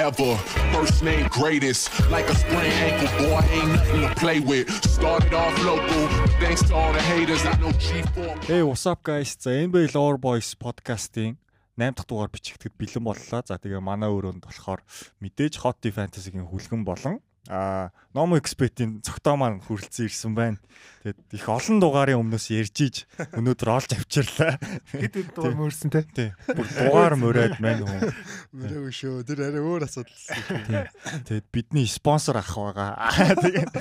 [0.00, 0.36] forever.
[0.72, 4.68] First name greatest, like a sprained ankle, boy, ain't nothing to play with.
[4.84, 6.08] Started off local,
[6.40, 8.44] thanks to all the haters, I know G4.
[8.44, 9.36] Hey what's up guys?
[9.38, 11.36] За NBA Lore Boys podcast-ийн
[11.76, 13.42] 8 дахь дугаар бичигдэхэд бэлэн боллоо.
[13.44, 14.80] За тэгээ манай өрөөнд болохоор
[15.20, 20.60] мэдээж Hot Fantasy-гийн хүлгэн болон а Nomo Expert-ийн цогтоо маань хүрэлцэн ирсэн байна.
[21.06, 24.60] Тэгээд их олон дугаарын өмнөөс ярьж иж өнөөдөр олж авчирлаа.
[24.92, 26.04] Хэд хэд дугаар мөрсөн те.
[26.12, 26.30] Тий.
[26.44, 28.12] Бүр дугаар мөрөөд маань хүн.
[28.52, 29.24] Мөрөөг шүү.
[29.24, 30.20] Тэр арай өөр асуудал.
[30.68, 30.84] Тий.
[31.24, 32.98] Тэгээд бидний спонсор ах байгаа.
[33.40, 33.72] Тэгээд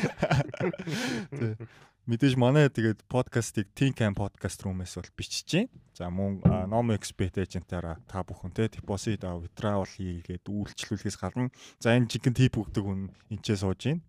[2.07, 5.69] мэдээж манай тэгээд подкастыг Think Camp podcast room-ээс бол бичиж чинь.
[5.99, 6.39] За мөн
[6.71, 12.55] Nomo Expert agent-аараа та бүхэн те deposit withdrawal хийгээд үйлчлүүлэхээс гадна за энэ жинхэнэ тип
[12.55, 13.99] өгдөг хүн энчээ сууж гин.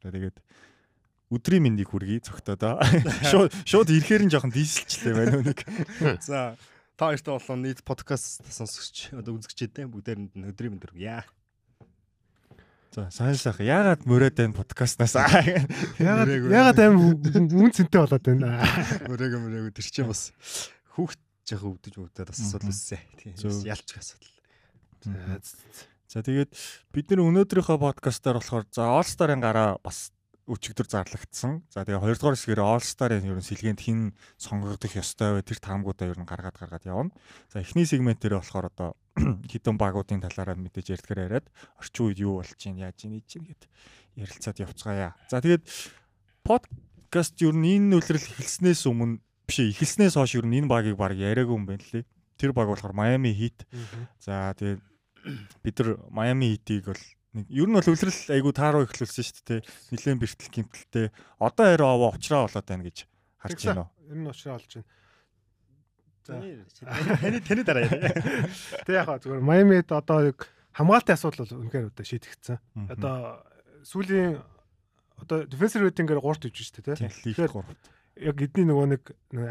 [0.00, 0.40] Тэгээд
[1.28, 2.80] өдрийн мэндийг хүргэе цогтоо.
[3.28, 5.60] Шууд шууд ирэхээр нь жоохон дийсэлчлээ байна нүг.
[6.24, 6.56] За
[6.96, 11.20] та хоёртой болон нийт подкаст сонсогч одоо үзэгчтэй бүгдээрэнд нь өдрийн мэнд хүргье.
[12.96, 15.12] За сайн сайхан яагаад мөрөөд байна подкастнаас
[16.00, 18.64] Ягаад ягаад аим үн цэнтэй болоод байна.
[19.04, 20.32] Мөрөөг мөрөөг тэр чинь бас
[20.96, 23.00] хүүхд жоохон өвдөж өвдөд бас асуудал өссөн.
[23.22, 24.34] Тийм ялч асуудал.
[26.06, 26.50] За тэгээд
[26.94, 30.14] бид нэр өнөөдрийнхөө подкастаар болохоор за All Star-ын гараа бас
[30.46, 31.66] өчигдөр зарлагдсан.
[31.74, 35.42] За тэгээ хоёрдугаар хэсгээр All Star-ын ерөн сэлгээнд хин сонгогдох ёстой вэ?
[35.42, 37.10] Тэр таамгуудаа ер нь гаргаад гаргаад явна.
[37.50, 38.94] За эхний сегмент дээр болохоор одоо
[39.50, 41.46] хитэн багуудын талаараа мэдээж ярьдгаар яриад
[41.82, 43.66] орчин үед юу болж чинь яаж чинь ийж чинь гэд
[44.14, 45.18] ярилцаад явцгаая.
[45.26, 45.66] За тэгээд
[46.46, 50.98] подкаст ер нь энэ нөлрөл эхэлснээс өмнө биш ээ эхэлснээс хойш ер нь энэ багийг
[50.98, 52.04] баг яриаггүй юм байна лээ.
[52.36, 53.62] Тэр баг болохоор Miami Heat.
[54.18, 54.82] За тэгээд
[55.62, 57.04] бид нар Miami Heat-ийг бол
[57.38, 59.60] нэг ер нь бол өвлөрл айгу тааруу ихлүүлсэн шүү дээ.
[59.94, 61.06] Нилээн бэртэл гимтэлтэй.
[61.38, 62.98] Одоо хараа аваа уучраа болоод байна гэж
[63.38, 63.90] харж байна уу?
[64.10, 64.90] Ер нь уушраа олж байна.
[66.26, 68.50] Таны таны дараа яа.
[68.82, 72.58] Тэг яг хаа зүгээр Майамид одоо яг хамгаалтын асуудал бол үнэхээр одоо шийдэгдсэн.
[72.90, 73.46] Одоо
[73.86, 74.42] сүүлийн
[75.22, 76.98] одоо defensive rating-ээр 3 төвж шүү дээ.
[77.30, 79.02] Тэгэхээр 3 яг эдний нөгөө нэг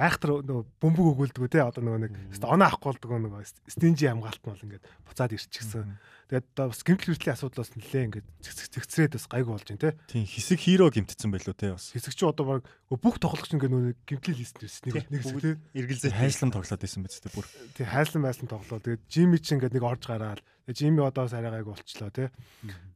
[0.02, 4.50] айхтар нөгөө бөмбөг өгүүлдэг те одоо нөгөө нэг оноо авахгүй болдог нөгөө стинжи хамгаалт нь
[4.50, 6.02] бол ингээд буцаад ирчихсэн.
[6.26, 9.98] Тэгээд одоо бас гэмтэл хүртлийн асуудлаас нэлээ ингээд цэгцрээд бас гайгүй болж байна те.
[10.10, 11.94] Тийм хэсэг хиро гимтсэн байлуу те бас.
[11.94, 15.46] Хэсэг чи одоо баг бүх тоглогч ингээд нөгөө гэмтэл хийсэн байсан нэг нэг бүгд
[15.78, 17.46] эргэлзээ хайслан тоглоод байсан биз дээ бүр.
[17.78, 18.82] Тийм хайслан байсан тоглоо.
[18.82, 22.34] Тэгээд Жими чи ингээд нэг орж гараад тэгээд Жими одоо сарай гайгүй болчлоо те.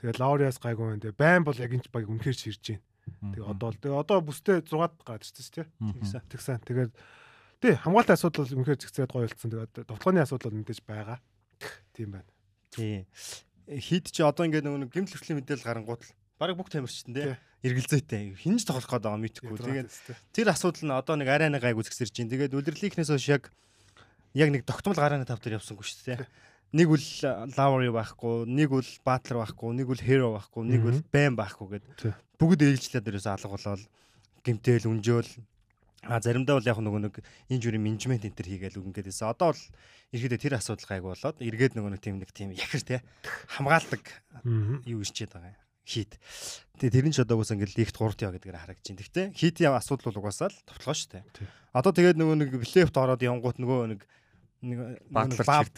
[0.01, 1.13] Тэгээд Лауриас гайгүй байна те.
[1.13, 2.88] Байн бол яг энэ баг үнэхээр ширж байна.
[3.17, 5.65] Тэгээ одоо л тэгээ одоо бүстэй 6 гараад ирчихсэн тий.
[5.99, 6.21] Тэгсэн.
[6.29, 6.57] Тэгсэн.
[6.65, 6.91] Тэгээд
[7.59, 9.51] тий хамгаалалтын асуудал бол үнэхээр зэгцээд гоё болцсон.
[9.51, 11.19] Тэгээд тоглооны асуудал бол мэдээж байгаа.
[11.93, 12.29] Тийм байна.
[12.71, 13.05] Тий.
[13.69, 18.39] Хид чи одоо ингээд нөгөө гимт хөртлийн мэдээлэл гарангууд л бараг бүх тамирчтан тий эргэлзээтэй
[18.39, 19.59] хинж тоглох гээд байгаа мэдхгүй.
[19.59, 19.91] Тэгээд
[20.31, 22.31] тэр асуудал нь одоо нэг арай нэг гайг үзэгсэрж чинь.
[22.31, 23.51] Тэгээд үлрэлийнхнээс хойш яг
[24.31, 26.23] яг нэг тогтмол гарааны тав дээр явсангүй шүү дээ.
[26.69, 27.05] Нэг үл
[27.57, 31.85] Lowry байхгүй, нэг үл Butler байхгүй, нэг үл Hero байхгүй, нэг үл Bam байхгүй гэд
[32.37, 33.83] бүгд ээлжлээд ерөөсө алга болоод
[34.45, 35.31] гимтэл үнжөөл
[36.07, 37.15] а заримдаа бол яг нөгөө нэг
[37.51, 39.33] энэ журийн менежмент энэ төр хийгээл байсан.
[39.33, 39.63] Одоо бол
[40.15, 42.97] ерөөдөө тэр асуудал гайг болоод эргээд нөгөө нэг тийм нэг тийм яхэр те
[43.59, 44.03] хамгаалдаг
[44.87, 45.59] юу ирчээд байгаа юм
[45.89, 46.21] хит.
[46.77, 49.01] Тэгээ тэр нь ч одоо угсаа ингээл лигт 3-т яа гэдгээр харагдаж байна.
[49.01, 51.23] Гэхдээ хитийн асуудал бол угаасаа л товтлоо шүү дээ.
[51.73, 54.01] Одоо тэгээд нөгөө нэг плейфт ороод явгоот нөгөө нэг
[54.61, 54.79] нэг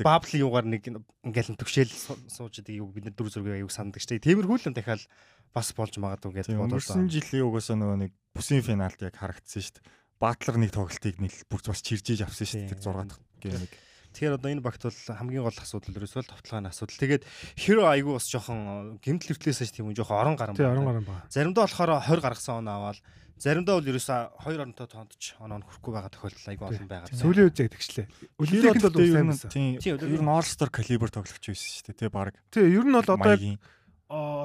[0.01, 1.93] бабл юугаар нэг ингээл төгшөөл
[2.25, 4.21] сууж идэг юу бид нар дүр зургийг аяуг санддаг штэ.
[4.21, 5.05] Тиймэрхүү л дахиад
[5.53, 6.81] бас болж магадгүй гэж бодлоо.
[6.81, 9.85] Өнгөрсөн жилийн угаасаа нөгөө нэг бүсийн финалд яг харагдсан штэ.
[10.17, 12.73] Батлер нэг тоглолтыг нэг бүр бас чиржээж авсан штэ.
[12.73, 13.71] Тэр 6 дахь гэмиг.
[14.11, 16.99] Тэгэхээр одоо энэ багт бол хамгийн гол асуудал ерөөсөө товтлооны асуудал.
[16.99, 17.23] Тэгээд
[17.55, 20.67] хиро айгүй бас жоохон гэмтэл хөртлөөс тийм жоохон орон гарan байна.
[20.67, 21.31] Тийм орон гарan байна.
[21.31, 22.99] Заримдаа болохоор 20 гаргасан оноо аваад
[23.41, 24.15] Заримдаа бол ерөөсө
[24.45, 27.09] 2 оронтой тоондч оноо нь хүрэхгүй байгаа тохиолдол айгүй олон байгаа.
[27.09, 28.05] Сүүлийн үед тэгчлээ.
[28.37, 29.49] Нь бол сайн байсан.
[29.49, 29.97] Тийм.
[29.97, 32.37] Ер нь All Star caliber тоглогч байсан шүү дээ, тий баг.
[32.53, 33.33] Тий, ер нь бол одоо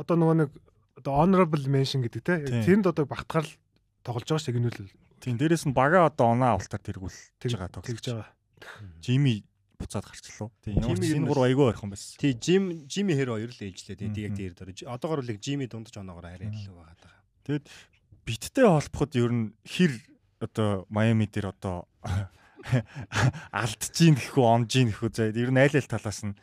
[0.00, 0.50] одоо нөгөө нэг
[0.96, 2.40] одоо honorable mention гэдэг те.
[2.64, 3.44] Тэнд одоо багтгаар
[4.00, 4.88] тоглож байгаа шүү гинүүл.
[5.20, 8.32] Тийм, дээрэс нь бага одоо оноо авалтаар тэргүүлж байгаа тоглож байгаа.
[9.04, 9.44] Жими
[9.76, 10.48] буцаад гарчлаа.
[10.64, 12.16] Тийм ямар ч энэ гур айгүй ойрхон байсан.
[12.16, 14.00] Тий, Жим Жими хэр хоёр л ээлжлээ.
[14.00, 14.88] Тийм яг дээр дөрөж.
[14.88, 17.12] Одоогор л Жими дундаж оноогоор арай л байгаа.
[17.44, 17.64] Тэгэд
[18.26, 19.94] биттэй холбоход ер нь хэр
[20.42, 21.86] одоо Майами дээр одоо
[23.54, 26.34] алдчихин гэхүү онжин гэхүү за ер нь айл айл талаас нь.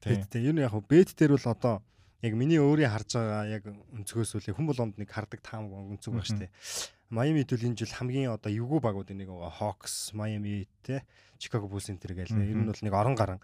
[0.00, 1.74] Тийм тийм ер нь яг бет дээр бол одоо
[2.22, 6.26] яг миний өөрийн харж байгаа яг өнцгөөс үлээ хүн болгонд нэг хардаг таам өнцөг баг
[6.30, 6.48] штэ.
[7.10, 11.02] Майами төл энэ жил хамгийн одоо эвгүй багууд нэг Hawks, Miami те
[11.42, 13.40] Chicago Bulls энэ төр гээл ер нь бол нэг орон гарan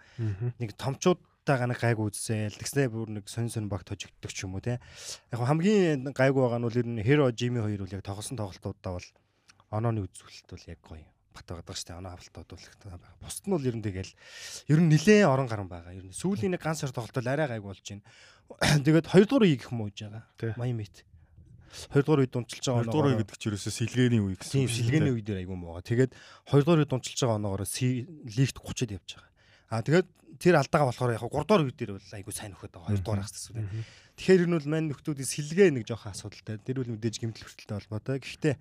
[0.62, 2.50] нэг томчууд таагаа нэг гайг үзсэн.
[2.58, 4.82] Тэгснээ бүр нэг сонь сонь баг тожигддог ч юм уу те.
[5.30, 8.98] Яг хамгийн гайг байгаа нь бол ер нь Hero Jimmy хоёр бол яг тоглосон тоглолтуудаа
[8.98, 9.08] бол
[9.70, 11.06] онооны үзүүлэлт бол яг гоё
[11.36, 12.00] бат байгаа шүү дээ.
[12.00, 13.12] Оноо хавталтууд бол байгаа.
[13.20, 14.12] Бусд нь бол ер нь тэгэл
[14.72, 15.92] ер нь нилээн орон гарan байгаа.
[15.92, 18.04] Ер нь сүүлийн нэг ганц сар тоглолтол арай гайг болж байна.
[18.86, 20.56] Тэгээд хоёрдугаар үе гэх юм уу гэж байгаа.
[20.56, 21.04] Майамит.
[21.92, 22.92] Хоёрдугаар үед дунчилж байгаа оноо.
[22.94, 24.54] Хоёрдугаар үе гэдэг чинь ерөөсөө сэлгээний үе гэсэн.
[24.54, 25.84] Тийм сэлгээний үе дээр айгүй муугаа.
[25.84, 26.12] Тэгээд
[26.48, 29.30] хоёрдугаар үед дунчилж байгаа оноогоор лигт 30-д явж байгаа.
[29.66, 32.94] Аа тэгээд тэр алдаага болохоор яг 3 дугаар үе дээр бол айгүй сайн нөхөд байгаа.
[32.94, 33.66] 2 дугаар хас гэсэн.
[34.16, 36.56] Тэгэхээр энэ бол мань нөхдүүдийн сэлгээ нэг жоохон асуудалтай.
[36.60, 38.16] Тэр үл мэдээж гэмтэл хүртэлтэй холбоотой.
[38.20, 38.54] Гэхдээ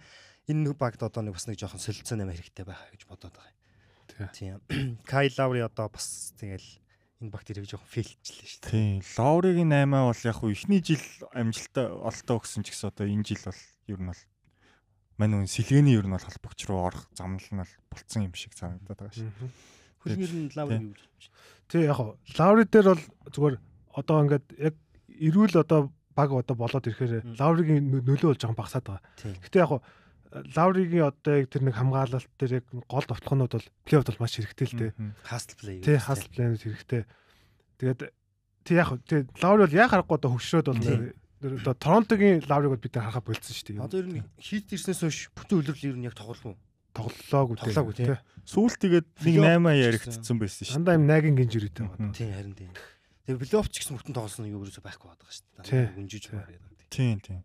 [0.52, 4.32] энэ нэг багт одоо нэг бас нэг жоохон солилцоо нэмэр хэрэгтэй байх гэж бодоод байгаа.
[4.32, 4.62] Тийм.
[5.04, 6.64] Кай Лаври одоо бас тэгэл
[7.22, 8.72] энэ багт ирэх жоохон фейлчлээ шүү дээ.
[8.72, 9.00] Тийм.
[9.18, 13.44] Лавригийн 8 бол яг хуу эхний жил амжилттай олтоо өгсөн ч гэсэн одоо энэ жил
[13.44, 14.22] бол ер нь бол
[15.18, 18.54] мань үн сэлгээний ер нь бол холбогч руу орох замнал нь бол болцсон юм шиг
[18.54, 19.50] санагдаад байгаа шүү.
[20.04, 21.34] Хөлнөр нь Лаври юу гэж байна.
[21.70, 23.56] Тий яг хуу Лаври дээр бол зүгээр
[23.96, 24.76] одоо ингээд яг
[25.20, 29.04] эрүүл одоо баг одоо болоод ирэхээр Лавригийн нөлөө бол жоохон багасаад байгаа.
[29.44, 29.72] Гэтэ яг
[30.56, 34.68] Лавригийн одоо яг тэр нэг хамгаалалт тэр яг гол товтлогнууд бол плейофф бол маш хэрэгтэй
[34.68, 34.92] л дээ.
[35.24, 35.80] Хасл плей.
[35.80, 37.04] Тий, хасл плейнүүд хэрэгтэй.
[37.80, 38.00] Тэгээд
[38.64, 42.96] тий яг тий Лаври бол яг харахгүй одоо хөвшрөөд бол одоо Торонтогийн Лавриг бол бид
[42.96, 43.86] харахаа болцсон шүү дээ.
[43.86, 46.58] Одоо ер нь хийд ирснээс хойш бүтэн үлрэл ер нь яг тоглоом.
[46.96, 48.16] Тоглолоогүй тоглоогүй тий.
[48.48, 50.76] Сүүлд тэгээд нэг 8 яригдсан байсан шүү.
[50.80, 52.14] Дандаа юм найгийн гинжирээтэй байна.
[52.16, 52.70] Тий харин тий.
[53.26, 55.94] Тэгээ плейофф ч гэсэн бүтэн тоглосон юу ерөөсөй байхгүй байгаа шүү дээ.
[55.98, 56.56] Гүнжиж байна.
[56.94, 57.42] Тийм тийм.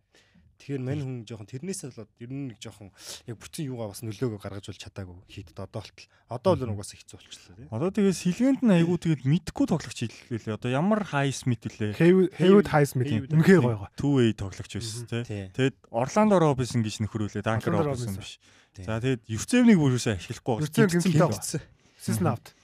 [0.61, 2.93] Тэгэхээр мань хүн жоохон тэрнээс болоод ер нь нэг жоохон
[3.25, 6.09] яг бүтэн юугаа бас нөлөөгөө гаргаж бол чадаагүй хийдэд одоо болтол.
[6.29, 7.69] Одоо л угаасаа хэцүү болчихлоо тийм.
[7.73, 9.99] Одоо тэгээ сэлгээнд нь айгүй тэгээд мэдхгүй тоглогч
[10.29, 10.61] хэллээ.
[10.61, 11.97] Одоо ямар хайс мэт үлээ.
[11.97, 13.97] Хэвүүд хайс мэт үнхээр гоё гоё.
[13.97, 15.49] Two way тоглогч байсан тийм.
[15.57, 17.41] Тэгээд Орландо Робинсон гэж нөхрүүлээ.
[17.41, 18.37] Данкер Робинсон биш.
[18.79, 21.63] За тэгээд Евцевнийг бүрөөсөө ашиглахгүй гэмтсэн.
[21.99, 22.55] Season out.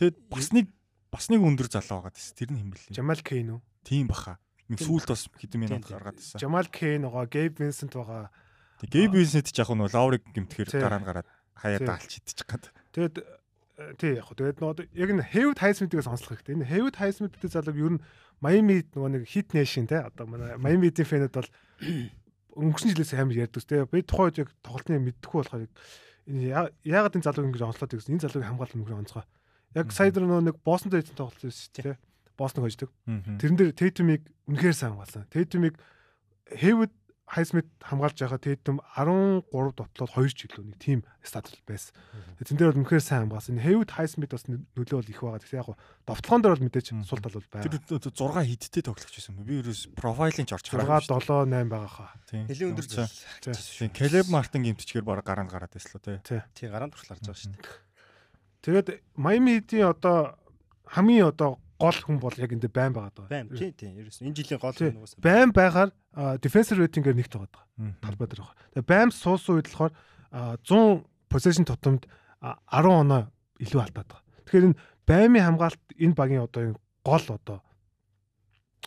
[0.00, 0.66] Тэгээд бас нэг
[1.12, 2.34] бас нэг өндөр залуу байгаа тест.
[2.38, 2.96] Тэр нь хэм бэлээ.
[2.96, 3.60] Жамал Кейн үү?
[3.84, 4.40] Тийм баха.
[4.70, 6.40] Нэг сүулт бас хэдэн минут гаргаад ирсэн.
[6.40, 8.32] Жамал Кейн байгаа, Гейб Винсент байгаа.
[8.80, 11.28] Тэг Гейб Винсент ч яг нь Лауриг гэмтгэхэр дараа нь гараад
[11.58, 12.72] хаяа даалч идчих гад.
[12.96, 16.56] Тэгэд э, тий яг тэгээд нөгөө яг н Хэвд Хайсмитыг сонслох хэрэгтэй.
[16.56, 18.04] Энэ Хэвд Хайсмит гэдэг залууг ер нь
[18.40, 21.50] Майами нөгөө нэг хит нэшн те одоо манай Майамидийн фэнүүд бол
[22.56, 23.84] өнгөрсөн жилээс амар ярьдаг те.
[23.86, 25.66] Би тухайд яг тоглолтны мэдхгүй болохоор
[26.84, 29.24] яагаад энэ залууг ингэж онцлоод гэсэн энэ залууг хамгаалах мөнгө онцгой.
[29.74, 31.96] Яг сая дөр нэг Босонд байсан тоглолт байсан дээ.
[32.36, 32.90] Бостон хождог.
[33.06, 35.28] Тэрэн дээр Тейтумыг үнэхээр сайн хамгаалсан.
[35.30, 35.78] Тейтумыг
[36.50, 36.90] Хэвд
[37.30, 39.46] Хайсмит хамгаалж байхад Тейтум 13
[39.78, 41.94] дотлоод 2 чиглүү нэг тим статус байсан.
[42.42, 43.62] Тэн дээр бол үнэхээр сайн хамгаалсан.
[43.62, 45.38] Хэвд Хайсмит бас нөлөө бол их байгаа.
[45.38, 45.78] Тэгсэн яг
[46.10, 47.70] довтлогон дээр бол мэдээж сул тал бол байгаа.
[47.70, 49.38] Тэр 6 хидтэй тоглогч байсан.
[49.46, 51.06] Би ерөөс профайлын ч орж хараагүй.
[51.06, 52.10] 6 7 8 байгаа хаа.
[52.34, 53.94] Хэлийн өндөр зүйл.
[53.94, 56.42] Келеб Мартин гимтчгээр баг гараанд гараад байсан л тий.
[56.50, 57.90] Тий гараанд туслаарж байгаа шүү дээ.
[58.66, 60.34] Тэгээд Майами Хитийн одоо
[60.90, 63.28] хамгийн одоо гол хүн бол яг энд байн байгаа даа.
[63.32, 63.88] Байн тий тий.
[63.96, 65.24] Ерөөс энэ жилийн гол хүн угаасаа.
[65.24, 65.90] Байн байгаар
[66.44, 67.64] defensive rating-ээр нэгт байгаа даа.
[68.04, 68.56] Талбай дээр байгаа.
[68.76, 69.92] Тэгээ байн суусан үед болохоор
[70.60, 72.04] 100 possession тутамд
[72.44, 74.22] 10 оноо илүү алдаад байгаа.
[74.44, 74.78] Тэгэхээр энэ
[75.08, 77.58] баймын хамгаалт энэ багийн одоо энэ гол одоо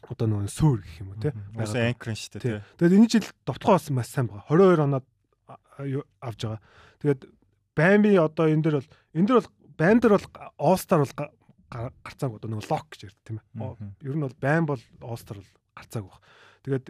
[0.04, 1.34] одоо нөгөө суур гэх юм уу те.
[1.56, 2.62] Бас анкрын шүү дээ.
[2.78, 4.46] Тэгээд энэ жил довтгоо бас маш сайн байгаа.
[4.52, 5.02] 22 оноо
[6.22, 6.62] авж байгаа.
[7.02, 7.22] Тэгээд
[7.74, 10.28] баймын одоо энэ дэр бол энэ дэр бол байн дээр бол
[10.60, 11.14] All-Star бол
[11.74, 13.76] гарцааг одоо нэг лок гэж ярьд тийм ээ.
[14.06, 16.22] Ер нь бол байн бол Олстер бол гарцааг баг.
[16.64, 16.86] Тэгээд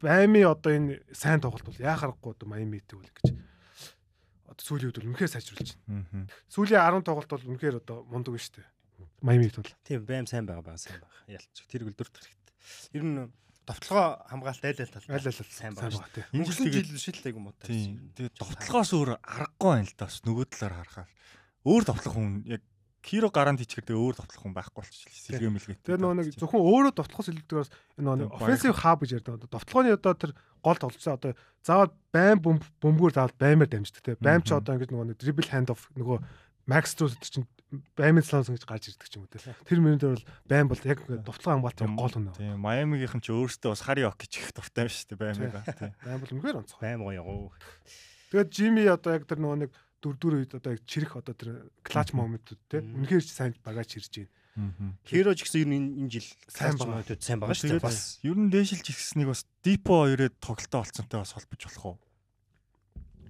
[0.00, 3.36] баймын одоо энэ сайн тоглолт бол яа харахгүй одоо Майамитэй үл гэж
[4.52, 6.26] одоо сүүлийн үед бол үнэхээр сайжруулж байна.
[6.52, 8.68] Сүүлийн 10 тоглолт бол үнэхээр одоо мундаг шүү дээ.
[9.22, 9.72] Майамид бол.
[9.86, 11.24] Тийм байм сайн байгаа байгаа сайн байгаа.
[11.30, 12.54] Ялч тэр гөлдөрт хэрэгтэй.
[12.98, 13.16] Ер нь
[13.62, 16.26] довтлогоо хамгаалт айл айл тал айл айл сайн байгаа шүү дээ.
[16.34, 17.56] Өнгөрсөн жил шилдэг юм уу?
[17.62, 18.10] Тийм.
[18.18, 20.06] Тэгээд довтлогоос өөр аргагүй байна л да.
[20.10, 21.10] Нөгөө талаар харахаар
[21.62, 22.62] өөр довтлох хүн яг
[23.02, 25.10] Хиро гарант хийчихэр тэгээ өөр тоглох хүн байхгүй болчихлоо.
[25.10, 25.78] Сэлгээ мэлгээ.
[25.82, 29.50] Тэгээ нөгөө нэг зөвхөн өөрөө тоглохоос илүүдгээс энэ нөгөө offensive hub гэж ярьдаг.
[29.50, 30.32] Тоглооны одоо тэр
[30.62, 31.32] гол тоглолцоо одоо
[31.66, 34.14] заавал байн бөмбөгөөр заавал баймаар дамждаг те.
[34.22, 36.22] Байм ч одоо ингэж нөгөө нэг dribble hand off нөгөө
[36.70, 37.46] max truth чинь
[37.98, 39.40] баймын слонс гэж гарч ирдэг ч юм уу те.
[39.66, 42.30] Тэр мөрөндөө бол байн бол яг довтлогоо хамгаалт гол хүн.
[42.36, 42.60] Тийм.
[42.62, 45.52] Майамигийнхэн ч өөрөөсөө бас хари ок гэж их дуртай байна шүү дээ баймыг.
[46.06, 46.82] Байн бол үнэхээр онцгой.
[46.84, 47.50] Байм гоё.
[48.30, 49.70] Тэгээд Жими одоо яг тэр нөгөө нэг
[50.02, 54.98] дөрөвдүгээр үед одоо чирэх одоо тэр клач моментууд те үнэхээр сайн багаж чирж байна.
[55.08, 57.86] Хиро ч гэсэн ер нь энэ жил сайн байгаа сайн байгаа шүү дээ.
[57.86, 61.96] Бас ер нь дээшилж ихсэнийг бас дипо хоёроо тоглолтоо олцсонтой бас холбож болох уу?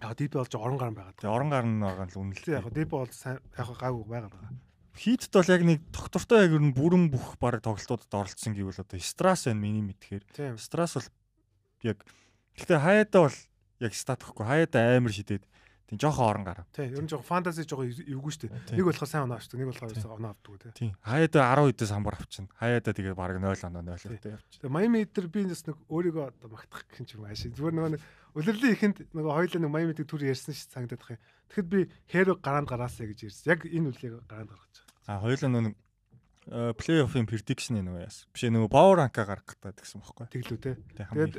[0.02, 1.14] Яг дипо болж орон гарan байгаа.
[1.14, 2.58] Тэгээ орон гарan байгаа л үнэлээ.
[2.58, 4.50] Яг дипо бол сайн яг гайгүй байгаа байгаа.
[4.98, 8.98] Хийдт бол яг нэг доктортой яг ер нь бүрэн бүх баг тоглолтуудад оролцсон гэвэл одоо
[8.98, 10.58] Страс байна миний мэдхээр.
[10.58, 11.08] Страс бол
[11.86, 12.02] яг
[12.58, 13.38] гэхдээ хаяада бол
[13.78, 15.46] яг стат гэхгүй хаяада амар шидэд
[15.92, 16.66] Тийм жоохон орон гарав.
[16.72, 18.64] Тий, ер нь жоохон фэнтези жоохон эвгүй шүү дээ.
[18.64, 18.76] Тийм.
[18.80, 20.88] Нэг болохоор сайн оноо авчдаг, нэг болохоор оноо авдаг тий.
[20.88, 20.92] Тийм.
[21.04, 22.48] Хаяада 10 үдээс хамбар авчин.
[22.56, 24.64] Хаяада тэгээ баг 0 оноо 0 өдөө явчих.
[24.72, 27.44] Майами дээр би нэс нэг өөрийгөө одоо магтах гэх юм чи маш.
[27.44, 31.24] Зүгээр нөгөө нэг улирлын ихэнд нөгөө хоёлаа нэг Майами дээр түр ярьсан санагдаад байгаа юм.
[31.52, 33.52] Тэгэхэд би Хэро гараанд гараасаа гэж ярьсан.
[33.52, 35.12] Яг энэ үлийг гараанд гаргаж байгаа.
[35.12, 35.76] А хоёулаа нэг
[36.48, 38.26] плей-оффын prediction нөгөө яасан.
[38.32, 40.26] Биш нөгөө power rank-а гаргах гэдэг гэсэн бохоггүй.
[40.32, 40.72] Тэглүү те.
[40.96, 41.34] Тэг Тэгээд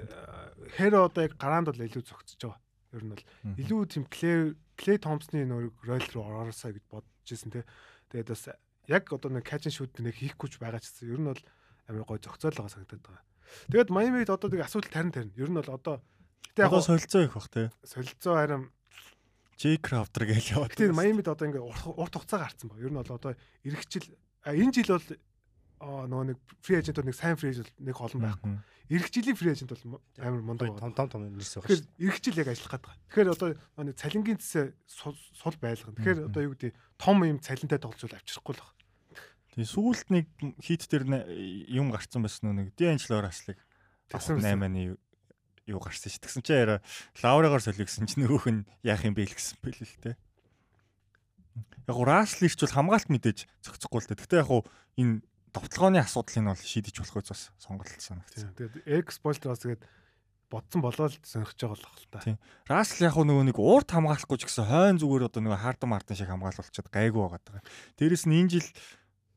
[0.79, 2.61] Хэро одоо яг гараанд бол илүү зөгцөж байгаа.
[2.93, 3.23] Ер нь бол
[3.57, 7.65] илүү тийм Клей Клей Томпсны нөр ройл руу ороорсоо гэж бодож ирсэн те.
[8.13, 8.45] Тэгээд бас
[8.87, 11.41] яг одоо нэг and shoot нэг хийхгүйч байгаа ч гэсэн ер нь бол
[11.89, 13.25] амар гой зөгцөөл байгаа санагдаад байгаа.
[13.73, 15.33] Тэгээд Майамид одоо нэг асуудал тарин тарин.
[15.35, 15.95] Ер нь бол одоо
[16.53, 17.71] Гэтэ яг солилцоо их бах те.
[17.81, 18.69] солилцоо харин
[19.57, 20.71] J Crafter гэж яваад.
[20.77, 22.77] гэтээ Майамид одоо ингээ урт хугацаа гарцсан ба.
[22.77, 25.07] Ер нь бол одоо а, энэ жил бол
[25.83, 28.53] нөгөө нэг фри эйжент нэг сайн фри эйжент нэг олон байхгүй.
[28.87, 30.95] Ирэх жилийн фри эйжент бол амар мундаг том байна.
[30.95, 32.93] том том нэрс байгаа Тэгэхээр ирэх жил яг ажиллах гэдэг.
[33.11, 33.49] Тэгэхээр одоо
[33.83, 35.97] нэг цалингийн цэсээ сул байлгана.
[35.99, 38.77] Тэгэхээр одоо юу гэдэг том юм цалинтай тоглож авчрахгүй л баг.
[39.53, 40.25] Тэгээ сүүлд нэг
[40.63, 41.03] хит дээр
[41.69, 43.59] юм гарцсан байсан нэг D'Angelo Russell-ыг
[44.09, 44.61] Тэгсэн байсан.
[44.61, 44.97] 8-ны
[45.67, 46.19] юу гарсан ш.
[46.19, 46.77] Тэгсэн чинь яра
[47.23, 50.11] лаврагаар солигсон чинь нөгөөх нь яах юм бэ л гэсэн бэл л те.
[51.87, 54.19] Яг гоо ирч бол хамгаалт мэдээж зохицохгүй л те.
[54.19, 54.61] Гэхдээ яг гоо
[54.99, 58.51] энэ довтлогооны асуудлыг нь бол шийдэж болох үс бас сонголт санагдсан.
[58.53, 58.73] Тийм.
[58.73, 59.83] Тэгээд экс спойлер бас тэгээд
[60.49, 62.19] бодсон болоо л сонирхож байгаа болох л та.
[62.25, 62.37] Тийм.
[62.69, 66.29] Russell яг нөгөө нэг уурт хамгаалахгүй ч гэсэн хойн зүгээр одоо нөгөө хардан мартан шиг
[66.29, 67.61] хамгаалуулчихад гайгүй байгаа даа.
[67.97, 68.67] Дээрэс нь энэ жил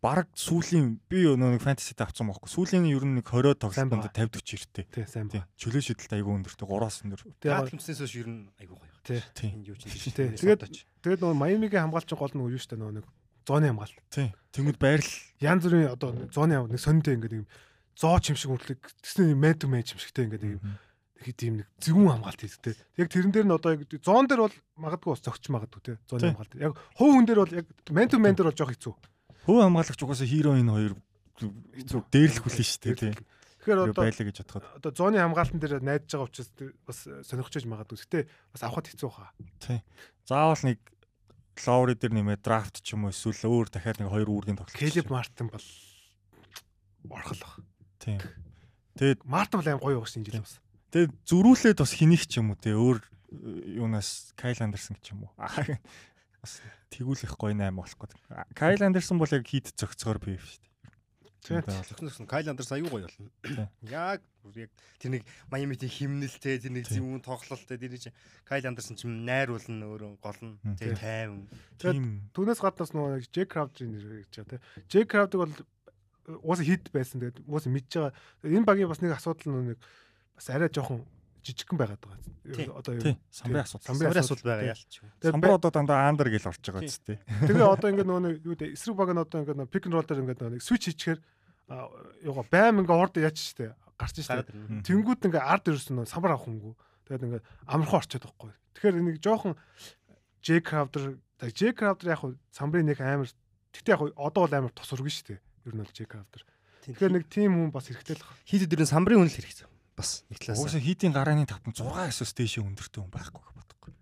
[0.04, 2.52] бараг сүүлийн би нөгөө нэг фэнтезид авсан байхгүй.
[2.52, 4.12] Сүүлийн ер нь нэг 20 Сайн тоглолтод байгаа.
[4.12, 4.84] 50 40 иртэй.
[4.92, 5.40] Тий, сайн Тийм.
[5.40, 5.48] ба.
[5.56, 7.20] Чөлөө шидэлт айгүй өндөртэй 3-аас өндөр.
[7.40, 8.92] Тэгээд Гатлмснээс хойш ер нь айгуу гоё.
[9.08, 9.20] Тий.
[9.34, 9.50] Тийм.
[9.56, 10.12] Энд юу ч Тий.
[10.12, 10.36] тийм.
[10.36, 10.68] Тэгээд-
[11.00, 13.06] тэгээд нөгөө Майамигийн хамгаалчин гол нь юу шүү дээ нөгөө нэг
[13.46, 13.96] зооны хамгаалт.
[14.10, 14.34] Тийм.
[14.52, 17.46] Тэнгүүд байрал Янз бүрийн одоо нэг зооны хамгаалт нэг сонтой ингээд юм
[17.94, 20.60] зоо чимшиг үргэлэг тэсний мен ту мен ингээд юм
[21.16, 22.72] нэг тийм нэг зэвүүн хамгаалт хийдэг те.
[23.00, 25.92] Яг тэрэн дээр нь одоо яг зоон дээр бол магадгүй бас зөгч магадгүй те.
[26.10, 26.54] Зооны хамгаалт.
[26.60, 28.94] Яг хувь хүн дээр бол яг мен ту мен дээр бол жоох хэцүү.
[29.46, 30.94] хөв хамгаалагч угаасаа хиро энэ хоёр
[31.40, 33.00] хэцүү дээрлэх хүлэн шүү дээ.
[33.00, 33.14] Тийм.
[33.62, 34.64] Тэгэхээр одоо байлаа гэж бодоход.
[34.76, 36.50] одоо зооны хамгаалтан дээр найдаж байгаа учраас
[36.84, 37.98] бас сонирхож магадгүй.
[37.98, 38.20] Гэтэ
[38.52, 39.30] бас авахд хэцүү хаа.
[39.62, 39.80] Тийм.
[40.26, 40.78] Заавал нэг
[41.64, 44.76] ловри дээр нэмээ драфт ч юм уу эсвэл өөр дахиад нэг хоёр үүргийн тоглолт.
[44.76, 45.66] Келеб Мартин бол
[47.08, 47.54] орхол баг.
[48.02, 48.20] Тийм.
[49.00, 50.60] Тэгээд Мартин бол аим гоё шинэ жил бас.
[50.92, 55.26] тэгээд зөрүүлээд бас хэнийг ч юм уу те өөр э, юунаас Кайл Андерсон ч юм
[55.26, 55.32] уу.
[56.46, 56.62] Бас
[56.94, 58.12] тэгүүлэх гоё 8 болох гээд.
[58.54, 60.75] Кайл Андерсон бол яг хит зөгцгөр бив шүү дээ.
[61.46, 61.62] Тийм.
[62.10, 63.70] Зөвхөн Кайл Андерс аюу гоё болно.
[63.82, 64.20] Яг
[64.54, 68.14] яг тэр нэг Майамитийн химнэлтэй тэр нэг зөвүүн тоглолттой тэр чинь
[68.46, 70.76] Кайл Андерсон ч найруулна өөрөө гол нь Мм.
[70.78, 71.46] тий тайван.
[71.78, 72.30] Тийм.
[72.34, 74.62] Түүнээс гаднаас нөгөө Джек Краудрийн нэр гэж байгаа те.
[74.90, 75.54] Джек Краудрыг бол
[76.42, 77.22] уусаа хит байсан.
[77.22, 78.14] Тэгээд уусаа мэдж байгаа.
[78.42, 79.78] Тэгээд Энэ багийн бас нэг асуудал нь нэг
[80.34, 81.02] бас арай жоохон
[81.46, 82.74] жижигхэн байгаад байгаа.
[82.74, 83.18] Одоо юу- Тийм.
[83.30, 83.86] Самбарын асуудал.
[83.94, 84.74] Самбарын асуудал байгаа.
[84.74, 86.90] Тэгээд Самбар одоо дандаа андер гэж орж байгаа Тийм.
[86.90, 87.14] үст те.
[87.46, 90.06] Тэгээ одоо ингээд нөгөө юу гэдэг эсрэг баг нь одоо ингээд нөгөө пик н рол
[90.06, 91.18] дээр ингээд нөгөө нэг switch хийчихээр
[91.68, 91.90] а,
[92.22, 94.44] юугаа байм ингээд орд яач штэ гарч штэ.
[94.84, 96.74] Тэнгүүд ингээд ард ерөөсөн нөгөө самбар авах хөнгөө.
[97.08, 98.52] Тэгээд ингээд амархан орчод байхгүй.
[98.76, 99.54] Тэгэхээр нэг жоохон
[100.44, 103.30] J Crowder J Crowder яг самбарын нэг амар
[103.72, 105.40] тэгтээ яг одоо бол амар тосургүй штэ.
[105.64, 106.44] Ер нь бол J Crowder.
[106.84, 109.66] Тэгэхээр нэг тим хүн бас хэрэгтэй л хит дээр нь самбарын үнэл хэрэгтэй.
[109.96, 110.60] Бас нэг талаас.
[110.60, 113.92] Угаасаа хитийн гарааны тавтан 6 эсэс дээшээ өндөртэй хүн байхгүй бодохгүй.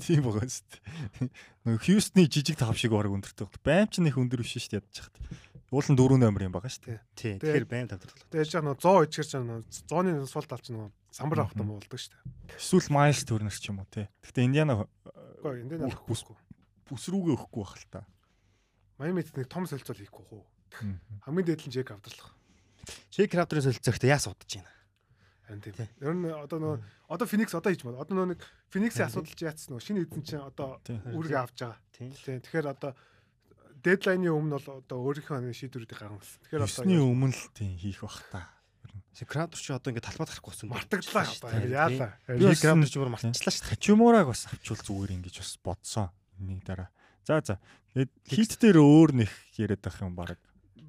[0.00, 0.24] Тийм.
[0.24, 1.28] Байгаа шүү дээ.
[1.68, 3.46] Нөгөө Хьюстны жижиг тав шиг баг өндөртэй.
[3.60, 5.12] Байм ч нэх өндөр биш шүү дээ ядчих
[5.70, 5.74] хат.
[5.74, 7.00] Уул нь 4 номер юм байгаа шүү дээ.
[7.14, 7.34] тий.
[7.38, 8.10] Тэгэхээр байм тавтар.
[8.28, 11.98] Тэгээд яаж нөгөө 100 ичгэр ч нөгөө зооны сул талч нөгөө самбар авах юм болдог
[11.98, 12.18] штэ.
[12.58, 14.10] Эсвэл Майлс төрнөр ч юм уу те.
[14.26, 14.84] Гэхдээ Индиана
[15.40, 16.36] Үгүй нэг бүсгүй.
[16.90, 18.02] бүс рүүгээ өгөхгүй байх л та.
[18.98, 20.42] Майамид нэг том солилцол хийхгүй хөө.
[21.24, 22.12] Хамгийн дээд нь J Crowder.
[23.10, 24.70] Шейк Краудрын солилцоогт яа судаж байна.
[25.46, 25.74] Харин тийм.
[25.74, 25.88] Тий.
[26.02, 28.02] Ер нь одоо нөгөө одоо Phoenix одоо хийж байна.
[28.02, 31.78] Одоо нөгөө нэг Phoenix-ийн асуудал чи яатсан нөгөө шинэ эзэн чинь одоо үүргээ авч байгаа.
[31.96, 32.10] Тий.
[32.12, 32.38] Тийм.
[32.44, 32.92] Тэгэхээр одоо
[33.84, 36.40] дедлайны өмнө бол одоо өөрийнхөө шийдвэрүүдийг гаргасан.
[36.48, 38.48] Тэгэхээр одоо Эсний өмнө л тийм хийх бах та.
[39.20, 40.68] Кратер ч одоо ингээд талбай гарахгүй болсон.
[40.70, 42.10] Мартагдлаа одоо яалаа.
[42.24, 43.72] Би кратер ч бүр мартчихлаа шүү дээ.
[43.74, 46.08] Хачимуураг бас авчвал зүгээр ингэж бас бодсон.
[46.40, 46.88] Нэг дараа.
[47.26, 47.60] За за.
[47.92, 50.38] Тэгээд хийт дээр өөр нэх яриад байх юм баг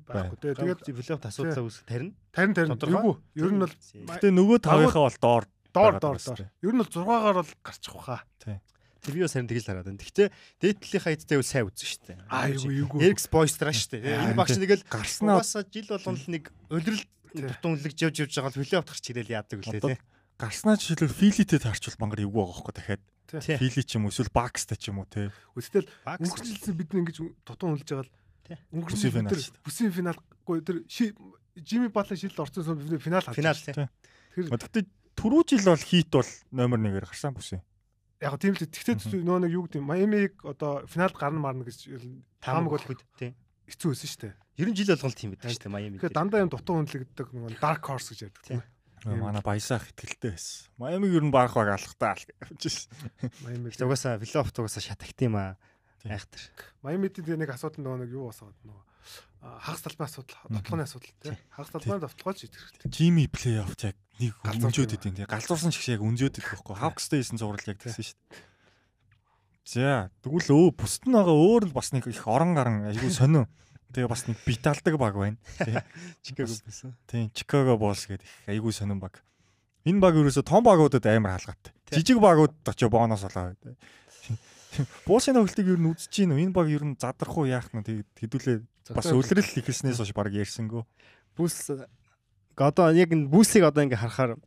[0.08, 0.54] байхгүй тий.
[0.56, 2.14] Тэгээд плейофф асуудлаа үүсгэх тарина.
[2.32, 2.78] Тарин тарин.
[2.88, 3.20] Юу?
[3.36, 6.42] Ер нь бол гэтээ нөгөө тавынхаа бол доор доор доор доор.
[6.62, 8.24] Ер нь бол 6-аар бол гарчих واخа.
[8.40, 8.60] Тий
[9.10, 9.98] би бас харин тэгж хараад байна.
[9.98, 10.27] Гэхдээ
[10.62, 12.20] дээдлийнхаа эдтэй бол сайн үзэн шүү дээ.
[12.29, 13.01] Аа юу юу.
[13.01, 14.13] Эрикс Бойстраа шүү дээ.
[14.13, 17.48] Аа, Энэ багш нэг л гарснаа жил болгоно л нэг өлрөл Тий.
[17.48, 19.98] дутун үлгэж явж явж байгаа л плейофф гарч ирээл яадаг үлээ тий.
[20.38, 23.03] гарснаа жишээлбэл филитэд харчвал мангар эвгүй байгаа хөөхгүй дахиад.
[23.31, 23.55] Тий.
[23.58, 25.31] Фили ч юм уу эсвэл бакстай ч юм уу те.
[25.55, 27.17] Үстэл өнгөрсөн бид нэг ингэж
[27.48, 28.12] тутун үлж байгаа л
[28.46, 28.58] Тий.
[28.75, 29.63] өнгөрсөн финал дээ.
[29.63, 31.15] бүсийн финалгүй тэр ши-
[31.55, 33.75] Жими Батлер шилд орсон сон финал харж Финал тий.
[33.75, 34.84] Тэр Гэхдээ
[35.20, 37.63] түрүү жил бол хит бол номер 1-ээр гарсан бүс юм.
[38.22, 41.90] Яг тийм л тэгтээ нөө нэг юу гэдэг Майамиг одоо финалд гарна марна гэж
[42.40, 43.34] таамаг бол тий
[43.72, 44.34] хэцүү байсан шүү дээ.
[44.62, 45.98] Ер нь жил болгол тийм байдаг шүү дээ Майами.
[45.98, 48.62] Тэгэхээр дандаа юм дутуу хүндлэгддэг нэг dark horse гэж ярьдаг тийм.
[49.01, 50.70] Манай баясаах ихтгэлтэй байсан.
[50.78, 53.32] Майамиг ер нь баах баг алхтаа гэж байна.
[53.42, 55.56] Майами угаасаа плей-офф угаасаа шатагт юм аа.
[56.06, 56.42] Айхтар.
[56.82, 58.91] Майамидын тэгээ нэг асуудал нөгөө нэг юу басаад нөгөө
[59.42, 61.38] хагас талбай асуудал, тоглооны асуудал тий.
[61.50, 62.92] Хагас талбайд автолгоо ч идэх хэрэгтэй.
[62.94, 65.26] Жими плей-офф яг нэг өнжөөд идэв тий.
[65.26, 66.76] Галзуурсан шиг яг өнжөөд идэх байхгүй.
[66.78, 68.50] Хавкстай хийсэн зураг яг тэгсэн шүү дээ.
[69.66, 73.50] За тэгвэл өө бусд нь байгаа өөр л бас нэг их орон гарan айгүй сонин.
[73.94, 75.38] Тэгээ бас нэг биталдаг баг байна.
[76.26, 76.98] Чикаго байсан.
[77.10, 79.22] Тийм, Чикаго Bulls гэдэг их айгүй сонин баг.
[79.86, 81.74] Энэ баг ерөөсө том багуудад амар хаалгатай.
[81.90, 83.58] Жижиг багуудад очиж бонус олоо.
[85.04, 86.36] Булсын хөлтийг ер нь үзэж гин?
[86.38, 88.58] Энэ баг ер нь задрах уу яах нь тэгээд хэдүүлээ
[88.96, 90.88] бас өлрөл ихэлснээс хойш баг ярьсангүй.
[91.36, 91.75] Бүс
[92.56, 94.40] одоо яг энэ бүсийг одоо ингээ харахаар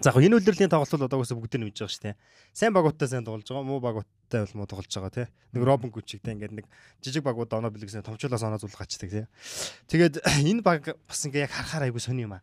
[0.00, 2.16] За яг энэ үлрэлийн тоглолт бол одоогоос бүгд нь мэдж байгаа шүү дээ.
[2.56, 5.26] Сайн багуудтай сайн тоглож байгаа, муу багуудтай бол муу тоглож байгаа тий.
[5.52, 6.66] Нэг Робин Гүчигтэй ингээд нэг
[7.04, 9.28] жижиг багууд оноо бэлгэсэн томчлоос оноо зулах гачдаг тий.
[9.92, 12.42] Тэгээд энэ баг бас ингээ яг харахаар айгу сони юм аа.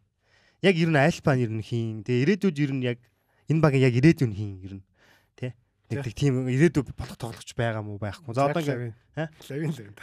[0.61, 2.05] Яг ер нь альпан ер нь хийн.
[2.05, 3.01] Тэгээ ирээдүйд ер нь яг
[3.49, 4.83] энэ багийн яг ирээдүйн хийн ер нь
[5.89, 8.37] нэг тэг тийм ирээдүй болох тоглогч байгаа мó байхгүй.
[8.37, 8.93] За одоо ингээ
[9.49, 9.95] Левин Левин.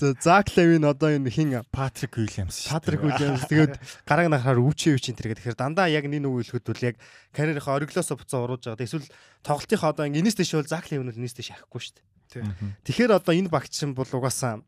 [0.00, 2.66] За Зак Левин одоо энэ хин Патрик Уильямс.
[2.72, 3.76] Патрик Уильямс тэгээд
[4.08, 6.96] гараг нахаар өвчөө өвчин тэр тэгэхээр дандаа яг нэг үг хэлэхэд бол яг
[7.36, 8.88] карьерийнхаа ориглоосо буцаа оруулж байгаа.
[8.88, 9.04] Эсвэл
[9.44, 11.94] тоглолтынхаа одоо ингээ инээс дэш бол Зак Левин бол инээс дэш шахахгүй шүү
[12.40, 12.82] дээ.
[12.88, 14.64] Тэгэхээр одоо энэ багчин бол угаасаа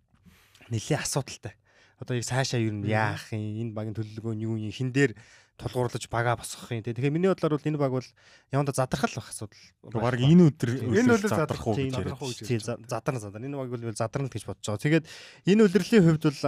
[0.68, 1.56] нэлээ асуудалтай.
[1.97, 5.16] Одоо яг цаашаа юу яах юм энэ багийн төлөвлөгөө нь юу юм хин дээр
[5.56, 6.82] тулгуурлаж бага босгох юм.
[6.82, 8.08] Тэгэхээр миний бодлоор бол энэ баг бол
[8.50, 9.64] яванда задрахал байх асуудал.
[9.82, 12.88] Баг энэ өдөр энэ өдөр задрах уу гэж яриад.
[12.90, 13.46] Задарна задарна.
[13.46, 14.82] Энэ баг бол задарна гэж бодож байгаа.
[14.82, 15.04] Тэгээд
[15.46, 16.42] энэ үлрэлийн хувьд бол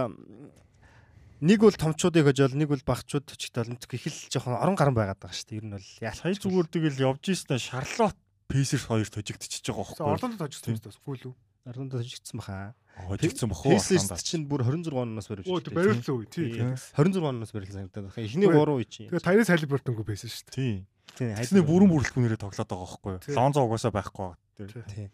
[1.39, 5.37] нэг бол томчуудыг хожоол нэг бол багчууд чигтэл их л жоохон орон гарan байгаад байгаа
[5.37, 5.59] шүү дээ.
[5.61, 8.17] Ер нь бол яа сая зүгээр тэгэл явж ийснэ Шарлот
[8.49, 10.07] Пейсерс хоёр тожигдчихэж байгаа байхгүй.
[10.07, 11.03] Орлонд тожигдсон юм байна.
[11.05, 11.35] Фүүл үү?
[11.67, 12.75] Орлонд тожигдсон баха.
[12.95, 13.75] Хожигдсон бохоо.
[13.75, 15.47] Пейсерс чинь бүр 26 оноос барьж.
[15.51, 16.55] Оо бариулсан үе тий.
[16.55, 18.23] 26 оноос барьсан санагдаад байна.
[18.23, 19.09] Эхний 3 үе чинь.
[19.11, 20.55] Тэгээ Тайрис Халибертонгүй байсан шүү дээ.
[20.55, 20.75] Тий.
[21.17, 21.35] Тийм.
[21.35, 23.35] Тэсний бүрэн бүрэлдэхүүнээрээ тоглоод байгаа байхгүй юу?
[23.35, 24.87] Лонзо угаасаа байхгүй байгаа.
[24.87, 25.09] Тий.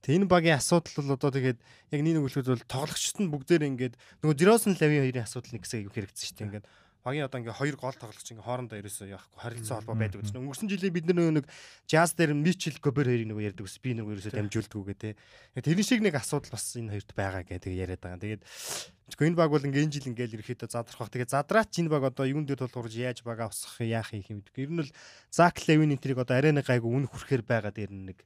[0.00, 1.58] Тэг энэ багийн асуудал бол одоо тэгээд
[1.92, 5.62] яг нэг нэг үлгэд бол тоглогчд нь бүгдээр ингээд нөгөө Дросон Лави хоёрын асуудал нэг
[5.68, 6.46] хэсэг хэрэгцсэн шүү дээ.
[6.48, 6.66] Ингээд
[7.00, 10.40] багийн одоо ингээ хоёр гол тоглогч ингээ хоорондоо ерөөсөө яахгүй харилцаа холбоо байдаг гэсэн.
[10.40, 11.46] Өнгөрсөн жилийн бид нэг
[11.88, 15.10] Jazz дээр Mitchell Gobert хоёрыг нөгөө ярьдаг ус би нөгөө ерөөсөө дамжуулдаг үгээ те.
[15.64, 18.20] Тэр шиг нэг асуудал бас энэ хоёрт байгаа гэдэг яриад байгаа.
[18.20, 18.42] Тэгээд
[19.16, 21.12] энэ баг бол ингээ энэ жил ингээл ерөөхдөө задрах бах.
[21.12, 24.60] Тэгээд задраач энэ баг одоо юун дээр тулгуурж яаж багаа усах яах юм гэдэг.
[24.60, 24.92] Ер нь бол
[25.32, 28.18] Zach Levine энтрийг одоо арайны гайг үн хүрхээр байгаа дээр нэг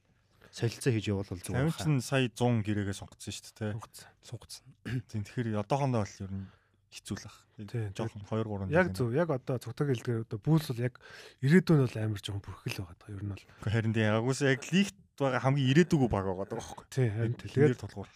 [0.55, 1.51] солилцоо хийж явуул зүгээр.
[1.51, 3.71] Тавин чинь сая 100 гэрээгээ сонгоцсон шүү дээ.
[3.75, 4.07] Сонгоцсон.
[4.23, 4.63] Сонгоцсон.
[5.11, 6.47] Тийм тэгэхээр одоохондоо бол ер нь
[6.91, 7.37] хэцүү л ах.
[7.55, 9.15] Жохон 2 3 Яг зөв.
[9.15, 10.99] Яг одоо цогтог хэлдгээр одоо бүүс бол яг
[11.39, 13.15] ирээдүйн бол амар жоохон бүрхэл байгаа даа.
[13.15, 13.45] Ер нь бол.
[13.63, 16.85] Харин тийм ягуус яг лигт байгаа хамгийн ирээдүгөө баг байгаа даа байхгүй.
[16.91, 18.09] Тийм тэгээд тулгуур.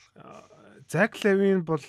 [0.91, 1.83] Зак Левин бол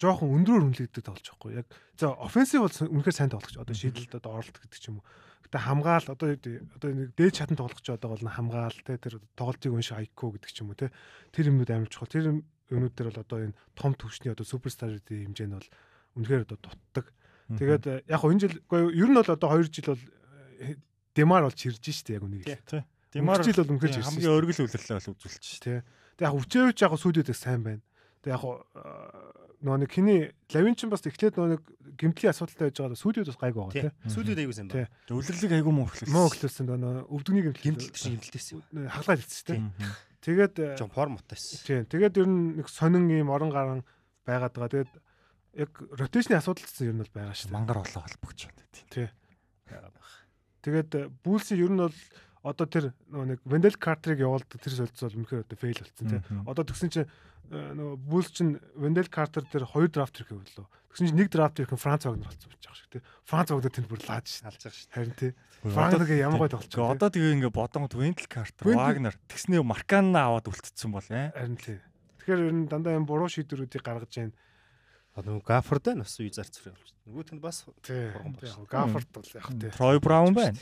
[0.00, 1.52] жоохон өндрөөр хүнлэгддэг тоглож байхгүй.
[1.60, 3.54] Яг за офенсив бол үнэхээр сайн тоглож.
[3.54, 5.06] Одоо шийдэлд одоо оролт гэдэг ч юм уу.
[5.44, 10.00] Гэтэ хамгаал одоо одоо нэг дээд чатан тоглож одоо бол хамгаал те тэр тоглолтыг унших
[10.00, 10.88] айко гэдэг ч юм уу те.
[11.36, 12.08] Тэр юмнууд амар чухал.
[12.08, 12.40] Тэр
[12.72, 15.68] юмнууд дээр бол одоо энэ том төвчний одоо суперстарын хэмжээ нь бол
[16.16, 17.06] үнэхээр одоо дутдаг.
[17.50, 20.02] Тэгээд э, яг энэ жил үгүй ер нь бол одоо 2 жил бол
[21.14, 22.46] Демар бол чирж штэ яг үнийг.
[22.46, 22.82] Тий.
[23.10, 24.22] Демар жил бол үнэхээр чирсэн.
[24.22, 25.82] Хамгийн өргөл үлрэлээ бол үзүүлж штэ.
[26.14, 27.82] Тэг яг өвчөөч яг сүйдүүдээ сайн байна.
[28.22, 28.42] Тэг яг
[29.60, 30.20] нөгөө нэг хиний
[30.54, 31.62] лавин ч бас эхлээд нөгөө нэг
[32.00, 33.92] гимтлийн асуудалтай байж байгаа сүйдүүд бас гайг байгаа тий.
[34.08, 34.88] Сүйдүүд аягүй сайн байна.
[35.12, 36.12] Өвлөрлөг аягүй муу өглөөсөн.
[36.14, 38.88] Муу өглөөсөн нөгөө өвдөгний гимтэл гимтэл чинь гимтэлтэйсэн.
[38.88, 39.60] Хаглаа хэлсэн тий.
[40.24, 41.60] Тэгээд жон формутайсэн.
[41.60, 41.80] Тий.
[41.92, 43.84] Тэгээд ер нь нэг сонин ийм орон гарan
[44.24, 44.72] байгаад байгаа.
[44.80, 44.92] Тэгээд
[45.54, 47.56] яг ротейшны асуудал гэсэн ер нь бол байгаа шүү дээ.
[47.56, 48.88] Мангар болоо холбогч байна тийм.
[48.90, 49.08] Тий.
[50.62, 50.90] Тэгээд
[51.24, 51.96] Булсын ер нь бол
[52.42, 56.20] одоо тэр нөгөө нэг Вендел Картерыг явуулдаг тэр солилцоо бол үнэхээр одоо фейл болсон тий.
[56.46, 57.10] Одоо тэгсэн чинь
[57.50, 60.66] нөгөө Булс чинь Вендел Картер дээр хоёр драфт ирэх гэвлөө.
[60.94, 63.02] Тэгсэн чинь нэг драфт ирэх нь Франц Вагнер болсон байж байгаа шиг тий.
[63.26, 64.94] Франц Вагнер тэнд бүр лааж шин алж байгаа шүү.
[64.94, 65.32] Харин тий.
[65.66, 66.94] Францыг ямар гой тоглож байгаа.
[66.94, 71.34] Одоо тэгээ ингээ бодонгод Вендел Картер, Вагнер тэгснээ Маркана аваад үлдсэн бол ээ.
[71.34, 71.78] Харин тий.
[72.22, 74.32] Тэгэхээр ер нь дандаа юм буруу шийдвэрүүдийг гаргаж байна
[75.18, 76.94] нөгөө Гафорд байна бас үй зарц фри болж.
[77.10, 77.66] Нөгөөх нь бас
[78.70, 79.70] Гафорд бол яг тий.
[79.74, 80.54] Трой Браун байна.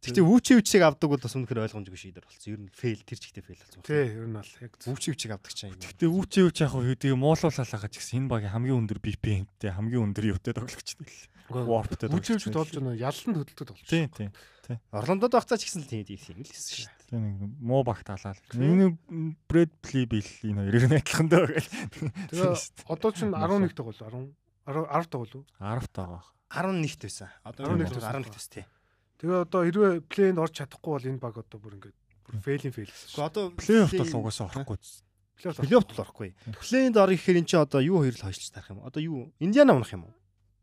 [0.00, 2.48] Гэхдээ Вүүчи үчиг авдаг бол бас үнэхээр ойлгомжгүй шийдвэр болсон.
[2.48, 3.84] Ер нь фейл тэр чигтээ фейл болсон.
[3.84, 5.76] Тий, ер нь бол яг Вүүчи үчиг авдаг чинь.
[5.76, 10.24] Гэхдээ Вүүчи үч яг тэгээ муулуулалаа гэж гэсэн энэ багийн хамгийн өндөр BPM-тэй хамгийн өндөр
[10.32, 11.28] юутай тоглогч нь л.
[11.52, 12.96] Warp-тэй тоглож болж байна.
[12.96, 13.84] Ялланд хөдөлдөг тоглож.
[13.84, 14.32] Тийм, тийм.
[14.96, 16.93] Орлондод багцаа ч гэсэн тийм юм л хэлсэн шүү дээ.
[17.10, 18.40] Тийм нэг муу багт халаал.
[18.56, 18.96] Нэг
[19.48, 21.70] Брэд Пли бил энэ хоёрыг нь адилхан дөө гэл.
[22.32, 22.54] Тэгээ
[22.88, 24.32] одоо ч 11 тоглол 10
[24.64, 25.44] 10 тоглол уу?
[25.60, 26.24] 10 тагаа.
[26.48, 27.28] 11-т байсан.
[27.44, 28.64] Одоо 11-т 11-т байсан тий.
[29.20, 32.88] Тэгээ одоо хэрвээ плейнд орж чадахгүй бол энэ баг одоо бүр ингээд бүр фейлин фейл.
[32.88, 34.78] Гэхдээ одоо Плей-офф бол угаасаа орохгүй.
[35.36, 36.28] Плей-офф бол орохгүй.
[36.56, 38.80] Плей-энд орох гэхээр эн чинь одоо юу хоёр л хойшлж тарах юм.
[38.80, 39.32] Одоо юу?
[39.38, 40.14] Индиана унах юм уу?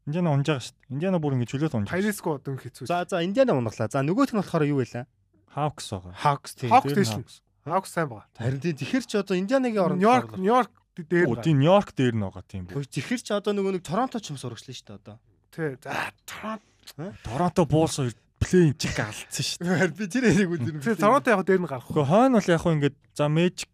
[0.09, 0.89] Индиана унж байгаа шүү дээ.
[0.97, 1.87] Индиана бүр ингэ чөлөөт унж.
[1.93, 2.89] Пайреско одоо хэцүү.
[2.89, 3.85] За за Индиана унахлаа.
[3.85, 5.05] За нөгөөх нь болохоор юу байлаа?
[5.55, 6.13] Хавкс байгаа.
[6.15, 6.71] Хавкс тийм.
[6.71, 7.25] Тийш нь.
[7.65, 8.27] Хавкс сайн байгаа.
[8.39, 11.43] Харин тийм тэгэхэр чи одоо Индианагийн оронд Нью-Йорк Нью-Йорк дээр байгаа.
[11.43, 12.63] тийм Нью-Йорк дээр нь байгаа тийм.
[12.71, 15.17] Тэгэхэр чи одоо нөгөө нэг Торонто ч юм сурагчлаа шүү дээ одоо.
[15.51, 15.75] Тий.
[15.83, 19.93] За Торонто Торонто Булс хоёр плей-ин чиг алдсан шүү дээ.
[19.93, 20.81] Би тэр яриг үдэр.
[20.81, 21.85] Тий Торонто яг дээр нь гарах.
[21.85, 23.73] Гэхдээ хойно бол яг ингээд за Magic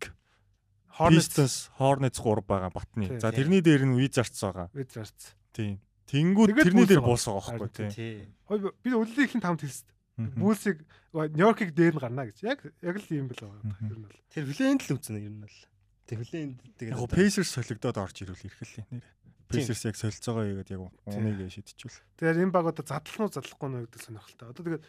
[0.97, 3.19] Hornets Hornets 3 байгаа батны.
[3.21, 4.67] За тэрний дээр нь Wizards байгаа.
[4.73, 5.37] Wizards.
[5.53, 5.79] Тийм.
[6.09, 7.89] Тэнгүүд тэрний дээр буулс байгаа байхгүй Харин тий.
[7.93, 8.15] Тий.
[8.47, 9.85] Хой би үллийнх нь тамд хэлсэн.
[10.17, 10.81] Булсыг
[11.13, 12.41] Нью-Йоркийг дээр нь гарна гэж.
[12.41, 13.61] Яг яг л юм бэл байгаа.
[13.85, 14.19] Ер нь бол.
[14.33, 15.57] Тэр плей-энд л үзнэ ер нь бол.
[16.09, 19.05] Тэг плей-энд тэгээд Яг Pacers солигдоод орж ирвэл ирхэл нэр.
[19.45, 22.01] Pacers яг солилцоогоо игээд яг уныг шидчихвэл.
[22.17, 24.49] Тэгэхээр энэ баг одоо задлах нь задлахгүй нь гэдэг сонирхолтой.
[24.49, 24.83] Одоо тэгээд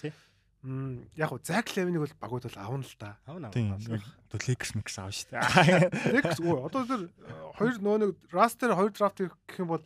[1.15, 3.17] яг гоо Зак Левинийг бол багууд бол авна л да.
[3.29, 4.01] Авна авна.
[4.33, 5.93] Одоо Lakers mix аав шүү дээ.
[6.19, 7.11] Next өө одоо тэр э,
[7.55, 9.85] хоёр нөгөө нэг растер хоёр драфт гэх юм бол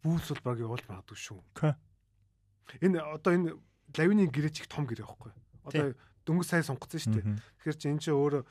[0.00, 1.40] бүүс бол баг явуулж магадгүй шүү.
[2.80, 3.52] Энэ одоо энэ
[3.96, 5.32] Лавины гэрээч их том гэрээ байхгүй.
[5.68, 5.96] Одоо
[6.28, 7.26] дөнгөж сая сонгоцсон шүү дээ.
[7.64, 8.42] Тэгэхээр чи энэ чи өөрөө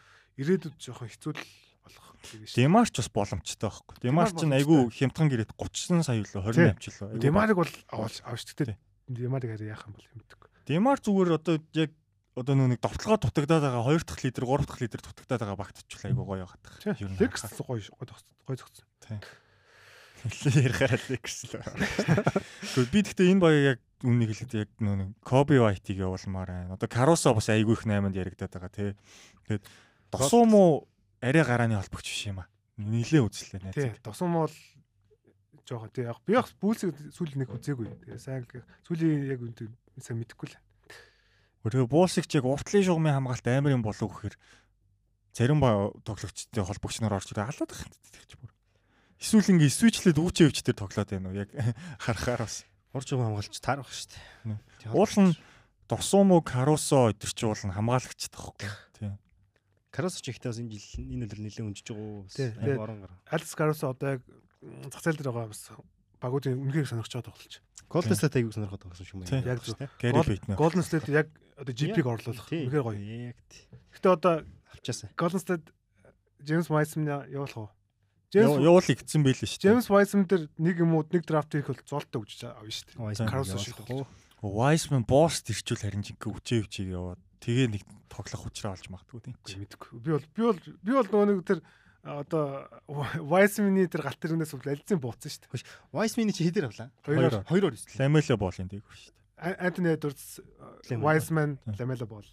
[0.41, 1.41] ирээдүйд жоохон хэцүү л
[1.86, 2.58] болох гэрээ шүү.
[2.58, 3.95] Демарч бас боломжтой байхгүй.
[4.02, 6.86] Демарч чинь айгүй хямдхан гэрэт 30 сая юу лөө 28 ч.
[6.97, 8.78] Айгүй Демарыг бол авч авчдаг.
[9.06, 10.39] Демарыг хараа яах юм бол юмдаг.
[10.65, 11.91] Демар зүгээр одоо яг
[12.38, 16.10] одоо нөө нэг довтлогоо дутагдаад байгаа 2 дахь лидер 3 дахь лидер дутагдаад байгаа багтчихвал
[16.13, 16.76] айгүй гоё хатах.
[17.17, 18.86] Лекс гоё гоё тогтсон.
[19.02, 19.21] Гоё
[20.25, 21.62] ярихаар Лекс л.
[21.62, 26.73] Гэхдээ би гэхдээ энэ баяг яг үнийг хэлэхдээ яг нөө нэг Коби Вайтиг явуулмаар байна.
[26.75, 28.91] Одоо Карусо бас айгүй их 8-нд яригадаад байгаа тий.
[29.47, 29.63] Тэгээд
[30.12, 30.88] Досум уу
[31.21, 32.47] арай гарааны холбогч биш юм аа.
[32.77, 34.01] Нилээ үзлээ Тий, найз.
[34.06, 34.53] тосон мол
[35.65, 37.89] жоохон тий яг би яг бүүлсэг сүүл нэг үзээгүй.
[38.06, 38.45] Тэгээ сайн
[38.86, 39.67] сүүлийн яг үнтэй
[39.99, 40.58] сайн мэдэхгүй л.
[41.65, 44.38] Өөрөөр буулсыг ч яг уртлын шугамын хамгаалт амар юм болов гэхээр
[45.36, 48.47] зарим ба тоглогчтой холбогч нар орж ирээ алаад гэж бүр.
[49.28, 51.52] Эсвэл ингээ свичлээд үүчээ өвч төр тоглоод байна уу яг
[52.00, 52.63] харахаар бас.
[52.96, 54.96] Урж юм хамгаалч таарах шүү дээ.
[54.96, 55.36] Уул нь
[55.92, 58.72] Досумо Карусо өдр чи уул нь хамгаалагч таахгүй.
[58.96, 59.20] Тийм.
[59.92, 62.80] Карас ч ихтэй бас энэ жил энэ үйл нэлээд өнжиж байгаа тий.
[62.80, 63.12] орон гар.
[63.28, 64.24] Алекс Карус одоо яг
[64.96, 65.76] зах зээл дээр байгаа бас
[66.24, 67.60] багуудын үнээр сонирхож байгаа тоглолч.
[67.92, 69.28] Golden State аягүй сонирхоод байгаа юм шиг юм.
[69.28, 69.44] Тий.
[69.44, 69.76] Яг зөв.
[69.76, 70.56] Бейтнер.
[70.56, 71.28] Golden State яг
[71.60, 73.00] одоо GP-г орлуулах үнээр гоё.
[73.32, 73.68] Яг тий.
[73.92, 74.34] Гэтэ одоо
[74.72, 75.12] Авчаасаа.
[75.20, 75.68] Golden State
[76.44, 77.70] James Wiseman явуулах уу?
[78.36, 79.72] Явуул игдсэн байл шүү дээ.
[79.72, 83.24] James Wiseman дээр нэг юм уу нэг драфт хийх бол золтой өгч авна шүү дээ.
[83.24, 83.80] Явуулах шиг?
[84.44, 89.36] Wiseman босс ирчүүл харин жинхэнэ үчээ өвчийг яваад тэгээ нэг тоглох учраа олж магадгүй тийм.
[89.40, 89.98] Үгүй мэдэхгүй.
[90.04, 91.60] Би бол би бол би бол нөгөө нэг тэр
[92.04, 95.63] одоо Wiseman-ы тэр галт тэрнээс бол альцын бууцсан шүү дээ.
[95.96, 96.92] Wiseman чи хэдэр авлаа?
[97.08, 97.48] Хоёроор.
[97.48, 97.98] Хоёроор өсөлөө.
[97.98, 99.56] Ламело боолын дээгүүр шүү дээ.
[99.58, 100.40] Anthony Edwards,
[100.92, 101.04] Lamelo.
[101.08, 101.50] Wiseman.
[101.80, 102.30] Lamelo Ball.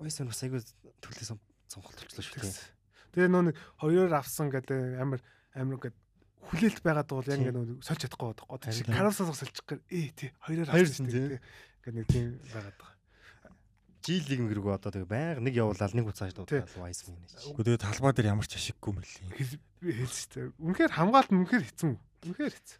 [0.00, 0.60] Wiseman бас аягүй
[1.00, 1.30] төлөөс
[1.72, 2.75] сонголт болчихлоо шүү дээ.
[3.16, 5.20] Тэгээ нөө нэг хоёроор авсан гэдэг амар
[5.56, 5.96] амар гэдэг
[6.52, 7.40] хүлээлт байгаад бол яг Тий.
[7.48, 8.46] ингээ нөө сольж чадахгүй байдаг.
[8.52, 8.84] Одоо тий.
[8.84, 11.16] Карусаас сольчих гэр ээ тий хоёроор Хоёр авсан тий.
[11.16, 11.40] дээ.
[11.80, 12.94] Ингээ нэг тийм байгаад байгаа.
[14.06, 16.38] Жилиг мэрэгүү одоо тэгээ байнга нэг явуулаад нэг буцааж Тий.
[16.62, 17.32] дуудаад Wiseman гэж.
[17.42, 19.26] Гэхдээ тэгээ талбай дээр ямар ч ашиггүй мөлий.
[19.34, 20.46] Хэл- Би хэлсэн шүү дээ.
[20.62, 21.90] Үнэхээр хамгаалт үнэхээр хэцэн.
[22.30, 22.78] Үнэхээр хэцэн.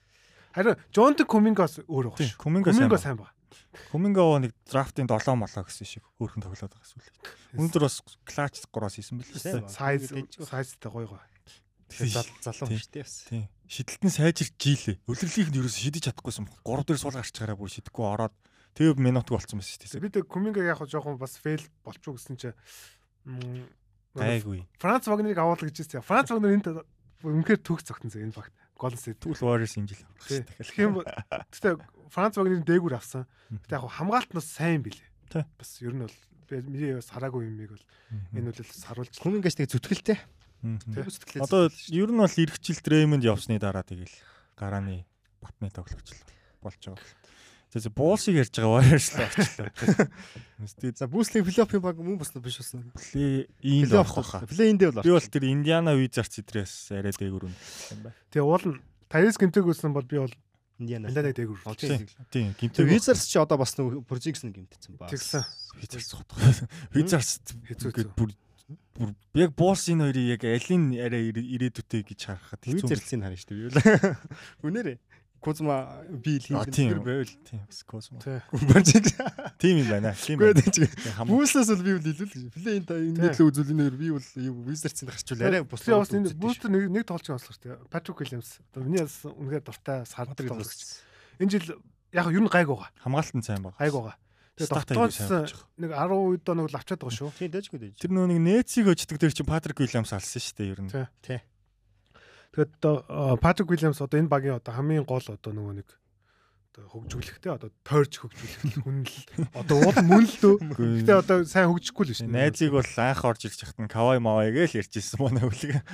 [0.54, 2.38] Харин Джонт Комингос өөр баг шүү.
[2.38, 3.18] Коминго Коминго сайн.
[3.18, 3.34] сайн баг.
[3.92, 7.10] Коминго нэг драфтын 7 молоо гэсэн шиг хөөрхөн тоглоод байгаа эсвэл.
[7.60, 10.24] Өнөөдөр бас клач 3-аас хийсэн байл Сайн шүү.
[10.24, 10.46] ба.
[10.48, 11.24] Сайз сайзтай гоё гоё.
[11.86, 13.16] Тэгэхээр зал залуу шүү дээ бас.
[13.30, 13.44] Тийм.
[13.70, 14.96] Шидэлтэн сайжирч жилээ.
[15.06, 16.46] Өдөрлийнх нь ерөөсө шидэж чадахгүйсэн.
[16.66, 18.34] 3 дээр сул гарч гараа бүр шидэхгүй ороод
[18.74, 20.02] тэг минутг болцсон байсан шүү дээ.
[20.02, 22.50] Би тэг Коминго яг жоохон бас фейл болчихоо гэсэн чи
[23.26, 23.68] м,
[24.16, 24.64] Гайгүй.
[24.80, 26.02] Франц Вагнерыг аваалаа гэж хэлсэн.
[26.02, 26.66] Франц Вагнер энд
[27.22, 28.52] үнэхээр төгс зогтсон энэ багт.
[28.76, 29.18] Golden State.
[29.20, 30.44] Түл Warriors энэ жил Тий.
[30.60, 31.74] шүү Тэгэх юм бол гэтээ
[32.12, 33.24] Франц Вагнерын дээгүүр авсан.
[33.50, 35.08] Гэтээ яг хамгаалт нь сайн билээ.
[35.58, 36.16] Бас ер нь бол
[36.62, 37.84] миний бас хараагүй юмыг бол
[38.36, 40.18] энэ үл харуулж Хүмингээс нэг зүтгэлтэй.
[41.42, 44.12] Одоо ер нь бол эргчил Дреймонд явсны дараа тэгэл
[44.54, 45.04] гарааны
[45.42, 46.14] батны тоглогч
[46.62, 47.00] болж байгаа.
[47.74, 50.08] Тэгээ буулсыг ярьж байгаа Warriors л орчлоо.
[50.62, 52.88] Нэстэ За бүүслийн плей-оффын баг мөн бас биш болсон.
[52.94, 54.46] плей ийм л авах хаа.
[54.48, 55.02] Плей-индээ бол.
[55.04, 57.54] Би бол тэр Индиана Wizards эдрээс арай дээгүүр юм
[58.00, 58.14] байна.
[58.32, 60.32] Тэгээ уул нь Тарис гэмтэг үзсэн бол би бол
[60.80, 61.10] Индиана.
[61.12, 61.60] Индианаг дээгүүр.
[61.68, 62.06] Окей.
[62.32, 65.10] Тийм, Тэгээ гимтэй Wizards чи одоо бас нэг Projects нэг гимтсэн ба.
[65.12, 65.44] Тэгсэн.
[65.76, 66.40] Wizards хотгоо.
[66.96, 68.14] Wizards хэцүү.
[68.16, 68.32] бүр
[68.96, 72.88] бүр яг буулс энэ хоёрыг яг алин арай ирээ- ирээдүйтэй гэж харахад хэцүү.
[72.88, 74.16] Wizards-ийг харна шүү дээ.
[74.66, 74.96] Үнээрээ.
[75.46, 77.30] Кузма би л хийх тийм байвал.
[77.46, 78.10] тийм бас.
[78.18, 78.42] Тий.
[78.66, 79.14] Project.
[79.62, 80.10] Тийм юм байна.
[80.18, 80.58] Тийм байна.
[81.30, 84.26] Бүүслээс бол би бол илүү л плей энэ ингээд л үзүүл энэ би бол
[84.66, 85.86] Wizards-ийг харчвал арай бус.
[85.86, 87.78] Би бас энэ бустер нэг нэг тоглож байгаа болохоор тий.
[87.94, 88.58] Патрик Уильямс.
[88.74, 90.98] Одоо миний бас үнэхээр дуртай сардаг тоглогч.
[91.38, 91.78] Энэ жил
[92.16, 92.88] Яг ер нь гайг байгаа.
[93.02, 93.76] Хамгаалтан сайн байгаа.
[93.76, 94.16] Гайг байгаа.
[94.56, 95.52] Болж байгаа.
[95.76, 97.30] нэг 10 үед нэг л авчаад байгаа шүү.
[97.36, 97.94] Тийм дэжгүй дэж.
[98.00, 100.90] Тэр нөө нэг нээцийг өчтөг дээр чинь Патрик Уильямс алсан шүү дээ ер нь.
[101.20, 101.44] Тий.
[102.56, 105.88] Тэгээд одоо Патрик Уильямс одоо энэ багийн одоо хамгийн гол одоо нөгөө нэг
[106.72, 109.16] одоо хөгжүүлэхтэй одоо тойрч хөгжүүлэх хүн л
[109.52, 110.56] одоо уул мөн л дөө.
[111.04, 112.32] Гэтэ одоо сайн хөгжихгүй л шүү.
[112.32, 115.84] Найзыг бол анх орж ирж хахад нь Кавай Мавай гээл ярьжсэн манай хүлэг.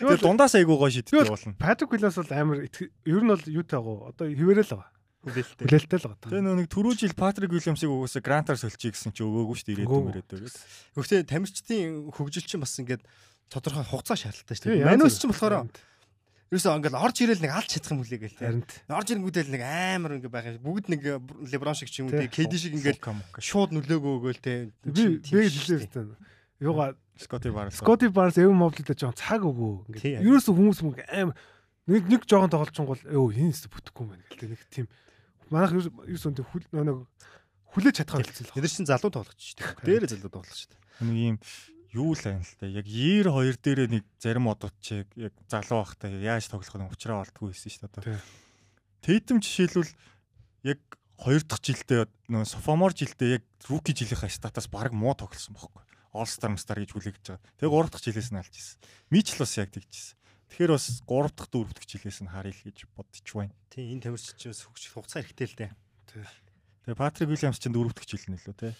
[0.00, 1.56] Юу Тэр дундаас айгуу гоо шийддэг Тэгэл- болно.
[1.60, 4.08] Патрик Уильямс бол амар ер нь бол юутай байгаа.
[4.12, 4.92] Одоо хിവэрэл байгаа.
[5.24, 5.64] Хүлээлттэй.
[5.64, 6.28] Хүлээлттэй л байгаа.
[6.32, 10.12] Тэгээ нэг түрүү жил Патрик Уильямсыг угаасаа грантаар сөлчих гэсэн чи өгөөгүй шүү дээ ирээдүйн
[10.20, 10.52] ирээдүйг.
[11.00, 13.02] Гэхдээ тамирчдын хөгжилчин бас ингээд
[13.50, 14.86] тодорхой хугацаа шаардлагатай шүү дээ.
[14.86, 15.66] Манус ч болохоор
[16.46, 18.38] ерөөсөө ингээд орж ирэл нэг алж чадах юм хүлээ гээл.
[18.38, 20.54] Харин Орж ирэнгүүтэл нэг амар ингээд байгаа.
[20.54, 20.62] юм.
[20.62, 21.00] Бүгд нэг
[21.50, 22.30] леброн шиг ч юм уу Тий.
[22.30, 23.02] тий, KD шиг ингээд
[23.42, 24.70] шууд нөлөөгөө гээл те.
[24.86, 26.14] би би хэвээр.
[26.62, 27.82] Юугаа Скоти Барс.
[27.82, 29.90] Скоти Барс эв моблид жоохон цаг өгөө.
[29.90, 31.30] Ингээд ерөөсөө хүмүүс мөн аим
[31.86, 34.86] нэг нэг жоохон тоглолчонгол өө энэ өстө бүтэхгүй юм байна гэлтэй нэг тийм
[35.50, 36.98] манайх ерөөсөө нэг хүл нэг
[37.72, 39.86] хүлээж чадхаа хэлсэн л Эдгээр чинь залуу тоглогч шүү дээ.
[39.86, 40.82] Дээрээ залуу тоглогч шүү дээ.
[41.06, 41.36] нэг юм
[41.96, 42.68] юу л байна л та.
[42.68, 47.56] Яг 92 дээрээ нэг зарим одод чи яг залуу байхдаа яаж тоглох нь уучраа болтгүй
[47.56, 48.20] байсан шүү дээ.
[49.00, 49.92] Тэйтэм жишээлбэл
[50.68, 50.80] яг
[51.16, 55.82] хоёр дахь жилдээ нөө софомор жилдээ яг руки жилийнхаа статаас баг муу тоглосон байхгүй.
[56.24, 57.44] Star Star гэж хүлээгдэж байгаа.
[57.60, 58.80] Тэгээ гурав дахь жилээс нь алж ирсэн.
[59.12, 60.16] Мич л бас яг тэгжсэн.
[60.48, 63.52] Тэгэхээр бас гурав дахь дөрөв дахь жилээс нь харъя л гэж бодчих байна.
[63.68, 65.72] Тий, энэ тамирч чинь хөгжих хугацаа хэрэгтэй л дээ.
[66.88, 68.72] Тэгээ Патрик Уильямс чинь дөрөв дахь жил нэлөө те.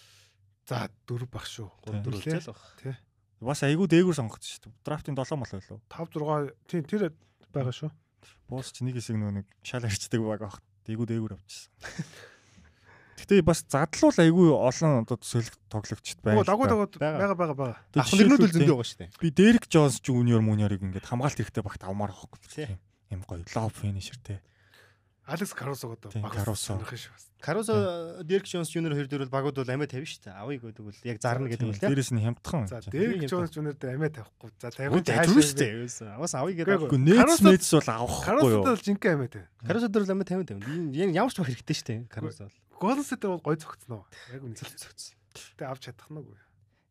[0.65, 1.69] За дөрөв баг шүү.
[1.85, 2.01] Тий.
[2.01, 2.33] Дөрөв Тий.
[2.41, 2.97] жил баг.
[3.37, 4.81] Бас айгүй дээгүүр сонгогдсон шүү дээ.
[4.81, 5.79] Драфтын 7 мол байлоо.
[5.93, 7.13] 5 6 тийм тэр
[7.53, 7.91] байгаа шүү.
[8.49, 10.57] Буус ч нэг хэсэг нөө нэг шал харьцдаг баг баг.
[10.89, 11.71] Дээгүү дээгүүр авчихсан.
[13.17, 16.45] Гэтэ бас задлуул айгүй олон одоо төсөөлөх тоглогчд байна.
[16.45, 17.33] Дагуу дагуу байгаа.
[17.33, 17.79] байгаа байгаа байгаа.
[17.93, 19.09] Тэгээ Ахын нэрнүүд л зөндөө байгаа шүү дээ.
[19.21, 22.39] Би Дерек Джонс Жуниор Муниорыг ингээд хамгаалт хэрэгтэй багт авмаар байхгүй.
[22.45, 22.77] Тий.
[23.09, 24.37] Им гоё лоб финишер те.
[25.27, 26.79] Алекс Карусог одоо Тийм, Caruso.
[26.79, 27.11] сонирх шүү.
[27.11, 27.27] бас.
[27.43, 30.39] Карусо Дерек Джонс Жуниор хоёр дээр бол багууд бол амиа тавина шүү дээ.
[30.39, 31.83] Авъя гэдэг бол яг зарна гэдэг тий.
[31.83, 32.63] Дээрээс нь хямдхан.
[32.71, 34.49] За Тийм, Джонс Жуниор дээр амиа тавихгүй.
[34.55, 36.15] За тавихгүй тавьчих шүү дээ.
[36.15, 36.79] Аваас авъя гэдэг.
[36.79, 38.63] Үгүй Гэхдээ нээц мэдс бол авахгүй юу?
[38.63, 39.47] бол жинхэнэ амиа тавь.
[39.67, 41.11] Карусо дээр л амиа тавина тавина.
[41.11, 41.99] Ямар ч баг хэрэгтэй шүү дээ.
[42.07, 42.55] Карусо бол.
[42.79, 44.05] Голден Стейт бол гой цогцсон уу?
[44.31, 44.55] Яг үнэ.
[44.55, 46.37] Тэ авч чадах нь үгүй.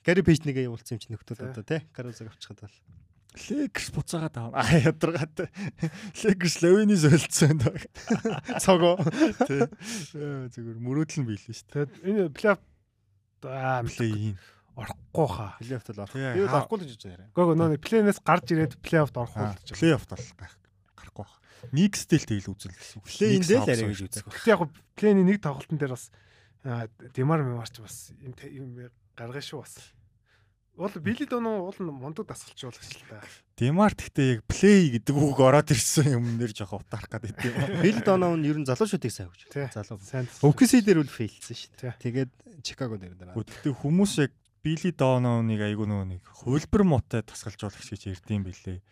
[0.05, 1.81] Гари пейж нэгэ явуулсан юм чи нөхдөд одоо тий.
[1.95, 2.77] Карусог авчихад бол.
[3.37, 4.53] Лекс буцаагаад аав.
[4.57, 5.51] А ядаргаад.
[6.25, 7.77] Лекс Левини солилцсон даа.
[8.61, 8.97] Цогоо.
[9.45, 9.69] Тэ.
[10.49, 11.85] Зүгээр мөрөөдөл нь биелээ шүү дээ.
[11.85, 12.57] Тэгээд энэ плей
[13.45, 14.37] аа Плей ин.
[14.77, 15.53] орохгүй хаа.
[15.61, 16.17] Плейофф бол орох.
[16.17, 17.27] Би хаа- орохгүй л гэж байна.
[17.37, 19.69] Гөө нөө плейнээс гарч ирээд плей-оффт орохгүй Аа, л гэж.
[19.77, 20.59] Плей-офф бол гах-
[20.97, 21.35] гарахгүй байх.
[21.73, 22.97] Никстэй л тэгэл үзэл гэсэн.
[23.01, 23.07] үг.
[23.09, 24.25] Плей-ин Никс дээр л арай гэж шүү үздэг.
[24.25, 24.33] дээ.
[24.37, 24.61] Гэтэ яг
[24.97, 26.05] плейний нэг тоглолтын дээр бас
[27.15, 27.97] Димар Мемарч бас
[28.43, 28.75] юм
[29.17, 29.75] гаргаж шүү бас.
[30.77, 33.25] Уул Били Доно уул нь мундаг дасгалч болох шүү дээ.
[33.57, 37.81] Димар гэхдээ яг плей гэдэг үг ороод ирсэн юм нэр жоохон утаарах гэдэг юм.
[37.81, 39.49] Бил Доноун ер нь залуу шүтийг сайн хөгж.
[39.49, 39.65] Тий.
[39.73, 39.97] Залуу.
[40.45, 41.97] OKC дээр үл фейлсэн шүү дээ.
[41.97, 43.33] Тэгээд Чикаго дээр дараа.
[43.41, 48.85] Гэхдээ хүмүүс яг Били Доноуныг айгүй нөгөө нэг хөлбөр муутай тасгалжуулагч гэж ярьдсан билээ.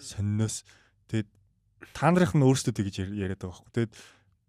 [0.00, 0.64] Сонноос
[1.12, 1.28] тэгээд
[1.92, 3.72] та нарын нь өөрсдөө тэгж яр- яриад байгаа байхгүй.
[3.76, 3.92] Тэгээд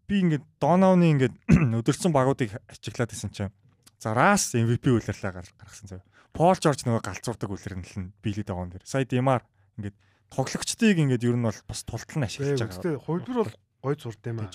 [0.07, 1.35] би ингээд Донауны ингээд
[1.83, 3.51] өдөрцөн багуудыг ачиглаад исэн чинь
[3.99, 6.01] за Рас MVP үлэрлээ гар- гаргасан зав.
[6.31, 8.87] Пол Жорж нөгөө галзуурдаг үлрэнэл нь Били Доон дээр.
[8.87, 9.43] Сая Димар
[9.75, 9.95] ингээд
[10.31, 12.71] тоглогчдыг ингээд ер нь бол бас тултал нь ашиглаж байгаа.
[12.71, 14.49] Гэтэ хувьбар бол гой зурд юм аа.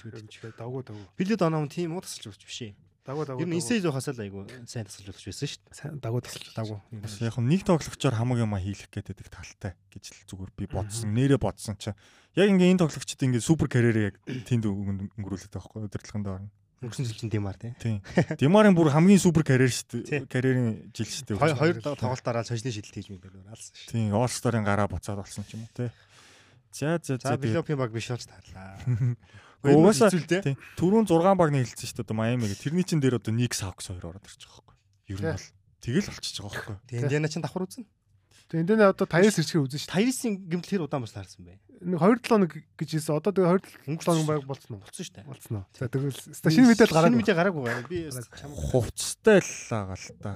[0.56, 1.06] Дагуу дагуу.
[1.20, 2.72] Бил Доноун тийм уу тасалж өгч биш ээ.
[3.04, 3.42] Дагуу дагуу.
[3.44, 5.76] Ер нь инсей зохиос л айгу сайн тасалж өгч байсан шүү дээ.
[5.76, 6.54] сайн дагуу тасалж.
[6.56, 6.80] Дагуу.
[6.90, 11.12] Бас яг нь нэг тоглогчоор хамаг юма хийлэх гэдэг талтай гэж л зүгээр би бодсон.
[11.12, 11.92] Нэрээ бодсон чи.
[12.34, 16.42] Яг ингээ энэ тоглогчд ингээ супер карьерээ яг тэнд өнгөрүүлээд байгаа байхгүй удирдлагын доор.
[16.84, 18.02] Өнгөрсөн жил чинь Димар тийм.
[18.36, 20.28] Димарын бүр хамгийн супер карьер шүү дээ.
[20.28, 21.56] Карьерийн жил шүү дээ.
[21.56, 23.96] Хоёр тоглолт дараа шашны шилэлт хийж мэдээлэл алсан шүү.
[23.96, 25.88] Тийм, All Star-ын гараа буцаад болсон ч юм уу тийм.
[26.76, 27.32] За за за.
[27.32, 28.76] За Билопи баг биш болж таарлаа.
[29.64, 30.60] Угаасаа тийм.
[30.76, 32.60] Түрүүн 6 баг нээлсэн шүү дээ Майами гэх.
[32.60, 34.76] Тэрний чин дээр одоо Никс Hawks хоёр ороод ирчих واخхой.
[35.08, 35.48] Ер нь бол
[35.80, 36.76] тэгэл болчихж байгаа واخхой.
[36.92, 37.88] Тийм, Диана чин давхар үзэн.
[38.46, 39.90] Тэгээ энэ дээр одоо Тайс ирчгээ үзэн шүү.
[39.90, 41.58] Тайрисын гэмтэл хэр удаан бас таарсан бэ?
[41.82, 43.18] Нэг 2 7 хоног гэж хэлсэн.
[43.18, 43.50] Одоо тэгээ
[43.90, 44.82] 2 7 хоног байг болцсон уу?
[44.86, 45.26] Болцсон шүү дээ.
[45.26, 45.64] Болцсон уу?
[45.74, 47.10] За тэгвэл шинэ мэдээлэл гараад.
[47.10, 47.82] Шинэ мэдээ гараагүй байна.
[47.90, 50.32] Би чамд Хувцастай л байгаа л та.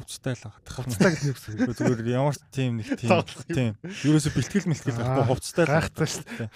[0.00, 0.60] Хувцастай л байгаа.
[0.64, 1.52] Хувцтай гэж нэгсэн.
[1.60, 3.24] Гэхдээ зүгээр ямар ч тийм нэг тийм юм.
[3.52, 3.72] тийм
[4.08, 6.08] ерөөсө бэлтгэл мэлтгэл байхгүй хувцастай л байгаа.
[6.08, 6.48] шүү Тийм.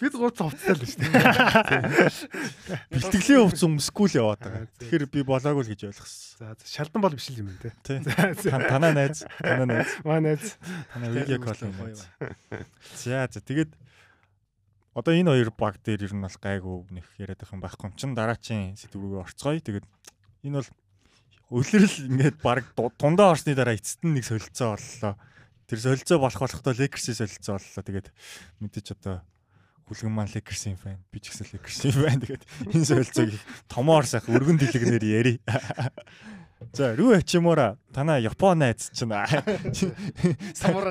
[0.00, 2.08] Бид гурц хувцтай л шүү дээ.
[2.88, 4.64] Бэлтгэлийн хувцас өмсөхгүй л яваад байгаа.
[4.80, 6.40] Тэгэхээр би болоогүй л гэж ойлгосон.
[6.40, 7.70] За шалдан бол биш л юм те.
[7.84, 8.32] За.
[8.34, 10.56] Тан- Танаа найз, танаа найз, Манайз.
[10.92, 12.08] танаа видео колл найз.
[12.96, 13.70] За за тэгээд
[14.94, 17.94] одоо энэ хоёр баг дээр ер нь бол гайгүй нэх яриад байх юм байхгүй юм
[17.98, 19.58] чин дараачийн сэдв рүүгээ орцгоё.
[19.62, 19.86] Тэгээд
[20.46, 20.70] энэ бол
[21.54, 25.14] өлөрл ингээд баг ду- дундаа орсны дараа эцэст нь нэг солилцоо боллоо.
[25.70, 27.82] Тэр солилцоо болох болохтой Lakers-ийн солилцоо боллоо.
[27.86, 28.08] Тэгээд
[28.58, 29.22] мэдээч одоо
[29.84, 32.20] Хүлгэн маань Lakers-ийн фэн, би ч гэсэн Lakers-ийн фэн.
[32.24, 33.32] Тэгээд энэ солилцоог
[33.68, 35.38] томоор сайх өргөн дэлгэнээр ярий.
[36.72, 39.12] За, Рүү Хачимура танаа Япон найз чинь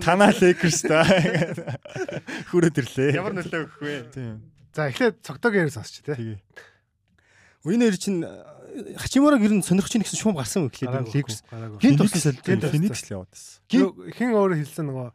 [0.06, 1.02] танаа Lakers та
[2.54, 3.18] хүрээд ирлээ.
[3.18, 3.96] Ямар нөлөө өгөх вэ?
[4.14, 4.54] Тийм.
[4.74, 6.14] За эхлээд цогтойг ярь сонсч тий.
[6.14, 6.38] Тэгээ.
[7.66, 8.22] Үеийнэр чинь
[8.74, 11.06] Хачимураг ер нь сонирхож ийн гэсэн шуум гарсан үг лээ.
[11.14, 11.46] Лекс.
[11.78, 12.70] Гинт туслан солилцоо.
[12.74, 13.62] Феникс л яваад байсан.
[13.70, 15.08] Хин өөрөө хэлсэн нөгөө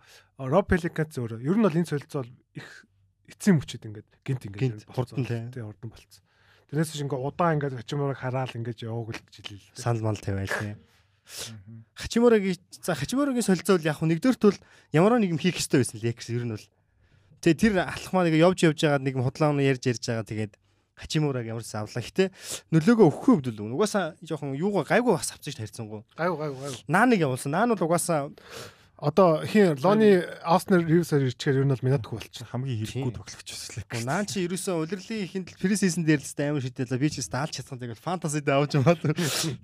[0.47, 2.67] Роб Пеликанц өөрөө ер нь бол энэ солилцоо бол их
[3.27, 6.23] эцсийн мөчөд ингээд гинт ингээд хурдан тий хурдан болцсон.
[6.71, 9.61] Тэрнээс чинь ингээд удаан ингээд Хачимураг хараал ингээд яваг л жилээ.
[9.75, 10.79] Санал мал тавиал тий.
[11.99, 14.59] Хачимурагийн за Хачимурагийн солилцоо бол яг нэгдүгээрт бол
[14.95, 16.67] ямар нэгэн хийх ёстой байсан Лекс ер нь бол.
[17.43, 20.53] Тэгээ тэр алхмаа нэг явж явж байгаа нэг худлааны ярьж ярьж байгаа тэгээд
[20.99, 22.03] Хачимураг ямар ч авлаа.
[22.03, 22.35] Гэтэ
[22.75, 26.03] нөлөөгөө өгөхгүй хувьд л угаасаа жоохон юугаа гайгүй бас авчих тарьцсангүй.
[26.19, 26.83] Гайгүй гайгүй гайгүй.
[26.91, 27.55] Наа нэг явуулсан.
[27.55, 28.35] Наа нь бол угаасаа
[28.99, 32.51] одоо хин Лони Аснер Ривсээр ирчихээр ер нь бол минутгүй болчихсон.
[32.51, 34.03] Хамгийн хэрэггүй тоглогч байсан.
[34.03, 37.79] Наа чи ерөөсөө улирлын ихэнд пресизн дээр л амар шидээл би ч тест даалж чадсан
[37.79, 38.99] тэгэл фэнтези дээр авч юмаа.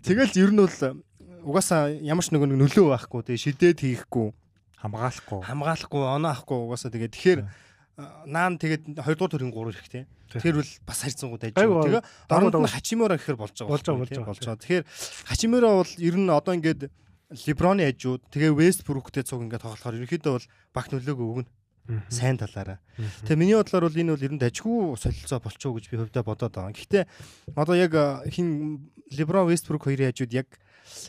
[0.07, 1.03] Тэгэл ер нь бол
[1.51, 4.31] угаасаа ямар ч нэг нөлөө байхгүй тэгээ шидээд хийхгүй
[4.81, 7.41] хамгаалахгүй хамгаалахгүй оноо авахгүй угаасаа тэгээ тэгэхээр
[7.97, 10.05] наан тэгээд 2 дугаар төрийн 3 хэрэгтэй.
[10.35, 12.03] Тэр бол бас харьцангуй дайж байгаа.
[12.03, 12.03] Тэгээ
[12.35, 13.71] оронд нь Хачимора гэхэр болж байгаа.
[13.71, 14.59] Болж байгаа болж байгаа.
[14.59, 14.85] Тэгэхээр
[15.31, 16.91] Хачимора бол ер нь одоо ингээд
[17.47, 21.51] Леброны ажууд тэгээ Вестбруктэй цуг ингээд тоглохоор ерөнхийдөө бол баг нөлөөгөө өгнө.
[22.11, 22.81] Сайн талаараа.
[23.25, 26.55] Тэгээ миний бодлоор бол энэ бол ер нь дажгүй солилцоо болчихоо гэж би хувьдаа бодоод
[26.55, 26.75] байгаа.
[26.75, 27.05] Гэхдээ
[27.55, 27.93] одоо яг
[28.33, 30.49] хин Леброн Вестбрук хоёрын ажууд яг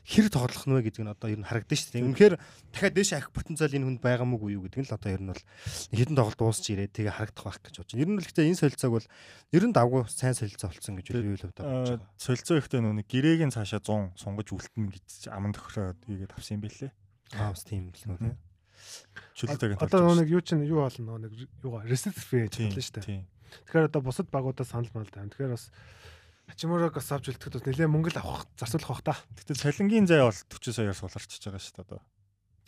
[0.07, 2.07] хэр тоглох нь вэ гэдэг нь одоо ер нь харагдаж шүү дээ.
[2.07, 2.35] Үнэхээр
[2.71, 5.31] дахиад дэше ахих потенциал энэ хүнд байгаа мүү юу гэдэг нь л одоо ер нь
[5.31, 5.43] бол
[5.91, 8.03] хэдэн тоглолт дуусч ирээ тэгээ харагдах байх гэж бодож байна.
[8.03, 9.07] Ер нь л гэхдээ энэ солилцоог бол
[9.51, 11.99] ер нь давгүй сайн солилцоо болсон гэж би л бодож байгаа.
[12.15, 16.91] Солилцоо ихтэй нүг гэрээгийн цаашаа 100 сунгаж үлдэнэ гэж аман тохироод игээд авсан юм бэлээ.
[17.35, 18.35] Аа бас тийм л нүү.
[19.35, 23.25] Чөлөөтэйг одоо нэг юу чинь юу болно нэг юугаа reset free гэж хэлсэн шүү дээ.
[23.67, 25.27] Тэгэхээр одоо бусад багуудаа санал мал тайм.
[25.31, 25.71] Тэгэхээр бас
[26.49, 29.15] Хачимураг бас авч үлдэхэд бас нэлээд мөнгө л авах зарцуулах бах та.
[29.41, 32.01] Гэтэ цалингийн зай бол 40 саяар сууларчиж байгаа шүү дээ одоо.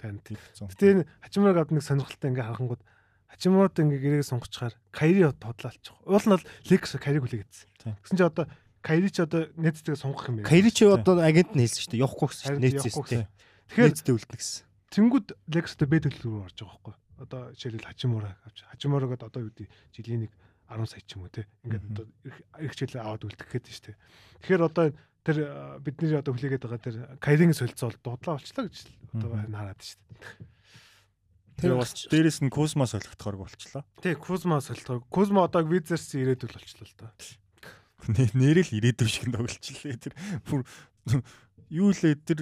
[0.01, 0.37] Тань тийм.
[0.57, 2.81] Гэтэ энэ Хачимураг авд нэг сонирхолтой ингээ харахангууд
[3.27, 5.93] Хачимурад ингээ гэрээ сунгачаар Кайри тодлоалчих.
[6.07, 7.93] Уул нь бол Лекс Кайриг хүлээгээдсэн.
[8.01, 8.45] Гэсэн чи одоо
[8.81, 10.49] Кайри ч одоо нэцтэйг сунгах юм байна.
[10.49, 12.03] Кайри чи одоо агент нь хэлсэн шүү дээ.
[12.07, 12.65] Явахгүй гэсэн шүү дээ.
[12.71, 13.23] Нэцээс тийм.
[13.67, 14.63] Тэгэхээр нэцтэй үлдэнэ гэсэн.
[14.95, 16.95] Тэнгүүд Лекстэй Б төлөв рүү орж байгаа байхгүй.
[17.19, 20.31] Одоо жишээлбэл Хачимураг авч Хачимурагад одоо юу гэдэг жилийн нэг
[20.67, 23.95] 10 сая ч юм уу те ингээд одоо их хичээл аваад үлдэх гээд дээ.
[24.43, 24.86] Тэгэхээр одоо
[25.23, 25.38] тэр
[25.84, 28.77] бидний одоо хүлээгээд байгаа тэр Кайрийн солилцоо бол дудлаа болчлаа гэж
[29.15, 30.56] одоо хараад дээ.
[31.58, 33.82] Тэр бас дээрэс нь Кузма солигдохоор болчлоо.
[34.03, 35.01] Тий, Кузма солигдохоор.
[35.10, 37.12] Кузма одоо Визерс ирээдүл болчлоо л доо.
[38.13, 39.97] Нэрэл ирээдүв шиг тоглолчлээ.
[39.97, 40.13] Тэр
[40.45, 40.62] бүр
[41.73, 42.39] юу лээ тэр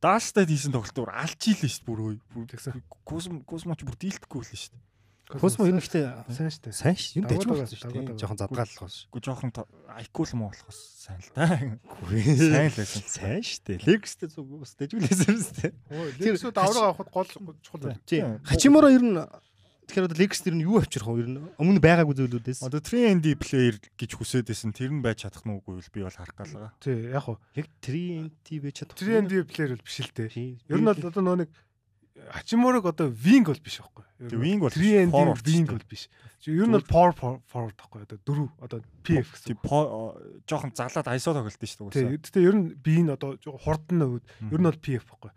[0.00, 2.00] даастад хийсэн тоглолтоор алж ийлээ шүү дээ бүр
[2.32, 2.80] бүр тэгсэн.
[3.04, 4.91] Кузма Кузмач бүр дийлдэхгүй л шүү дээ.
[5.40, 6.74] Космо ер нь ихтэй сайн шүү дээ.
[6.76, 7.14] Сайн шүү.
[7.20, 8.18] Юу дэж болсон шүү дээ.
[8.20, 8.96] Жохон задгааллах бас.
[9.08, 9.50] Уу жохон
[9.94, 11.46] айкул муу болохоос сайн л да.
[11.48, 13.02] Сайн л байсан.
[13.06, 13.78] Сайн шүү дээ.
[13.86, 15.72] Лекстэй зүг бас дэжүүлээсэн шүү дээ.
[16.20, 17.28] Лексүүд авраг авахд гол
[17.64, 18.00] чухал байна.
[18.04, 18.38] Тийм.
[18.44, 19.16] Хачиморо ер нь
[19.92, 21.20] Тэгэхээр одоо Lex тэр нь юу авчрах вэ?
[21.20, 22.64] Ер нь өмнө байгаагүй зүйлүүдээс.
[22.64, 26.32] Одоо 3ND player гэж хүсээд байсан тэр нь байж чадах нь үгүй би бол харах
[26.32, 26.72] гал байгаа.
[26.80, 27.36] Тий, яг уу.
[27.52, 28.96] Яг 3ND байж чадах.
[28.96, 30.64] 3ND player бол биш л дээ.
[30.70, 31.50] Ер нь бол одоо нөө нэг
[32.30, 34.04] Хачиморог одоо wing бол биш байхгүй.
[34.38, 35.10] Wing бол 3ND
[35.42, 36.08] wing бол биш.
[36.46, 38.06] Ер нь бол power forward байхгүй.
[38.06, 39.58] Одоо дөрөв одоо PF гэсэн.
[40.46, 42.22] Жохон залаад ISO тоглолт шүү дээ.
[42.22, 45.32] Тэгтээ ер нь би энэ одоо хурдан өвд ер нь бол PF байхгүй.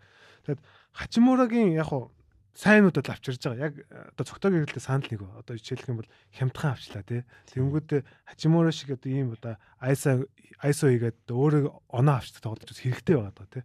[0.46, 0.60] Тэгэд
[0.94, 2.14] Хачиморогийн яг хуу
[2.56, 3.68] сайнуудад авчирж байгаа.
[3.68, 3.74] Яг
[4.16, 5.20] одоо цогтойг хэрэглээ санал нэг.
[5.22, 7.22] Одоо жишээлх юм бол хямдхан авчлаа тий.
[7.52, 10.24] Тэнгүүд Хачиморо шиг одоо ийм одоо ISO
[10.64, 13.64] ISO хийгээд өөрөө оноо авчдаг тоглож хэрэгтэй байгаа даа тий.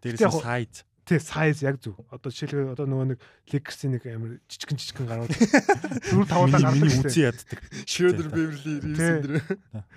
[0.00, 1.94] Дээрээс сайз тий size яг зөв.
[2.10, 3.20] Одоо жишээлбэл одоо нөгөө нэг
[3.54, 6.82] Lakers-ийн нэг амар жижигэн жижигэн гарууд 4 5 удаа гардаг.
[6.82, 7.58] Миний үзий яддаг.
[7.86, 9.42] Schroeder Beverly Reeves дэр.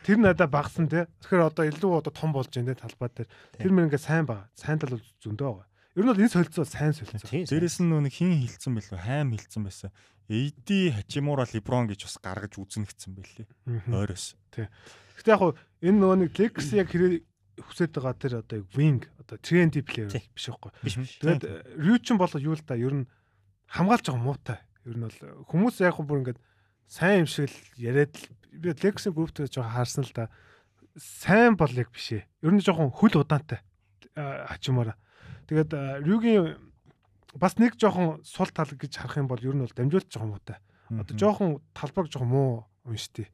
[0.05, 1.09] Тэр надад багсан тий.
[1.25, 3.29] Тэгэхээр одоо илүү одоо том болж байна тий талбай дээр.
[3.57, 4.45] Тэр мөр ингээ сайн байгаа.
[4.53, 5.67] Сайн тал бол зөндөө байгаа.
[5.97, 7.25] Ер нь бол энэ солилцоо сайн солилцоо.
[7.25, 9.89] Дээрээс нь нөгөө хин хилцэн байлгүй хайм хилцэн байсан.
[10.29, 13.49] AD Hachimura LeBron гэж бас гаргаж үзнэ гэсэн байлээ.
[13.89, 14.37] Ойроос.
[14.53, 14.69] Тий.
[15.17, 17.25] Гэтэ яг энэ нөгөө нэг Lakers яг хэрэг
[17.63, 20.71] хүсэж байгаа тэр одоо wing одоо trendy player биш байхгүй.
[20.83, 21.43] Тэгээд
[21.79, 23.09] Ryu ч бол юу л да ер нь
[23.67, 24.59] хамгаалж байгаа муутай.
[24.87, 25.19] Ер нь бол
[25.49, 26.39] хүмүүс яг бүр ингээд
[26.87, 28.15] сайн юм шиг л яриад
[28.49, 30.31] би Lexi group-тэй жоохон хаарсан л да.
[30.97, 32.25] Сайн бол яг биш ээ.
[32.41, 33.61] Ер нь жоохон хөл удаантай
[34.15, 34.97] хачимаараа.
[35.47, 36.57] Тэгээд Ryu-гийн
[37.37, 40.57] бас нэг жоохон сул тал гэж харах юм бол ер нь бол дамжуулт жоохон муутай.
[40.89, 42.49] Одоо жоохон талбайг жоохон муу
[42.85, 43.29] уншдээ.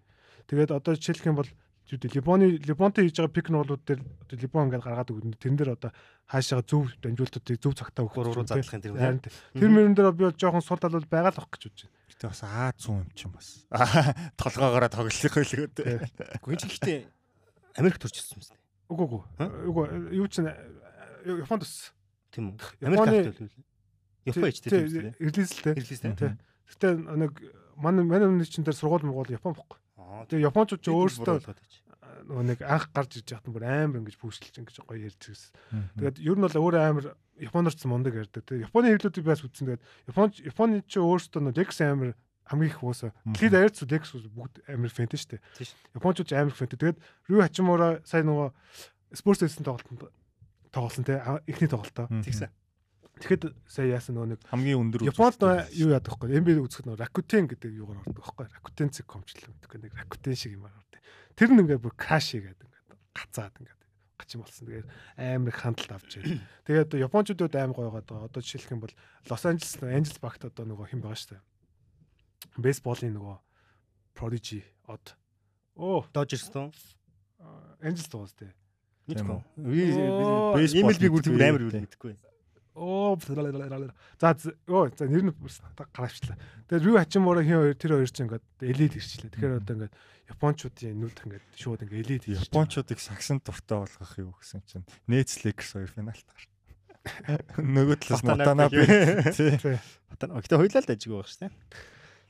[0.51, 1.49] Тэгээд одоо жишээлх юм бол
[1.85, 5.37] Зүгт Либоны Либонтой хийж байгаа пик бол дээр одоо Либон ингээд гаргаад өгнө.
[5.37, 5.91] Тэрэн дээр одоо
[6.25, 10.33] хаашаа зөв дамжуултуудыг зөв цагтаа өгөх руу задлахын тэр Харин тэр мөрөн дээр би бол
[10.33, 11.93] жоохон сул талбал байгаа л авах гэж бодож байна.
[12.09, 13.47] Гэтэ бас Аа 100 юм чинь бас.
[14.41, 15.13] Толгоогоороо тоглох
[15.77, 16.09] дээ.
[16.41, 16.97] Гүн чи гэхдээ
[17.77, 18.65] Америк төрж ирсэн юм байна.
[18.89, 19.21] Үгүй үгүй.
[19.69, 19.85] Үгүй
[20.17, 21.93] юу ч Японд өссөн.
[22.33, 22.57] Тийм үү?
[22.81, 23.53] Америк авт байл.
[24.25, 25.21] Япон ичтэй тийм үү?
[25.21, 25.73] Ирлээсэлтэй.
[25.77, 26.13] Ирлээстэй.
[26.17, 26.33] Тий.
[26.69, 27.33] Гэтэ нэг
[27.77, 29.77] манай манай өмнө чинь дээр сургууль мургуул Япон бохгүй.
[30.29, 31.85] Тэгээ Япончууд ч өөрсдөө өөрсдөө
[32.25, 35.51] нөгөө нэг анх гарч иж яхад бүр амар ингэж пүүсэлж ингэж гоё ярьж ирсэн.
[35.99, 37.05] Тэгээд ер нь бол өөр амар
[37.37, 38.41] Японорч мундаг ярьдаг.
[38.45, 39.77] Тэгээ Японы хэвлүүдийг бас үзсэн.
[39.77, 42.17] Тэгээд Япон Японы ч өөрсдөө нөгөө Dex амар
[42.49, 43.11] хамгийн их уусаа.
[43.25, 44.03] Дэлхийд аярц Dex
[44.33, 45.37] бүгд амар фэнтэ штэ.
[45.59, 46.77] Ч амар фэнтэ.
[46.81, 46.97] Тэгээд
[47.29, 48.49] Рю Хачимура сая нөгөө
[49.13, 50.13] спорт эссэн тоглолтод
[50.71, 52.07] тоглосон а- эхний тоглолтоо.
[52.09, 52.49] Тэгсэн.
[53.15, 56.35] Тэгэхэд сая яасан нөгөө нэг хамгийн өндөр Японд нөө юу яадаг вэ?
[56.35, 58.45] NBA үзэхэд нөө Rakuten гэдэг юугаар ордог байхгүй?
[58.59, 60.99] Rakuten цэг комчлол гэдэг нэг Rakuten шиг юм ордог.
[61.39, 63.81] Тэр нь ингээд бүр каши гэдэг ингээд гацаад ингээд
[64.19, 64.67] гачин болсон.
[64.67, 66.43] Тэгээд амар их хандлт авч байна.
[66.67, 68.27] Тэгээд Япончуудад амар гоё байгаа.
[68.27, 68.93] Одоо жишээлх юм бол
[69.31, 71.43] Лос Анжелес нөө Angels багт одоо нөгөө хэн байгаа шүү дээ.
[72.59, 73.37] Бейсболын нөгөө
[74.15, 74.59] Prodigy
[74.91, 75.15] од.
[75.75, 76.71] Оо, Dodgers тоо.
[77.83, 78.51] Angels дуус тээ.
[79.11, 79.35] Мэдгүй.
[79.35, 82.15] Оо, Би baseball имэл би бүр амар юу мэдгүй.
[82.75, 83.17] Оо.
[84.19, 84.35] За
[84.67, 85.33] ёо за нэр нь
[85.95, 86.37] гаравчлаа.
[86.67, 89.31] Тэгээд Рю Хачимура хин хоёр тэр хоёр чинь ингээд элит ирчлээ.
[89.31, 89.95] Тэгэхээр одоо ингээд
[90.35, 92.51] японочдын нүд ингээд шууд ингээд элит ирж.
[92.51, 96.53] Япончуудыг сагсан дуртай болгох юу гэсэн чинь Lakers хоёр финалт гарсан.
[97.75, 98.23] Нөгөө талаас.
[98.25, 98.83] Watanabe.
[99.31, 99.55] Тий.
[99.55, 99.77] Тий.
[100.11, 101.53] Одоо гэтээ хоёлаа л ажиг байгаа шүү дээ.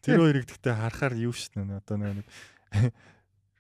[0.06, 2.28] Тэр хоёрыг гэхдээ харахаар юу шнэ нэ одоо нэг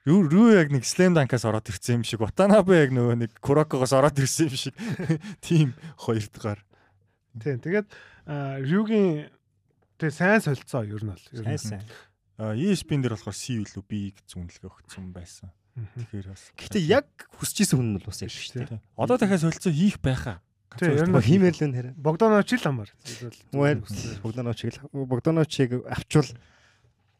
[0.05, 3.89] Рүү рүү яг нэг slam dunk-аас ороод ирсэн юм шиг Watanabe яг нөгөө нэг Kuroko-гоос
[3.97, 4.75] ороод ирсэн юм шиг
[5.45, 6.61] тийм хоёрдугаар.
[7.39, 7.59] Тийм.
[7.59, 7.87] Тэгээд
[8.65, 9.29] Рюгийн
[9.99, 11.25] тэг сайн солилцоо ер нь бол.
[11.31, 11.57] ер нь.
[11.57, 11.83] Сайн сайн.
[12.35, 15.49] А ESPN дээр болохоор C илүү B гэж үнэлгээ өгсөн байсан.
[15.75, 17.07] Тэгэхээр бас Гэтээ яг
[17.39, 18.79] хүсэж исэн хүн нь бол бас яг шүү дээ.
[18.95, 20.39] Одоо дахиад солилцоо хийх байхаа.
[20.75, 21.87] Тий, ер нь хиймэл л нэр.
[21.95, 22.91] Богданович л амар.
[23.55, 23.83] Мөн
[24.23, 26.27] Богдановичиг Богдановичиг авчвал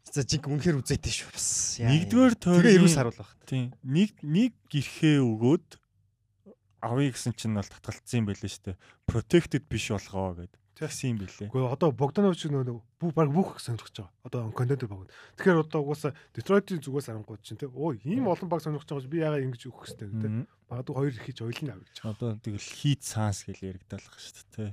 [0.04, 1.48] за жиг үнэхээр үзээтэй шүү бас.
[1.80, 3.30] Нэгдүгээр тойрны 90 сар болох.
[3.48, 3.72] Тийм.
[3.84, 5.66] Нэг нэг гэрхээ өгөөд
[6.86, 8.80] авъя гэсэн чинь бол татгалцсан юм байлээ шүү дээ.
[9.10, 10.54] Protected биш болгоо гэд.
[10.76, 11.48] Тэгсэн юм байлээ.
[11.48, 14.12] Гэхдээ одоо Богданович нөгөө бүх баг бүх сонирхож байгаа.
[14.28, 15.08] Одоо контентер баг.
[15.40, 17.64] Тэгэхээр одоо угаасаа Детройтын зүгээс харангууд чинь те.
[17.66, 20.30] Өө ийм олон баг сонирхож байгаа би яагаад ингэж өгөх хэвтэй гэдэг.
[20.30, 20.48] Мгм.
[20.68, 21.96] Магадгүй хоёр их хийж ойлно авъя гэж.
[22.04, 24.72] Одоо тэгэл хийт цаанс гэж яригдалах шүү дээ.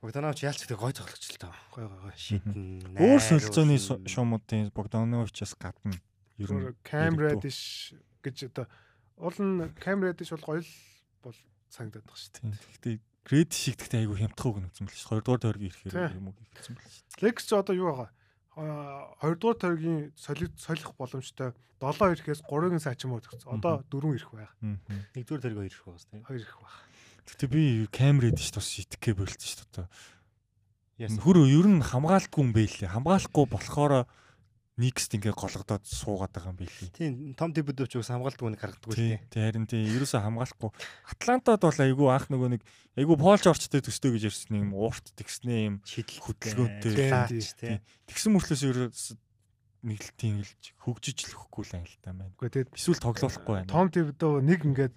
[0.00, 1.54] Богданович яалч гэдэг гой тоглогч л таа.
[1.74, 2.14] Гой гой гой.
[2.16, 2.94] Шидэн.
[2.96, 3.76] Өөр солилцооны
[4.08, 5.98] шуумуудын Богдановичаас гадна
[6.40, 7.20] ер нь Cam.
[7.20, 7.92] Reddish
[8.24, 8.64] гэж одоо
[9.20, 10.72] уул нь Cam Reddish бол гоё л
[11.22, 11.36] бол
[11.68, 12.52] санагдаад байгаа шүү Тийм.
[12.56, 12.96] Гэхдээ
[13.28, 15.20] грейд шиг гэхдээ айгүй хямдхан үг нэгсэн байл шүү.
[15.20, 17.04] 2 дугаар тойрог ирэхээр юм уу гэсэн байл шүү.
[17.20, 17.36] дээ.
[17.36, 18.10] Ч одоо юу байгаа?
[18.56, 23.48] Аа, Хоёрдугаар тойргийн солих солих боломжтой 7 ирэхээс 3-ын саачмаа төгсөн.
[23.56, 24.52] Одоо 4 ирэх байх.
[24.60, 24.80] Мгм.
[25.16, 26.22] Нэгдүгээр тэрэг хоёр их байгаас тийм.
[26.26, 26.76] 2 ирэх байх.
[27.30, 29.88] Гэхдээ би камерад ш тус итгэхэ болчихсон шүү дээ.
[31.00, 31.22] Яасан.
[31.24, 32.90] Хөр ер нь хамгаалтгүй юм байлээ.
[32.92, 34.04] Хамгаалахгүй болохоор
[34.80, 36.96] Никст ингээ голгодоод суугаад байгаа юм байлээ.
[36.96, 39.20] Тийм том дебют ч бас хамгаалдаг нэг гаргадаг Тий.
[39.20, 39.28] үлээ.
[39.28, 40.72] Тий харин тий ерөөсөө хамгаалахгүй.
[41.12, 42.62] Атлантад бол айгүй анх нөгөө нэг
[42.96, 47.84] айгүй Пол Жорчтой төстэй гэж ярьсан юм уурт тэгснэ юм хөдөлгөөнтэй.
[48.08, 49.20] тэгсэн мөртлөөс ерөөс
[49.84, 50.52] нэг л тийм л
[50.84, 52.32] хөгжиж л өгөхгүй л ангилтаа байна.
[52.36, 53.72] Үгүй тэгээд Эсвэл тоглохгүй байна.
[53.72, 54.94] Том Дэвдөө нэг ингээд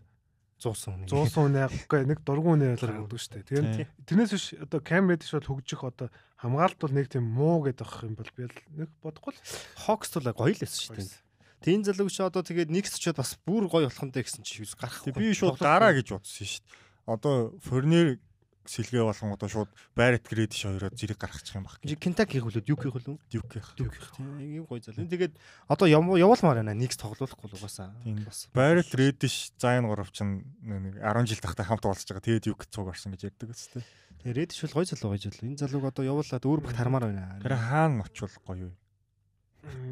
[0.59, 1.07] 100 хүн.
[1.07, 3.47] 100 үнэ үгүй нэг дургуун үнэ гаргадаг шүү дээ.
[3.47, 3.67] Тэгээд
[4.07, 6.07] тэрнээс биш одоо Cam Reddish бол хөгжих одоо
[6.43, 9.39] хамгаалт бол нэг тийм муу гэдэг ах юм бол би л нэг бодохгүй л.
[9.87, 11.23] Хокс бол гоё л байсан шүү дээ.
[11.63, 14.75] Тийм залуу чи одоо тэгээд нэгс ч бас бүр гоё болох нь гэсэн чи юус
[14.75, 15.15] гарахгүй.
[15.15, 16.75] Би шууд гараа гэж бодсон шүү дээ.
[17.07, 18.19] Одоо Форнер
[18.63, 21.79] сэлгээ болгон одоо шууд Баррет Грэдиш хоёроо зэрэг гаргачих юм баг.
[21.83, 23.19] Кентаки хөлөөд юу хийх хөлөө?
[23.27, 23.75] Дюких.
[23.75, 25.03] Тийм гоё залуу.
[25.03, 25.35] Тэгээд
[25.67, 26.71] одоо яв- явуулмаар байна.
[26.71, 27.91] Нэгс тоглоулахгүй л угаасаа.
[28.07, 28.23] Тийм.
[28.23, 32.23] бас Баррет Рэдиш Зайн 3 чинь нэг 10 жил тахтай хамт уулзж байгаа.
[32.23, 33.83] Тэгээд юг цуг орсон гэж ярьдаг үстэй.
[34.23, 35.43] Рэдиш бол гоё залуу гоё залуу.
[35.51, 37.39] Энэ залууг одоо явуулаад өөр багт хармаар байна.
[37.43, 38.73] Тэр хаана очвол гоё юу?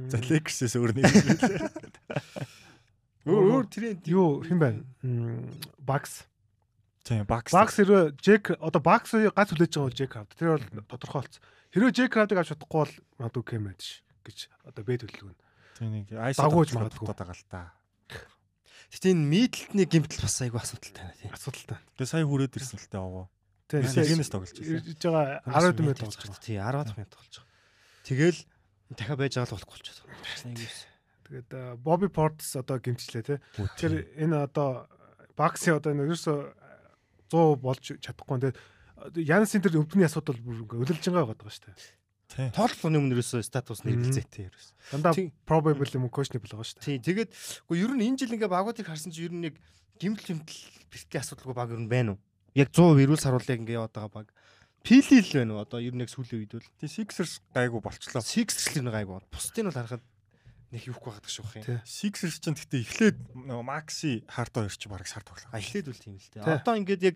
[0.07, 1.59] За Лексээс өөр нэг юм лээ.
[3.27, 4.81] өөр өөр тренд юу хэн байна?
[5.83, 6.27] Бакс.
[7.03, 7.51] Тийм, Бакс.
[7.51, 10.31] Бакс хэрвээ Джек одоо Бакс гац хүлээж байгаа бол Джек авд.
[10.37, 11.43] Тэр бол тодорхойлцсон.
[11.73, 15.35] Хэрвээ Джек авдаг авч чадахгүй бол магадгүй Cam Reddish гэж одоо бэ төлөвлөгөө.
[15.79, 17.07] Тийм нэг айс Дагууж магадгүй.
[17.09, 17.73] байгаа л та.
[18.91, 21.31] Гэтэ энэ мидэлтний гимтэл бас айгүй асуудалтай байна тийм.
[21.31, 21.79] Асуудалтай.
[21.95, 23.25] Тэгээ сая хүрээд ирсэн л дээ аваа.
[23.71, 23.87] Тийм.
[23.87, 24.83] Сэлгэнээс тоглож байсан.
[24.83, 26.43] Ирж байгаа 10 минут болж байгаа.
[26.43, 27.47] Тий 10 минут болж байгаа.
[28.03, 28.39] Тэгэл
[28.91, 30.59] дахиад байж байгаа л болохгүй болчиход байна.
[31.31, 31.49] Тэгээд
[31.79, 33.35] Бобби Портс одоо гимчлээ те.
[33.55, 34.91] Тэгэхээр энэ одоо
[35.39, 36.51] Бакси одоо энэ ерөөсө
[37.31, 38.51] 100 болж чадахгүй.
[38.51, 38.59] Тэгээд
[39.23, 41.79] Янсын тэр өвдний асуудал бүр ингээ өлөлж байгаа байгаа шүү дээ.
[42.31, 42.47] Тий.
[42.55, 44.67] Тоглолтын өмнө ерөөсөө статус нь эргэлзээтэй ерөөс.
[44.91, 45.31] Дандаа Тий.
[45.47, 46.85] probable юм questionable байгаа шүү дээ.
[46.85, 46.97] Тий.
[46.99, 47.31] Тэгээд
[47.67, 49.55] үгүй ер нь энэ жил ингээ багуудыг харсан чи ер нь нэг
[49.99, 52.19] гимтэл гимтэл бэртлийн асуудалгүй баг ер нь байна уу?
[52.57, 54.27] Яг 100% эрүүл саруулыг ингээ яваад байгаа баг.
[54.81, 55.63] Пили л байна уу?
[55.63, 58.25] Одоо ер нь яг сүүлийн үед бол Тий Sixers гайгүй болчлоо.
[58.25, 59.21] Sixers л нэг гайгүй.
[59.29, 60.03] Бусдын бол харахад
[60.73, 61.63] нэг юухгүй шүү Тий.
[61.63, 61.79] хин.
[61.85, 65.53] Sixers ч гэхдээ эхлээд нөгөө Maxi Hard хоёр ч бараг сар тоглоо.
[65.53, 66.47] Эхлээд үл тийм л дээ.
[66.47, 67.15] Одоо ингээд яг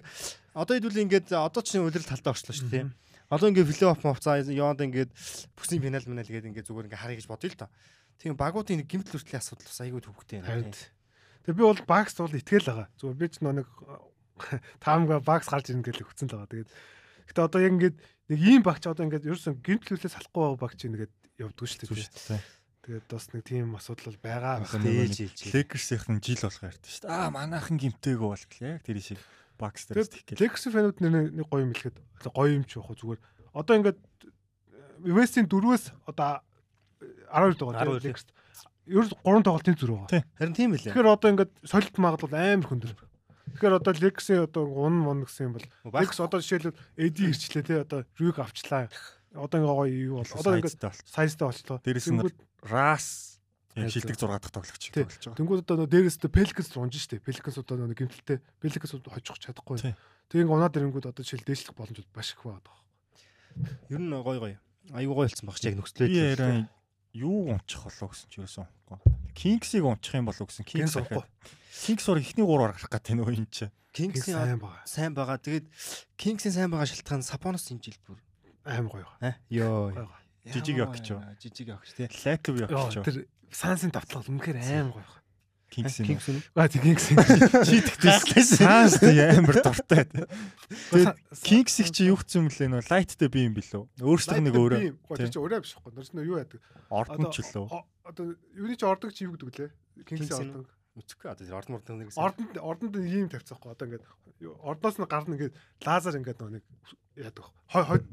[0.54, 2.86] одоо хэдүүл ингээд одоо ч үлрэл талдаа орчлоо шүү дээ.
[3.34, 5.12] Одоо ингээд плей офф мовцаа яваад ингээд
[5.58, 7.70] бүсийн финал минал гээд ингээд зүгээр ингээд харъя гэж бодъё л доо.
[8.22, 10.70] Тийм багуудын нэг гимтэл хүртлийн асуудал бас айгүй төвхтэй байна.
[11.48, 12.88] Тэгээ би бол багс бол итгэл байгаа.
[13.02, 13.68] Зүгээр би ч нэг
[14.84, 16.52] таамга багс гарч ирнэ гэж хүцэн л байгаа.
[16.52, 16.70] Тэгээд
[17.32, 17.98] гэтээ одоо яг ингээд
[18.32, 22.44] нэг ийм багч одоо ингээд ерөөсөн гинтлүүлээ салахгүй байгаа багч ингээд явдггүй шүү дээ.
[22.86, 24.62] Тэгээд бас нэг тийм асуудал бол байгаа.
[24.62, 25.38] Одоо Ээж ээж.
[25.50, 27.10] Lakers-ийн жил болох ярьдаа шүү дээ.
[27.10, 29.20] Аа манайхан гимтэйгөө бол яг тэр шиг
[29.58, 30.40] Bucks дээр Тэгээд стих гэх.
[30.44, 31.98] Лекс фэнүүд нэг гоё юм хэлэхэд
[32.30, 33.22] гоё юм ч вэ зүгээр.
[33.56, 34.00] Одоо ингээд
[35.06, 36.44] Вестийн дөрвөөс одоо
[37.32, 38.24] 12 дугаар 12 Лекс.
[38.86, 40.12] Ер нь 3 тоглолтын зүрх байгаа.
[40.12, 40.24] Тий.
[40.36, 40.92] Харин тийм ээ.
[40.92, 42.92] Тэгэхээр одоо ингээд солилт магадлал амар хөндөр.
[43.56, 47.80] Тэгэхээр одоо Лексийн одоо гун мон гэсэн юм бол Лекс одоо жишээлбэл AD ирчлээ тий
[47.80, 48.92] одоо Рюг авчлаа.
[49.32, 51.00] Одоо ингээ гоё юу бол одоо ингээд Сайзтай бол.
[51.08, 51.78] сайзтай болчлоо.
[51.80, 52.20] Дээрэс нь
[52.68, 53.36] Ras
[53.76, 55.36] Хайр шилдэг 6 дахь тоглогч болж байгаа.
[55.36, 57.20] тэнгүүд одоо дээрээс тэ Пеликс унж штэ.
[57.20, 59.84] Пеликс одоо нэг гимтэлтэй Пеликс хожих чадахгүй.
[60.32, 62.72] Тэгээ унаад ирэнгүүд одоо жишээл дээшлэх боломж маш их байгаа.
[63.92, 64.54] Ер нь гой гой.
[64.96, 66.08] Аюу гой болсон баг чи яг нөхцлөө.
[66.08, 66.72] Би яран
[67.12, 69.00] юу унчих болов гэсэн чи юусэн унахгүй.
[69.36, 71.24] Kings-ийг унчих юм болов гэсэн Kings Kings унахгүй.
[71.76, 73.68] Kings ор ихний 3-аар гарах гэдэг нөө юм чи.
[73.96, 74.84] Кингсийн сайн байгаа.
[74.84, 75.40] сайн байгаа.
[75.40, 75.66] Тэгээд
[76.20, 78.20] Кингсийн сайн байгаа шалтгаан Сапонос энэ жил бүр.
[78.68, 79.08] Аим гоё.
[79.48, 80.20] Гоё байгаа.
[80.44, 81.16] Жижиг явах ч.
[81.40, 82.08] Жижиг явах ч тий.
[82.12, 83.04] Лаков Йоо, явчих.
[83.08, 83.18] Тэр
[83.56, 85.08] Сансийн давталгал үнэхээр аим гоё.
[85.72, 87.08] Kings нь Аа тийм Кингс.
[87.68, 90.04] Чи тэгтээ Sans амар дуртай.
[90.12, 93.84] Тэгээд Kings-ийг чи юу гэсэн юм лээ нөө Light-тэй би юм билүү?
[94.00, 94.80] Өөрсдөө нэг өөрөө
[95.32, 95.92] чи өөрөө биш байхгүй.
[95.96, 96.62] Нэрс нь юу яадаг?
[96.92, 97.68] ордон ч лөө.
[98.06, 99.72] Одоо юуны чи ордог чи юу гэдэг лээ?
[100.06, 100.70] Кингсийн ордог.
[100.96, 103.74] үцэхгүй одоо тэр орд морд нэг Ордонд ордонд ийм тавьцаахгүй.
[103.74, 104.06] Одоо ингээд
[104.62, 106.64] ордоос нь гарна ингээд лазер ингээд нэг
[107.18, 107.50] яадаг.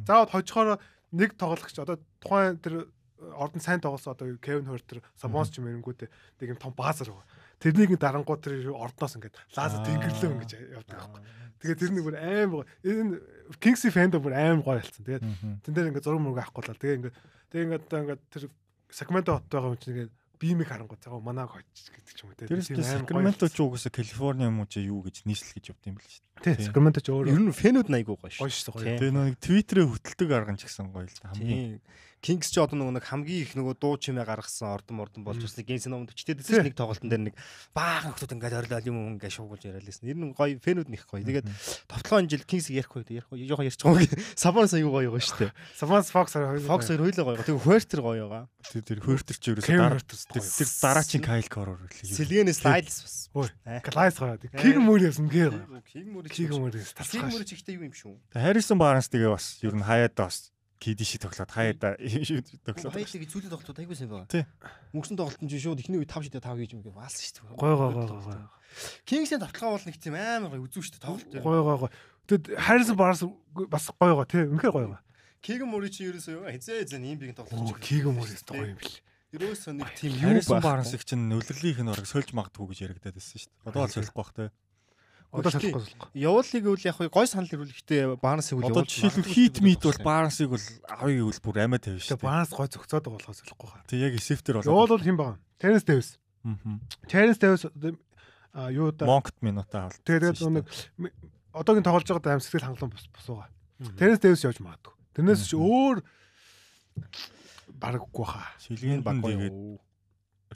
[0.08, 0.80] Заавал хожихоор
[1.12, 2.88] нэг тоглогч одоо тухайн тэр
[3.36, 6.08] ордон сайн тоглосон одоо Кевин Хортер Сабонс ч юм эрэнгүүтээ
[6.40, 7.28] нэг юм том баазар байгаа.
[7.62, 11.22] Тэрнийг дарангууд тэр ордоос ингээд лазер тэнгэрлөө ингэж явдаг байхгүй.
[11.62, 12.66] Тэгээд тэр нэг бүр аим гоё.
[12.82, 13.20] Энэ
[13.62, 15.04] Kings фэнд бүр аим гоё болсон.
[15.06, 15.24] Тэгээд
[15.62, 17.16] тэн дээр ингээд зураг мөрөг авахгүй л тэгээ ингээд
[17.52, 18.44] тэгээ ингээд одоо ингээд тэр
[18.92, 20.12] Сакраменту хот байгаа юм чинь ингээд
[20.42, 22.46] биемиг харангуй цагаа манаг хойч гэдэг ч юм уу те.
[22.50, 25.84] Тэрс Тийм гоё Сакраменто ч угсаа Калифорни юм уу чи юу гэж нийслэл гэж явд
[25.86, 26.54] юм бэл шүү дээ.
[26.58, 28.74] Тий, Сакраменто ч өөрөө Ер нь фэнүүд айгуу гоё гоё шүү.
[28.74, 28.98] шүү дээ.
[28.98, 28.98] Тий.
[29.00, 31.80] Тэгээ нэг Twitter-ээ хөтэлдэг арган ч гэсэн гоё л да хамгийн.
[32.22, 35.58] Кингс ч одоо нөгөө нэг хамгийн их нөгөө дуу чимээ гаргасан ордон мордон болж бас
[35.58, 37.34] нэг генс ном төчтэй дэсэн нэг тоглолтын дээр нэг
[37.74, 40.06] баахан хүмүүс ингээд орилол юм ингээд шуугуулж яриад лсэн.
[40.06, 41.26] Ер нь гоё фэнүүд нэх гоё.
[41.26, 41.50] Тэгээд
[41.90, 44.22] товтлогоо жил Кингс ярихгүй ярихгүй жоохон ярьж байгаа юм.
[44.38, 45.52] Сабонс аюу гоё гоё шүү дээ.
[45.82, 47.42] Хоёр Фокс хоёр хоёулаа гоё.
[47.42, 48.46] Тэгээ Хуертер гоё байгаа.
[48.70, 52.06] Тэр тэр хөөртөр ч ерөөсөө дараа Huerter тэр дараагийн Kyle Koror үлээ.
[52.06, 53.50] Сэлгэнэ Стайлс бас.
[53.82, 54.38] Клайс гоё.
[54.38, 55.50] Киг мөр ясан гээ.
[55.90, 57.34] Киг мөр Киг мөр Киг тасгаш.
[57.34, 58.14] мөр чихтэй юу юм шүү.
[58.30, 60.52] Харрисон Барнс тэгээ бас ер нь хаяада бас
[60.82, 61.94] Шиг тоглоод хаяада
[62.66, 62.94] тоглоод.
[62.94, 64.26] Хоёулыг зүйлийн тоглолтууд айгуу сайн байгаа.
[64.26, 64.44] Тий.
[64.90, 67.54] Мөнгөсөн тоглолтын чинь шууд ихний үе 5 шидэ 5 гэж юм гээд ваалсан шүү дээ.
[67.54, 68.38] Гой гой гой гой.
[69.06, 71.30] Кингсийн тоглолтоо бол нэг тийм амар гоё үзүү шүү дээ тоглолт.
[71.38, 71.90] Гой гой гой.
[72.26, 73.22] Тэгэд Харрисон Барс
[73.70, 74.42] бас гоё гоо тий.
[74.42, 75.02] Үнэхээр гоё гоо.
[75.42, 77.82] Киг мөр чи ерөөсөө юу хизээ хизээ ийм бигийн Оо, тоглолт.
[77.82, 78.98] Киг мөр ястаа гоё юм бэл.
[79.32, 80.66] Ерөөсөө нэг тийм юу Харрисон байх.
[80.66, 83.66] Барнсыг чинь нөлөрлийнх нь орог сольж магадгүй гэж яригадаад байсан шүү дээ.
[83.70, 84.44] Одоо л солихгүй бах те.
[85.32, 86.08] Одоо салахгүй салахгүй.
[86.12, 90.48] Явуулыг үл яг гой санал ирүүл ихтэй Барнсыг үл Одоо жишээлбэл хит мид бол Барнсыг
[90.52, 92.28] бол авъя гэвэл бүр амиа тавина шүү Тэгээ.
[92.28, 93.82] Барс гой зөгцөөд байгаа болохоос салахгүй хаа.
[93.88, 94.92] Тэг яг эсэфтер Явал болоод.
[94.92, 95.38] бол хэн байгаа?
[95.56, 96.10] Теренс Дэвис.
[96.44, 96.74] Мгм.
[97.08, 97.64] Теренс Дэвис
[98.52, 99.96] а юу да Монкт минутаа авал.
[100.04, 100.68] тэгээд нэг
[101.56, 103.48] одоогийн тоглож байгаа сэтгэл хангалуун бус бусууга.
[103.96, 104.92] Теренс Дэвис явж магадгүй.
[105.16, 106.04] Тэрнээс ч өөр
[107.80, 108.52] бараггүй хаа.
[108.60, 109.80] Шилгээнд баг нь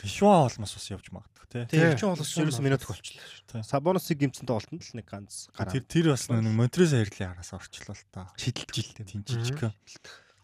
[0.03, 1.61] Ришуа олмос бас явж магадгүй те.
[1.71, 3.61] Тэгээ чинь болос ерөөсөө минут болчихлоо Тий.
[3.61, 3.65] шүү.
[3.65, 5.73] Сабоносыг гимцэн тоглолтод л нэг ганц гараа.
[5.73, 8.29] Тэр тэр бас нэг Монтрес хайрлын араас орчлоо л та.
[8.37, 9.07] шидэлж илтэй.
[9.07, 9.73] Тийм жижиг.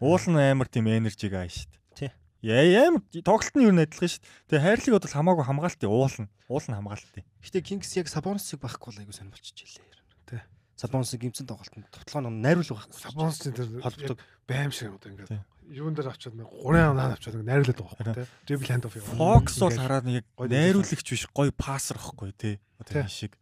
[0.00, 2.10] Уул нь амар тийм энержиг аа шүү Тий.
[2.42, 4.48] Яа амар тоглолт нь юу нь адилхан шүү дээ.
[4.50, 6.30] Тэгээ хайрлыг бол хамаагүй хамгаалтыг уул нь.
[6.50, 7.24] Уул нь хамгаалтыг.
[7.42, 10.02] Гэтэ Кингс яг Сабоносыг байхгүй бол айгуу сонир болчихжээ лээ.
[10.26, 10.42] Тий.
[10.74, 12.98] Сабоносыг гимцэн тоглолтод тоглоом найруулга байхгүй.
[12.98, 14.18] Сабонс чинь тэр холбогддог.
[14.50, 15.42] байм шиг одоо ингээд Тий.
[15.72, 18.28] Юун дээр авчаад нэг 3 оноо авчаад нэг найруулад байгаа байхгүй тий.
[18.46, 19.16] Dribble hand off яваа.
[19.16, 21.96] Фокс бол хараад гоё найруулагч биш гоё пассер.
[21.96, 22.58] Одоо Тий.
[23.00, 23.32] энэ шиг.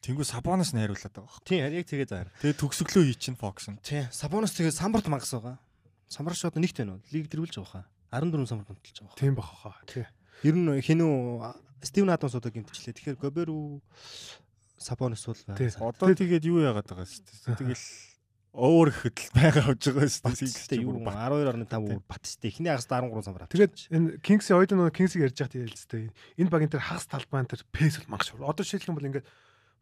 [0.00, 1.44] Тэнгүү Сабонос найруулад байгаа байхгүй.
[1.44, 2.30] Тийм харин яг тэгээ заяа.
[2.40, 3.78] Тэгээ төгсөглөө хий чинь Фокс нь.
[3.82, 4.06] Тий.
[4.14, 5.58] Сабонос тэгээ самбарт мангас байгаа.
[6.08, 7.02] Самбар шууд нэгт байна уу?
[7.10, 7.86] Лиг дэрвүүлж байгаа хаа.
[8.14, 9.18] 14 самбар гомдолж байгаа.
[9.18, 9.76] Тийм бах хаа.
[9.90, 10.06] Тий.
[10.46, 11.12] Ер нь хинүү
[11.82, 12.94] Стивен Адамс одоо гимтчлээ.
[12.94, 13.82] Тэгэхээр Гоберу
[14.78, 15.68] Сабонос бол Тий.
[15.74, 15.90] байгаа.
[15.90, 17.58] Одоо тэгээд юу яагаад байгаа шүү дээ.
[17.58, 17.82] Тэгэл
[18.56, 20.80] Өөр ихэд л байгаа авж байгаа шүү дээ.
[20.80, 22.50] Юу 12.5 бат шүү дээ.
[22.56, 23.52] Эхний хагас 13 самбар авчих.
[23.52, 26.08] Тэгээд энэ Kings-ийн ойд нөгөө Kings-ийг ярьж байхад хэлэлцтэй.
[26.40, 28.32] Энэ багийн тэр хагас талбайн тэр пэс бол мангаш.
[28.32, 29.28] Одоо жишээлх юм бол ингээд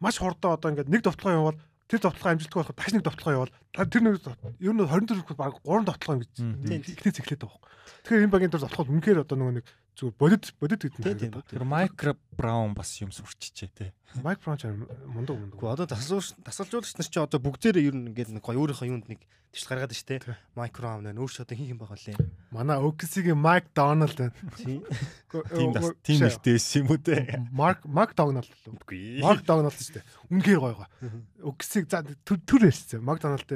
[0.03, 3.53] маш хурдан одоо ингээд нэг довтлогоо явал тэр довтлогоо амжилтгүй болох дахиж нэг довтлогоо явал
[3.79, 4.15] тэр нэг
[4.59, 6.33] ер нь 24 баг 3 довтлогоо ингэж
[6.99, 7.63] ихнээс эхлэх таах.
[8.03, 11.43] Тэгэхээр энэ багийн тэр довтлогоо үнэхээр одоо нөгөө нэг зүгээр бодит бодит гэдэг нь.
[11.47, 13.95] Тэр Майкро Браун бас юм сурчижээ те.
[14.27, 15.55] Майк Браун ч мундаг мундаг.
[15.55, 19.23] Гэхдээ одоо тасалжуулагч нар ч одоо бүгдээрээ ер нь ингээд нэг гоё өөрийнхөө юунд нэг
[19.55, 20.19] тийш гаргаад штэ.
[20.59, 21.23] Майк Браун байна.
[21.23, 22.19] Өөр ч одоо хин хин байгаа лээ.
[22.51, 24.35] Манай OKC-ийн Майк Доналд байна.
[24.59, 27.39] Тийм бас тийм нэртэйс юм уу те.
[27.55, 29.23] Марк Марк Доналд л үгүй.
[29.23, 30.03] Марк Доналд штэ.
[30.27, 30.91] Үнэхээр гоё гоо.
[31.55, 32.99] OKC-г за төр ярьсан.
[32.99, 33.47] Марк Доналд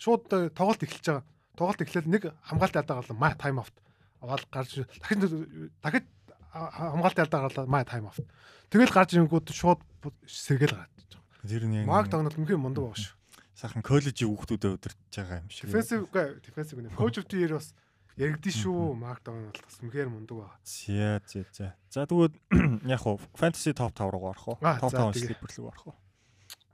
[0.00, 1.28] шууд тоглолт эхэлж байгаа.
[1.60, 3.36] Тоглолт эхлээл нэг хамгаалт ядаа гарлаа.
[3.36, 3.76] Тайм авт
[4.24, 5.20] аваад гарч дахин
[5.84, 6.06] дахид
[6.54, 8.24] хамгаалтын алдаа гарлаа маа тайм авт.
[8.72, 9.80] Тэгэл гарч ирэнгүүт шууд
[10.26, 10.90] сэргээл гараад.
[11.44, 13.14] Тэр нь яг Маг дагнал мөнхийн мундаг байгаа шүү.
[13.58, 15.68] Сайхан коллежийн хүүхдүүдэд өдөрч байгаа юм шиг.
[15.68, 16.96] Defensive үгүй defensive гэнэ.
[16.96, 17.76] Coach of the year бас
[18.16, 18.96] яригдэн шүү.
[18.96, 20.58] Маг дагнал бас мөнхээр мундаг байгаа.
[20.64, 21.66] За за за.
[21.92, 22.32] За тэгвэл
[22.94, 24.58] яг хуу fantasy top 5 руу орох уу?
[24.58, 25.94] Top 5 sleeper руу орох уу?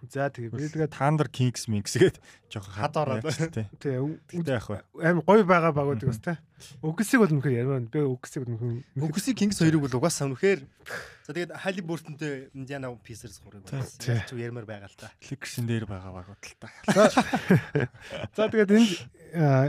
[0.09, 2.17] За тэгээ би тэгээд Thunder Kings Minx гээд
[2.49, 3.69] жоохон хад ороод тий.
[3.77, 4.01] Тий.
[4.49, 4.81] яг бай.
[5.05, 6.41] Аим гоё байгаа багуудыг бас тий.
[6.81, 10.65] Өгсийг бол мөхөр ярмаар би өгсийг бол мөхөр Өгсийг Kings хоёрыг бол угаасаа үнэхээр
[11.25, 15.13] за тэгээд Хали Бүртэнтэй Indiana Pacers гурыг бас ч ярмаар байгаа л та.
[15.29, 16.69] Lakers-ын дээр байгаа багууд л та.
[18.37, 18.89] За тэгээд энэ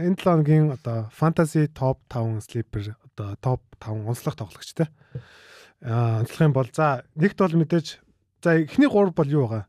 [0.08, 4.88] энэ 7 хоногийн одоо fantasy top 5 sleeper одоо top 5 онцлог тоглогч тий.
[5.84, 8.00] Аа онцлох юм бол за нэгт бол мэдээж
[8.42, 9.66] за эхний 3 бол юу байгаа?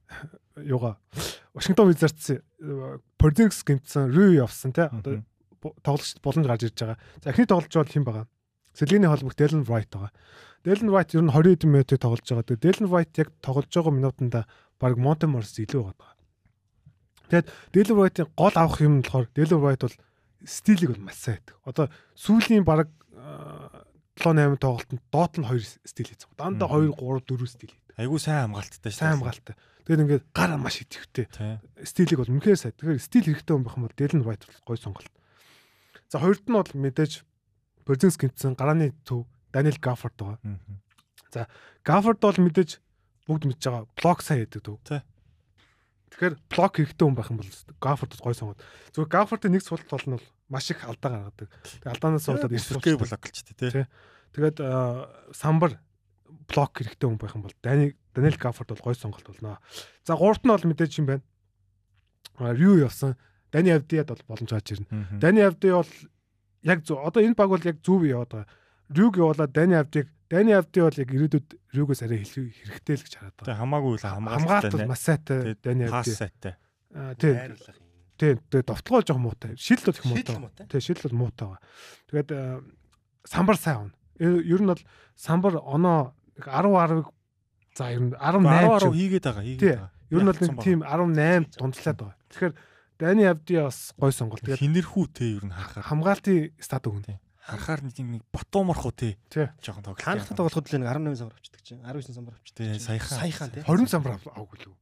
[0.57, 0.99] Юугаа
[1.55, 2.41] Вашингтон Wizards
[3.19, 4.89] Porzingis гэмтсэн Rui явсан тий.
[4.89, 5.23] Одоо
[5.83, 6.99] тоглогчд боломж гарч ирж байгаа.
[7.23, 8.27] За эхний тоглолч бол хэн байгаа?
[8.75, 10.13] Сэлгэний холбогд Dylan Wright байгаа.
[10.65, 12.47] Dylan Wright ер нь 20 хэдэн минутыг тоглож байгаа.
[12.49, 14.41] Тэгээд Dylan Wright яг тоглож байгаа минутанда
[14.81, 16.13] баг Monte Morris илүү байгаа.
[17.31, 19.97] Тэгээд Dylan Wright-ийн гол авах юм нь болохоор Dylan Wright бол
[20.45, 21.57] стилийг бол маш сайн байдаг.
[21.69, 21.87] Одоо
[22.17, 22.89] сүүлийн баг
[24.19, 26.33] 7 8 тоглолтод доот нь 2 стил хийсэн.
[26.37, 27.97] Дандаа 2 3 4 стил хийдэг.
[27.97, 28.99] Айгуу сайн хамгаалттай шүү.
[28.99, 29.57] Сайн хамгаалтай.
[29.83, 31.27] Тэгээд ингээд гар маш идэвхтэй.
[31.83, 32.75] Стилийг бол үнэхээр сайн.
[32.79, 35.11] Тэгэхээр стил хэрэгтэй юм байх юм бол Dylan White бол гой сонголт.
[36.07, 37.27] За хоёрт нь бол мэдээж
[37.83, 40.39] Борзинс гинцэн гарааны төв Даниэл Гафорд байгаа.
[41.35, 41.51] За
[41.83, 42.79] Гафорд бол мэдээж
[43.27, 44.79] бүгд мэдж байгаа блок сайн яадаг төв.
[44.87, 47.51] Тэгэхээр блок хэрэгтэй хүн байх юм бол
[47.83, 48.63] Гафорд гой сонгоод.
[48.95, 51.49] Зүгээр Гафордын нэг суулт бол нь бол маш их алдаа гаргадаг.
[51.83, 53.87] Тэгээ алдаанаас болоод эсрэхгээ блоклчтэй тий.
[54.37, 54.61] Тэгээд
[55.33, 55.81] самбар
[56.47, 59.59] блок хэрэгтэй хүн байх юм бол Дани Даниэл Гафорд бол гой сонголт болно.
[60.05, 61.25] За гуравт нь бол мэдээж юм байна.
[62.39, 63.17] Рю явсан.
[63.53, 65.21] Дани Авдиад бол боломж гарч ирнэ.
[65.21, 65.89] Дани Авди бол
[66.63, 68.49] яг одоо энэ баг бол яг зүв яваад байгаа.
[68.89, 73.37] Рюг явуулаад Дани Авдиг Дани Авди бол яг ирээдүйд Рюгээс арай хэрэгтэй л гэж хараад
[73.37, 73.49] байгаа.
[73.53, 75.93] Тэг хамаагүй л хамгаалалт маш сайтай Дани Авди.
[75.93, 76.55] Пас сайтай.
[76.97, 77.57] Аа тийм.
[78.17, 78.37] Тийм.
[78.49, 79.57] Тэгээ довтлогоо жоох муутай.
[79.61, 80.65] Шил бол их муутай.
[80.73, 81.61] Тийм шил бол муутай байгаа.
[82.09, 82.31] Тэгээд
[83.29, 83.97] самбар сайн авна.
[84.17, 84.83] Ер нь бол
[85.17, 87.09] самбар оноо 10 10-ыг
[87.75, 89.91] за ер нь 18 10 хийгээд байгаа хийгээд байгаа.
[90.13, 92.17] Ер нь бол нэг тийм 18 дундчлаад байгаа.
[92.31, 92.55] Тэгэхээр
[93.03, 94.45] Дани Авди бас гой сонголт.
[94.45, 97.19] Тэгээд хинэрхүү те ер нь харахаар хамгаалтын стат өгнө.
[97.43, 99.19] Харахаар нэг нэг ботоморхоо те.
[99.59, 100.05] Жохон тоглох.
[100.05, 102.79] Хаанхтай тоглоход л нэг 18 самбар авчдаг чинь 19 самбар авчдаг.
[102.79, 103.19] Саяхан.
[103.19, 103.65] Саяхан те.
[103.67, 104.77] 20 самбар авгүй л үү.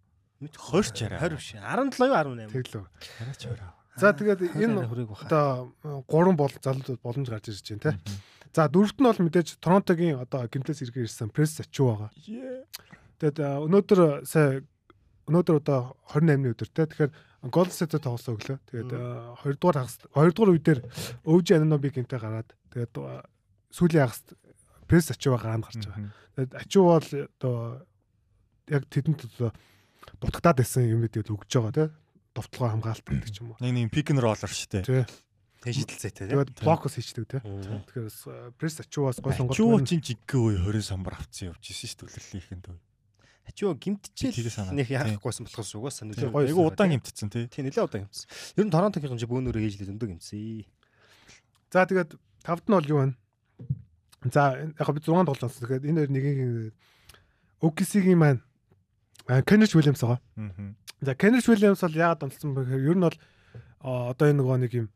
[0.53, 1.19] 20 ч арай.
[1.21, 1.49] 20 биш.
[1.57, 2.53] 17 18.
[2.53, 2.85] Тэглөө.
[3.25, 3.71] Арай ч орой.
[3.97, 5.73] За тэгээд энэ одоо
[6.09, 8.13] гурван бол залууд боломж гарч ирж байна те.
[8.51, 12.11] За дөрөвт нь бол мэдээж Торонтогийн одоо гимтээс иргэн ирсэн пресс ачуу байгаа.
[13.23, 14.67] Тэгээд өнөөдөр сая
[15.31, 16.87] өнөөдөр одоо 28-ны өдөр те.
[16.91, 17.13] Тэгэхээр
[17.49, 18.59] Golden State тоглосон өглөө.
[18.69, 20.79] Тэгээд 2 дугаар хагас 2 дугаар үедэр
[21.25, 22.95] OG Anunoby гинтэй гараад тэгээд
[23.71, 24.21] сүүлийн хагас
[24.91, 26.11] пресс ачуу гараад гарч байгаа.
[26.35, 27.55] Тэгээд ачуу бол одоо
[28.67, 29.51] яг тэдэнд одоо
[30.19, 31.85] дутагдаад байсан юм гэдэг өгж байгаа те.
[32.35, 33.63] Довтлогоо хамгаалт гэдэг ч юм уу.
[33.63, 35.07] Нэг нэг пик н роллер шүү дээ.
[35.61, 36.33] Тэ шидэлцээтэй тий.
[36.33, 37.41] Тэгээд блокос хийчдэг тий.
[37.45, 39.61] Тэгэхээр пресс ачууваас гой сонголт.
[39.61, 42.81] Ачуу чинь жиггээ үе 20 самбар авцсан явж исэн шүү дээ төлөрлийнхэнд үе.
[43.45, 46.49] Ачуу гимтчихэл нэг яахгүйсэн болохоос угаасаа нөлөө.
[46.49, 47.45] Айгу удаан гимтцсэн тий.
[47.53, 48.29] Тий нэлээд удаан гимтсэн.
[48.57, 50.65] Ер нь Торонтогийн хэмжээ бөөнөрөө ээжлээ зөндөө гимтсэн.
[51.69, 53.13] За тэгээд тавд нь бол юу вэ?
[54.33, 55.61] За яг би 6 тоглож байсан.
[55.61, 56.41] Тэгэхээр энэ хоёр нэгийг
[57.61, 58.41] OKC-гийн маань
[59.45, 60.21] Кенрич Уильямс байгаа.
[61.05, 63.17] За Кенрич Уильямс бол яагаад онцлсон бэ гэхээр ер нь бол
[63.81, 64.89] одоо энэ нөгөө нэг юм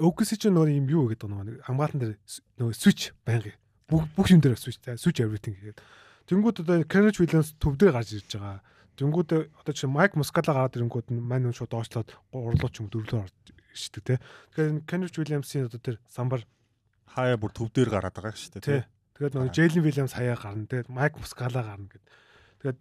[0.00, 2.14] OKC ч нөгөө юм юу гэдэг нөгөө хамгаалан дээр
[2.56, 3.52] нөгөө switch байнга
[3.90, 5.84] бүх юм дээр switch switch everything гэдэг.
[6.30, 8.62] Тэнгүүд одоо Кенрич Уильямс төв дээр гарч ирж байгаа.
[8.96, 9.30] Тэнгүүд
[9.60, 13.28] одоо чи Майк Мускала гараад ирэнгүүд мань нь шууд доошлоод урлуу ч юм дөрвөлөөр
[13.74, 14.14] иршдэг те.
[14.54, 16.46] Тэгэхээр Кенрич Уильямсын одоо тэр самбар
[17.10, 18.86] хаяа бүр төв дээр гараад байгаа шүү дээ.
[19.18, 20.86] Тэгээд нөгөө Джейлен Вильямс хаяа гарна те.
[20.86, 22.04] Майк Мускала гарна гэд.
[22.62, 22.78] Тэгээд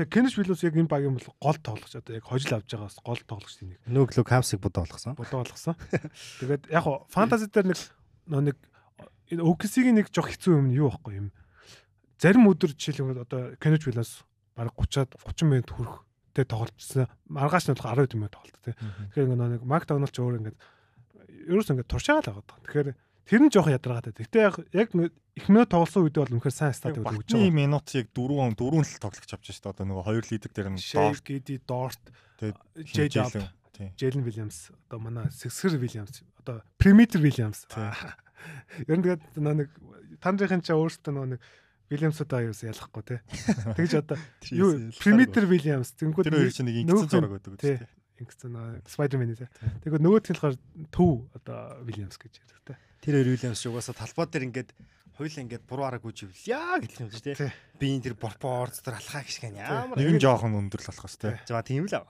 [0.00, 2.96] Тэгээ Кенеш Вильямс яг энэ багийн бол гол тоглогч одоо яг хожил авч байгаа бас
[3.04, 5.12] гол тоглогч тийм нэг Нөөглөө Кавсыг бодоо болгосон.
[5.12, 5.76] бодоо болгосон.
[6.40, 7.80] Тэгээд яг хуу фэнтези дээр нэг
[8.32, 8.56] нөө нэг
[9.28, 11.28] энэ OKC-ийн нэг жоох хэцүү юм нь юу байхгүй юм.
[12.16, 14.24] Зарим өдөр жишээлбэл одоо Кенеш Вильямс
[14.56, 15.94] бараг 30-аад 30 минут хүрэх
[16.32, 17.04] тэ тоглолцсон.
[17.28, 18.72] Маргааш нь болох 10 минут тоглолт тэ.
[19.12, 20.56] Тэгэхээр ингээ нөө нэг Макдоналд ч өөр ингээ
[21.52, 22.64] ерөөс ингээ туршаагаал байгаа.
[22.64, 22.88] Тэгэхээр
[23.26, 24.12] тэр нь жоох ядаргаатай.
[24.16, 24.88] Гэтэ яг яг
[25.36, 27.50] их минут тоглосон үедээ бол үнэхээр сайн стат өгч байгаа.
[27.50, 29.72] минут яг 4 4 л тоглож авч шүү дээ.
[29.72, 30.80] Одоо нөгөө хоёр лидер дээр нь
[31.66, 32.02] Дорт,
[32.40, 32.56] Тэгээд
[32.88, 33.32] Джей Жаб,
[33.76, 33.92] тий.
[34.00, 37.68] Джейлен Вильямс, одоо манай Сэгсгэр Вильямс, одоо Примитер Вильямс.
[38.88, 39.68] Ер нь тэгээд нэг
[40.24, 41.40] тандрын чаа өөртөө нөө нэг
[41.92, 43.20] Вильямсудаа юус ялахгүй те.
[43.76, 44.16] Тэгж одоо
[44.56, 47.76] юу Примитер Вильямс тэнгүүд Тэр хоёр чинь нэг ингэсэн зураг тий.
[47.76, 47.99] үү?
[48.20, 49.48] Ингэсэн Спайдермен те.
[49.84, 50.56] Тэгвэл нөгөөх нь болохоор
[50.92, 52.74] төв одоо Вильямс гэж ярьдаг те.
[53.00, 54.70] Тэр хоёр Уильямс угаасаа талбай дээр ингээд
[55.20, 57.52] хоёул ингээд буруу арга гүйж ивэл яа гэх юм шүү Тий.
[57.76, 61.16] Би энэ тэр борпорц тэр алхаа гიშгэн ямар Нэг нь жоохон өндөр л болох бас
[61.20, 61.36] тий.
[61.44, 62.08] За тийм л аа.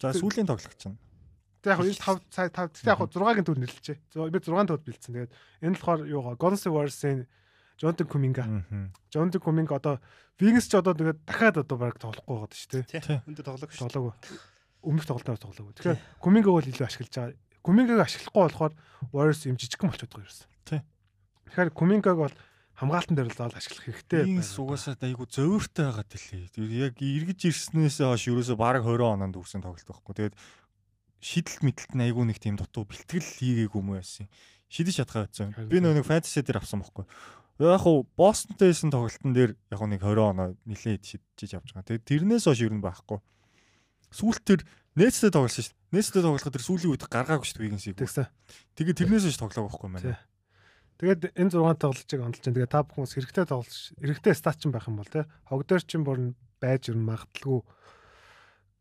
[0.00, 1.00] За сүүлийн тоглогч чинь.
[1.64, 3.96] Тэг яг энэ 5 цай 5 тэг яг 6-гийн төр нэрлэлжээ.
[4.32, 5.12] Би 6 төвд бэлдсэн.
[5.16, 5.32] Тэгээд
[5.64, 7.20] энэ болохоор юугаа State Warriors-ийн
[7.80, 8.44] Jonathan Kuminga.
[9.08, 9.96] Jonathan Kuminga одоо
[10.38, 12.84] Wings ч одоо тэгээд дахиад одоо баг тоглохгүй байгаа шүү дээ.
[12.86, 13.00] Тий.
[13.02, 13.18] Тий.
[13.26, 13.90] Өндөр тоглох шүү.
[13.90, 14.14] Тоглоогүй.
[14.82, 15.74] Өмнөх тоглолтоор тоглоогүй.
[15.78, 17.36] Тэгэхээр Kuminga бол илүү ашиглаж байгаа.
[17.66, 18.72] Kuminga-г ашиглахгүй болохоор
[19.10, 20.48] Warriors юм жижигхэн болчиход байгаа юм.
[20.64, 20.80] Тий.
[21.50, 22.34] Тэгэхээр Kuminga-г бол
[22.78, 24.22] хамгаалтан дээр л заавал ашиглах хэрэгтэй.
[24.22, 24.54] Энэ байна.
[24.54, 26.46] сугасаа айгу зөөвөртэй байгаа дэлхий.
[26.54, 30.14] Тэр яг эргэж ирснээс хойш ерөөсө баг 20 оноонд үрсэн тоглолт байхгүй.
[30.14, 30.36] Тэгээд
[31.18, 34.30] шидэлт мэдлэлт нь айгу нэг тийм дутуу бэлтгэл хийгээгүй юм байсан.
[34.70, 35.58] Шидэж чадхаа байсан.
[35.66, 37.02] Би нөгөө нэг фэнтези дээр авсан байхгүй.
[37.58, 41.98] Яг хуу Бостонтэй хийсэн тоглолтын дээр яг нэг 20 оноо нилээд шидэж авч байгаа.
[41.98, 43.18] Тэгээд тэрнээс хойш ер нь байхгүй.
[44.12, 44.60] Сүүлд тэр
[44.96, 45.76] нээцтэй тоглосон шүү.
[45.92, 47.96] Нээцтэй тоглоход тэр сүүлийн үед гаргаагүй шүү дээ Вигэнсийг.
[47.96, 48.26] Тэгсэн.
[48.76, 50.12] Тэгээд тэрнээс хойш тоглоагүй байхгүй Тий.
[50.12, 50.28] маань.
[50.98, 54.66] Тэгээд энэ 6 тоглолцыг онлж чинь тэгээд та бүхэн бас хэрэгтэй тоглолч хэрэгтэй стат ч
[54.66, 57.62] байх юм бол те хогдоор чинь бүр байж ер нь магадaltaгүй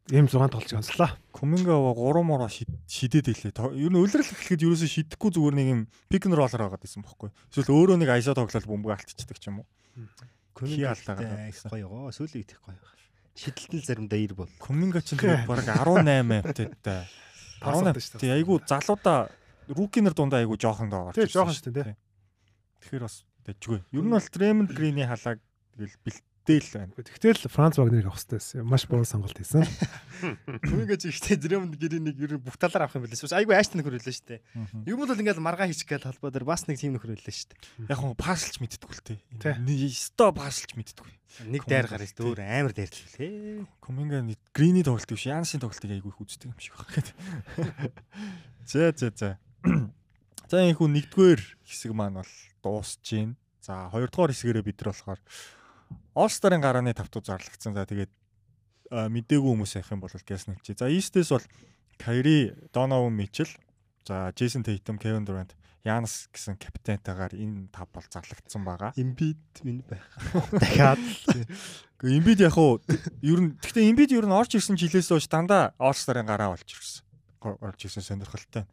[0.09, 1.13] ийм 6 тоглолцыг онцлоо.
[1.29, 3.53] Куминга 3 мороо шидэд хэлээ.
[3.77, 7.29] Ер нь улирал эхлэхэд ерөөсөө шидэхгүй зүгээр нэг юм пик н роллер байгаад байсан бохоггүй.
[7.53, 9.67] Эсвэл өөрөө нэг айсаа тоглол бөмбөг алдчихдаг ч юм уу.
[10.65, 12.09] Их гоё гоо.
[12.09, 12.81] Сүүлийн их гоё.
[13.37, 14.49] Шидэлтэн заримдаа ир бол.
[14.57, 17.05] Куминга ч тэгээд баг 18 амттай.
[17.61, 19.29] 18 шүү тий айгу залуудаа
[19.69, 21.95] рукинер дундаа айгу жоохон доо орж Тий, жоохон шүү дээ.
[22.81, 23.79] Тэгэхээр бас дэжгүй.
[23.93, 25.41] Ер нь бол Тремент Грины халааг
[25.77, 25.97] тэгэл
[26.47, 26.95] бэлтээл байна.
[26.95, 28.63] Тэгтэл Франц Вагнерыг авах хэрэгтэй байсан.
[28.63, 29.67] Маш буруу сонголт хийсэн.
[30.63, 33.35] Күнэг ихтэй Дремонд гэрийн нэг ер нь бүх талаар авах юм билээ.
[33.35, 34.41] Айгүй ааштай нөхөр хэлээ шүү дээ.
[34.87, 37.91] Юм бол ингээд маргаа хийчих гээл талбай дээр бас нэг тийм нөхөр хэлээ шүү дээ.
[37.91, 39.59] Яг хөө паслж мэддэггүй л.
[39.67, 41.11] Нэг сто паслж мэддэггүй.
[41.51, 42.23] Нэг дайр дээ.
[42.23, 43.67] Өөр амар дайрлээ.
[43.83, 44.23] Куминга
[44.55, 47.91] Грини тоглолт биш Янсын тоглолтыг айгүй их үздэг юм шиг байна.
[48.65, 49.37] За за за.
[50.49, 52.33] За энэ хүн нэгдүгээр хэсэг маань бол
[52.63, 53.35] дуусж байна.
[53.59, 55.19] За хоёрдугаар хэсгээрээ бид нар болохоор
[56.17, 57.77] All Star-ын гарааны тавтуу зарлагдсан.
[57.77, 58.11] За тэгээд
[58.91, 60.75] а, мдээгүй хүмүүс явах юм бол нэгчээ.
[60.79, 61.45] За East-с бол
[61.97, 63.49] Kyrie, Donovan Mitchell,
[64.05, 65.53] за Jason Tatum, Kevin Durant,
[65.87, 68.91] Giannis гэсэн капитантайгаар энэ тав бол зарлагдсан байгаа.
[68.99, 70.03] Имбит минь байх.
[70.51, 70.99] Дахиад
[71.97, 72.77] Гэхдээ Embiid яг уу
[73.23, 76.67] ер нь гэхдээ Embiid ер нь орж ирсэн жилээс хойш дандаа All Star-ын гараа болж
[76.67, 77.01] ирсэн.
[77.41, 78.67] Орж ирсэн сонирхолтой.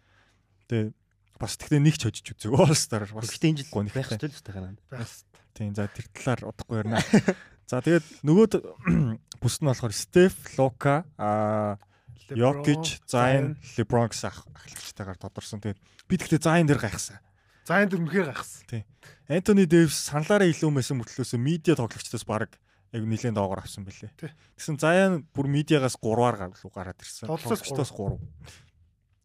[0.67, 0.93] Тэгээ
[1.41, 3.31] бас гэхдээ нэг ч хожиж үзег All Star бас.
[3.31, 4.77] Гэхдээ энэ жил байх шүү дээ тахаа.
[4.91, 5.25] Бас
[5.55, 6.99] Тийм за тэр талаар удахгүй ярина.
[7.71, 8.53] За тэгээд нөгөөд
[9.43, 11.79] бүс нь болохоор Steph, Luka, аа
[12.29, 15.61] Jokic, Zion, LeBron гэсэн ах- ахлагчтайгаар тодорсон.
[15.63, 15.81] Тэгээд
[16.11, 17.21] би тэгтээ Zion дээр гайхсан.
[17.65, 18.65] За энэ дөр мөхөр гахсан.
[19.31, 22.53] Anthony Davis саналаараа илүү мэсэн мөртлөөсөө медиа тоглогчдоос баг
[22.93, 24.13] яг нэлээд доогоор авсан бэлээ.
[24.57, 27.29] Тэгсэн Zion бүр медиагаас 3-аар гаргалуу гараад ирсэн.
[27.29, 28.21] Тоглогчдоос 3.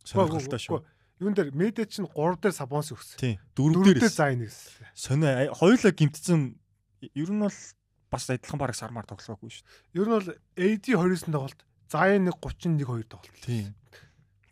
[0.07, 0.79] Сонирхолтой шүү.
[1.19, 3.19] Юун дээр медиа чинь 3 дээр сабонс өгсөн.
[3.19, 3.35] Тий.
[3.59, 4.87] 4 4 дээр зайн гэсэн.
[4.95, 6.55] сонио хоёулаа гимтсэн
[7.03, 7.59] ер нь бол
[8.07, 9.67] бас адилхан бараг сармаар тоглоогүй шүү.
[9.99, 11.59] Ер нь бол AD 29 тоглолт,
[11.91, 13.43] Zion нэг 31 2 тоглолт.
[13.43, 13.75] Тийм.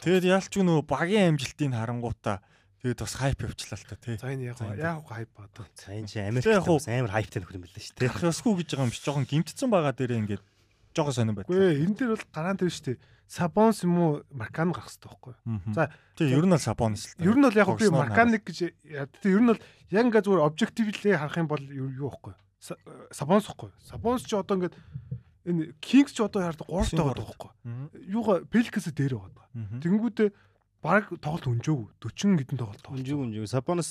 [0.04, 2.44] Тэгээд яалч нөгөө багийн амжилтыг харангуудаа
[2.84, 4.16] тэгээд бас хайп явчлаа л та тий.
[4.20, 5.32] Zion яг яг хайп.
[5.80, 8.28] За энэ чи Америк амар хайптай нөхөр юм билээ шүү дээ.
[8.28, 9.02] Ёсгүй гэж байгаа юм биш.
[9.02, 10.44] Жохон гимтсэн байгаа дээрээ ингээд
[10.94, 11.50] жоохон сонирн байт.
[11.50, 12.98] Үгүй энэ дээр бол гараан дээр шүү дээ.
[13.28, 15.36] Сабонс юм уу Маркан гарах хэрэгтэй байхгүй.
[15.76, 17.24] За, тий ер нь бол Сабонс л та.
[17.28, 18.58] Ер нь бол яг би Марканик гэж.
[19.20, 19.60] Тэгээ ер нь бол
[19.92, 22.34] яг ингээ зүгээр объективлээ харах юм бол юу юу байхгүй.
[23.12, 23.70] Сабонс байхгүй.
[23.84, 24.76] Сабонс ч одоо ингээд
[25.44, 27.30] энэ Кингс ч одоо яард 3 Син таагаад гурав.
[27.36, 27.52] байхгүй.
[27.68, 27.88] Мгм.
[28.08, 29.48] Юугаа Пелкэс дээр байгаа.
[29.56, 29.80] Мгм.
[29.84, 30.30] Тэнгүүдээ
[30.84, 31.88] баг тоглолт өнжөөгүй.
[32.00, 33.00] 40 хэдэн тоглолт тоглолт.
[33.04, 33.48] Үнжиг үнжиг.
[33.52, 33.90] Сабонос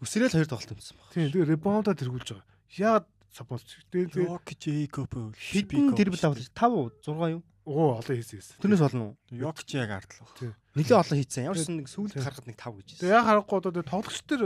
[0.00, 1.08] өсрөөл хоёр тоглолт юмсан баг.
[1.12, 2.48] Тийм тэгээ ребаунда тэргүүлж байгаа.
[2.80, 3.62] Яагаад Сабонс
[3.92, 7.42] тэгээ тэгээ Йокич Эйкоп Хитэн тэр бил авах 5 6 юу?
[7.66, 8.56] Оо олон хийсэн хийсэн.
[8.60, 9.14] Тэрнээс болно уу?
[9.30, 10.30] Йокич яг ардлах.
[10.74, 11.44] Нилээ олон хийцэн.
[11.50, 14.42] Ямар ч нэг сүүлд харахад нэг 5 гэж Тэгээ яг харахгүй одоо тоглогч төр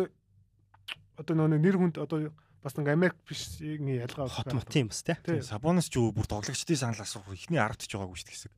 [1.19, 2.35] одоо нөгөө нэр хүнд одоо
[2.65, 5.15] бас нэг Америк бишийн ялгаа Хот мот тийм бас тий.
[5.45, 8.53] Сабонос ч бүр тоглогчдын санал асуух ихний 10 ч байгаагүй шүү дээ хэсэг.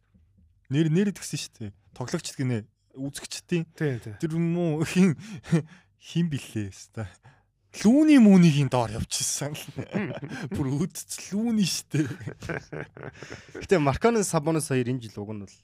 [0.70, 1.72] Нэр нэр идгсэн шүү дээ.
[1.92, 2.64] Тоглогчд гинэ
[2.96, 5.18] үзэгчдийн тэр муу хин
[6.00, 7.10] хин билээ хэвээр.
[7.84, 9.52] Лүүний үүнийгийн доор явчихсан.
[10.54, 12.06] Бүр үдц лүүний штэ.
[13.60, 15.56] Гэтэ Марконы Сабонос хоёр энэ жил уг нь бол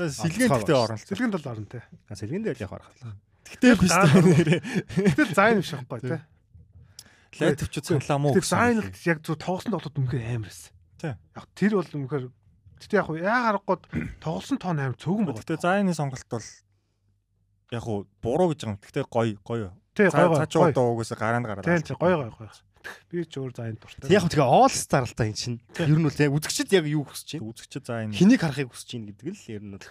[0.00, 1.04] Сэлгэн гэхдээ орно л.
[1.04, 1.82] Сэлгэн тал орно тий.
[2.08, 3.16] сэлгэн дээр явах арга.
[3.44, 4.60] Гэтэ биш нэрээ.
[5.16, 6.22] Тэгэл зайн биш байхгүй тий.
[7.40, 8.32] Лайтвч саналаа муу.
[8.32, 10.72] Тэр зайн л яг зөв тоглосон тоглоод үнэхээр амар эс.
[10.96, 11.12] Тий.
[11.12, 12.26] Яг тэр бол үнэхээр
[12.80, 13.76] Гэтэ яг яа харахгүй
[14.24, 15.40] тоглосон тоон амар цөөхөн байна.
[15.44, 16.48] Гэтэ зааны сонголт бол
[17.76, 18.80] яг уу буруу гэж байгаа юм.
[18.80, 19.68] Гэтэ гоё гоё.
[20.00, 20.38] Тий гой гой.
[20.40, 21.68] Цаачаа одоо угсаа гараанд гараад.
[21.68, 22.48] Тий гой гой гой.
[23.12, 24.08] Би ч өөр зайн дуртай.
[24.08, 25.60] Яг тэгээ All Star л та эн чинь.
[25.76, 27.52] Ер нь бол яг үзэгчд яг юу хүсэж байна?
[27.52, 29.84] Үзэгчд заа энэ Хэнийг харахыг хүсэж байна гэдэг л ер нь бол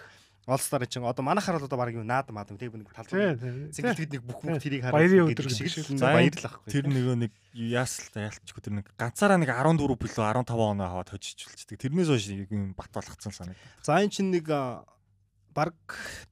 [0.50, 3.06] All Star чинь одоо манайхаар бол одоо баг юу наад маад тэг нэг тал.
[3.06, 3.70] Тий.
[3.70, 6.02] Зингэлтэд нэг бүх бүх тэрийг Баярын гэдэг өдөр шиг л шиг.
[6.02, 6.72] баярлах байхгүй.
[6.74, 11.78] тэр нөгөө нэг яасалтай ялцчихгүй тэр нэг ганцаараа нэг 14 билүү 15 оноо аваад хожижүүлчихдэг.
[11.78, 13.54] Тэрнээс хойш юм бат болгоцсон санаг.
[13.86, 14.50] За энэ чинь нэг
[15.54, 15.78] баг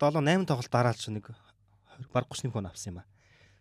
[0.03, 1.31] 7 8 тоглолт дараалж нэг
[2.11, 3.07] баг 31 хүн авсан юм а.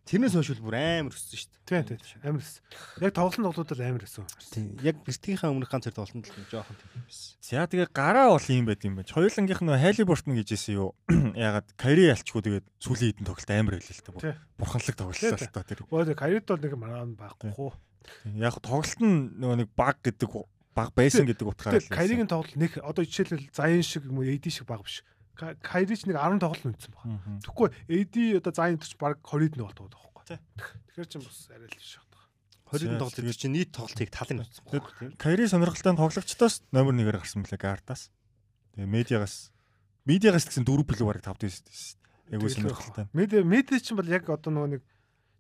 [0.08, 1.84] Тэрнээс хойш бүр амар өссөн шүү дээ.
[1.84, 2.00] тий.
[2.24, 2.64] Амар эс.
[3.04, 4.24] Яг тоглосон тоглолтод амар эсэн.
[4.56, 4.80] Тийм.
[4.80, 7.36] Яг бэртгийнхаа өмнөх ганц цэр тоглолтод л жоохон тийм байсан.
[7.44, 9.12] За тэгээ гараа бол юм байт юм байна.
[9.12, 10.96] Хоёулангийнх нь Хайли Бортон гэжсэн юу?
[11.36, 14.24] Ягаад Кари ялчгүй тэгээд сүүлийн хэдэн тоглолт амар хэлээ л.
[14.24, 14.36] Тий.
[14.56, 15.84] Бурханлаг тоглолт л та тэр.
[15.92, 17.76] Өө карьерд бол нэг маргаан байхгүй хуу.
[18.40, 20.32] Яг тоглолт нь нөгөө нэг баг гэдэг
[20.78, 21.82] баг байсан гэдэг утгаараа.
[21.82, 25.02] Тэгэл Кайригийн тоглолт нэг одоо жишээлбэл Заян шиг юм уу AD шиг баг биш.
[25.38, 27.06] Кайри ч нэг 10 тоглолт нүцсэн баг.
[27.46, 30.38] Тэгэхгүй AD одоо Заян төрч баг 20-д нэг болдог байхгүй.
[30.92, 32.06] Тэгэхээр ч бас арай л биш байна.
[32.68, 34.86] 20 тоглолт гэдэг чинь нийт тоглолтыг талын утсан баг.
[35.16, 38.12] Кари сонирхолтой тоглогчдоос номер 1-ээр гарсан мөлий Гардаас.
[38.76, 39.54] Тэгээ медиагаас
[40.04, 42.36] медиагаас гэсэн дөрөв билүү бараг тавд байсан шүү дээ.
[42.36, 43.06] Айгуу сонирхолтой.
[43.16, 44.82] Медиа медиа чинь бол яг одоо нөгөө нэг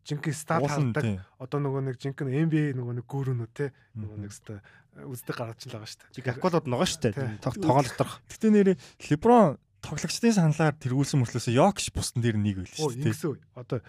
[0.08, 0.64] жинхэнэ стат
[1.04, 1.20] тийм.
[1.36, 4.64] одоо нөгөө нэг жинхэнэ NBA нөгөө нэг гүүрүүнүүд те нөгөө нэг өстө
[5.04, 6.26] үздэг гаргаж л байгаа шүү дээ.
[6.32, 7.12] Гаколод байгаа шүү Тий.
[7.12, 7.44] дээ.
[7.44, 8.14] Тоглоом доторх.
[8.32, 8.76] Гэтэ нэрээ
[9.12, 13.14] Леброн тоглогчдын саналаар тэргүүлсэн мөртлөөсөө Йокш бусдан дээр нэг байл шүү дээ.
[13.14, 13.40] ингэсэн.
[13.56, 13.80] Одоо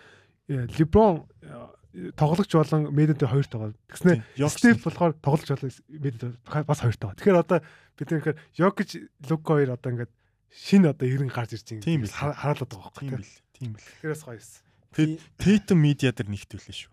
[0.48, 3.72] э, Леброн э, тоглогч болон медиад хоёр тоглоо.
[3.88, 6.36] Тэгснэ Степ болохоор тоглож болон медиад
[6.68, 7.16] бас хоёр тоглоо.
[7.16, 7.58] Тэгэхээр одоо
[7.98, 8.90] бид нэр Йокич
[9.28, 10.12] Лука хоёр одоо ингээд
[10.52, 13.20] шинэ одоо ирэн гарч ирж байгаа Тийм хараалаад байгаа Тийм байхгүй.
[13.20, 13.34] бил.
[13.56, 13.88] Тийм бил.
[14.04, 14.62] Тэрээс гоё юмсан.
[14.94, 15.08] Тэр
[15.40, 16.92] Тейтэн медиа дээр нэгтүүлээ шүү.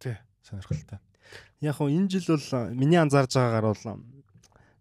[0.00, 0.16] Тий.
[0.44, 1.00] Сонирхолтой.
[1.64, 3.84] Яг хөө энэ жил бол а, миний анзаарж байгаагаар бол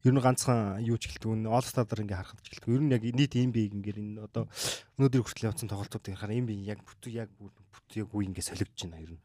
[0.04, 2.76] ер нь ганцхан юу ч нь All Star дээр ингээ харахад ч гэлдэг.
[2.76, 4.52] Ер нь яг нийт NBA гингээр энэ одоо
[5.00, 9.00] өнөөдөр хүртэл явсан тоглолтуудыг харахаар NBA яг бүтэн яг бүтэн яг үе ингээ солигдож байна
[9.00, 9.22] ер нь.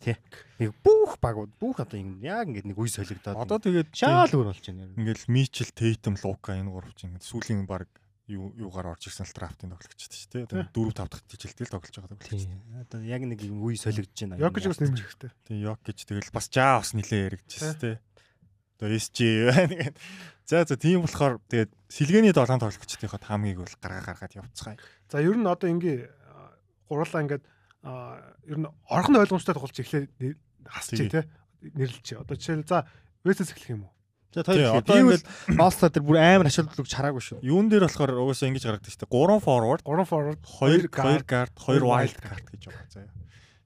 [0.00, 0.16] Тий.
[0.56, 3.36] Яг бүх багууд бүх одоо ингэ яг ингээ нэг үе солигдоод.
[3.36, 4.98] Одоо тэгээд шаал өөр болж байна ер нь.
[5.04, 7.92] ингээл Мичел, Тейтэн, Лука энэ гурав чинь сүүлийн баг
[8.26, 10.46] юу юугаар орж ирсэн л драфтын тоглогчд шүү дээ.
[10.50, 12.44] Одоо 4 5 дахь жилдээ л тоглож байгаа тоглогч.
[12.82, 14.40] Одоо яг нэг юм үе солигдож байна.
[14.42, 15.30] Йокич бас нэмэр хэрэгтэй.
[15.46, 17.94] Тэгээ Йок гэж тэгэл бас жаа бас нилээ яригдчихсэн тий.
[18.76, 20.02] Одоо SG байна гэдэг.
[20.46, 24.78] За за тийм болохоор тэгээд сэлгээний долоон тоглогчдынхаа таамгийг бол гаргаа гаргаад явцгаая.
[25.10, 26.06] За ер нь одоо ингээ
[26.86, 27.44] гурлаа ингээд
[28.46, 30.12] ер нь орхон ойлгомжтой тоглож эхлэх
[30.68, 31.26] хасчих те
[31.62, 32.20] нэрлэлч.
[32.20, 32.86] Одоо жишээл за
[33.24, 33.92] Весэс эхлэх юм уу?
[34.30, 35.24] За Тий, хоёр одоо ингээд
[35.72, 37.38] Star дээр бүр амар ашиглалт хараагүй шүү.
[37.42, 39.14] юун дээр болохоор угаасаа ингэж гаргадаг шүү дээ.
[39.16, 41.24] 3 forward, 3 forward, 2 guard.
[41.24, 43.14] 2 guard, 2 wild card гэж байгаа заяа.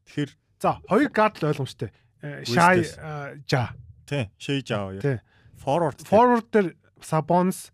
[0.07, 0.31] Тэгэхээр
[0.61, 1.91] За хоёр гард л ойлгомжтой.
[2.21, 3.73] Э, э, жа.
[4.11, 5.17] Тий, Shea Jao Тий.
[5.17, 5.23] яа.
[5.63, 7.71] Forward Forward дээр Sabonis,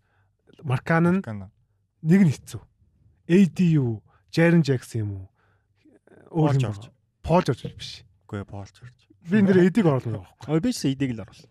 [0.63, 1.21] Markkanen
[2.05, 2.61] нэг нь хэцүү.
[3.27, 5.27] AD юу, Jaren Jackson юм уу?
[6.31, 6.91] Өөр юм байна.
[7.25, 8.03] Paul George биш.
[8.27, 9.07] Үгүй Paul George.
[9.27, 10.51] Би энэ дээр AD-г оруулна байгаа.
[10.53, 11.49] Ой би ч эдийг л оруулсан.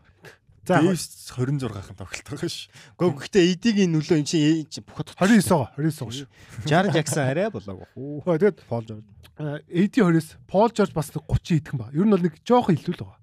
[0.66, 2.66] За Davis 26-ын тоглолт байгаа ш.
[2.98, 5.70] Гэхдээ гэхдээ эдигийн нөлөө эн чинь бүх 29 байгаа.
[5.78, 6.28] 29 байгаа шүү.
[6.66, 7.86] Жар Жаксон арай болоогүй.
[7.94, 8.38] Хөө.
[8.40, 9.04] Тэгээд Пол Жорж.
[9.38, 11.92] э, AD 20-с Paul George бас 30 идэх юм ба.
[11.94, 13.20] Ер нь бол нэг жоохон илүү л байгаа.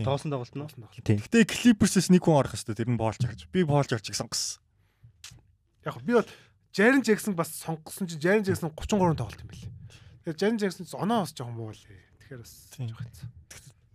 [0.00, 0.88] Тоглосон тоглолт нь.
[1.04, 3.44] Гэтэ Clippers-с нэг хүн орох хэвээр тэр нь Paul George.
[3.52, 4.62] Би Paul George-ыг сонгосон.
[5.84, 6.28] Яг би бол
[6.72, 9.70] Jaren Jackson бас сонгосон чи Jaren Jackson 33 тоглолт юм билээ.
[10.24, 12.00] Тэгээд Jaren Jackson оноо бас жоохон муу лээ.
[12.24, 13.28] Тэгэхээр бас жоох хэцүү.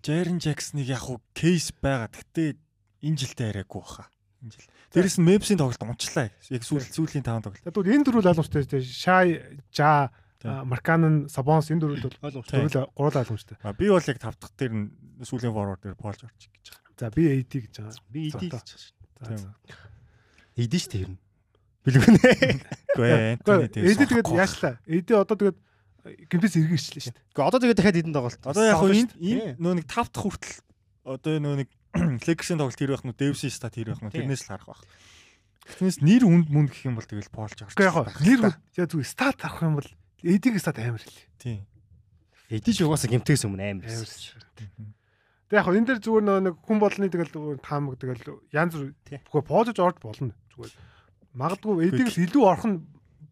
[0.05, 2.13] Jaren Jackson-ыг яг хуу кейс байгаа.
[2.13, 2.55] Гэтэ
[3.01, 4.07] энэ жилдээ арайгүй баха.
[4.45, 4.69] Энэ жил.
[4.93, 6.31] Дээрэс нь Mavs-ийн тоглолт унчлаа.
[6.47, 7.65] Яг сүүл сүүлийн таван тоглолт.
[7.65, 9.41] Тэгвэл энэ дөрвөл тийм Шай,
[9.73, 10.69] Жа, Тийм.
[10.69, 13.57] Марканен, Сабонс энэ дөрвөл бол дөрвөл гурал ойлгомжтой.
[13.73, 14.85] Би бол яг тав дахь дээр нь
[15.25, 16.93] сүүлийн forward дээр Paul George гэж байгаа.
[16.97, 17.97] За би AD гэж байгаа.
[18.13, 18.93] Би чаш.
[19.17, 19.37] За, Тийм.
[19.41, 19.49] за.
[20.57, 21.19] Эдийн шүү дээ ер нь.
[21.87, 22.19] Билгүнэ.
[22.93, 23.33] Үгүй ээ.
[23.41, 24.73] Гэхдээ AD тэгээд яашлаа.
[24.85, 25.57] AD одоо тэгээд
[26.29, 27.25] гимпэс эргэжлээ шүү дээ.
[27.33, 28.41] Гэхдээ одоо тэгээд дахиад эдэн тоглолт.
[28.45, 30.55] Одоо яг энэ энэ нөө нэг тав дахь хүртэл
[31.01, 31.69] одоо нөө нэг
[32.27, 34.81] Lakers-ийн тоглолт хэр байх нь Davis-ийн стат хэр байх нь тэрнээс л харах байх.
[35.81, 37.73] Тэрнээс нэр үнд мүнд гэх юм бол тэгэл Paul George.
[37.73, 39.89] Гэхдээ яг нэр яг зүгээр стат авах юм бол
[40.25, 41.19] AD-ийн стат амар л.
[41.37, 41.65] Тийм.
[42.47, 44.39] Ч угаасаа гимтээс өмнө амар шүү.
[45.47, 48.91] Тэг яг энэ дээр зүгээр нэг хүн болгоны тэгэл таамаг тэгэл янз бүр
[49.31, 50.35] бүхэ поожж орж болно.
[50.51, 50.73] Зүгээр
[51.37, 52.73] магадгүй эдийг л илүү орхон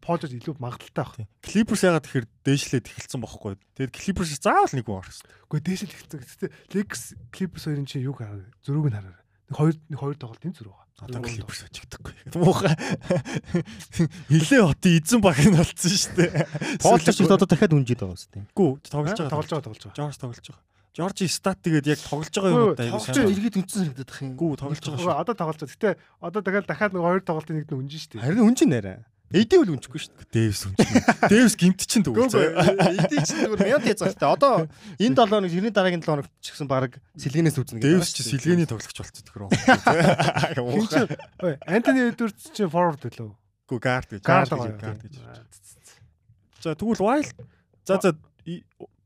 [0.00, 1.28] поожж илүү магадaltaй баг.
[1.44, 3.60] Clippers ягаад тэгэхээр дээшлээд эхэлсэн бохоггүй.
[3.76, 5.32] Тэгээд Clippers заавал нэг хүн орох хэрэгтэй.
[5.44, 6.20] Үгүй дээшэл эхэлсэн.
[6.24, 8.48] Гэхдээ Lakers Clippers хоёрын чинь юу хараа?
[8.64, 9.25] Зөрүүг нь хараа.
[9.46, 10.86] Нэг хоёр нэг хоёр тоглолт энэ зөрүү байгаа.
[10.96, 12.12] Одоо Clippers очигдахгүй.
[12.40, 12.74] Муухай.
[14.32, 16.80] Хилээ хотын эзэн баг нь болцсон шүү дээ.
[16.80, 18.44] Поолч ч одоо дахиад үнжид байгаа шүү дээ.
[18.56, 19.30] Гүү тоглож байгаа.
[19.30, 19.98] Тоглож байгаа тоглож байгаа.
[20.00, 20.64] Жорж тоглож байгаа.
[20.96, 22.88] Жоржи стат тэгээд яг тоглож байгаа юм да.
[22.88, 24.32] Тоглож байгаа иргэд үнцэн санагдаад бах юм.
[24.40, 25.12] Гүү тоглож байгаа шүү.
[25.20, 25.74] Одоо тоглож байгаа.
[25.76, 25.90] Гэтэ
[26.24, 28.24] одоо дахиад дахиад нэг хоёр тоглолтын нэг нь үнжин шүү дээ.
[28.24, 28.94] Харин үнжин нэрэ.
[29.34, 30.30] Эдийн үл үнчихгүй шүү дээ.
[30.30, 30.78] Дэвс үнч.
[31.26, 32.30] Дэвс гимт чин дүүл.
[32.30, 34.28] Эдийн чин зүгээр мяд яцгаалтай.
[34.30, 34.70] Одоо
[35.02, 37.90] энэ 7 хоног тэрний дараагийн 7 хоног ч гэсэн баг сэлгэнээс үзнэ гэдэг.
[37.90, 39.50] Дэвс чи сэлгэний тоглогч болцсон тэр.
[41.42, 43.34] Ой, Антони Эдвардс чи форвард билүү?
[43.66, 44.22] Гүү гард гэж.
[44.22, 45.18] Гард гэж.
[46.62, 47.34] За тэгвэл wild
[47.82, 48.14] за за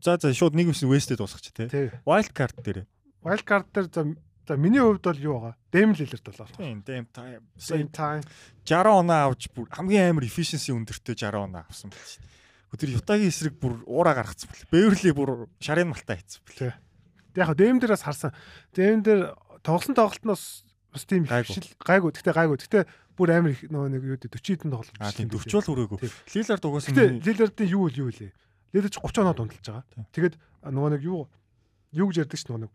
[0.05, 1.89] за за шууд нэг үс вестэд дуусгач тий.
[2.05, 2.85] Wild card дээр.
[3.25, 4.05] Wild card дээр за
[4.49, 5.55] За миний хувьд бол юу байгаа?
[5.73, 6.57] Дэм лилэрт бол болох.
[6.57, 7.43] Тийм, дэм time.
[7.59, 8.25] Same time.
[8.67, 12.39] 60 оноо авч бүр хамгийн амар efficiency өндөртэй 60 оноо авсан байл шүү дээ.
[12.81, 14.71] Тэр Ютагийн эсрэг бүр уураа гаргацсан бэл.
[14.71, 15.31] Бэверли бүр
[15.63, 16.75] шарын малтаа хийцэн бэл.
[17.35, 18.35] Тэг яг дэм дээрээс харсан.
[18.75, 22.11] Дэм дээр тоглосон тоглолтноос бас тийм хвшил гайгүй.
[22.15, 22.59] Гэтэ гайгүй.
[22.59, 24.99] Гэтэ бүр амар их нөгөө нэг юу дээ 40 хэдэн тоглолт.
[24.99, 25.99] Аа тийм 40 бол хүрээгүй.
[26.35, 26.95] Лилард угаасан.
[26.95, 28.33] Гэтэ Лилардын юу л юу лээ.
[28.75, 29.85] Лилард ч 30 оноо дундалж байгаа.
[30.15, 30.35] Тэгээд
[30.67, 31.29] нөгөө нэг юу
[31.95, 32.73] юу гэж ярьдаг ш нөгөө нэг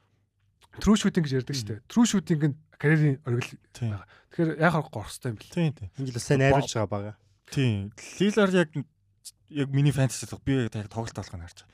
[0.80, 1.80] True shooting гэж ярьдаг шүү дээ.
[1.88, 4.03] True shooting нь карьерийн оргил байгаа.
[4.32, 5.55] Тэгэхээр яг харахгүй орохтой юм бэл.
[5.55, 5.89] Тийм тийм.
[5.95, 7.11] Энэ жил сайн найруулж байгаа бага.
[7.51, 7.91] Тийм.
[8.19, 8.69] Lillard яг
[9.49, 11.73] яг миний фэнтези би яг тоглолт болгох нь харж байгаа.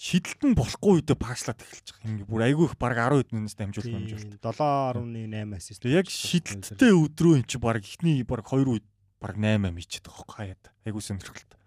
[0.00, 2.08] Шидэлт нь болохгүй үедээ паачлаад эхэлж байгаа.
[2.08, 4.32] Ингээ бүр айгүй их баг 10 хэднээс дамжуулах дамжуулт.
[4.40, 5.84] 7.8 ассист.
[5.84, 8.86] Яг шидэлттэй өдрөө эн чи баг ихний баг 2 үед
[9.20, 10.64] баг 8 мичээд байгаа хөөе хаяад.
[10.88, 11.60] Айгүй сонирхолтой.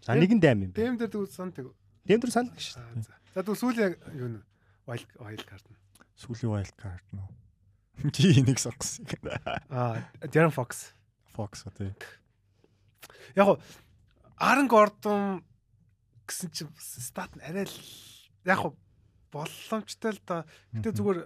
[0.00, 0.72] За нэгэн дайм юм.
[0.72, 1.68] Дэм дээр тэгвэл сан тэг.
[2.08, 2.80] Дэм дээр сан гэж.
[3.36, 4.40] За тэгвэл сүүлийн юу нэ
[4.88, 5.78] wild wild card нь.
[6.16, 7.20] Сүүлийн wild card нь.
[8.14, 9.04] Чи энийг сонгосон.
[9.68, 10.96] Аа, Darren Fox.
[11.34, 11.92] Fox тий.
[13.36, 13.60] Яг
[14.40, 15.44] Aaron Gordon
[16.24, 17.76] гэсэн чинь стат нь арай л
[18.48, 18.72] яг
[19.32, 20.48] боломжтой л да.
[20.72, 21.20] Гэтэ зүгээр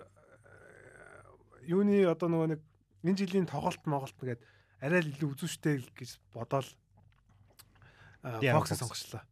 [1.71, 2.61] юуны одоо нөгөө нэг
[3.07, 4.43] энэ жилийн тоглолт моголт нэгэд
[4.83, 6.67] арай л илүү үзүүштэй гэж бодоол
[8.23, 9.23] Fox сонгочлоо.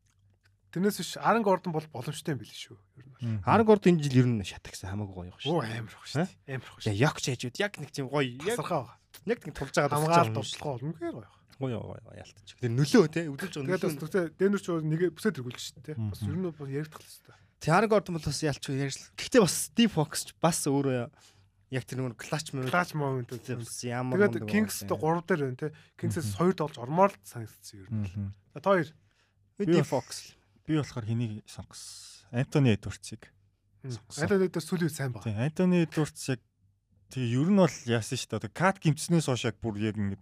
[0.70, 2.78] Тэрнээс биш Aaron Gordon бол боломжтой юм билээ шүү.
[2.98, 3.42] Ер нь.
[3.42, 5.50] Aaron Gordon энэ жил ер нь шатагсан хамаагүй гоё шүү.
[5.50, 6.26] Оо амар гоё шүү.
[6.46, 6.94] Амар гоё шүү.
[6.94, 8.22] Яг ч яжууд яг нэг тийм гоё.
[9.26, 11.30] Яг нэг тулж байгаа хамгаалалт дуршлага бол үнэхээр гоё.
[11.58, 12.48] Гоё гоё яалтч.
[12.54, 14.08] Тэр нөлөө те өдөрж байгаа нөлөө.
[14.14, 15.96] Тэгээд Дэнер ч нэг бүсэд тэргүүлж шүү дээ.
[15.98, 17.34] Бас ер нь бас яригдах л шүү.
[17.66, 19.00] Aaron Gordon бол бас ялч ярьж.
[19.18, 21.10] Гэхдээ бас Steve Fox ч бас өөрөө
[21.70, 25.58] яг тэр нэг клач момент клач момент үзсэн ямар тэгээд Kings дэ 3 дээр байна
[25.60, 28.34] те Kings-с 2 долж ормоор л санагдсан ер нь.
[28.54, 28.90] За та хоёр
[29.54, 30.34] Steve Fox
[30.66, 32.28] Би болохоор хэнийг сонгосон?
[32.32, 33.30] Антони Эдвардсыг.
[33.82, 35.24] Антони Эдвардс сүүлийн сайн баг.
[35.24, 36.40] Тийм, Антони Эдвардс яг
[37.10, 38.54] тэгээ ер нь бол яасан шүү дээ.
[38.54, 40.20] Кат гимтснээс хойш яг бүр яг ингэ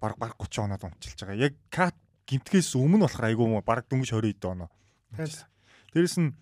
[0.00, 1.48] баг баг 30 оноод унчилж байгаа.
[1.48, 1.96] Яг кат
[2.28, 4.70] гимтгээс өмнө болохоор айгүй баг дөнгөж 20 ид оноо.
[5.92, 6.36] Дээрэс нь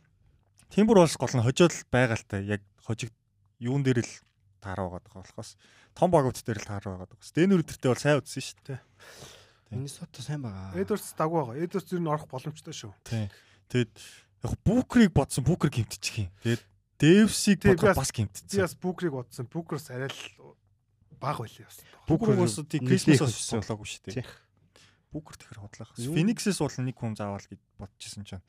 [0.69, 3.11] Тимбур улс гол нь хожоол байгальтай яг хожиг
[3.59, 4.13] юун дээр л
[4.61, 5.57] таараа байгаа болохоос
[5.97, 7.19] том багууд дээр л таараа байгаа.
[7.25, 8.81] Стэнер өдөртөө бол сайн үзсэн шүү дээ.
[9.71, 10.73] Миннесота сайн байгаа.
[10.81, 11.61] Эдвардс дагуу байгаа.
[11.61, 12.93] Эдвардс ер нь орох боломжтой шүү.
[13.05, 13.29] Тийм.
[13.69, 13.93] Тэгэд
[14.45, 16.31] яг Букрийг бодсон Букер гимтчих юм.
[16.41, 16.63] Тэгээд
[16.97, 18.49] Дэвсийг бас гимтчихсэн.
[18.49, 19.45] Би бас Букрийг бодсон.
[19.45, 20.57] Букерс арай л
[21.21, 21.85] баг байлээ бас.
[22.09, 24.25] Букер бас тийм Крисмас болоогүй шүү дээ.
[25.13, 25.93] Букер тэгэхээр хотлох.
[26.01, 28.45] Фениксээс бол нэг хүн заавал гэж бодчихсон чинь.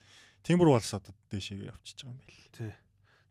[0.47, 2.47] Тимбэр болс одоо дээшээ явчихж байгаа юм байл.
[2.55, 2.73] Тий.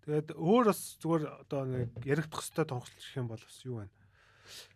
[0.05, 3.93] Тэгээд өөр бас зүгээр одоо нэг яригдах хөстэй тоглолт гэх юм бол бас юу байна?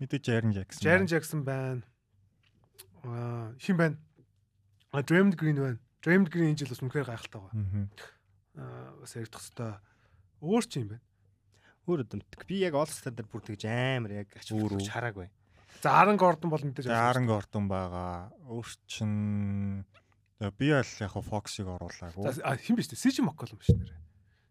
[0.00, 0.84] Мэдээж Jaren Jackson.
[0.84, 1.80] Jaren Jackson байна
[3.04, 3.96] аа хин байна.
[4.92, 5.78] А Draymond Green байна.
[6.02, 7.88] Draymond Green энэ жил бас үнэхээр гайхалтай байгаа.
[8.58, 9.80] Аа бас яригдах хэвээр
[10.42, 11.04] өөр ч юм байна.
[11.86, 12.46] Өөр өдөртг.
[12.46, 15.28] Би яг All Star дээр бүр тэгж амар яг өөр хараагүй.
[15.82, 18.30] За Aaron Gordon бол мэдээж Aaron Gordon байгаа.
[18.46, 19.82] Өөр чин
[20.58, 22.38] би аль яг Fox-ыг оруулаагүй.
[22.38, 23.02] За хин биш үү?
[23.02, 23.98] CJ McCollum биш нэрэ.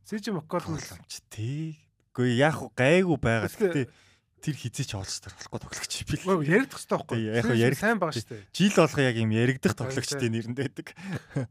[0.08, 0.76] CJ McCollum
[1.08, 1.80] ч тий.
[2.12, 3.48] Гэхдээ яг гайгүй байгаа.
[3.48, 3.86] Гэхдээ
[4.42, 6.42] тэр хизээч олстер болохгүй тоглогч бил.
[6.42, 7.20] Яригдах хэрэгтэй байхгүй.
[7.30, 8.46] Яг яриг сайн байгаа шүү дээ.
[8.58, 10.88] Жил болго яг юм яригдах тоглогчтой нэрэнд байдаг.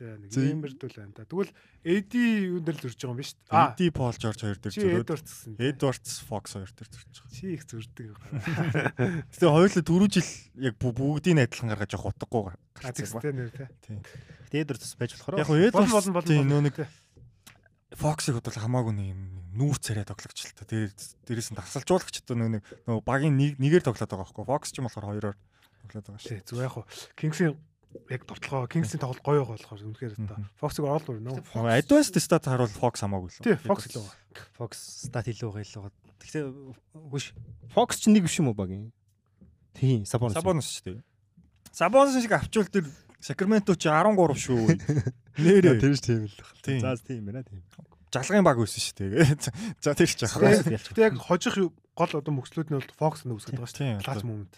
[0.00, 1.26] За нэг юмэрдүүл байна та.
[1.28, 1.50] Тэгвэл
[1.84, 3.52] AD юун дээр л зурж байгаа юм биш үү?
[3.52, 5.28] AD Paul George хоёр дээр зураад.
[5.60, 7.34] Edwards Fox хоёр дээр зурж байгаа.
[7.36, 8.16] Чи их зурдаг.
[9.36, 13.68] Тэгээ хоёулаа дөрөв жил яг бүгдийг адилхан гаргаж явах утгагүй гарцсан байна.
[13.84, 14.00] Тийм.
[14.54, 15.42] Edwards байж болохоор.
[15.42, 16.76] Яг Edwards болон болон нөө нэг
[17.98, 20.64] Fox-ыг бодвол хамаагүй нэг юм нүүр царай тоглогч л та.
[20.68, 24.44] Тэгээд дээрээс нь тасалжуулагч одоо нэг нөгөө багийн нэг нэгээр тоглоод байгаа байхгүй.
[24.46, 25.36] Fox ч юм болохоор хоёроор
[25.86, 26.42] тоглоод байгаа шүү.
[26.46, 26.84] Зүгээр яг хуу
[27.18, 27.54] Kings-ийн
[28.10, 31.42] яг тоглоо Kings-ийн тоглолт гоё байгаа болохоор үнэхээр та Fox-ыг уу нөө.
[31.74, 33.42] Advanced stat харуул Fox хамаагүй л.
[33.42, 34.14] Тий, Fox л байгаа.
[34.54, 34.70] Fox
[35.10, 35.92] стат илүү байгаа л байгаа.
[36.20, 36.44] Гэхдээ
[36.94, 37.34] үгүй ш.
[37.74, 38.94] Fox ч нэг биш юм уу багийн?
[39.74, 40.38] Тийм, Sabonis.
[40.38, 41.02] Sabonis шүү дээ.
[41.74, 42.86] Sabonis шиг авчвал тэр
[43.20, 44.64] Sacramento чи 13 шүү.
[45.44, 45.76] Нэрээ.
[45.80, 46.96] Тэр ч тийм л байна.
[46.96, 47.60] За тийм байна тийм.
[48.10, 49.38] Жалгын баг байсан шүү дээ.
[49.84, 50.60] За тэр ч яхаа.
[50.66, 54.02] Гэтэ яг хожих гол одоо мөкслүүд нь бол Fox нь үсгэж байгаа шүү дээ.
[54.02, 54.54] Клач момент.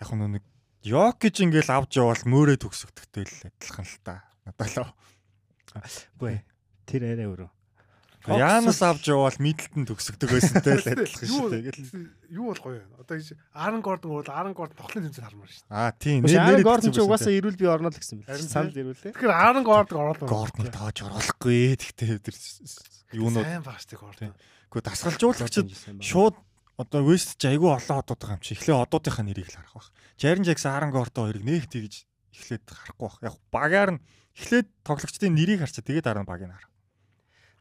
[0.00, 0.44] Яг нь нэг
[0.86, 4.22] Йок гэж ингээл авч явал мөөрөө төгсөгдөхтэй л адилхан л та.
[4.46, 4.94] Надад л.
[6.16, 6.38] Үгүй.
[6.86, 7.50] Тэр арай өөрөө.
[8.36, 11.72] Янас авч явал Мидэлтэн төгсөгдөг байсантай л адилхан шүү дээ.
[12.28, 12.84] Юу бол гоё.
[13.00, 15.64] Одоо энэ Аарон Гордон бол Аарон Гордон тоглолтын тэмцээн хармаар шүү.
[15.72, 16.28] Аа тийм.
[16.28, 18.36] Аарон нэр Гордон ч угаасаа ирүүл би орно л гэсэн бэл.
[18.44, 19.12] Санал ирүүлээ.
[19.16, 20.28] Тэгэхээр Аарон Гордон оруулаа.
[20.28, 21.78] Гордон тоож оруулахгүй.
[21.80, 22.36] Тэгтээ тэр
[23.16, 24.36] юунууд сайн дээ Гордон.
[24.68, 25.68] Гэхдээ дасгалжуулагчид
[26.04, 26.36] шууд
[26.78, 28.54] одоо West ч айгүй олон одууд байгаа юм чи.
[28.54, 29.88] Эхлээ одуудынхаа нэрийг л харах байх.
[30.20, 32.06] Jaren Jackson, Aaron Gordon хоёрыг нэг тэгж
[32.36, 33.18] эхлээд харахгүй байх.
[33.24, 34.02] Яг багаар нь
[34.38, 36.70] эхлээд тоглогчдын нэрийг харчаа тэгээд дараа нь багийг харах.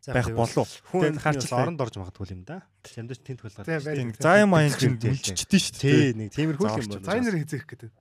[0.08, 0.70] Байх болов.
[0.88, 2.64] Хүн Тэгээд харч оронд орж магадгүй юм да.
[2.96, 3.68] Ямдч тент хулгаар.
[3.68, 4.16] байна.
[4.16, 6.16] Зайн маяг чинь үлччихдээ шүү Тий, дээ.
[6.16, 7.04] нэг тиймэрхүү юм байна.
[7.04, 7.92] За энэ хийх гэдэг.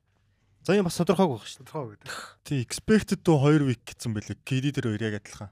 [0.62, 1.59] За юм бас тодорхойгүй байх шүү.
[1.66, 2.11] Тодорхой гэдэг.
[2.46, 4.38] Тий, expected to 2 week гэсэн бэлээ.
[4.46, 5.50] KD тэр хоёр яг адилхан.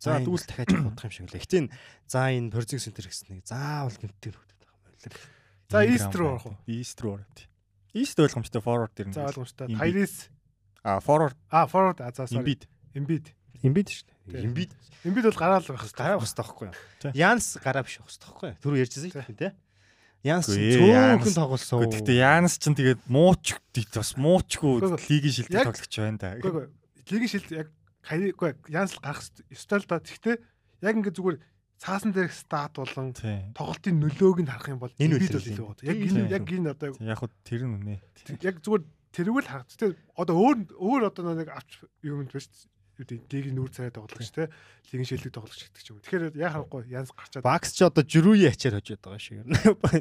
[0.00, 1.42] За За, тэгвэл дахиад бодох юм шиг лээ.
[1.44, 1.70] Гэтэ энэ
[2.08, 5.14] за энэ Porzingis центр гэсэн нэг заавал гэмтдэг нөхдөд байгаа юм байна.
[5.70, 6.56] За East руу орох уу?
[6.66, 7.30] East руу орох.
[7.36, 7.46] тий.
[7.94, 9.12] East ойлгомжтой forward дэр.
[9.12, 9.68] За ойлгомжтой.
[9.78, 10.30] Tyrese
[10.82, 12.40] А forward а forward а за sorry.
[12.40, 12.64] Embiid.
[12.96, 13.26] Embiid.
[13.62, 14.44] Эмбид шүү дээ.
[14.46, 14.70] Эмбид
[15.04, 16.04] Embiid бол гараал байх хэрэгтэй.
[16.04, 16.76] гараа бас таахгүй юу?
[17.00, 17.10] Тий.
[17.16, 18.58] Янс гараа биш байх хэрэгтэй байхгүй юу?
[18.60, 19.52] Түр ярьжсэн юм тий.
[20.20, 21.80] Янс Үгүй ээ, цөөхөн Янс- тоглосон.
[21.88, 23.46] Гэхдээ Янс ч тэгээд мууч
[23.96, 26.28] бас муучгүй Үгүй, лигийн шилдэг тоглогч байна да.
[26.36, 26.66] Үгүй үгүй.
[27.08, 27.68] Лигийн шилд яг
[28.04, 29.96] хайргүй Янс л гарах ёстой л да.
[30.04, 30.36] Гэхдээ
[30.84, 31.38] яг ингэ зүгээр
[31.80, 33.16] цаасан дээрх стат болон
[33.56, 35.72] тоглолтын нөлөөг нь харах юм бол Энэ үлрэл бол илүү юм.
[35.72, 35.88] гоо.
[35.88, 37.96] Яг энэ яг энэ одоо Яг хөө тэр нь үнэ.
[38.44, 38.82] яг зүгээр
[39.16, 39.72] тэрүүл харах.
[39.72, 42.44] Тэ одоо өөр өөр одоо нэг авч юм биш
[43.08, 44.50] лигийн нүүр царай тоглогч те
[44.92, 46.00] лигийн шилдэг тоглогч гэдэг ч юм.
[46.04, 49.48] Тэгэхээр яа харахгүй Янс гарчаад Бакс ч одоо жирүүи ячаар хожоод байгаа шиг юм.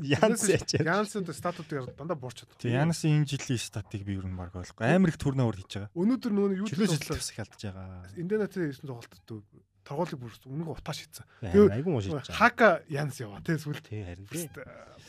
[0.04, 0.86] Янс ячаар.
[0.86, 2.50] Янсын статуудыг дандаа буурчаад.
[2.60, 4.84] Тий Янасын энэ жилийн статыг би ер нь баг ойлгохгүй.
[4.84, 5.94] Амар их төрнө өөр хийж байгаа.
[5.94, 8.10] Өнөөдөр нөгөө юу зэтэл бас их алдаж байгаа.
[8.18, 9.46] Индонезийн 9 тоглолтод
[9.90, 11.26] торгуулийг бүр үнэгүй утааш хийсэн.
[11.42, 12.38] Айгу айгу муу байгаа.
[12.38, 13.82] Хака Янс яваа те сүлд.
[13.82, 14.46] Тий харин тий.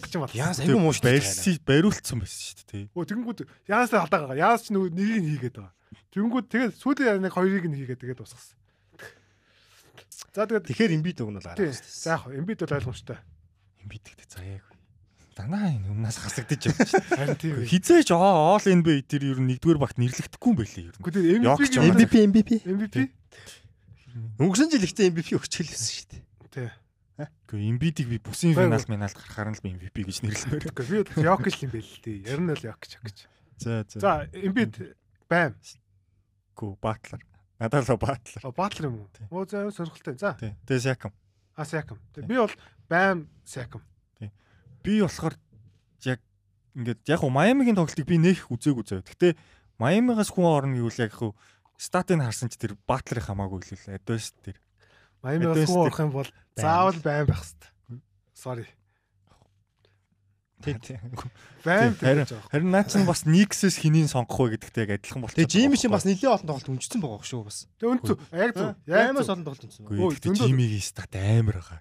[0.01, 0.33] Гчин бол.
[0.33, 0.97] Янс айгу муу.
[0.97, 2.69] Барьси бариулцсан байсан шүү дээ.
[2.73, 2.85] тий.
[2.97, 4.41] Өө тэгэнгүүт Янс алдаа байгаа.
[4.41, 5.75] Янс ч нөгөө нэгийг нь хийгээд байгаа.
[6.17, 8.57] Тэгэнгүүт тэгээд сүүлийн нэг хоёрыг нь хийгээд тэгээд тусгасан.
[10.33, 11.69] За тэгээд Тэгэхээр эмбид үг нь бол тий.
[11.69, 13.19] гарах За яг эмбид бол ойлгомжтой.
[13.85, 14.65] Юм бидэгтэй заяаг.
[15.37, 17.37] Данаа энэ өмнөөс хасагдаж явж байна.
[17.37, 17.55] Харин тийм.
[17.69, 21.05] Хизээж all NBA тэр ер нь нэгдүгээр багт нэрлэгдэхгүй юм байлээ ер нь.
[21.05, 21.85] Гэхдээ MVP юм.
[21.95, 22.51] MVP MVP.
[22.67, 22.97] MVP
[24.41, 26.23] Өнгөрсөн жил ихтэй MVP өгчихлээсэн шүү дээ.
[26.51, 26.71] тий.
[27.21, 30.73] Гэхдээ Embiid-ийг би бүсийн финалд миналд гарахаар нь л би MVP гэж нэрлэмээр.
[30.73, 32.19] Гэхдээ би Йокич юм байл л дээ.
[32.33, 33.17] Ер нь л Йокич гэж.
[33.61, 33.99] За за.
[34.01, 34.97] За эмбид
[35.29, 35.53] байм.
[36.57, 37.21] Гүү Батлер.
[37.61, 38.01] Надад л.
[38.49, 39.11] О Батлер юм уу?
[39.13, 39.27] Тий.
[39.29, 40.17] Оо за сонирхолтой.
[40.17, 40.57] За Тий.
[40.65, 41.13] Тэгээ Сякам.
[41.57, 41.99] а Сякам.
[42.17, 42.53] Би бол
[42.89, 43.83] байм Сякам.
[44.83, 45.37] Би болохоор
[46.09, 46.21] яг
[46.73, 49.05] ингээд яг уу Майамигийн тоглолтыг би нэх үзээгүй зөө.
[49.05, 49.37] Гэтэ
[49.77, 51.37] Майамигаас хүн орно гэвэл яг хуу
[51.81, 53.97] статыг харсан ч тэр Батлерыг хамаагүй л лээ.
[53.97, 54.61] Адвайс тэр.
[55.25, 57.71] Майами Advanced бас орох юм бол заавал байм байх хэрэгтэй.
[58.37, 58.69] Sorry.
[60.61, 62.53] Байм Харин гэж байгаа.
[62.53, 65.49] харин наа чинь бас Никсээс хэнийг сонгох вэ гэдэгтэй яг адилхан болчихсон.
[65.49, 67.59] Тэгээ Жими шин бас нэлээд олон тоглолт өмжсөн байгаа шүү бас.
[67.81, 68.15] Тэг үн зү.
[68.37, 68.65] Яг зү.
[68.93, 71.81] Аймаас олон тоглолт Өө, гэхдээ Жимигийн стат амар байгаа.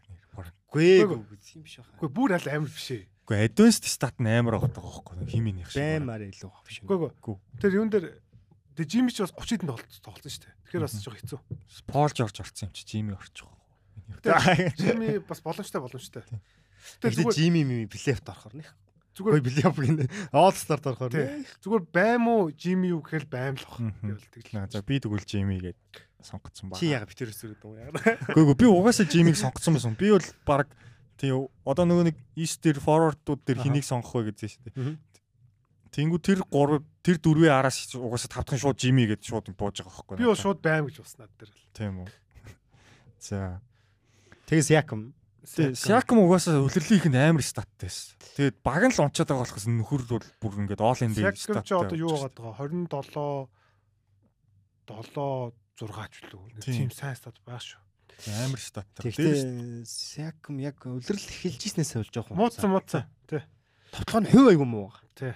[0.69, 1.27] Үгүй.
[1.43, 1.91] Тийм биш байна.
[1.99, 3.03] Үгүй бүр аль амар биш ээ.
[3.27, 5.81] Үгүй advanced stat нь амар байгаа байхгүй химийн их шиг.
[5.81, 6.77] Баймаар илүү биш.
[6.85, 7.11] Үгүй үгүй.
[7.19, 7.35] Үгүй.
[7.59, 8.05] Тэр юун дээр
[8.79, 10.55] Тэг Жими ч бас 30 хэдэн тоглолт тоглосон шүү дээ.
[10.71, 11.39] Тэгэхээр бас жоох хэцүү.
[11.91, 13.51] Пол Жорж орсон юм чи Жими орчих.
[14.79, 16.23] Жими бас боломжтой боломжтой.
[17.03, 18.71] Тэг Тэгээ Жими ми плейофф орохор нэх.
[19.19, 20.07] зүгээр Ой плейофф гинэ.
[20.31, 21.11] All Star орохор.
[21.11, 21.43] Тий.
[21.59, 23.83] Зүгээр байм уу Жими юу гэхэл байм л бах.
[24.31, 24.71] Тэгэл.
[24.71, 25.79] За би тэгвэл Жими гээд
[26.23, 26.79] сонгоцсон ба.
[26.79, 28.15] Чи яга битэрээс өрөөд юм яга.
[28.39, 29.99] Үгүй би угаасаа Жимиг сонгоцсон байсан.
[29.99, 30.71] Би бол баг
[31.19, 34.95] тий одоо нөгөө нэг Easter forward-ууд дээр хэнийг сонгох вэ гэж шүү дээ.
[35.89, 40.17] Тэнгүү тэр 3 тэр дөрвийн араас угаасаа тавтхан шууд Жими гээд шууд бууж байгаа байхгүй.
[40.21, 41.51] Би бол шууд байм гэж бас над дээр.
[41.73, 42.09] тийм үү.
[43.25, 43.61] За
[44.49, 45.13] Тэгээс Якам.
[45.45, 48.17] Тэгээ Сякам угаасаа үлрэлийнх нь амар статтайсэн.
[48.37, 51.65] Тэгээд баг нь л унчаад байгаа болохоос нөхөр бол бүр ингээд all in дээр Сякам
[51.65, 53.49] ч одоо юу байгаа даа 27
[54.89, 55.53] 7
[55.85, 56.33] 6 ч.
[56.33, 56.89] Нэг Тийм.
[56.89, 57.81] сайн стат байх шүү.
[58.41, 59.09] амар статтай.
[59.09, 59.85] Тэгтээ
[60.17, 62.33] Якам яг үлрэл эхэлж ирснээс болж жоох.
[62.35, 63.05] Мууцсан мууцсан.
[63.29, 63.41] Тий.
[63.93, 64.91] Товтлогоо нь хувь айгу муу.
[65.15, 65.31] Тий.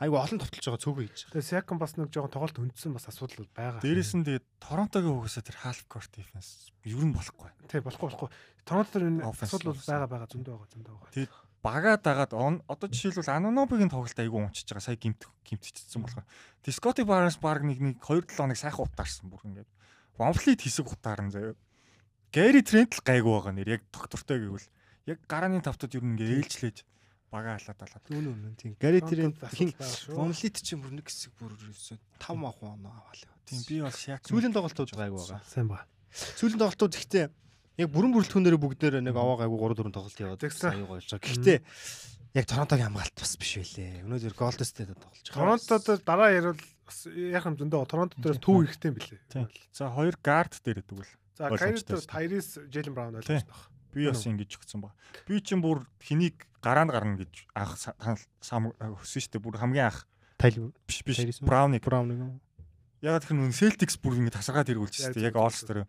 [0.00, 1.20] Айгу олон товтлож байгаа цөөхөө хийж.
[1.28, 3.84] Тэгээ Сякам бас нэг жоохон тоглолт хөндсөн бас асуудал бол байгаа.
[3.84, 7.52] Дээрээс нь тэгээд Торонтогийн угаасаа тэр half court defense ер нь болохгүй.
[7.68, 8.30] Тий болохгүй болохгүй.
[8.64, 11.28] Торонто төр энэ асуудал бол байгаа байгаа зөндөө байгаа зөндөө байгаа.
[11.60, 14.88] бага дагаад одоо жишээлбэл Анонобигийн тоглолт айгүй унчиж байгаа.
[14.88, 16.24] Сая гимт гимтчихсэн болохоор.
[16.64, 19.68] Scotty Barnes баг нэг нэг 2 7 хоног сайхан утаарсан бүр ингээд.
[20.16, 21.60] Ванфлит хэсэг утаарна заяа.
[22.32, 24.68] Гэри Трент л гайгүй байгаа нэр яг доктортой гэвэл
[25.12, 26.88] яг гарааны тавтад юу нэг ээлжлээж
[27.30, 28.04] бага халаад алаад.
[28.10, 28.72] Үнэн үнэн тийм.
[28.76, 29.70] Хин
[30.12, 33.22] Ванфлит ч юм бүр нэг хэсэг бүр 5 мах оноо аваал.
[33.46, 34.26] Тийм би бол шаак.
[34.26, 35.42] Сүүлийн тоглолтууд гайгүй байгаа.
[35.46, 35.86] Сайн ба.
[36.10, 37.30] Сүүлийн тоглолтууд ихтэй
[37.78, 41.26] яг бүрэн бүрэлдэхүүнээр бүгдээр нэг аваа гайгүй 3 4 тоглолт яваад аюу болж байгаа.
[41.30, 41.58] Гэхдээ
[42.34, 44.04] яг Торонтогийн хамгаалт бас биш байлээ.
[44.06, 45.34] Өнөөдөр Golden State тоглож байгаа.
[45.34, 49.46] Торонтод дараа ярил бас яхан зөндөө Торонто дээр төв ихтэй билээ.
[49.74, 51.10] За хоёр гард дээр гэдэг үл.
[51.34, 53.50] За Кайрис Тайрис Джейлен Браун ойлгож байна.
[53.94, 54.94] Би бас ингэж өгсөн баг.
[55.26, 57.76] Би чинь бүр хэнийг гараанд гарна гэж анх
[58.40, 60.06] сам хөсөн штэ бүр хамгийн анх
[60.40, 62.40] Тайл биш биш Брауник Брауник.
[63.04, 65.84] Яг тэр нүн Celtics бүр ингэ тасаргаад хэрэгүүлж штэ яг All-Star.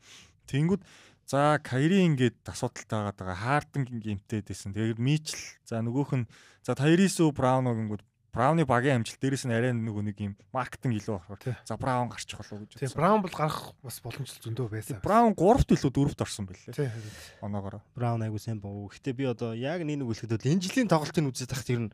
[0.51, 0.83] Тэнгүүд
[1.31, 3.35] За Кайри ингээд асуудалтай байгаа.
[3.39, 4.75] Харден гимтэй дэсэн.
[4.75, 6.27] Тэгээд Мичл за нөгөөх нь
[6.59, 11.19] за Тайрису Брауно гингүүд Брауны багийн амжилт дээрэс нь арай нөгөө нэг юм маркетинг илүү
[11.19, 12.79] болохоор за Браун гарчих болов гэж.
[12.79, 15.03] Тийм Браун бол гарах бас боломжтой зөндөө байсан.
[15.03, 16.71] Браун 3-т илүү 4-т орсон байлээ.
[16.71, 16.95] Тийм.
[17.43, 17.83] Оноогоор.
[17.91, 18.87] Браун айгу сайн боо.
[18.87, 21.93] Гэтэ би одоо яг нэг нэг бол энэ жилийн тоглолтын үзэж тахт ер нь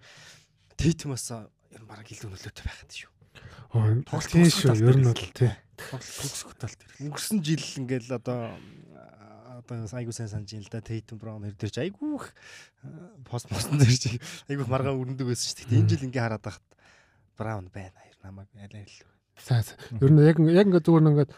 [0.78, 3.10] Тейтмас ер нь бараг илүү нөлөөтэй байхад шүү.
[4.06, 4.78] Тоглолт тийм шүү.
[4.78, 5.58] Ер нь бол тийм.
[5.74, 6.80] Тоглолт төгсөх талт.
[7.02, 8.54] Өнгөрсөн жил ингээл одоо
[9.58, 12.22] одоо айгуу сайн санаж ин л да Tatum Brown хэр дээр ч айгуу
[13.26, 15.80] пост постон дээр чи айгуу маргаа өрнөдөг байсан шүү дээ.
[15.82, 16.66] Энэ жил ингээ хараад байхад
[17.38, 17.98] Brown байна.
[17.98, 18.98] Хоёр намайг алай л.
[19.42, 19.66] Сайн.
[19.98, 21.32] Ер нь яг яг ингээ зүгээр ингээд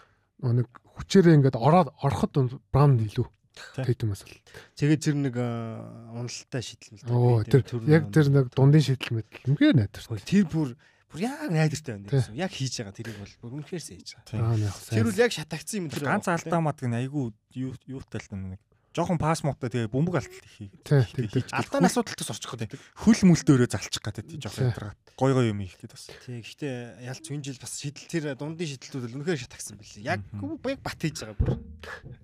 [0.43, 0.67] нэг
[0.99, 2.31] хүчээрээ ингээд ороод ороход
[2.75, 3.27] Brown илүү.
[3.75, 4.35] Tatum-аас л.
[4.75, 7.11] Тэгээд тэр нэг уналтай шидэлмэл.
[7.11, 9.27] Оо тэр яг тэр нэг дундын шидэлмэл.
[9.47, 10.03] Үнхээр найдар.
[10.23, 10.69] Тэр бүр
[11.09, 12.37] бүр яг найдвартай байна гэсэн.
[12.37, 14.73] Яг хийж байгаа тэрийг бол бүр үнэхээр хийж байгаа.
[14.93, 16.05] Тэр үл яг шатагдсан юм тэр.
[16.05, 18.61] Ганц алдаа мат гэн айгүй юу юутай л нэг
[18.93, 20.73] жоохон пас муутай тэгээ бөмбөг алдалт их
[21.29, 22.81] хийж алдааны асуудалтаас орчих гэдэг.
[23.05, 26.09] Хөл мүлдөөрөө залчих гэдэг жоохон ядаргаад гой гой юм хийх гэдэг бас.
[26.25, 30.09] Тий гэхдээ ялц энэ жил бас шидэл тэр дундын шидэлтүүд л үнэхээр шатагсан билээ.
[30.09, 31.61] Яг яг бат хийж байгаа бүр.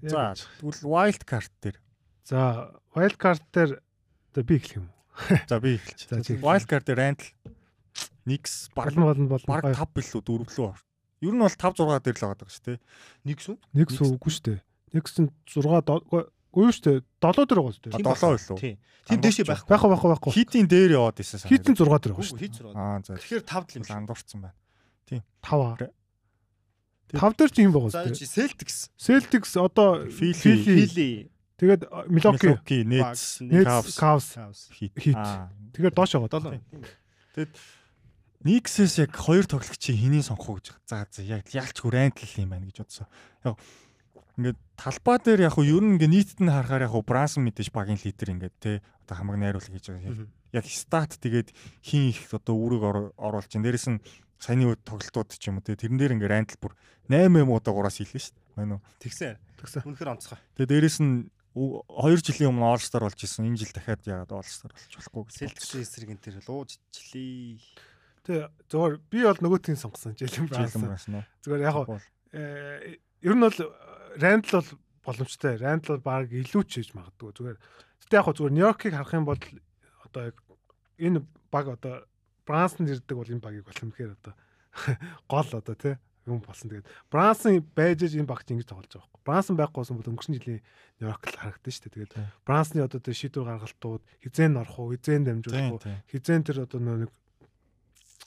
[0.10, 1.78] За тэгвэл wild card дээр.
[2.26, 3.78] За wild card дээр
[4.41, 4.95] би эхлэх юм уу?
[5.45, 6.41] За би эхэлж.
[6.41, 7.30] Wild card дээр Randall
[8.26, 10.73] Никс баг болно бол баг 5 билүү 4 лөө.
[11.22, 12.80] Ер нь бол 5 6 дээр л байгаа даа шүү дээ.
[13.26, 13.57] Никс үү?
[13.77, 14.59] Никс үгүй шүү дээ.
[14.93, 16.99] Никс нь 6 Үгүй шүү дээ.
[17.19, 17.93] 7 дээр байгаа шүү дээ.
[17.99, 18.57] 7 билүү?
[18.63, 18.76] Тийм.
[19.05, 19.69] Тийм дээшээ байхгүй.
[19.69, 20.31] Байхгүй байхгүй байхгүй.
[20.39, 21.51] Хитийн дээр яваад исэн санаа.
[21.51, 22.39] Хитийн 6 дээр байгаа шүү.
[22.39, 22.72] Хит 6.
[22.72, 23.19] Аа за.
[23.19, 24.55] Тэгэхээр 5 л юм шиг андуурсан байна.
[25.03, 25.22] Тийм.
[25.43, 25.76] 5 аа.
[27.11, 28.15] 5 дээр чи юм байгаа шүү дээ.
[28.15, 28.77] За Celtics.
[28.95, 31.27] Celtics одоо Philly.
[31.59, 33.39] Тэгээд Milwaukee, Nets,
[33.95, 34.35] Cavs,
[34.76, 34.95] Heat.
[35.76, 36.59] Тэгэхээр доош байгаа
[37.35, 37.51] 7.
[38.45, 42.77] Никсээс яг хоёр тоглогчийн хэнийг сонгох гэж за за яг яалч хүрээндл юм байна гэж
[42.85, 43.09] бодсон.
[43.41, 43.57] Яг
[44.38, 48.55] ингээд талбай дээр яг юу ингээд нийтэд нь харахаар яг Брансон мэдээж багийн лидер ингээд
[48.61, 50.30] те одоо хамаг найруулга хийж байгаа.
[50.53, 54.03] Яг стат тэгээд хин их одоо үүрэг оруулж чинь дээрэс нь
[54.38, 56.77] саяны үед тоглолтууд ч юм уу те тэрэн дээр ингээд рандл бүр
[57.09, 58.45] 8 8 удаа гураас хийлээ шүү дээ.
[58.61, 58.81] Мань уу.
[59.01, 59.41] Тэгсэн.
[59.57, 59.81] Тэгсэн.
[59.89, 60.39] Үнэхээр онцгой.
[60.59, 63.47] Тэгээд дээрэс нь 2 жилийн өмнө All Star болж исэн.
[63.47, 65.35] Энэ жил дахиад яагаад All Star болж болохгүй гэж.
[65.39, 67.63] Celtics эсрэг энэ тэр луужчлээ.
[68.26, 71.22] Тэ зөвөр би бол нөгөөтгийг сонгосон Jalen Brown.
[71.45, 71.77] Зүгээр яг
[72.34, 73.60] э ер нь бол
[74.18, 74.69] Randall бол
[75.06, 75.61] боломжтой.
[75.61, 77.38] Randall бол баг илүү ч хийж магадгүй.
[77.38, 77.57] Зүгээр.
[78.02, 79.41] Гэтэ яг зүгээр Нью-Йоркийг харах юм бол
[80.10, 80.35] одоо яг
[80.97, 81.22] энэ
[81.53, 82.10] баг одоо
[82.49, 84.34] Брансон ирдэг бол энэ багийг болох юм гэхээр одоо
[85.30, 85.95] гол одоо тий
[86.26, 86.73] юм болсон.
[86.73, 89.22] Тэгээд Брансон байж энэ багт ингэж тоглож байгаа байхгүй.
[89.26, 90.61] Брансон байхгүйсэн бол өнгөрсөн жилийн
[90.97, 91.93] Нью-Йорк л харагдсан шүү дээ.
[91.93, 96.80] Тэгээд Брансны одоо тэр шийдвэр гаргалтууд хизээн орох уу, хизээн дамжуулах уу, хизээн тэр одоо
[96.81, 97.11] нэг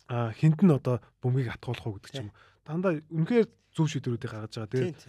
[0.09, 2.33] хинт нь одоо бөмбөгийг атгуулах уу гэдэг ч юм.
[2.65, 4.73] Дандаа үнэхээр зөв шийдвэрүүдийг гаргаж байгаа.
[4.73, 5.01] Тэгээд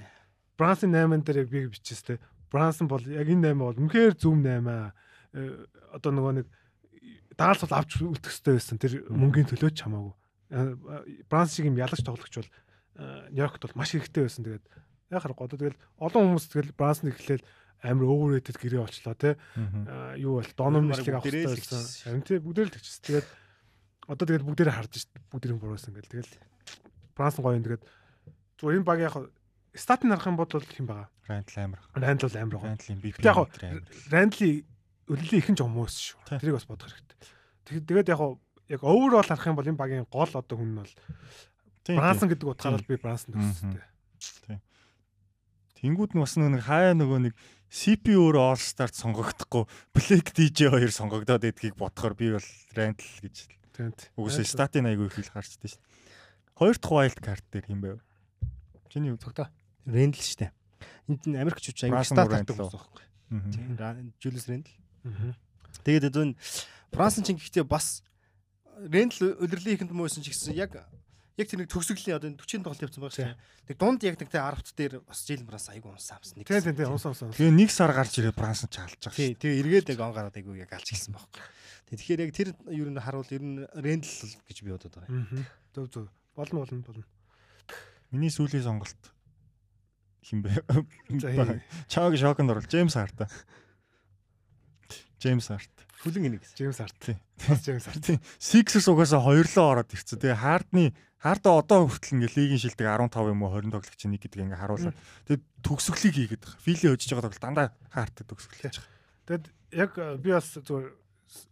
[0.59, 2.19] Брансын 8 дээр яг би бичээс те.
[2.51, 4.91] Брансон бол яг энэ 8 бол үнэхээр зөв 8 аа.
[5.31, 5.65] Э,
[5.95, 6.47] одоо нөгөө нэг
[7.39, 8.75] даалц бол авч үлдэх хэрэгтэй байсан.
[8.75, 10.13] Тэр мөнгөний төлөөч хамаагүй.
[10.51, 10.75] Э,
[11.31, 12.51] Бранс шиг юм ялагч тоглогч бол
[13.31, 14.43] Нью-Йоркт бол маш хэрэгтэй байсан.
[14.43, 14.65] Тэгээд
[15.15, 17.47] яг харахгүй одоо тэгэл олон хүмүүс тэгэл Бранс нэглээл
[17.79, 19.39] амар overrated гэрээ олчлоо те.
[20.19, 21.79] Юу бол доном нэшлиг авах хэрэгтэй байсан.
[22.03, 23.03] Харин тий бүгдээ л тэгчихсэн.
[23.07, 23.27] Тэгээд
[24.09, 26.33] одоо тэгээд бүгдээрээ харж шít бүгдэрийн буруулсан гэл тэгэл
[27.13, 27.83] Брансон гоё юм тэгээд
[28.57, 29.15] зүгээр энэ баг яг
[29.77, 31.09] статын харах юм бол хэм байгаа.
[31.29, 31.81] Рандл амар.
[31.93, 32.69] Рандл бол амар байгаа.
[32.73, 33.13] Рандлийн би.
[33.21, 33.37] Яг
[34.09, 34.49] Рандли
[35.05, 36.41] өлөлийн ихэн жом мөөс шүү.
[36.41, 37.85] Тэрийг бас бодох хэрэгтэй.
[37.85, 38.21] Тэгээд яг
[38.69, 40.93] яг overall харах юм бол энэ багийн гол одоо хүн нь бол
[41.85, 43.77] Брансон гэдэг утгаараа би Брансон төссөн.
[44.45, 44.61] Тийм.
[45.77, 47.33] Тэнгүүд нь бас нэг хаяа нөгөө нэг
[47.69, 53.58] CPU-өр All Star-т сонгогдохгүй Black DJ 2 сонгогдоод байдгийг бодохоор би бол Randall гэж
[54.19, 56.57] Үгүйсээ статын айгүй их л харчдээ шүү дээ.
[56.59, 57.99] Хоёр дахь wild card дээр хэм байв?
[58.91, 59.47] Чиний цогтой.
[59.87, 60.51] Рендл шүү дээ.
[61.07, 63.03] Энд нь Америкч хүч айгүй стат авдаг ус байхгүй.
[63.55, 64.13] Тийм.
[64.19, 64.75] Julius Randle.
[65.85, 66.35] Тэгээд энэ
[66.91, 68.03] Францын чинь гэхдээ бас
[68.79, 70.75] Рендл удирдлын ихэнд муусан ч гэсэн яг
[71.39, 73.39] яг тэр нэг төгсгөлийн одоо 40 тоглолт явсан байгаа шүү дээ.
[73.71, 76.47] Тэг дунд яг нэг тэ 10 т дээр бас Жил Бранс айгу унсан амс нэг.
[76.47, 77.31] Тийм тийм тийм унсан унсан.
[77.31, 79.15] Тэгээ нэг сар гарч ирээ Франц ч алж байгаа.
[79.15, 81.43] Тий, тэгээ эргээд яг он гараад айгу яг алж гэлсэн байхгүй.
[81.89, 84.13] Тэгэхээр яг тэр юу н харуул ер нь Рендл
[84.45, 85.09] гэж би бодод байгаа.
[85.09, 85.45] Аа.
[85.73, 86.05] Зөв зөв.
[86.37, 87.05] Болно болно болно.
[88.13, 89.01] Миний сүүлийн сонголт
[90.29, 90.53] хин бэ?
[91.89, 93.25] Чааг шоконд орвол Джеймс Харт.
[95.17, 95.73] Джеймс Харт.
[96.05, 96.45] Хүлэн энийг.
[96.53, 97.17] Джеймс Харт.
[97.47, 98.21] Бас Джеймс Харт.
[98.37, 100.21] Sixers угаасаа хоёрлоо ороод ирсэн.
[100.21, 104.39] Тэгээ Хардны Хардаа одоо хүртэл ингээ лигийн шилдэг 15 юм уу 20 тоглогч нэг гэдэг
[104.39, 104.95] ингээ харуулаад.
[105.27, 106.63] Тэгээ төгсгөлийг хийгээд байгаа.
[106.63, 108.95] Фили өжиж байгаа тоглолт дандаа Хардтай төгсгөл хийж байгаа.
[109.27, 109.45] Тэгэд
[109.75, 110.87] яг э, би бас зүгээр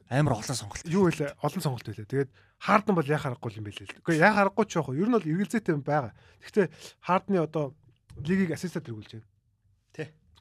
[0.10, 0.84] Амар олон сонголт.
[0.88, 1.36] юу вэ?
[1.44, 2.08] Олон сонголт байлаа.
[2.08, 2.30] Тэгээд
[2.64, 4.00] Хардн бол яа харахгүй юм байлээ л.
[4.02, 5.04] Үгүй яа харахгүй ч яах вэ?
[5.04, 6.16] Ер нь бол эргэлзээтэй юм байгаа.
[6.42, 6.68] Гэхдээ
[7.04, 7.76] Хардны одоо
[8.24, 9.28] лигийг ассистент тэргүүлж байна.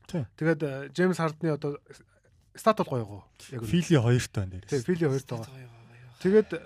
[0.06, 0.24] Тий.
[0.38, 1.82] Тэгээд э, Джеймс Хардны одоо
[2.54, 3.22] стат бол гоё гоо.
[3.50, 3.66] Яг.
[3.66, 4.86] Фили хоёртой байна Тий, дээрээс.
[4.86, 5.50] Фили хоёрт байгаа.
[6.22, 6.60] Тэгээд э,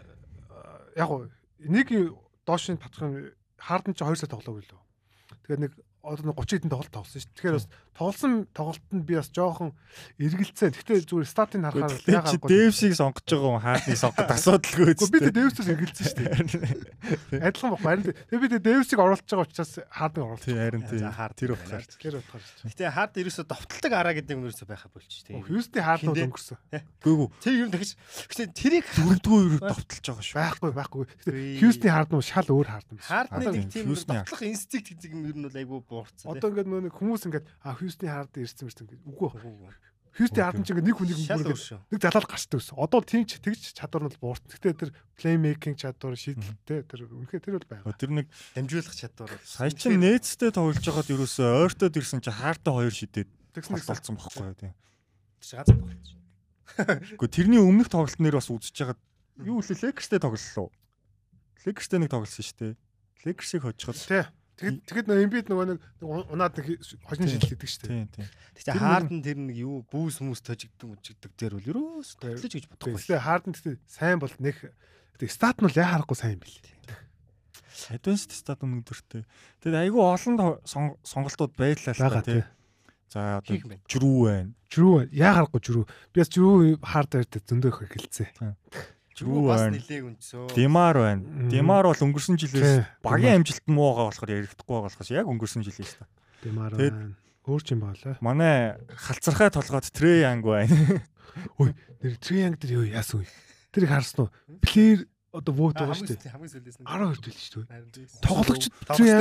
[1.01, 1.11] яг
[1.59, 1.89] нэг
[2.45, 4.81] доошын татах Хардн ч 2 сар тоглоог лөө.
[5.49, 5.73] Тэгээд нэг
[6.03, 7.33] одоо нэг 30 хэдэн тоглолт тоглосон шүү.
[7.37, 9.71] Тэгэхээр бас тоглосон тоглолтод би бас жоохон
[10.17, 10.73] эргэлцээ.
[10.73, 15.35] Гэхдээ зүгээр статыг харахаар Тэгээ чи Дэвсийг сонгож байгаа хүн Хардны сонгоход асуудалгүй Гэхдээ би
[15.37, 17.45] Дэвсээс эргэлцсэн шүү дээ.
[17.51, 17.83] Адилхан баг.
[17.85, 20.45] Харин би Дэвсийг оруулж байгаа учраас Хардыг оруулж.
[20.47, 21.01] Тий харин тий.
[21.05, 21.85] За, Хард Тэр ухаар.
[21.85, 22.69] Тэгэхээр утгаар шүү.
[22.73, 25.37] Гэтэ хард ерөөсө довтолдог араа гэдэг юм ерөөсө байха болч тий.
[25.37, 26.27] Хьюстон Харднууд Хиндэ?
[26.29, 26.59] өнгөрсөн.
[27.01, 27.29] Гүйгүү.
[27.45, 27.93] Тэр ер нь дахиж
[28.29, 30.37] гэтэ тэрийг Дөрөвдүгээр өрөө довтолж байгаа шүү.
[30.37, 31.05] Байхгүй байхгүй.
[31.25, 33.09] Гэхдээ Хьюстон Харднууд шал өөр байсан.
[33.09, 36.31] хардны Одоо нэг тийм довтлох инстинкт гэдэг юм ер нь бол айгүй буурцсан.
[36.31, 39.43] Одоо ингээд нөө нэг хүмүүс ингээд а Хьюстон Хард ирсэн мэрсэн ингээд үгүй тий.
[39.43, 39.91] байна.
[40.11, 41.19] Хьюстон Хардн ч ингээд нэг хүнийг
[41.55, 41.79] шүү.
[41.87, 42.79] нэг залаад гарчдаг гэсэн.
[42.83, 44.51] Одоо тийм ч тэгж чадвар нь бол буурсан.
[44.51, 47.95] Гэхдээ тэр плеймейкинг чадвар шийдэлтэй тэр үнэхээр тэр бол байгаа.
[47.95, 48.27] Тэр нэг
[48.59, 49.31] Дамжуулах чадвар.
[49.47, 54.15] сая чин нээцтэй тоглож байгаад ерөөсөө ойртоод ирсэн чи Хардтай хоёр шидэд Тэгсэн нэг болсон
[54.19, 54.73] бохгүй юу тий.
[55.39, 56.07] Тэр газар тоглож.
[57.15, 59.01] Гэхдээ тэрний өмнөх тоглолт нэр бас үзэж байгаад
[59.47, 60.69] юу вэ Лекерстэй тоглолоо.
[61.67, 62.75] Лекерстэй нэг тоглосон шүү дээ.
[63.27, 64.27] Лекерсийг хожиход тий.
[64.61, 66.67] Тэгэд тэгэд нөө Эмбид нөгөө нэг унаад нэг
[67.09, 67.33] хожин Тийм.
[67.41, 68.05] шидэл гэдэг шүү дээ.
[68.13, 68.27] тий тий.
[68.61, 73.01] Гэтэ хардн тэр нэг юу бүүс хүмүүс тожигддаг үжигдэг дээр бол ерөөс тоглож гэж бодохгүй.
[73.01, 74.57] Тэгэхээр Хардн гэхдээ сайн бол нэг
[75.17, 76.61] тэг стат нь бол яа харахгүй сайн юм бэл.
[77.89, 79.25] Advanced stat өнөдөртэй.
[79.65, 80.61] Тэгээд айгүй олон
[81.01, 82.45] сонголтууд байлаа л та тий.
[82.45, 82.45] тий.
[83.11, 83.57] За одоо
[83.91, 84.53] жрүү байна.
[84.71, 85.85] Жрүү яа харахгүй жрүү.
[86.13, 88.29] Би бас жрүү хардаар дээр зөндөө их хэлцээ.
[89.21, 90.45] Жрүү бас нилээг өнцөө.
[90.57, 91.23] Димар байна.
[91.53, 93.41] Димар бол өнгөрсөн Тий, жилээс багийн Димар.
[93.45, 96.05] амжилт муу байгаа болохоор ярихдаггүй байгаа болохоос яг өнгөрсөн жилээс та.
[96.41, 97.15] Тэгэд- байна.
[97.47, 98.17] Өөр ч юм байна.
[98.21, 100.73] Манай халцархай толгойд Трей Янг байна.
[102.03, 103.29] Нэр Трианг дээр юу яасан вэ?
[103.73, 104.31] Тэр их харсан уу?
[104.65, 106.33] Плеер одоо вот байгаа шүү дээ.
[106.35, 108.21] Хамгийн сүүлээс нь 12 дэл шүү дээ.
[108.25, 108.65] Тоглогч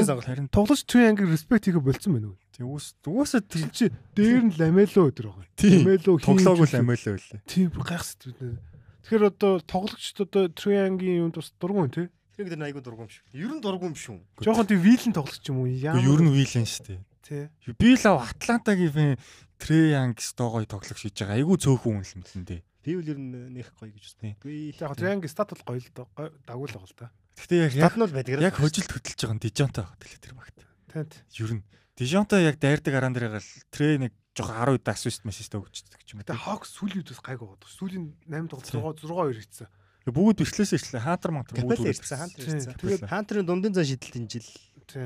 [0.07, 0.25] сонголт.
[0.25, 2.37] Харин тоглож Трианг респект хийгээ болцсон байна уу?
[2.49, 3.85] тий уусаа тий Тэр чи
[4.17, 5.45] дээр нь ламело өдр байгаа.
[5.55, 7.39] тий Ламело тоглоогүй л амиалаа үлээ.
[7.45, 8.57] Тийм гайхсад бид.
[9.03, 12.07] Тэгэхээр одоо тоглогчд одоо Триангийн юунд бас дургуун тий.
[12.35, 13.23] Тэр гэдэг нь айгүй дургуун шүү.
[13.35, 14.19] Ер нь дургуун биш үү?
[14.43, 15.67] Жохон тийм вилэн тоглогч юм уу?
[15.71, 15.95] Яа.
[15.99, 16.99] Ер нь вилэн шүү дээ.
[17.23, 17.43] тий.
[17.79, 19.17] Би л Атлантагийн
[19.59, 21.35] Янг стогой тоглох шийдэж байгаа.
[21.35, 22.61] Айгүй цөөхөн хүн юм дээ.
[22.79, 24.33] Би бол ер нь нэх гоё гэж Тий.
[24.33, 24.39] байна.
[24.39, 26.07] Би Яг Трианг стат бол гоё л доо.
[26.15, 27.11] гоё дагуул байгаа л да.
[27.35, 28.39] Гэхдээ яг яг стат нь бол байдаг.
[28.39, 30.57] яг хөжилт хөдөлж байгаа нь Дижонтой байгаа тэлээ тэр багт.
[30.95, 31.11] Тэнт.
[31.43, 31.63] Ер нь
[31.99, 36.15] Дижонтой яг дайрдаг араан дээр гал Трей нэг жоохон 10 удаа ассист мессеж өгчдөг ч
[36.15, 36.39] юм Тэгээ.
[36.39, 37.67] Хокс сүүлийн үед бас гайг байгаа.
[37.67, 39.67] Сүүлийн 8 тоглолт 6 6 2 хийцэн.
[40.09, 41.03] Бүгд бичлээсээ ичлээ.
[41.05, 42.73] Хаантар мантар Капел бүгд ирсэн, хантер ирсэн.
[42.79, 44.47] тэгээд- Хантерын дундын зан шидэлт энэ жил
[44.89, 45.05] Тий.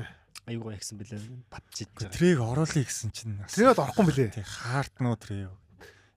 [0.62, 1.20] гоё ихсэн бэлээ.
[1.52, 1.88] Батчиж.
[2.14, 4.32] Трейг оруулъя гэсэн чинь Тэгээд орохгүй юм блэ.
[4.32, 5.48] Тэг хаартнуу Трей.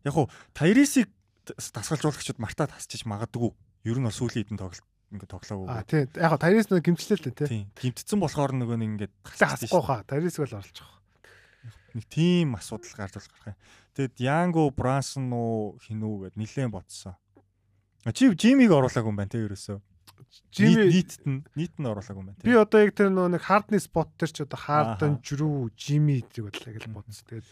[0.08, 1.12] Яг хуу Тайрисийг
[1.52, 3.52] тасгалжуулагчид мартаа тасчиж магадгүй.
[3.84, 5.68] Ер нь бол сүүлийн хэдэн тоглолт ингээд тоглоогүй.
[5.68, 6.04] А тий.
[6.16, 7.68] Яг го Тарис нэг гимчлээ л дээ тий.
[7.80, 10.04] Гимтцэн болохоор нөгөө нэг ингээд Тэгтээ хасахгүй хаа.
[10.08, 10.64] Тарисг л байгаа.
[11.98, 13.62] Нэг тийм асуудал гарч болж гарах юм.
[13.98, 17.18] Тэгэд Янго Брансон уу хинүү гэд нилээн бодсон.
[18.06, 19.82] А чи Жимиг оруулаагүй юм байна те ерөөсөө.
[20.54, 23.80] Жими нийт нь нийт нь оруулаагүй юм байна би одоо яг тэр нөгөө нэг хардны
[23.82, 25.26] спот дээр ч одоо хардан Ааха.
[25.26, 27.26] жрүү жими гэдэг бодлоо гэж бодсон.
[27.26, 27.48] Тэгээд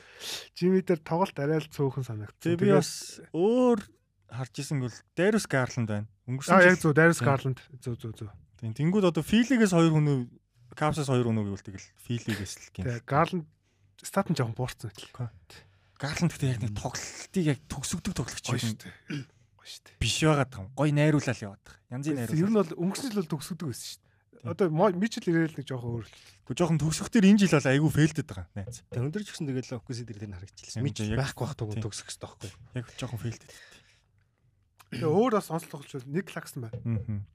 [0.53, 2.41] жими дээр тоглолт арай л цөөхөн санагдсан.
[2.45, 2.91] Тэгээ би бас
[3.33, 3.79] өөр
[4.29, 6.07] харж исэн бол Дэрус Гарланд байна.
[6.27, 7.25] Өнгөрсөн яг зөв Тийм.
[7.25, 8.29] Гарланд зөв зөв зөв.
[8.59, 10.29] Тэнгууд одоо Филигээс хоёр хүн
[10.75, 12.83] Капсас хоёр хүн гэвэл тэгэл Филигээс л гин.
[12.89, 13.45] Тэгээ Гарланд
[14.05, 15.33] стат нь жоохон буурсан гэл.
[15.97, 18.93] Гарланд гэхдээ яг нэг тоглолтыг яг төгсөгдөг тоглогч Гоё юм шүү дээ.
[19.57, 19.95] Гоё шүү дээ.
[19.99, 20.71] биш байгаад байгаа юм.
[20.75, 21.81] Гой найруулал яваад байгаа.
[21.89, 22.51] Янзын Ер найруулал.
[22.51, 24.03] нь бол өнгөрсөн жил бол төгсгдөг байсан шүү дээ.
[24.45, 26.05] Одоо Мичл ирээл нэг жоохон өөр.
[26.45, 28.47] Гэхдээ жоохон төгсөختөр энэ жил бол айгүй фейлдэд байгаа.
[28.53, 28.77] Найз.
[28.93, 30.83] Тэг өндөрч гисэн тэгэл локус дээр тэр харагдчихлаа.
[30.85, 32.51] Мич байхгүй байх туг төгсөх хэрэгтэй байхгүй.
[32.77, 33.51] Яг жоохон фейлдэд.
[34.93, 36.77] Тэгээ өөр бас онцлог тоглож бол нэг Клаксон байна.
[36.77, 37.25] Аа.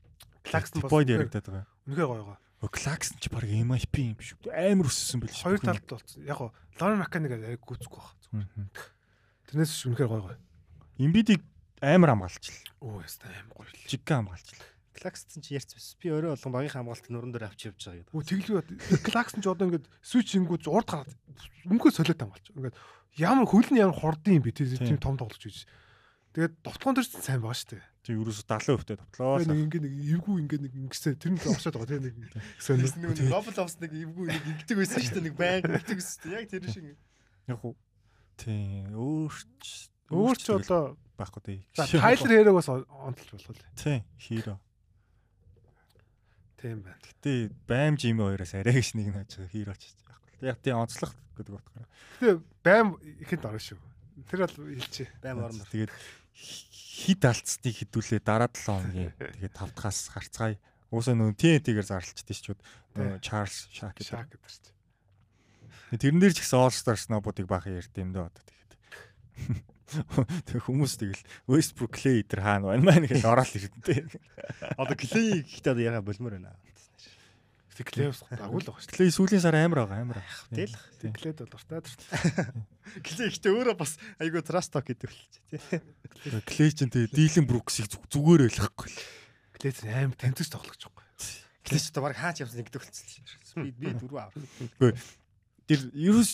[0.46, 1.66] Клаксон бас Бойд үнэхээр яригадаад байгаа.
[1.90, 2.38] үнэхээр гоё байгаа.
[2.60, 4.52] Клакс ч баг MIP юм биш үү?
[4.52, 5.48] Амар өссөн шүү.
[5.48, 6.20] Хоёр талд болсон.
[6.28, 8.76] Яг гоо Лорен Маканик яг гүцэхгүй баг.
[9.48, 10.38] Тэрнээс ч үнэхээр гоё гоё.
[11.00, 11.40] Имбидийг
[11.80, 12.52] амар хамгаалч.
[12.84, 13.88] Оо яста аим гоё л.
[13.88, 14.48] Жиггэн хамгаалч.
[14.92, 15.96] Клаксцсан чи ярьц бас.
[15.96, 18.12] Би өөрөө болгон багийн хамгаалт нуран дээр авч явж байгаа гэдэг.
[18.12, 18.58] Оо тэглүү
[19.08, 21.16] клакс нь ч одоо ингээд switch ингүүд урд гараад
[21.64, 22.46] өмнөхөө солиот хамгаалч.
[22.52, 22.76] Ингээд
[23.16, 25.64] ямар хөлн ямар хордын юм бэ тийм том тоглож гэж.
[26.36, 27.89] Тэгээд довтлогон дээр ч сайн байгаа шүү дээ.
[28.00, 29.44] Тэг ерөөсө 70% тавтлаа.
[29.44, 33.12] Нэг ингээд нэг эвгүй ингээд нэг ингэсэн тэр нь оршоод байгаа тийм нэг сонирс нэг
[33.28, 35.26] Global Ops нэг эвгүй нэг ингэдэг байсан шүү дээ.
[35.28, 36.40] Нэг байнг ингэдэг байсан шүү дээ.
[36.40, 36.86] Яг тэр шиг.
[37.44, 37.76] Яг уу.
[38.40, 39.68] Тийм өөрч
[40.08, 41.60] өөрч одоо байхгүй дээ.
[41.76, 43.68] За Тайлер хэрэг бас онцлж болох л.
[43.76, 44.56] Тийм хиро.
[46.56, 47.00] Тийм байна.
[47.04, 50.32] Гэтэ байм жими хоёроос арайгч нэг нь хаж хиро ч байхгүй.
[50.40, 51.88] Яг тийм онцлох гэдэг утгаараа.
[52.20, 53.80] Гэтэ байм ихэд орно шүү.
[54.28, 55.12] Тэр бол хэлчихэ.
[55.24, 55.64] Байм орно.
[55.68, 55.92] Тэгээд
[56.40, 60.56] хид алдцныг хідүүлээ дараа 7 хоногийн тэгээд тавтахаас гарцгаая.
[60.90, 62.60] Уусаа нөө TNT-гээр зарлцдээ ч чуд
[63.22, 63.96] Чарльз Шак.
[64.02, 64.74] Шак гэдэг чинь.
[65.96, 68.72] Тэрэн дээр ч гэсэн All Star Snowboard-ыг баахан ярьд юм дөө одоо тэгээд.
[70.50, 74.06] Тэг хүмүүс тэгэл Westbrook Clay тэр хаана байна маа гэж ороод ирдэнтэй.
[74.78, 76.54] Одоо Clay гэхдээ одоо яга болмоор байна.
[77.86, 78.92] Clay-с агуул байгаа шүү.
[78.92, 80.20] Clay сүүлийн сар амар байгаа амар.
[80.52, 80.76] Тэгэл.
[81.16, 82.08] Clay бол уртаа дуртай.
[83.06, 85.80] Clay гэхдээ өөрөө бас айгүй talk гэдэг болчих тий.
[86.44, 88.92] Clay ч тэгээ Dylan Brooks-ийг зүгээр ойлгохгүй.
[89.56, 91.08] Clay ч амар тэмцэж тоглож байгаа.
[91.64, 93.64] Clay ч одоо баг хаач явсан ингэдэг болчихсон.
[93.64, 94.36] Би би дөрөв авах.
[94.80, 94.92] Үгүй.
[95.70, 96.30] Тэр ерөөс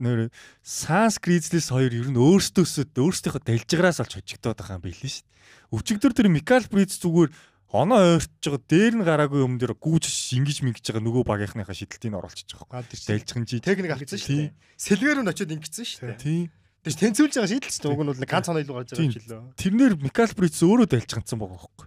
[0.00, 0.28] нөр
[0.64, 5.30] санскризлес хоёр ер нь өөртөөсөө өөрсдийнхөө дэлжграас олж хожигдоод байгаа юм билээ шүү дээ.
[5.70, 7.30] Өчигдөр тэр Микал Бриз зүгээр
[7.70, 12.18] оноо ойртож байгаа дээр нь гараагүй юм дээр гүүж ингэж мингэж байгаа нөгөө багийнхныхаа шидэлтийг
[12.18, 12.90] оруулчихж байгаа юм.
[12.90, 14.54] Дэлжгэн жи техник авчихсан шүү дээ.
[14.74, 16.18] Сэлвэр нь очиод ингэсэн шүү дээ.
[16.18, 16.46] Тийм.
[16.82, 19.26] Тэгэж тэнцүүлж байгаа шийдэл чинь уг нь бол ганц оноо илүү гарч байгаа юм шиг
[19.30, 19.42] лөө.
[19.54, 21.86] Тэрнэр Микал Бриз өөрөө дэлжганцсан байгаа байхгүй.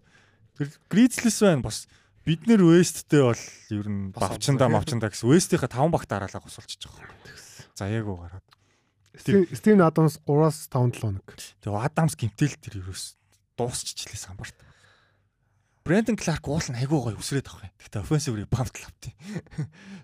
[0.56, 1.78] Тэр Гризлис байна бас
[2.24, 3.44] бид нэр Весттэй бол
[3.74, 7.12] ер нь бавчандаа мавчандаа гэсэн Вестийнхаа 5 багт дараалал госолчихж байгаа.
[7.76, 8.46] За яг уу гараад.
[9.18, 11.28] Стивен Адамс 3-аас 5 7 хоног.
[11.60, 13.18] Тэгээ Адамс гимтэл тэр ерөөс
[13.58, 14.58] дуусчихлээ самбарт.
[15.84, 17.76] Брэндон Кларк уул нь айгүй гоё өсрээд авах юм.
[17.76, 19.12] Гэхдээ offensive rebound л автыг.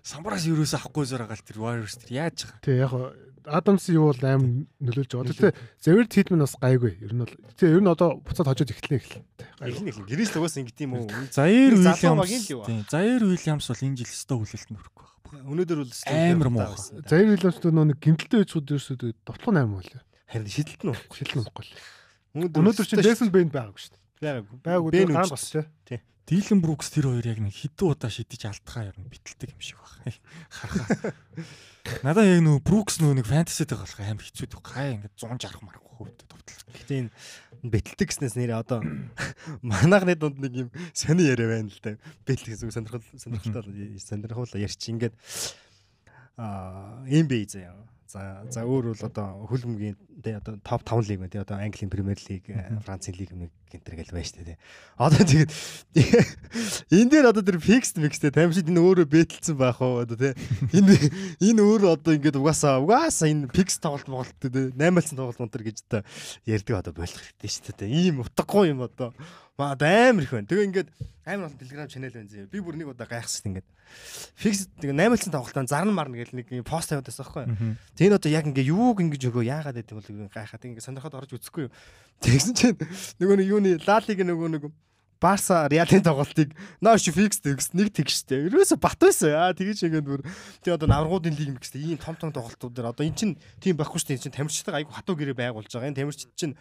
[0.04, 2.60] Самбараас ерөөсөө авахгүй зэрэг тэр Warriors тэр яаж байгаа.
[2.60, 2.92] Тэг яг
[3.48, 5.32] Адамс юу бол аим нөлөөлж байгаа.
[5.32, 7.00] Гэхдээ Zevert Hitman бас гайгүй.
[7.00, 9.24] Ер нь бол тэг ер нь одоо буцаад хожоод эхлэнэ эхэл.
[9.64, 10.04] Эхлэн эхлэн.
[10.04, 11.08] Гэрээс угаас ингэдэм юм уу?
[11.32, 12.44] Заир Уильямс.
[12.44, 12.84] Тийм.
[12.84, 15.48] Заир Уильямс бол энэ жил өстө хүлээлтэнд хүрэхгүй байна.
[15.48, 16.76] Өнөөдөр бол амар муу.
[17.08, 20.04] Заир Уильямс нөө нэг гимтэлтэй байцгууд ерөөсөө дотлох амар байлаа.
[20.28, 21.16] Харин шидэлт нь уухгүй.
[21.16, 21.64] Шидэлт нь уухгүй.
[22.36, 23.99] Өнөөдөр чинь Jason Bane байгаагүй шүү дээ.
[24.20, 24.56] Байгаагүй.
[24.60, 25.06] Байгаагүй.
[25.08, 25.48] Гараа бас
[25.88, 26.00] тий.
[26.30, 30.14] Дилэн Брукс тэр хоёр яг нэг хитэн удаа шидэж алдхаа юм битэлдэг юм шиг байна.
[30.46, 31.10] Харахаа.
[32.06, 34.62] Надаа яг нөө Брукс нөө нэг фэнтезитэй болох амар хэцүү дөх.
[34.62, 36.70] Гай ингээд 160 марахгүй хөвдө товтлоо.
[36.70, 37.10] Гэтэ энэ
[37.66, 38.78] бэтэлдэг гэснээс нэрээ одоо
[39.66, 41.98] манайхны дунд нэг юм сони яриа байна л да.
[42.28, 45.14] Бэтэлдэг гэсэн сонирхол сонирхолтой сонирхол ярьч ингээд
[46.38, 47.74] аа юм бэ заяа
[48.10, 51.90] За за өөр бол одоо хөлбөмбөгийн тий одоо топ 5 лиг байна тий одоо Английн
[51.90, 52.42] Премьер лиг,
[52.82, 54.58] Францын лиг нэг гэнтэр гэл дээ тий.
[54.98, 55.50] Одоо тэгээд
[56.90, 60.34] энэ дээр одоо тэр фикст микстэй таймшид энэ өөрөө бэтэлсэн байх уу одоо тий.
[60.74, 60.98] Энэ
[61.38, 65.86] энэ өөрөө одоо ингээд угаасаа угаасаа энэ фикс тоглолт моголт тий 8-aalсан тоглолт мунтар гэж
[65.86, 66.02] одоо
[66.44, 67.88] ярьдаг одоо болох хэрэгтэй шүү дээ.
[68.10, 69.14] Ийм утгагүй юм одоо
[69.60, 70.48] Маа амар их байна.
[70.48, 70.88] Тэгээ ингээд
[71.28, 72.48] амар олон Telegram channel байна зөө.
[72.48, 73.68] Би бүр нэг удаа гайхсан ингээд.
[74.40, 77.44] Fix тэгээ 8-ын тоглолтоо зарна марна гэл нэг пост тавиад байсан байхгүй.
[77.92, 81.30] Тэгээ энэ одоо яг ингээд юуг ингэж өгөө яагаад гэдэг бол гайхаад ингээд сонирхоод орж
[81.36, 81.72] үзэхгүй юу.
[82.24, 82.80] Тэгсэн чинь
[83.20, 84.64] нөгөө нэг юуны Лалиг нөгөө нэг
[85.20, 88.48] Барса Реалын тоглолтыг ноош фикс тэгс нэг тэгштэй.
[88.48, 89.36] Ерөөсө бат байсан.
[89.36, 90.24] Аа тэгэж ингээд бүр
[90.64, 94.00] тий одоо наврагуудын лиг гэхтэй ийм том том тоглолтууд дээр одоо эн чин тийм байхгүй
[94.00, 94.16] шүү дээ.
[94.16, 95.92] Эн чин тамирчтай айгу хатуу гэрээ байгуулж байгаа.
[95.92, 96.56] Энэ тамирчид чин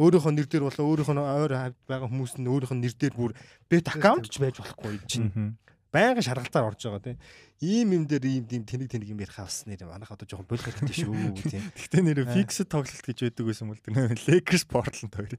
[0.00, 3.32] өөрийнхөө нэр дээр болоо өөрийнхөө ойр хавьд байгаа хүмүүс нь өөрийнх нь нэр дээр бүр
[3.68, 5.28] бет аккаунт ч байж болохгүй чинь
[5.92, 7.18] байнга шаргалтаар орж байгаа тийм
[7.58, 10.62] ийм юм дээр ийм тийм тэнэг тэнэг юм ярих авсан нэр манайх одоо жоохон болох
[10.62, 15.34] хэрэгтэй шүү тийм гэхдээ нэр фикс тоглолт гэж байдаг байсан бол тэр Lakers Portland хоёр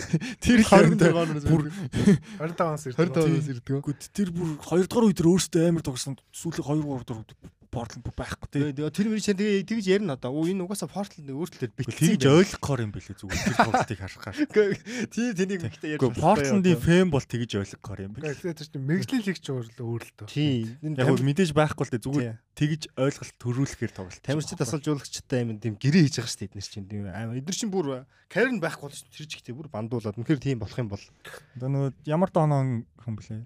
[0.44, 1.66] тэр 26 бүр
[2.38, 3.74] 25-аас ирдэг 25-аас ирдэг
[4.14, 7.26] тэр бүр 2 дугаар үед өөрөөсөө амар тогсон сүүлийн 2 3 дугаар
[7.74, 8.70] Portland байхгүй тий.
[8.70, 10.30] Тэр мөр чинь тэгээ тэгж ярина одоо.
[10.30, 11.98] Оо энэ угаасаа Portland өөрчлөлт битсэн.
[11.98, 14.36] Тэгж ойлгохоор юм бэлээ зүгээр тэр тоглолтыг харахаар.
[15.10, 16.22] Тий тэнийг ихтэй ярьж байна.
[16.22, 18.54] Portland-ийн фэн бол тэгж ойлгохоор юм бэлээ.
[18.54, 20.30] Тэр чинь мэрэгжлийн лиг ч өөр л дөө.
[20.30, 20.70] Тий.
[20.86, 24.20] Яг мэдээж байхгүй л дээ зүгээр тэгж ойлголт төрүүлэхээр тоглолт.
[24.20, 27.40] Тамирчид тасалжуулагчтай юм тийм гэрээ хийж байгаа шүү дээ эднэр чинь тийм амар.
[27.40, 30.20] Эднэр чинь бүр карьер байхгүй бол тэр жигтэй бүр бандуулаад.
[30.20, 31.04] Үнэхээр тийм болох юм бол.
[31.56, 33.42] Одоо нөгөө ямар дооноо хүн блэ?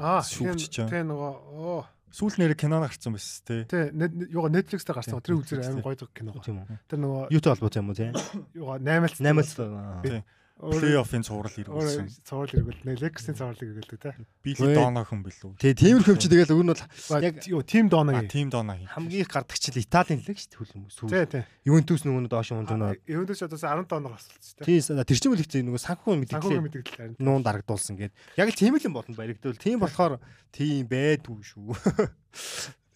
[0.00, 3.60] Аа, тийм нөгөө оо Сүүл нэр кино гарсан байсан тий.
[3.70, 3.86] Тий,
[4.34, 5.22] юугаа Netflix дээр гарсан.
[5.22, 6.34] Тэр үзэр амар гоё кино.
[6.42, 6.66] Тийм.
[6.90, 8.10] Тэр нөгөө YouTube холбоотой юм уу тий?
[8.58, 10.24] Юугаа 8-аас 8-аас
[10.60, 12.06] плей-оффын цуврал эргүүлсэн.
[12.28, 13.00] Цуврал эргүүл.
[13.00, 14.12] Лексийн цуврал эргүүлдэг те.
[14.44, 15.56] Били дооно хүн билүү.
[15.56, 18.20] Тэгээ тиймэрхүү юм чи тэгэл өөр нь бол Яг юу тим дооно.
[18.28, 18.88] Тим дооно хий.
[18.92, 21.08] хамгийн их гардаг чил Италийн лиг шүү дээ хүлэмж сүүл.
[21.08, 21.42] Тий, тий.
[21.64, 22.92] Ювентус нөгөө доош хүн доноо.
[23.08, 24.64] Юундээс одоо 10 дооноор асуулт те.
[24.68, 28.12] Тийм тэр чинь үл ихтэй нөгөө санхүү мэдээлэл нуун дарагдуулсан гээд.
[28.36, 29.56] Яг л тийм л юм болно баригдвал.
[29.56, 30.20] Тийм болохоор
[30.52, 31.72] тийм байдгүй шүү.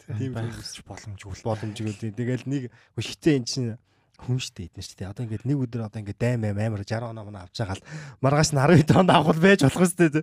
[0.05, 0.53] Тийм байх
[0.85, 1.41] боломжгүй.
[1.41, 2.13] боломжгүй.
[2.13, 2.63] Тэгэл нэг
[3.01, 3.71] хитээ эн чинь
[4.19, 5.11] хүн штэ эдэн штэ.
[5.11, 7.87] Одоо ингээд нэг өдөр одоо ингээд дайм амар 60 оноо мөн авч байгаа л
[8.23, 10.23] маргааш нь 12 онд авах байж болох штэ.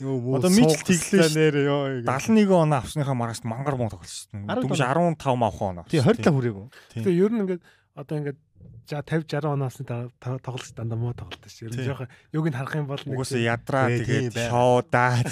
[0.00, 1.84] Йоо Одоо мичл тэглээ нэр ёо.
[2.08, 4.48] 71 оноо авсныхаа маргааш мангар муу тоглосон.
[4.48, 5.84] Дөнгөж 15 авах оноо.
[5.92, 6.66] Тий 20 та хүрээгүй.
[7.04, 7.62] Тэгээ ер нь ингээд
[7.98, 8.38] одоо ингээд
[8.88, 9.88] за 50 60 оноос нь
[10.40, 11.68] тоглож дандаа муу тоглолт шүү.
[11.68, 14.32] Ер нь жоохон юуг нь харах юм бол нэг Угсаа ядраа Тий, тэгээд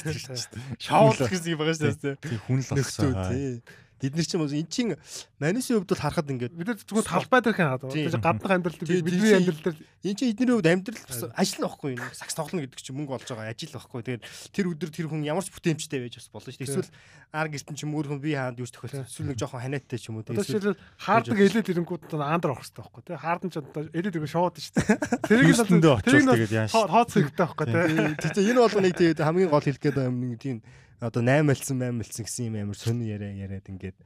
[0.04, 0.36] тэр чинь.
[0.76, 2.20] Шоул гэсэн юм байгаа штэ.
[2.20, 3.64] Тий хүн л болсон.
[3.96, 4.96] Бид нар чинь эн чин
[5.40, 7.90] манисийн хувьд бол харахад ингээд бид нар зүгээр талбай дээр хэн хаадаг.
[7.96, 12.04] Тэгээд гаднах амьдрал дээр бидний амьдрал дээр эн чин эдний хувьд амьдрал ажил нөхгүй юм.
[12.12, 14.00] Сакс тоглоно гэдэг чинь мөнгө олж байгаа ажил нөхгүй.
[14.04, 16.68] Тэгээд тэр өдөр тэр хүн ямар ч бүтээмжтэй байж бас болно шүү дээ.
[16.76, 16.92] Эсвэл
[17.32, 19.08] арг эрдэн чим өөр хүн би хаанд юуч тохиолдсон.
[19.08, 20.28] Эсвэл нэг жоохон ханиадтай ч юм уу.
[20.28, 23.16] Эсвэл хаардаг элээд ирэнгүүд аандар орох хэрэгтэй байхгүй тий.
[23.16, 25.00] Хаардан ч одоо элээд ирэх шоуд шүү дээ.
[25.24, 25.68] Тэрийг л
[26.04, 28.12] тэрийг хооц хэрэгтэй байхгүй тий.
[28.20, 30.60] Тэгэхээр энэ бол нэг тэгээд хамгийн гол хэлгээд юм нэг тийм
[31.00, 33.96] одоо 8 мэлсэн 8 мэлсэн гэсэн юм амар сони яриа яриад ингээд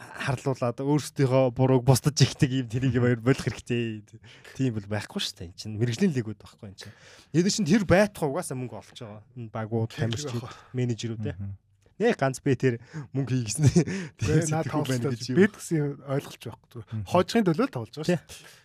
[0.00, 4.04] харлуулаад өөрсдийнхөө бурууг бусдад жигдэг юм тэрийг баяр болох хэрэгтэй.
[4.56, 5.48] Тийм бол байхгүй шүү дээ.
[5.52, 6.96] Энд чинь мэрэгжлийн лигүүд байхгүй энэ чинь.
[7.36, 9.20] Эдгээр чинь тэр байтах угаасаа мөнгө олж байгаа.
[9.36, 11.36] Энэ багууд, тамирчид, менежерүүд те.
[12.00, 12.80] Нэ ганц би тэр
[13.12, 13.64] мөнгө хийгсэн.
[14.16, 15.04] Тэгээ наа тоглолт
[15.36, 16.80] бед гэсэн ойлголч байхгүй.
[17.04, 18.60] Хожихын төлөө тоглож байгаа шүү.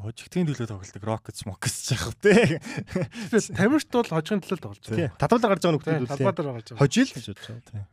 [0.00, 2.60] Хожигтгийн төлөө тоглолдог Rockets Mockets яах вэ?
[3.56, 5.12] Тамирчид бол хожихын төлөө тоглож байгаа.
[5.20, 6.36] Татварлаа гарч байгаа Талбай үү.
[6.36, 6.80] дээр гарч байгаа.
[6.80, 7.86] Хожил гэж бодож байгаа.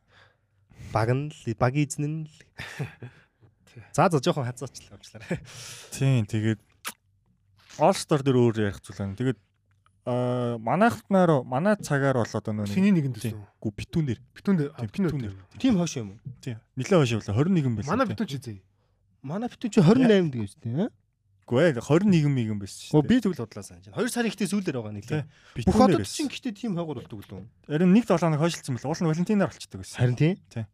[0.93, 2.35] Баг нь л баг эзэн нь л.
[3.91, 5.39] За за жоохон хазаачлаа уучлаарай.
[5.91, 6.59] Тийм тэгээд
[7.81, 9.17] All Star дээр өөр ярих зүйл байна.
[9.17, 9.39] Тэгээд
[10.07, 13.39] аа манайхнаар манай цагаар бол одоо нөө Чиний нэгэнд Тийм.
[13.39, 13.43] төсөн.
[13.59, 15.35] гү битүүн дээр Битүүн дээр Тийм, битүүн битүүн дээр.
[15.59, 16.19] Тим хоош юм уу?
[16.43, 17.89] тийм нэлээд хойш явлаа 21 байсан.
[17.91, 18.13] Манай тийм.
[18.13, 18.59] битүүн чи зээ.
[19.23, 20.89] Манай битүү чи 28 дэх юм шүү дээ.
[21.43, 23.09] Үгүй ээ 21 мигэн байсан шүү Оо дээ.
[23.11, 23.99] би тэгвэл бодлоо санаж байна.
[23.99, 25.21] 2 сарын ихтэй сүүлдэр байгаа нэг Тий.
[25.21, 25.67] л.
[25.67, 27.43] Бүх хотод чинь гэтээ тим хойгор болдог л үү?
[27.67, 29.97] Харин нэг 7 хоног хойшилсан бэл уул нь Валентинаар болчихдог байсан.
[29.99, 30.35] Харин тийм.
[30.47, 30.65] Тий.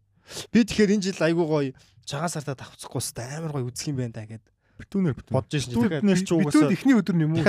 [0.53, 1.73] Би тэгэхээр энэ жил айгуу гоё
[2.05, 4.45] цагаан сартаа давцахгүй хэвээр амар гоё үзэх юм байна да гэд
[4.77, 5.33] битүүнээр битүүн.
[5.33, 5.73] бодож ирсэн.
[5.73, 7.43] Битүүнээр ч Битүүн угаасаа ихний өдөр нь юм уу?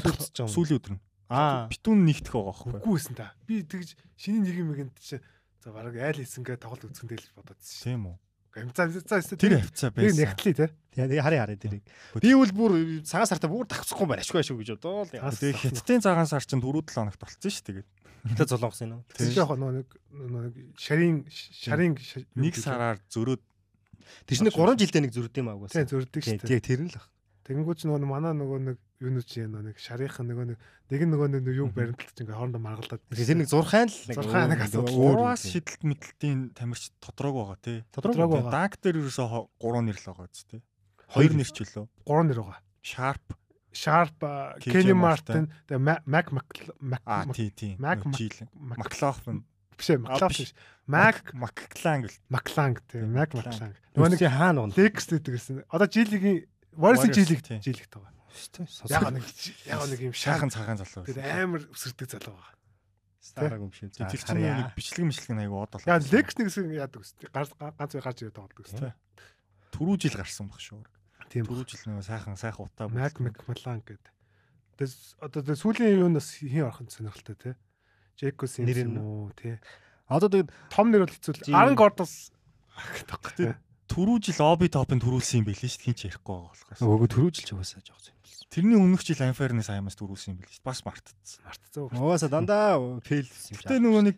[0.49, 1.01] сүүлийн өдөр нь.
[1.29, 1.69] Аа.
[1.69, 2.73] Битүүн нэгдэх байгаа байхгүй.
[2.81, 3.27] Үгүй байсан та.
[3.45, 5.21] Би тэгж шиний нэг юм ихэнд чи
[5.61, 7.85] за бараг айл хийсэнгээ тоглолт үзсэн дээр л бодоод шүү.
[7.85, 8.17] Тийм үү.
[8.51, 10.27] За за за Тэр хавцаа Тэр байсан.
[10.27, 10.67] нэгтлээ те.
[10.99, 11.85] Тэгээ харин харин тэрийг.
[12.19, 12.73] Би үл бүр
[13.07, 14.27] цагаан сартаа бүр давцахгүй байна.
[14.27, 15.11] Ашгүй ашгүй гэж бодоо л.
[15.15, 17.87] Тас- Тэгээ хятадын цагаан сар чинь 4 7 хоногт болцсон шүү дээ.
[18.35, 19.03] Тэ золонгос юм уу?
[19.15, 21.95] Тэр жоох нэг нэг шарын шарын
[22.35, 23.41] Нэг сараар зөрөөд
[24.27, 25.87] Тэр чинь 3 жилдээ нэг зүрд юм аа тий угаасаа.
[25.87, 26.43] зөрдөг шүү.
[26.43, 26.99] Тэгээ тэр нь л.
[26.99, 27.20] Тэгэнгүүт
[27.75, 30.59] ч нөгөө манай нөгөө нэг юу нүч юм нэг шарийнхан нөгөө нэг
[30.91, 33.03] нэг нөгөө нэг юг баримталж ингээ хоорондоо маргалдаад.
[33.11, 34.95] Тэр нэг зурхаан л нэг Зурхаан нэг асуудал.
[34.95, 37.79] Ураас шидэлт мэдлэлтийн тамирч тодорог байгаа тий.
[37.91, 38.55] Тодорог байгаа.
[38.55, 39.29] Даг дээр ерөөсөө
[39.59, 40.61] 3 нэр л байгаа үст тий.
[41.11, 41.87] Хоёр 2 нэр ч үлээ.
[42.07, 42.61] Гурван нэр байгаа.
[42.87, 43.27] Sharp
[43.71, 44.19] Sharp,
[44.59, 45.47] Kenny Martin.
[45.71, 46.47] Mac Mac Mac.
[47.79, 48.03] Mac-
[48.59, 49.45] McLaughlin.
[49.81, 50.55] биш McLaughlin биш.
[50.89, 52.17] McClang гэл.
[52.29, 53.55] McLang тий, Тийм, Mac McLang.
[53.55, 53.75] McLang.
[53.95, 54.77] Нөгөө нэг хаана унах.
[54.77, 55.63] Dex гэдэг гэсэн.
[55.71, 56.47] Одоо жилийн
[56.77, 58.13] Warriors жилиг жилиг байгаа.
[58.89, 59.25] Яг нэг
[59.67, 61.07] яг нэг юм шаахан цагаан залуу.
[61.07, 62.55] тэр амар өсөрдөг залуу байгаа.
[63.21, 63.93] стараг юм шиг.
[63.93, 65.83] Тэр чинь нэг бичлэг мичлэг нь айгу одол.
[65.85, 67.29] Яг Lex нэг хэсэг яадаг үстэй.
[67.31, 68.93] Ганц ганц гарч ирээд тоглодог үстэй.
[69.75, 70.83] Түрүү жил гарсан баг шүү.
[71.29, 71.45] Тийм.
[71.47, 72.89] Түрүү жил нэг сайхан сайхан утаа.
[72.89, 74.13] Mac McMillan гэдэг.
[74.81, 77.55] Тэс одоо тэр сүүлийн юунаас хин орох нь сонирхолтой тий.
[78.19, 79.61] Jake Sims юм уу тий.
[80.09, 82.33] Одоо тэгээд Том нэр бол хэцүү Aaron Gordon-с
[83.37, 83.55] Тэ
[83.91, 85.85] түрүү жил оби топын төрүүлсэн юм байл шүү дээ.
[85.91, 86.81] Хин ч ярихгүй байгаа болохоос.
[86.81, 88.47] өгөө төрүүжилж угаасаа жоох юм болсон.
[88.55, 90.63] Тэрний өмнөх жил Unfairness аймаас төрүүлсэн юм байл шүү.
[90.63, 91.43] Бас мартцсан.
[91.43, 91.91] мартцсан.
[91.99, 94.17] Угаасаа дандаа фейлсэн юм Гэтэ нөгөө нэг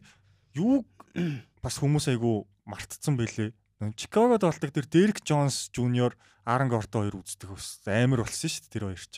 [0.60, 0.84] юуг
[1.64, 3.56] бас хүмүүс айгу мартцсан байлээ.
[3.96, 6.14] Чикагод болдог тэр Derek Jones Jr.
[6.46, 7.82] Aaron Gordon хоёр үздэг ус.
[7.88, 9.16] Амар болсон шүү дээ тэр хоёр ч.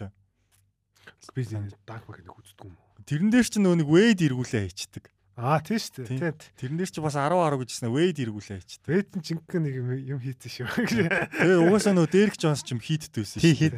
[1.36, 1.42] Би
[1.84, 3.04] Dark Market нэг үздэг юм уу?
[3.04, 5.04] Тэрэн дээр ч нөгөө нэг Wade эргүүлээ хийчдэг.
[5.34, 6.18] Аа тий шүү Тийм.
[6.22, 6.32] дээ.
[6.38, 6.50] Тий.
[6.62, 8.86] Тэрэн дээр ч бас 10 10 гэжсэн Wade эргүүлээ хийчдэг.
[8.86, 9.74] Бэтэн чингэн нэг
[10.06, 11.10] юм хийсэн шүү.
[11.10, 13.58] Тэгээ угаасаа нөгөө Derek Jones ч юм хийддээсэн шүү.
[13.58, 13.74] хийд.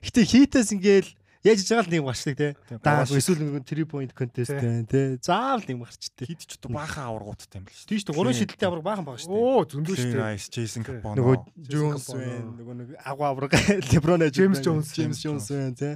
[0.00, 1.10] Гэтэ хийтээс ингээл
[1.44, 2.48] яаж иж байгаа л нэг гарчдаг те.
[2.80, 5.20] Даа эсвэл нэг 3 point contest те.
[5.20, 6.24] Заавал нэг гарчдаг.
[6.32, 7.88] хид ч одоо баахан аваргуудтай юм л шүү.
[7.92, 9.44] Тийш дээ 3 шидэлтэй авраг баахан байгаа шүү дээ.
[9.44, 10.24] Оо зөндөө шүү дээ.
[10.24, 10.96] Rice, Jason Тий.
[10.96, 11.16] Capone.
[11.20, 11.36] Нөгөө
[11.68, 12.48] Jones байна.
[12.56, 13.52] Нөгөө нэг агуу авраг
[13.92, 14.88] LeBron James Jones.
[14.96, 15.90] James Jones байна те.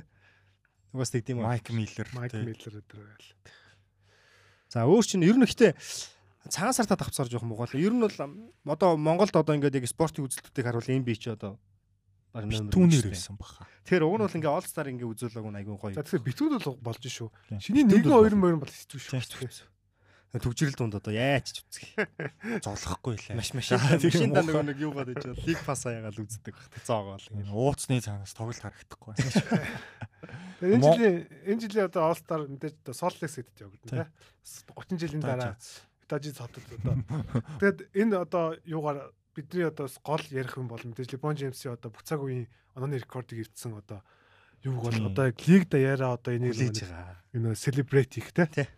[0.92, 1.48] Угаас тэг тийм үү.
[1.48, 2.06] Mike Miller.
[2.12, 2.44] Майк тий.
[2.44, 3.32] Миллер өдр байл.
[4.68, 5.72] За өөр чинь ер нь ихтэй
[6.48, 7.72] цагаан сартаа давцаар жоох муугал.
[7.72, 8.12] Ер нь бол
[8.68, 11.56] одоо Монголд одоо ингээд яг спортын үзэлтүүдийг харуул NBA ч одоо
[12.32, 13.64] Бараг номер Түүнээр ирсэн баха.
[13.88, 15.96] Тэгэхээр уг нь бол ингээ All Star ингээ үзүүлэг нь айгүй гоё.
[15.96, 17.28] За тэгэхээр битүүд бол болж шүү.
[17.56, 19.68] Шиний нэгэн бол хоёр морин бол хэцүү шүү.
[20.28, 22.04] Төгжрэл дунд одоо яач ч үзэх.
[22.64, 23.36] Золохгүй лээ.
[23.40, 23.72] Маш маш
[24.04, 26.84] машин та нөгөө нэг юу гадаж чад лиг пас аягаал үздэг баг.
[26.84, 27.24] Цоогоол.
[27.48, 29.16] Ууцны цаанаас тоглолт харагдахгүй.
[30.68, 31.16] Энэ жилийн
[31.48, 34.12] энэ жилийн одоо All Star мэдээж одоо Salt Lake City-д явагдана Тийм.
[34.12, 34.36] тий.
[34.44, 35.56] Бас 30 жилийн дараа
[36.08, 36.94] Utah хотод одоо.
[37.60, 42.04] Тэгэд энэ одоо юугаар бидний одоо гол ярих юм бол мэдээж LeBron James-ийн одоо бүх
[42.04, 44.02] цаг үеийн онооны рекордыг эвдсэн одоо
[44.66, 46.58] юуг бол одоо яг лиг даяараа одоо энийг
[47.32, 47.54] энэ
[48.18, 48.48] хийх тий.
[48.50, 48.68] Тий.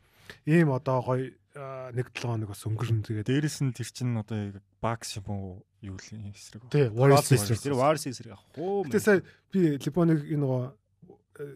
[0.45, 5.19] Ийм одоо гоё нэг 7 хоног бас өнгөрөн тэгээд Дээрэс нь тэр чинь одоо Bucks
[5.19, 5.49] юм уу
[5.83, 6.63] юу л эсрэг.
[6.71, 8.87] тий Warriors тэр Warriors эсрэг авах уу.
[8.87, 9.19] Гэтэ сая
[9.51, 10.63] би Либоныг энэ нөгөө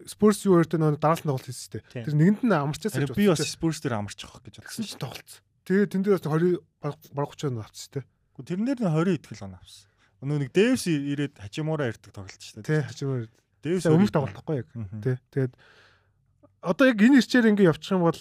[0.09, 1.79] Спорс юу өртөө нөгөө дараалал тоглолт хийсэн.
[1.93, 2.03] Тийм.
[2.09, 4.81] Тэр нэгэнд нь амарчаас Харин би бас Spurs дээр амарч авах гэж бодсон.
[4.81, 5.41] чинь тоглолцсон.
[5.69, 6.57] Тэгээд тэн дээр бас 20
[7.13, 8.03] бараг 30 он авчихсан тий.
[8.33, 9.85] Гэхдээ тэрнэр нь 20 итгэл он авсан.
[10.25, 12.87] Өнөө нэг Дэвс ирээд хажимаараа ирдэг тоглолт шүү Тий дээ.
[12.89, 13.23] хачмаар
[13.61, 14.67] Дэвс өмнөх тоглолтохгүй яг.
[14.73, 14.85] Тий.
[15.05, 15.15] Тий.
[15.37, 15.53] Тэгээд
[16.65, 18.17] одоо яг энэ ирчээр ингээ явчих юм бол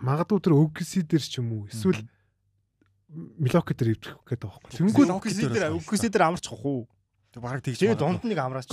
[0.00, 2.04] магадгүй тэр OKC дээр ч юм уу эсвэл
[3.16, 4.76] Милоки дээр гээд байгаа байхгүй.
[4.76, 6.84] Тэнгүүд Үгүйсээ дээр үгүйсээ дээр амарч хах уу.
[7.32, 7.78] Тэг бараг тэгж.
[7.80, 8.02] Тэгээ магадгүй.
[8.02, 8.68] дунд нэг амраач.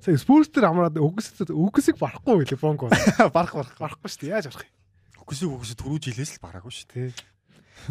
[0.00, 2.90] Сая Спорс дээр амраад OKC OKC-г барахгүй Либонг бол.
[3.36, 3.76] Барах барах.
[3.76, 4.32] Барахгүй шүү дээ.
[4.32, 4.74] Яаж барах юм?
[5.22, 7.10] Үгүйсээ үгүйсээ түрүү жилээс л бараагүй шүү дээ.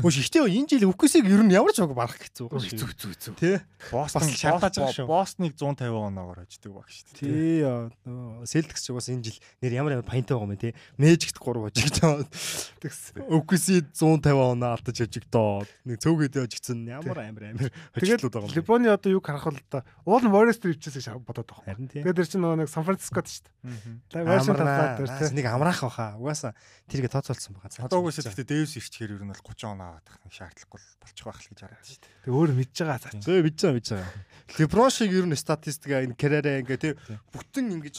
[0.04, 2.52] Мөш ихтэй энэ жил үгүйсийг ер нь ямар ч баг барах хэцүү.
[2.52, 3.34] Хэцүү хэцүү хэцүү.
[3.40, 3.64] Тэ.
[3.94, 5.08] Бас шалтгааж байгаа шүү.
[5.08, 7.90] Бостоныг 150 оноогоор хождөг баг шүү дээ.
[8.04, 8.44] Тий.
[8.44, 10.76] Селтикс ч угаас энэ жил нэр ямар ямар паянтай байгаа юм те.
[11.00, 12.28] Мэжикт 3 хожигч байгаа.
[12.84, 13.00] Тэгс.
[13.24, 15.70] Үгүйсээ 150 оноо алдаж хожигдоод.
[15.88, 17.46] Нэг цөөгөөдөө хожигдсан ямар амар
[17.96, 18.56] Тэгээд хожигдлууд байгаа юм.
[18.58, 21.72] Либоны одоо юу харах бол та уул нь Warriors дээр ивчээсээ бодоод байгаа.
[21.72, 22.04] Харин тий.
[22.04, 23.48] Тэгээд тэр чинь нэг Сан Францискод шүү
[24.12, 24.26] дээ.
[24.26, 25.34] Вашингтон талаад тэр.
[25.36, 26.08] Нэг амраах баха.
[26.20, 26.52] Угаасаа
[26.90, 27.86] тэргээ тооцоолсон байгаа.
[27.86, 31.40] Одоо үгүйсээ гэхдээ Дэвс ирчихээр ер нь бол 30 оноо аваад тах шаардлагагүй болчих байх
[31.44, 32.14] л гэж хараад шүү дээ.
[32.26, 33.12] Тэг өөр мэдж байгаа цаа.
[33.22, 34.12] Зөө бич байгаа бич байгаа.
[34.56, 36.94] Леброн шиг ер нь статистика энэ карьераа ингээ тий
[37.30, 37.96] бүтэн ингэж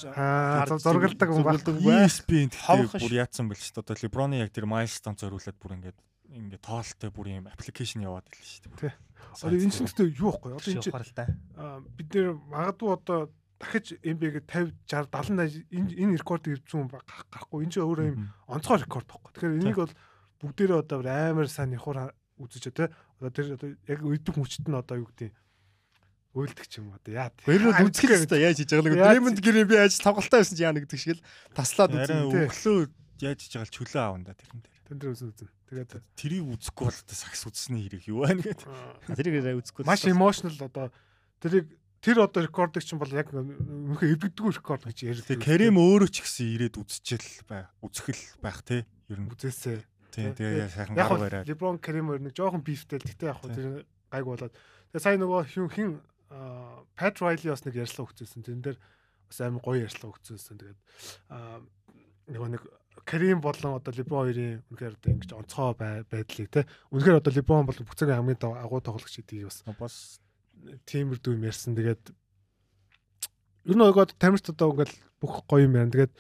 [0.81, 1.61] зургалдаг юм баг.
[1.61, 2.09] зургалдаг бай.
[2.09, 3.85] ESPN гэхдээ бүр яатсан байл шүү дээ.
[3.85, 5.99] Одоо LeBron-ы яг тэр milestone зориулаад бүр ингээд
[6.33, 8.95] ингээд тоолтой бүр юм аппликейшн яваад ирлээ шүү дээ.
[9.37, 10.57] Одоо энэ чинь гэхдээ юу вэ?
[10.57, 10.97] Одоо энэ чинь
[11.97, 13.21] бид нэр магадгүй одоо
[13.57, 17.01] дахиж NBA-г 50 60 70 энэ энэ рекордыг эвдсэн хүн ба-
[17.33, 17.65] гарахгүй.
[17.65, 19.31] Энэ чинь өөрөө юм онцгой рекорд байхгүй.
[19.33, 19.95] Тэгэхээр энийг бол
[20.43, 22.93] бүгдээрээ одоо амар сайн нихур үзэж тэ.
[23.21, 25.09] Одоо тэр одоо яг өйдөх мөчт нь одоо юу
[26.45, 27.33] гэдэг ч юм одоо яа.
[27.49, 30.69] Хоёр нь үзэх хэрэгтэй яаж хийж байгаа л Дремонд гэрээ би яаж тоглолтоо байсан чи
[30.69, 31.25] яа нэгдэг шиг л
[31.57, 32.29] таслаад үзэн.
[32.29, 32.45] тий.
[32.45, 32.79] өглөө
[33.25, 34.77] яаж хийж байгаа л чөлөө аавн да тэрэн дээр.
[34.85, 35.49] Тэн дээр үзэн үзэн.
[35.73, 38.69] Тэгээд Тэрийг үзэхгүй бол одоо сакс үзсний хэрэг юу байна гэдэг.
[39.17, 39.83] Тэрийг үзэхгүй.
[39.89, 40.93] маш emotional одоо
[41.41, 41.67] тэрийг
[42.05, 45.41] тэр одоо рекордыг чинь бол яг мөнхөө эвдэгдгүй рекорд гэж ярьдаг.
[45.41, 47.67] Тэгээ Карим өөрөө ч гэсэн ирээд үзчихэл бай.
[47.81, 48.85] Үзэхэл байх те.
[49.11, 49.81] Ер нь үзээсээ.
[50.17, 51.45] Тий тэгээ сайхан бол бариад.
[51.47, 53.53] LeBron Kareem хоёр нэг жоохон бифтэл гэтээ яг Тий.
[53.53, 53.67] тэр
[54.11, 54.53] гайг болоод.
[54.97, 55.91] Тэгээ сая нөгөө хин хин
[56.97, 58.41] Pat Riley бас нэг ярьслаа өгчөөсөн.
[58.43, 58.79] Тэрэн дээр
[59.29, 60.57] бас амар гоё ярьслаа өгчөөсөн.
[60.57, 60.81] Тэгээд
[62.33, 62.63] нөгөө нэг
[63.07, 66.65] Kareem болон одоо LeBron хоёрын үнэхээр одоо ингэж онцгой бай- байдлыг те.
[66.91, 69.97] Үнэхээр одоо LeBron бол бүх цагийн хамгийн агуу тоглогч гэдгийг бас Бас
[70.89, 71.77] тиймэрдүү юм ярьсан.
[71.77, 72.03] Тэгээд
[73.69, 75.93] ер нь одоо тамирт одоо ингээл бүх гоё юм байна.
[75.93, 76.13] Тэгээд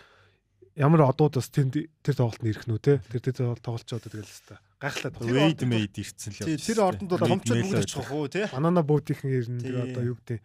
[0.77, 3.01] ямар одууд бас тэнд тэр тоглолтод ирэх нүү те.
[3.09, 5.49] Тэр тэр тоглолч одоо тэгэл хэвээр гайхлаад Тэр байна.
[5.49, 8.45] Wade Made ирсэн л Тий, тэр ордонд бол томчууд бүгд очих уу тий.
[8.53, 10.41] Банана боотийнхэн ирнэ тэгээ одоо юу гэдэг.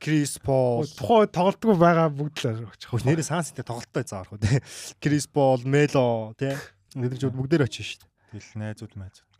[0.00, 0.88] Крис Пол.
[0.88, 2.90] Тухайн тоглолтгүй байгаа бүгд л очих.
[2.96, 4.58] Нэрээ санстай тоглолттой заавар хөө тий.
[5.04, 6.56] Крис Пол, Мело тий.
[6.96, 8.10] Эдгээр ч бүгдээр очиж шүү дээ.
[8.40, 9.33] Тэгэл найзууд майзууд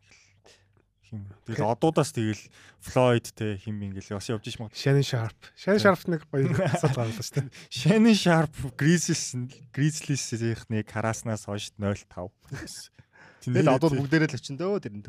[1.04, 1.28] хим.
[1.44, 2.40] Тэгэл одуудаас тэгэл
[2.80, 4.74] Floyd те хим ингээл бас явж иш магад.
[4.74, 5.38] Shannon Sharp.
[5.54, 7.52] Shannon Sharp нэг гоё асуудал гаргалаа шүү дээ.
[7.68, 9.36] Shannon Sharp Grizzlies
[9.70, 12.32] Grizzlies-ийнхнийг харааснаас хойш 0-5.
[13.44, 15.04] Тэгэл одууд бүгдээрээ л очин дөө тэрэн.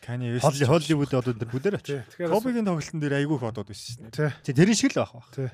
[0.00, 2.04] Kanye West Холли Холливуд одууд тэр бүгдээр очив.
[2.16, 4.10] Кобигийн тоглолтын дээр айгүй их одууд байсан шин.
[4.12, 4.30] тий.
[4.44, 5.24] Тий, тэрийн шиг л байх ба.
[5.32, 5.50] Тий.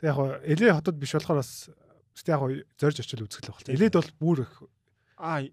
[0.00, 1.68] Тэг яг хоо эле хотод биш болохоор бас
[2.24, 3.76] яг хоо зорж очил үзэх л байна.
[3.76, 4.52] Элед бол бүр их
[5.20, 5.44] Аа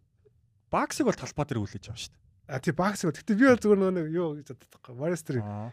[0.72, 2.19] Баксыг бол талбай дээр үлээж байгаа шүү дээ.
[2.49, 4.93] А тий бакс гэхдээ би бол зүгээр нөгөө нэг юу гэж боддог байхгүй.
[4.97, 5.69] Warriors Аа.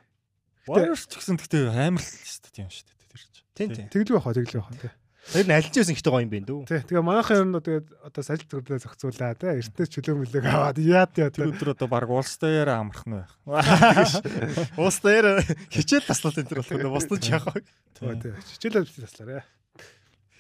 [0.68, 3.48] Warriors ч гэсэн гэхдээ амар л шүү дээ тийм шүү дээ тэр чинь.
[3.56, 3.86] Тий, тий.
[3.88, 4.92] тэглүү баха тэглүү баха тий.
[5.26, 6.60] Тэр нь аль ч байсан ихтэй гоё юм бэ дүү.
[6.70, 6.80] Тий.
[6.86, 9.58] Тэгээ манайхан ер нь тэгээд одоо салж төрлөө зохицуулаа тий.
[9.58, 13.32] Эртнээс чөлөө мөлөг аваад яад яа Тэр өдөр одоо баг улсдаар амрах нь байх.
[14.78, 15.42] Уус дээр
[15.72, 17.64] хичээл таслалт энэ төр болох нь бусдад ч яах вэ?
[17.98, 18.34] Тий.
[18.38, 19.42] Хичээлээ бити таслаарэ.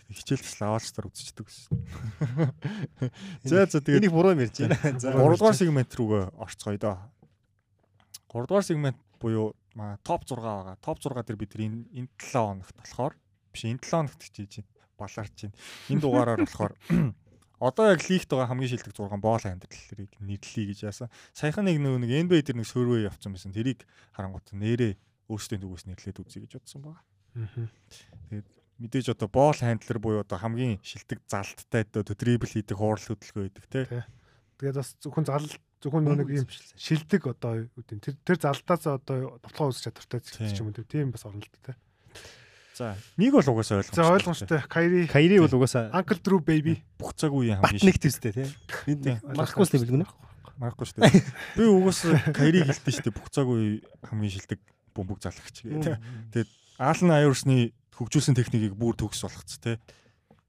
[0.06, 1.74] Хичээл тас лавалчтар үзчихдэг гэсэн.
[3.42, 4.78] За за тэгээд Энийг буруу юм ярьж байна.
[5.02, 5.10] За.
[5.10, 6.98] 3 дугаар сегмент рүүгээ орцгоё доо.
[8.30, 9.58] 3 дугаар сегмент буюу
[10.06, 10.78] топ 6 байгаа.
[10.78, 13.14] Топ 6 дээр бид энэ энэ 7 хоногт болохоор
[13.50, 14.70] биш энэ 7 хоногт хийж байна.
[14.94, 15.56] Балаарч байна.
[15.90, 16.74] Энэ дугаараар болохоор
[17.58, 21.10] одоо яг лигт байгаа хамгийн шилдэг 6 боол амьдралыг нэрлэе гэж яасан.
[21.34, 23.50] Саяхан нэг нөгөө нэг NBA дээр нэг survey явуулсан байсан.
[23.50, 23.82] Тэрийг
[24.14, 24.94] харангуут нэрээ
[25.26, 27.02] өөрсдийн зүгээс нэрлээд үзье гэж бодсон байна.
[28.76, 33.66] Мэдээж одоо боол хандлер буюу одоо хамгийн шилдэг залттай одоо дрибл хийдэг хуурал хөдөлгөөн гэдэг
[33.72, 34.04] те.
[34.60, 35.48] Тэгээд бас зөвхөн зал
[35.80, 40.72] зөвхөн нэг юм шилдэг одоо гэдэг тэр тэр залтаас одоо тоглоо үүсч чадвартай ч юм
[40.72, 41.72] уу тийм бас орнолттой те.
[42.76, 44.04] За нэг бол угаасаа ойлгомжтой.
[44.04, 44.60] За ойлгомжтой.
[44.68, 48.48] Кайри Кайри бол угаасаа Uncle Drew baby бүх цаг үеийн хамгийн нэг төстэй тий.
[49.32, 50.04] Маркус л билгэнэ.
[50.60, 51.24] Марахгүй шүү дээ.
[51.56, 54.60] Би угаасаа Кайри гэлтэй шүү дээ бүх цаг үе хамгийн шилдэг
[54.92, 56.00] бөмбөг залгагч гэх.
[56.32, 59.80] Тэгээд Аалн Айверсны хөгжүүлсэн техникийг бүр төгс болгоц те.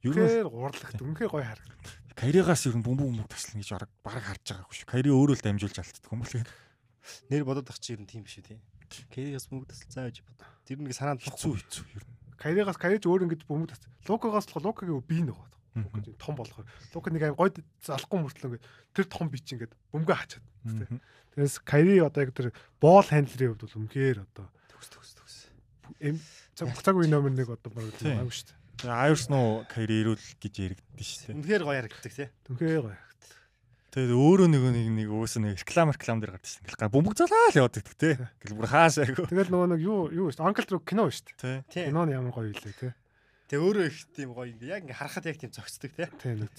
[0.03, 1.79] Ер нь гурлагт үнхээр гоё харагдав.
[2.17, 4.89] Кайригаас ер нь бөмбөг бөмбөг таслана гэж бараг бараг харж байгаагүй шүү.
[4.89, 6.33] Кайри өөрөө л дамжуулж алддаг юм бол.
[7.29, 8.59] Нэр бодоод ах чи ер нь тийм биш үү тий.
[9.13, 10.41] Кайригаас бөмбөг тасал цаа гэж бод.
[10.65, 12.15] Тэр нэг санаанд хэцүү хэцүү ер нь.
[12.41, 13.85] Кайригаас Кайриж өөр ингэж бөмбөг тас.
[14.09, 15.57] Лукагаас л Лукагийн бие нэг байна.
[16.17, 16.65] Том болохоор.
[16.93, 18.65] Лука нэг аим гойд залахгүй мөртлөө ингээд
[18.97, 20.45] тэр том бич ингээд бөмбөгөө хачаад.
[21.37, 22.49] Тэрээс Кайри одоо яг тэр
[22.81, 25.37] боол хандлерийн хувьд бол үнхээр одоо төгс төгс төгс.
[26.57, 28.57] Цаг үе номер 1 одоо баг аюу шүү дээ.
[28.81, 31.37] Тэгээ Айрс нуу Кайри ирүүл гэж яригддаг шүү дээ.
[31.37, 32.29] Үнхээр гоё харагддаг тий.
[32.49, 33.37] Үнхээр гоё харагддаг.
[33.93, 36.65] Тэгээд өөрөө нэг нэг нэг өөс нэг реклам реклам дээр гардаг шин.
[36.65, 38.09] Ингээл бөмбөг залаа л яваад байдаг те.
[38.17, 39.25] Ингээл бүр хаашаа айгу.
[39.29, 40.49] Тэгээд нөгөө нэг юу юу шүү дээ.
[40.49, 41.57] Uncle Drew кино шүү дээ.
[41.69, 42.93] Киноны ямар гоё илээ те.
[43.53, 46.09] Тэгээ өөрөө их тийм гоё ингээ яг ингээ харахад яг тийм зөгцдөг тий.
[46.21, 46.51] Тийм нэг.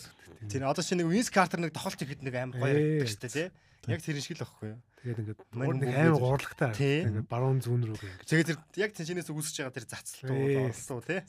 [0.47, 3.35] Тэр одоо чи нэг Wins Carter нэг тохолт ихэд нэг амар гоё харагддаг шүү дээ
[3.35, 3.49] тий.
[3.87, 4.81] Яг тэр шиг л байхгүй юу?
[4.99, 6.73] Тэгээд ингээд нэг амар гурлагтай.
[7.07, 8.27] Ингээд баруун зүүн рүү ингээд.
[8.27, 11.21] Тэгээд тэр яг тэнчнээс үүсэж байгаа тэр зацлтууд олсон тий.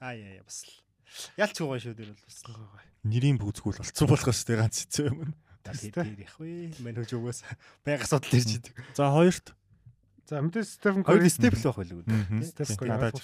[0.00, 0.72] Аа яа яа бас л.
[1.36, 2.38] Ялч гоё шүү дээр бол бас.
[3.04, 5.34] Нэрийн бүгцгүүл болцсон болохоос тэр ганц хэцүү юм.
[5.60, 6.72] Тэр их вэ.
[6.80, 7.44] Мань хөөж угаас
[7.84, 8.74] байга асуудал ирж идэг.
[8.96, 9.52] За хоёрт.
[10.24, 12.04] За мэдээ Стефен Хоёр степ л байх байлгүй.
[12.48, 13.20] Стефен Кори.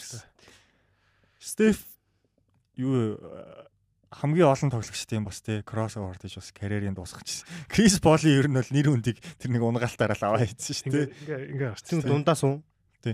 [1.40, 1.78] Стеф
[2.76, 3.16] юу
[4.10, 7.42] хамгийн олон тоглогчдын бас тий кроссовер гэж бас карьерийн дуусгач.
[7.66, 11.06] Крис Поли ер нь бол нэр хүндийг тэр нэг унгалтаараа л аваа хийсэн шүү дээ.
[11.26, 11.86] Ингээ ингээ гарч.
[12.06, 12.62] Дундаас уу?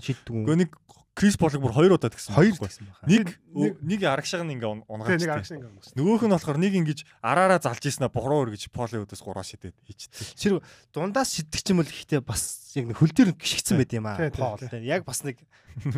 [0.01, 0.45] Шиддэг үү?
[0.47, 0.71] Гэхдээ нэг
[1.13, 2.33] Крис Полыг бүр хоёр удаа тэгсэн.
[2.33, 3.37] Хоёр байсан байна.
[3.53, 5.21] Нэг нэг арагшааг нь ингээ унгаач.
[5.21, 5.93] Нэг арагшааг ингээ унгаач.
[5.93, 10.41] Нөгөөх нь болохоор нэг ингэж араараа залж ийснэ бохроо өргөж Поли өдөөс гураа шидэд хийчихсэн.
[10.41, 10.53] Тэр
[10.89, 14.33] дундаас шиддэг ч юм бол ихтэй бас яг хөл дээр гიშгцэн байд юм аа.
[14.33, 15.37] Пол яг бас нэг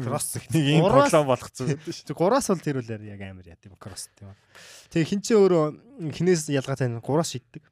[0.03, 1.79] кросс нэг юм проглам болгоцсон.
[2.11, 4.35] Гураас бол тэр үл яг амар яа тийм кросс тийм.
[4.91, 7.63] Тэгээ хинчээ өөрөө хинээс ялгаатай гураас шиддэг.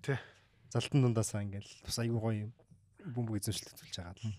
[0.00, 0.16] Тий.
[0.72, 2.50] Залтан дундаасаа ингээл бас айгүй гоё юм
[3.04, 4.32] бөмбөг эзэмшлэг төлж байгаа л.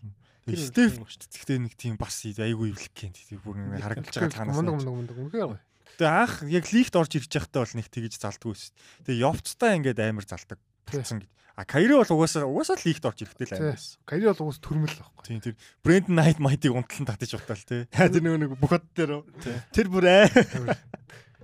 [0.46, 4.58] Тэр Стеф гэхдээ нэг тийм бас айгүй ивлэг гэнт тийм бүр нэг харагдаж байгаа танаас.
[4.62, 5.62] Мундаг мундаг мундаг үнхээр гоё.
[5.98, 8.70] Тэгээ анх яг лигт орж ирж байхдаа бол нэг тэгж залдгүй ш.
[9.10, 11.30] Тэгээ явцтай ингээд амар залдаг болсон гэж.
[11.56, 13.98] А Кайри бол угаасаа угаасаа лигт орж ирэхдээ л амар байсан.
[14.06, 15.24] Кайри бол угаас төрмөл байхгүй.
[15.26, 17.90] Тийм тэр Брэнд Найт Майтиг унтлан татаж утаал тий.
[17.90, 19.26] Тэр нэг бүх хот дээр.
[19.72, 20.30] Тэр бүр аа.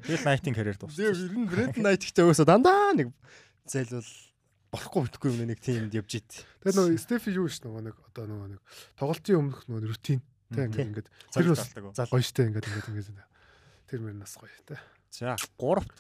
[0.06, 1.00] Тэгэл Найтын карьер дууссан.
[1.00, 3.16] Тэр ер нь Брэнд Найт ихтэй угаасаа дандаа нэг
[3.66, 4.06] зайлвал
[4.72, 6.32] болохгүй битгүй юм нэг тиймд явж ит.
[6.64, 8.62] Тэгээ нөгөө Стефи юу ш нөгөө нэг одоо нөгөө нэг
[8.96, 10.24] тоглолтын өмнөх нөгөө рутин
[10.56, 11.68] тэг ингээд тэр бас
[12.08, 13.20] гоё штэ ингээд ингээд ингээд
[13.92, 14.80] тэр мөр нас гоё тэ.
[15.12, 15.92] За 3-т.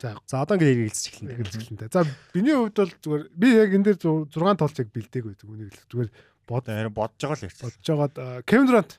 [0.00, 1.30] За за одоо ингээд эргэлзэж эхэлнэ.
[1.36, 1.92] Эргэлзэж эхэлнэ.
[1.92, 2.00] За
[2.32, 6.10] биний хувьд бол зүгээр би яг энэ дээр 6 тоолцыг бэлдээг байдаг үнийг л зүгээр
[6.48, 7.68] бод харин бодож байгаа л ярьсан.
[7.68, 8.14] Бодож байгаад
[8.48, 8.92] Кевин Дурант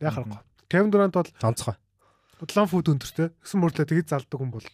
[0.00, 0.40] яа харахгүй.
[0.68, 1.76] Кевин Дурант бол онцгой.
[2.40, 3.32] Удлан фут өндөртэй.
[3.40, 4.68] Гэсэн мөрлөө тэгж залдаг хүн бол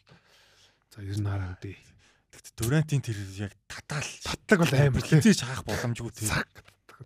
[0.90, 1.55] за ер нь хараа
[2.43, 6.43] Тэгт Дүрантийн тэр яг татаал татдаг бол амар хизээч хаах боломжгүй тэр.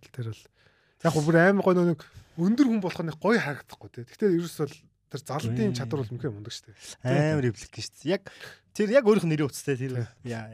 [0.09, 0.43] Тэр бол
[1.05, 2.01] яг гоо бүр амар гоё нэг
[2.41, 4.03] өндөр хүн болох нь гоё харагдахгүй тий.
[4.09, 4.75] Гэхдээ ерөөс бол
[5.13, 7.37] тэр залтын чадвар бол мөхөө мундаг шүү дээ.
[7.37, 8.13] Амар реплик шүү дээ.
[8.17, 8.23] Яг
[8.73, 10.09] тэр яг нь нэрийн утастай тэр.
[10.25, 10.49] Яа.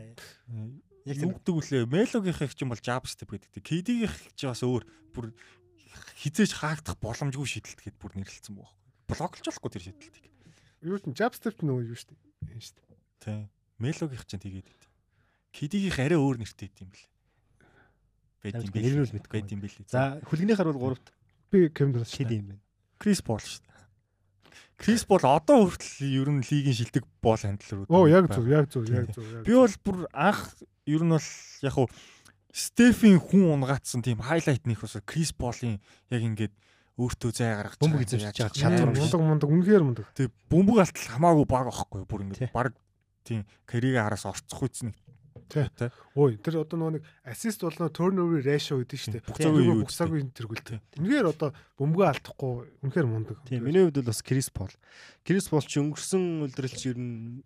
[1.07, 1.87] Яг үгдэг үлээ.
[1.87, 3.59] Мелогийнх их ч юм бол jab step гэдэг.
[3.59, 5.31] KD-ийнх ч бас өөр бүр
[6.23, 8.79] хизээч хаагдах боломжгүй шийдэлт гэд бүр нэрлэлсэн байхгүй.
[9.11, 10.25] Блоклж болохгүй тэр шийдэлтийг.
[10.87, 12.59] Юу ч jab step нөгөө юу шүү дээ.
[12.63, 12.99] Шүү дээ.
[13.19, 13.43] Тийм.
[13.83, 14.83] Мелогийнх чинь тэгээд байд.
[15.51, 17.07] Кидигийнх арай өөр нэртэй байд юм бэл.
[18.39, 18.83] Байд юм бэл.
[18.87, 19.77] Нэрнүүл мэдгүй байд юм бэл.
[19.91, 21.11] За хүлэгнийхаар бол 3-т
[21.51, 22.63] би Кемдер шид юм байна.
[22.97, 23.73] Крис Пол шүү дээ.
[24.79, 27.91] Крис Пол одоо хүртэл ер нь лигийн шилдэг боол хандлал руу.
[27.91, 29.43] Оо яг зөв, яг зөв, яг зөв.
[29.43, 30.55] Би бол бүр анх
[30.87, 31.29] ер нь бол
[31.61, 31.87] яг хуу
[32.53, 35.81] Стефийн хүн унгаацсан тийм хайлайтных ус Крис Полын
[36.13, 36.53] яг ингээд
[37.01, 40.05] өөртөө зай гаргаж бөмбөг эзэмшиж байгаа чадвар мундаг мундаг үнэхээр мундаг.
[40.13, 42.77] Тэг бөмбөг алтал хамаагүй баг байхгүй бүр ингээд баг
[43.23, 44.93] тийм карьерийг хараас орцох үйсэн
[45.49, 45.69] Тий.
[46.15, 49.25] Ой, тэр одоо нөгөө нэг ассист болно turnover ratio гэдэг шүү дээ.
[49.27, 50.81] Буцаагүй буцаагүй тэргүүл.
[50.97, 53.37] Үнэхээр одоо бөмбөгөө алдахгүй үнэхээр мундаг.
[53.45, 54.73] Тийм, миний хувьд бол бас Крис Пол.
[55.21, 57.45] Крис Пол ч өнгөрсөн үлдрэлч ер нь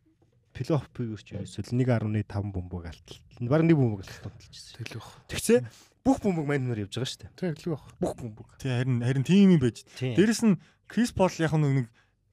[0.55, 3.19] плей-офф пигэрч ерөөсөл 1.5 бөмбөг алтал.
[3.43, 4.73] Бараг нэг бөмбөг алтал тулчихсан.
[4.79, 5.11] Тэгэл бах.
[5.27, 5.59] Тэгсээ
[6.07, 7.35] бүх бөмбөг мань нар явж байгаа шүү дээ.
[7.35, 7.83] Тэгэл бах.
[7.99, 8.47] Бүх бөмбөг.
[8.63, 9.83] Тийм, харин харин тийм юм байж.
[9.99, 11.91] Дээрэс нь Крис Пол яг нэг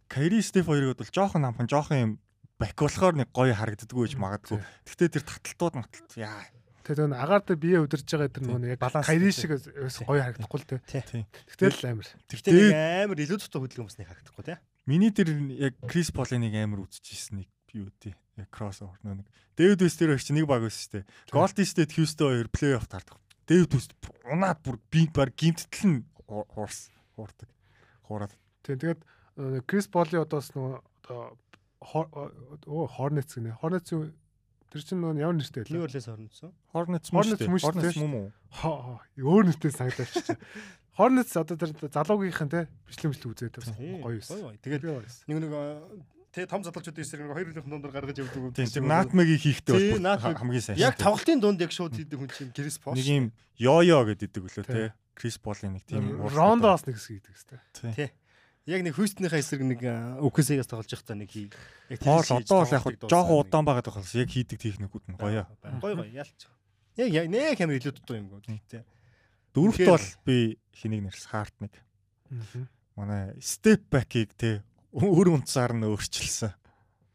[0.09, 2.12] Кайри Стеф хоёрыг бол жоохон хамхан жоохон юм
[2.61, 4.59] бак болохоор нэг гоё харагддаггүй гэж магадгүй.
[4.87, 6.45] Гэхдээ тэр таталтууд матлт яа
[6.85, 9.33] Тэгээ нэг агаар дээр бие удирж байгаа тэр нөгөө яг тий.
[9.33, 9.57] шиг
[10.05, 10.69] гоё харагдахгүй л.
[10.85, 11.25] Тийм.
[11.49, 12.09] Тэгтэл амар.
[12.29, 12.77] Гэхдээ нэг
[13.09, 14.59] амар илүү дутуу хөдөлгөөн бас нэг харагдахгүй тий.
[14.85, 18.13] Миний тэр яг Крис Полиныг амар үзчихсэн нэг юу тий.
[18.37, 19.25] Яг кроссовер нэг.
[19.57, 21.09] Дэвид Вестер чи нэг баг байсан дээ.
[21.33, 23.17] Голден Стейт Хьюстон хоёр плей-офф таардаг.
[23.49, 23.97] Дэвид Вест
[24.29, 27.49] унаад бүр би баг гимтэл нь хуурс хуурдаг.
[28.05, 28.37] Хуураад.
[28.61, 29.01] Тийм тэгээд
[29.41, 31.39] э, Крис Боли одоос нөгөө одоо
[31.93, 33.59] оо Hornets гинэ.
[33.61, 35.93] Hornets тэр чинь нөгөө ямар нэртэй New вэ?
[35.93, 36.40] Orleans.
[36.73, 37.47] Hornets Hornets дээ.
[37.47, 37.62] дээ.
[37.62, 38.28] Hornets мөн үү?
[38.51, 40.12] Хоо өөр нэртэй санагдаач.
[40.98, 44.59] Hornets одоо тэр залуугийнхэн те бичлэг үзээд гоё байсан.
[44.62, 44.82] Тэгээд
[45.31, 45.52] нэг нэг
[46.35, 48.55] тэг том залуучуудын эсрэг нэг хоёр хүнийх дундаар гаргаж явдаг.
[48.59, 50.78] Тийм тийм наатмагийн хийхтэй бол хамгийн сайн.
[50.82, 52.98] Яг тоглолтын дунд яг шууд хийдэг хүн чинь Крис Пош.
[52.98, 53.27] нэг юм
[53.59, 54.74] йо-йо гэдэг үлээ Тий.
[54.74, 54.89] тий.
[55.15, 56.19] Крис Полин нэг тийм.
[56.27, 57.94] Рондоос нэг хэсэг хийдэг хэвээр.
[57.94, 58.11] Тий.
[58.65, 59.81] Яг нэг Хьюстонийхаа эсрэг нэг
[60.24, 61.53] ΟКС-ээс тоглож байхдаа нэг хий.
[61.93, 65.20] Яг тэрийг хийж одоо бол яг жоохон дуусгасан удаан байгаа тохиолс яг хийдэг техникүүд нь
[65.20, 65.45] гоё.
[65.85, 66.49] Гоё гоё ялч.
[66.97, 68.41] Яг яг нэг хэмэр илүү дутуу юм гоо.
[68.41, 68.81] Тий.
[69.53, 71.77] Дөрөвт бол би хэнийг нэрс харт нэг.
[72.97, 74.65] Манай step back-ийг те
[74.97, 76.57] өр унцаар нь өөрчилсөн.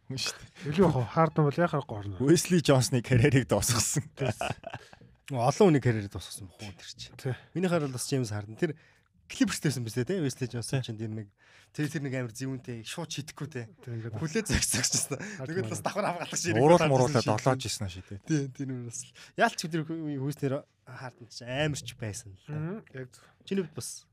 [0.06, 0.70] Хүн шүү дээ.
[0.70, 2.22] Илүү яг хаардан бол яхаар горно.
[2.22, 4.06] Wesley Johnson-ы карьерийг дуусгасан.
[5.34, 7.10] Олон хүний карьерийг тусгасан бохоо тэр чи.
[7.18, 7.34] Тий.
[7.54, 8.74] Миний хараад бас Джеймс Харден тэр
[9.30, 10.90] Клиперстэйсэн биз дээ, Wesley Johnson Тий.
[10.90, 11.28] чинь тэр нэг
[11.70, 13.70] тэр тэр нэг амар зэвүүнтэй шууд шидэхгүй те.
[13.86, 15.22] Тийм Хүлээ загсагчсан.
[15.46, 16.58] Тэгээд бас давхар авгалах шиг.
[16.58, 18.26] Уруул муруулаа долоож исэн аа шидэ.
[18.26, 19.06] Тийм тийм бас.
[19.38, 22.82] Яалч тэр Хьюстнэр Харден чинь амарч байсан л.
[22.90, 23.22] Яг зөв.
[23.46, 24.10] Чиний бас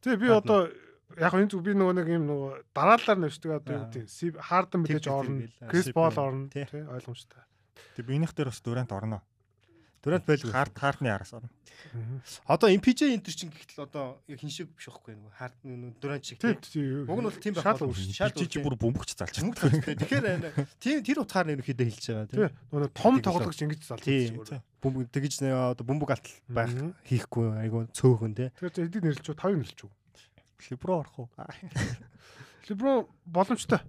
[0.00, 0.72] Тэгээ би одоо
[1.20, 4.34] яг энэ зүг би нөгөө нэг юм нөгөө дараалалаар нэвшдэг одоо юу гэдэг Тэр
[4.80, 5.44] мэдээж орно.
[5.68, 6.48] Крис Бол орно.
[6.48, 6.64] Тий.
[6.64, 7.44] Тий ойлгомжтой.
[8.00, 9.20] Тэг биенийх дээр бас дүрэнд орно.
[10.00, 10.52] Дүрэнд байлгүй.
[10.52, 11.50] Харт хартны араас орно.
[12.48, 16.24] Одоо MPJ энэ төр чинь гэхтэл одоо яг хин шиг биш байхгүй нөгөө Харден Дүрэнд
[16.24, 16.38] шиг.
[16.40, 16.56] Тий.
[16.56, 17.04] тийм.
[17.04, 17.04] тий.
[17.04, 17.96] Уг нь бол тийм байх болов.
[17.96, 19.36] Шал Жижиг бүр бөмбөгч залж.
[19.40, 20.24] Тэгэхээр
[20.80, 22.48] тийм тэр утгаар нь ерөөхдөө хэлж байгаа Тий.
[22.48, 22.56] тийм.
[22.72, 23.24] Нөгөө том Тийм.
[23.24, 24.40] тоглогч ингэж залж Тийм.
[24.40, 24.60] байгаа.
[24.80, 26.72] Бөмбөг тэгж одоо бөмбөг алтал байх
[27.04, 28.48] хийхгүй айгу цөөхөн тий.
[28.56, 29.92] Тэгэхээр эдийг нэрлэж тавыг нэрлэж үү.
[30.68, 31.28] Либро орох уу?
[32.68, 33.80] Либро боломжтой.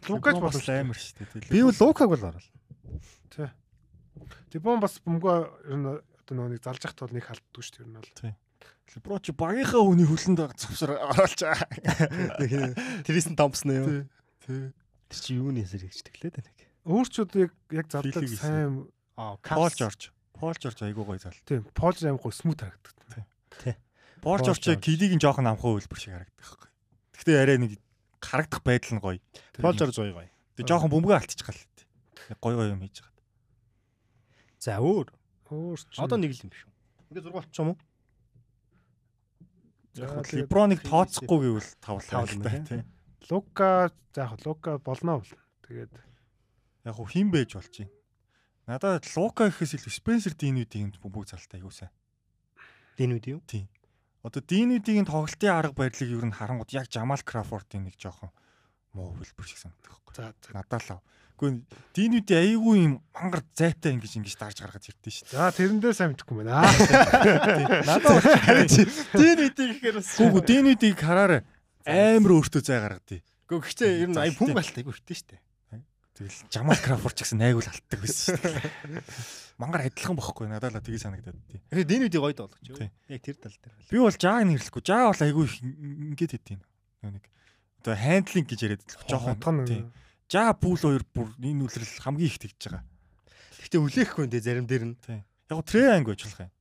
[0.00, 0.80] Бас боломжтой.
[0.80, 1.50] амар шүү дээ.
[1.50, 2.46] Би бол Лукаг бол орол.
[4.54, 5.38] Либон бас бөмбөгөө
[5.70, 8.34] ер нь одоо нөгөө нэг залж яхад бол нэг халддаг шүү дээ ер нь бол.
[8.90, 11.68] Либро чи багийнхаа хүний хөлөнд завсар оруулж байгаа.
[13.06, 13.86] Тэрийсэн Томпсон юу?
[14.42, 14.74] Тий.
[15.06, 16.50] Тэр чи юуны эсрэг гэж тэглээд байна.
[16.90, 18.90] Өөрчүүд яг яг залдаг сайн
[19.20, 20.10] Аа, Пол Жорж.
[20.34, 21.36] Пол Жорж айгуу гоё зал.
[21.44, 22.96] тийм Пол аим гоо смут харагддаг.
[24.24, 24.80] Пол Пол Жорж Жорж.
[24.80, 26.70] кидийг нь жоохон амхан хөлбөр шиг харагддаг байхгүй.
[27.14, 27.72] Гэхдээ арай нэг
[28.18, 29.20] харагдах байдал нь гоё.
[29.60, 30.30] Пол Жорж гоё гоё.
[30.56, 31.60] Тэг жоохон бөмбөгөө алтчих гал.
[32.32, 33.19] Нэг гоё гоё юм хийж байгаа.
[34.60, 35.08] За өөр.
[35.48, 36.72] Өөр ч Одоо нэг л юм биш үү?
[37.10, 37.78] Ингээ зураг болчих юм уу?
[39.96, 42.84] Яг Либроныг тооцохгүй гэвэл тавлаа юм тий.
[43.32, 45.32] Лука за яг Лука болно бол.
[45.64, 45.92] Тэгээд
[46.84, 47.90] Яг хуу хин байж болж байна.
[48.68, 51.92] Надад Лука гэхээс илүү Спенсер Динвидийн бөмбөг залтай аягүй сайн.
[53.00, 53.40] Динүүд юу?
[54.20, 58.28] Одоо Динвидийн тоглолтын арга барилыг юу н харангууд яг Жамал Крафортын нэг жоохон
[58.92, 60.14] муу хөлбөр шиг санагдах байхгүй.
[60.14, 60.52] за за.
[60.52, 61.00] Надад л.
[61.40, 65.32] Гэхдээ Динвиди аягүй юм мангар зайтай ингэж ингэж дарж гаргаж ирдэ шүү.
[65.32, 66.68] За тэрэндээ сайн мэдхгүй байна.
[67.88, 68.20] Надад
[69.16, 71.42] Динүүдийг гэхээр бас Гүг Динвидийг хараарай.
[71.88, 73.24] Амар өөртөө зай гаргадээ.
[73.48, 75.40] Гэхдээ гэхдээ ер нь ая бүм галтай гүртэй штэ.
[76.20, 79.02] Тэгэл Жамал Крафорт ч гэсэн найгуул алтдаг байсан шүү дээ.
[79.56, 81.64] Мангар адилхан бохгүй надад л тгий санагдаад тий.
[81.72, 82.76] Тэгэхээр Динүүдийг гоё доолгоч юу?
[83.08, 83.88] Яг тэр тал дээр.
[83.88, 84.84] Би бол Жааг нэрлэхгүй.
[84.84, 86.60] Жаа бол айгүй их ингэж хэдийн.
[87.08, 87.24] Нэг
[87.80, 89.80] одоо хандлинг гэж яриад л жоохон Хотхон тий.
[90.30, 92.86] Жаа пул хоёр бүр энэ үлрэл хамгийн их тэгж байгаа.
[93.66, 94.96] Гэхдээ үлээхгүй нэ зарим дээр нь.
[95.02, 95.26] Тий.
[95.50, 96.52] Яг го Треанг гэж болох юм.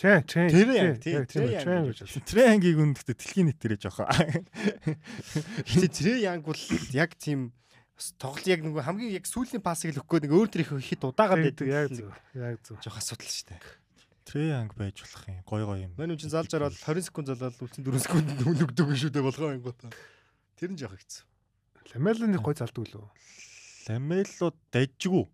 [0.00, 0.48] Тий, тий.
[0.48, 2.08] Тэр яг, тий, тий, тэр яг тий, гэж гэж.
[2.16, 2.28] байна.
[2.32, 4.08] Треангийг үнэхдээ дэлхийн нэтэрэ жоохоо.
[5.68, 6.62] Гэтэ тэр Янг бол
[6.96, 7.52] яг тийм
[7.92, 11.04] бас тоглол яг нэг хамгийн яг сүүлийн пассыг л өгөхгүй нэг өөр төр их хит
[11.04, 11.68] удаагаад байдаг.
[11.68, 12.08] яг зөв.
[12.32, 12.80] Яг зөв.
[12.80, 13.60] жоох асуудал штэ.
[14.24, 15.44] Треанг байж болох юм.
[15.44, 15.92] Гой гой юм.
[16.00, 19.52] Манай үчин залж ороод 20 секунд залаад үлцэн 4 секунд нүгдэг юм шүү дээ болгоо
[19.52, 19.76] юм гоо.
[20.56, 21.29] Тэр нь жоох хэцүү.
[21.94, 23.08] Ламелоны гой залдаг лөө.
[23.90, 25.24] Ламело дайжгүй.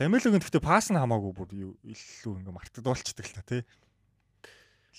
[0.00, 1.48] Ламелогийн гэхдээ пасс нь хамаагүй бүр
[1.84, 3.62] илүү ингээ мартагдуулчихдаг л та тий.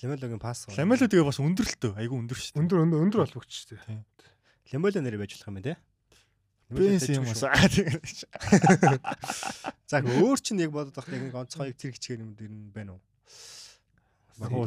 [0.01, 0.69] Лемелогийн пасс.
[0.77, 1.97] Ламело тэгээ бас өндөрлөлтөө.
[1.97, 2.61] Айгүй өндөр шүү дээ.
[2.61, 4.01] Өндөр өндөр өндөр боловч шүү дээ.
[4.73, 5.75] Лемело нэрэ байж болох юм байна те.
[6.67, 7.33] Бенс юм уу?
[9.87, 12.69] За өөр чинь яг бодоод байх яг нэг онцгой яг тэр хичгээр юм дэр нь
[12.75, 13.01] байна уу?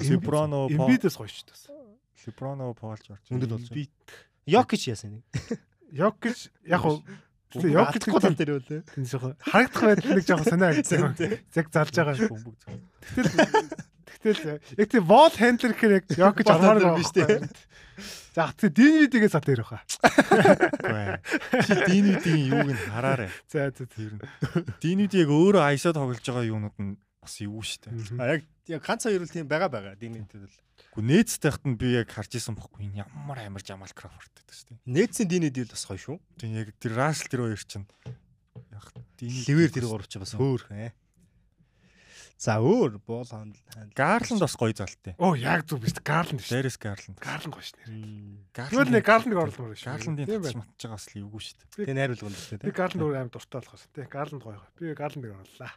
[0.02, 2.26] Либроно, Пол- Эмбидээс гоё шүү дээ.
[2.26, 3.22] Либроно, Пол Жорж.
[3.30, 3.70] Өндөр болж
[4.48, 5.24] Йокич яасан нэг.
[5.92, 7.02] Йокич яг уу
[7.50, 8.82] Йокич Йокич тал дээр үлээ.
[8.94, 11.14] тийм жоохон харагдах байдал нэг жоохон сониоагдсан.
[11.54, 12.16] Яг залж байгаа.
[12.30, 12.78] бөмбөг зөв.
[14.20, 17.26] Тэгтэл яг тийм бол хендлер гэхээр яг Йокич Ball армаар handler байгаа биш тий.
[18.30, 19.82] За тэгээ Динвидигээ сат дээр баха.
[21.66, 23.30] Чи Динвидийн юуг нь хараарай.
[23.50, 23.84] За за.
[23.90, 24.22] Тэр нь.
[24.78, 28.22] Динвид яг өөрөө айсаа тоглож байгаа юунууд нь бас эвгүй шүү дээ.
[28.22, 29.94] А яг яг ганц хоёр л тийм байгаа байгаа.
[29.98, 30.56] Динэдэд бол.
[30.90, 34.66] Гэхдээ нээцтэйхт нь би яг харж исэн бохгүй энэ ямар амар Жамал Крофорд гэдэг шүү
[34.74, 34.90] дээ.
[34.90, 36.16] Нээдсийн динэд бас гоё шүү.
[36.34, 37.86] Тийм яг тэр Рашл тэр хоёр чинь
[38.74, 40.90] яг диний Ливер тэр гурав ч бас хөөхөн.
[42.40, 43.60] За өөр бол хандл.
[43.92, 45.12] Гарланд бас гоё залтай.
[45.20, 46.48] Оо яг зүг биш Гарланд биш.
[46.48, 47.20] Дээрээс Гарланд.
[47.20, 48.48] Гарланд гоё ш нэр.
[48.56, 49.92] Гарланд Тэгвэл нэг Гарландыг оруулмаар шүү.
[49.92, 51.68] Гарландын Тийм татж матж байгаа бас л эвгүй шүү дээ.
[51.84, 52.80] Тэгээ найруулга юм шүү Би дээ.
[52.80, 54.04] Гарланд өөр амар дуртай болохоос тий.
[54.08, 54.64] Гарланд гоё.
[54.80, 55.72] Би Гарландыг орууллаа.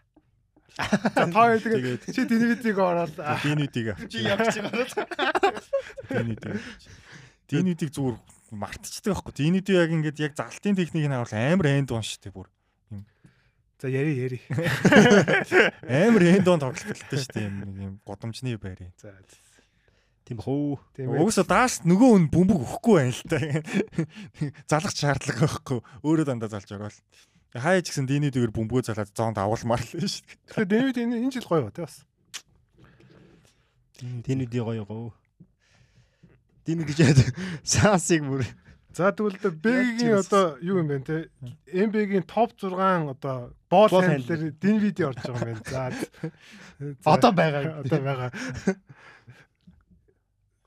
[0.74, 3.38] За та хоёр тэгээд чи Динвидийг оруулаа.
[3.46, 4.10] Динүүдийг авч.
[4.10, 5.54] Чи явж байгаа.
[6.10, 6.58] Динүүдийг.
[7.50, 8.18] Динүүдийг зүгээр
[8.58, 9.34] мартчихдаг байхгүй.
[9.38, 12.50] Динүүдийг яг ингээд яг залтын техникийг нь авал амар энд дээ бүр.
[13.84, 14.40] За яри яри.
[15.86, 17.46] Амар энд дун тоглолттой шүү дээ.
[17.52, 18.90] Юм юм годомжны байр.
[18.98, 19.12] За
[20.24, 20.80] Тийм хөө.
[21.20, 23.38] Угсаа даас нөгөө хүн бөмбөг өгөхгүй байна л та.
[24.72, 25.80] Залах шаардлага байхгүй.
[26.00, 26.96] Өөрөө дандаа залж орвол.
[27.54, 30.42] Хаяа ч гэсэн динүүдээр бөмбөгөө залаад зоонд авалмаар л шүү дээ.
[30.50, 32.02] Тэгэхээр Динвид энэ энэ жил гоё тий бас.
[34.02, 35.14] Динэдий гоё гоё.
[36.66, 37.22] Динэдий жаад
[37.62, 38.42] саасыг бүр
[38.94, 41.30] За тэгвэл Бэгийн одоо юу юм бэ те?
[41.74, 42.78] МБ-гийн топ 6
[43.10, 45.98] одоо боол хандлаар Динвиди орж байгаа юм байна.
[47.02, 47.10] За.
[47.14, 47.64] одоо байгаа.
[47.82, 48.30] одоо байгаа.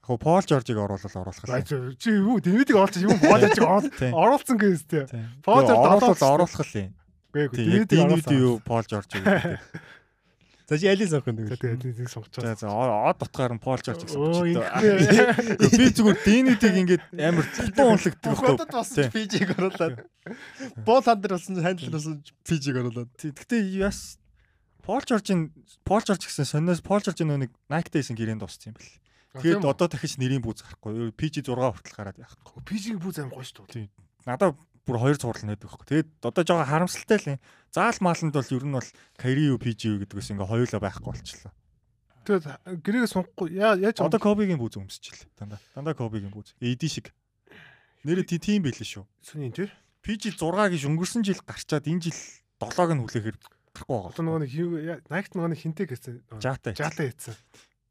[0.07, 1.95] Хөө Пол Жоржийг оруулал оруулах л.
[1.99, 4.15] Чи юу Динвидиг оруулж юм оруулсан Тийм.
[4.15, 5.03] оруулсан гэс те.
[5.11, 5.27] Тийм.
[5.43, 6.95] Пол Жорж оруулах л юм.
[7.35, 8.63] Динвидиг динүүд юу.
[8.63, 9.59] Пол Жорж гэдэг.
[10.71, 14.07] За чи алийг сонгох юм тэгээд Динвидиг сонгож За за од утгаар нь Пол Жорж
[14.07, 14.15] гэсэн.
[14.15, 18.47] Оо, Гэхдээ би зүгээр динүүдийг ингээд амар тутан унлагдаг байхгүй.
[18.55, 19.11] Бодод Тийм.
[19.11, 20.07] фижиг оруулаад.
[20.87, 23.11] Бол хандар болсон хандл болсон фижиг оруулаад.
[23.19, 24.23] Гэхдээ яс
[24.87, 25.51] Пол Жоржийн
[25.83, 28.91] Пол Жорж гэсэн сониос Пол Жоржийн нэг Nike дэйсэн гэрээнд дууссан юм бэл.
[29.43, 31.13] Тэгээд одоо дахиж нэрийн бүүз гарахгүй.
[31.17, 32.33] PG 6 хүртэл гараад байх.
[32.65, 33.89] пижиг бүү зам гоё шүү дээ.
[34.25, 34.57] Надад
[34.87, 35.87] бүр хоёр зурлал нэдэг байхгүй.
[35.91, 37.41] Тэгээд одоо жоо харамсалтай л юм.
[37.75, 41.53] Заал мааланд бол ер нь бол Kyrie юу PG юу гэдгээс ингээ хоёулаа байхгүй болчихлоо.
[42.27, 42.45] Тэгээд
[42.83, 45.31] гэрээгээ сунгахгүй яа яаж Одоо Kobe-гийн бүүз өмсчихлээ.
[45.39, 45.61] Дандаа.
[45.75, 46.59] Дандаа Kobe-гийн бүүз.
[46.59, 47.11] AD шиг.
[48.07, 49.07] Нэрээ тий тийм байлээ шүү.
[49.23, 49.71] сүний тий.
[50.07, 52.19] PG 6 гэж өнгөрсөн жил гарчаад энэ жил
[52.63, 54.11] 7-ыг нь хүлээхээр гарахгүй байгаа.
[54.15, 54.53] Одоо нөгөө нэг
[55.11, 56.23] Nike нөгөө нэг хинтэй гэсэн.
[56.39, 56.73] Жаатай.
[56.79, 57.35] Жаатай хийсэн.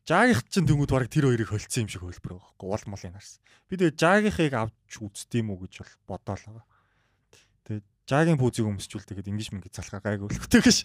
[0.05, 3.41] Жаагийнх чинь тэнгууд бараг тэр хоёрыг холцсон юм шиг хөлбөр байгаа байхгүй уул молын харсан.
[3.65, 6.65] Би тэгээ жаагийнхыг авч үздэм үү гэж бол бодоол байгаа.
[7.65, 10.77] Тэгээ жаагийн пүүзийг өмсчүүл тэгээд ингэж минь залхаа гайг өлөхтэй гэж.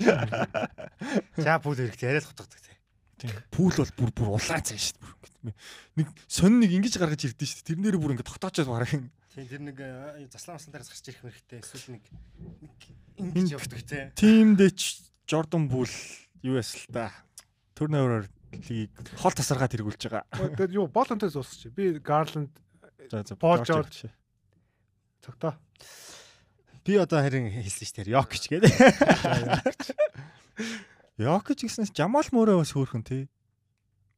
[1.37, 2.77] За пүүл хэрэгтэй яриад тий.
[3.21, 3.37] Тийм.
[3.53, 5.53] Пүүл бол бүр бүр улаан цай шүү дээ.
[6.01, 7.69] Нэг сонь нэг ингэж гаргаж ирдэ шүү дээ.
[7.77, 8.89] Тэрнэр бүр ингэ тогтоочод бараг
[9.31, 11.61] Тийм тэр нэг э, заслан асан дээрс гарч ирэх хэрэгтэй.
[11.61, 12.05] Эсвэл нэг
[13.21, 14.09] ингэж явдаг тий.
[14.17, 15.93] тимдээ ч Jordan Poole
[16.43, 17.15] юу ясал та.
[17.79, 20.25] Төр нойроор лигийг хол тасаргаад тэргүүлж байгаа.
[20.59, 21.71] Тэгээд юу болонтой зуусч.
[21.75, 22.51] Би Garland
[23.11, 23.35] За за.
[23.35, 24.07] Paul George.
[24.07, 24.11] George.
[25.25, 25.55] цогтоо.
[26.85, 28.15] Би одоо харин хэлсэн шүү дээ.
[28.17, 28.73] Йокич гэдэг.
[31.21, 33.29] Йокич гэснээс Жамал Мөрөө бас хөөрхөн тий.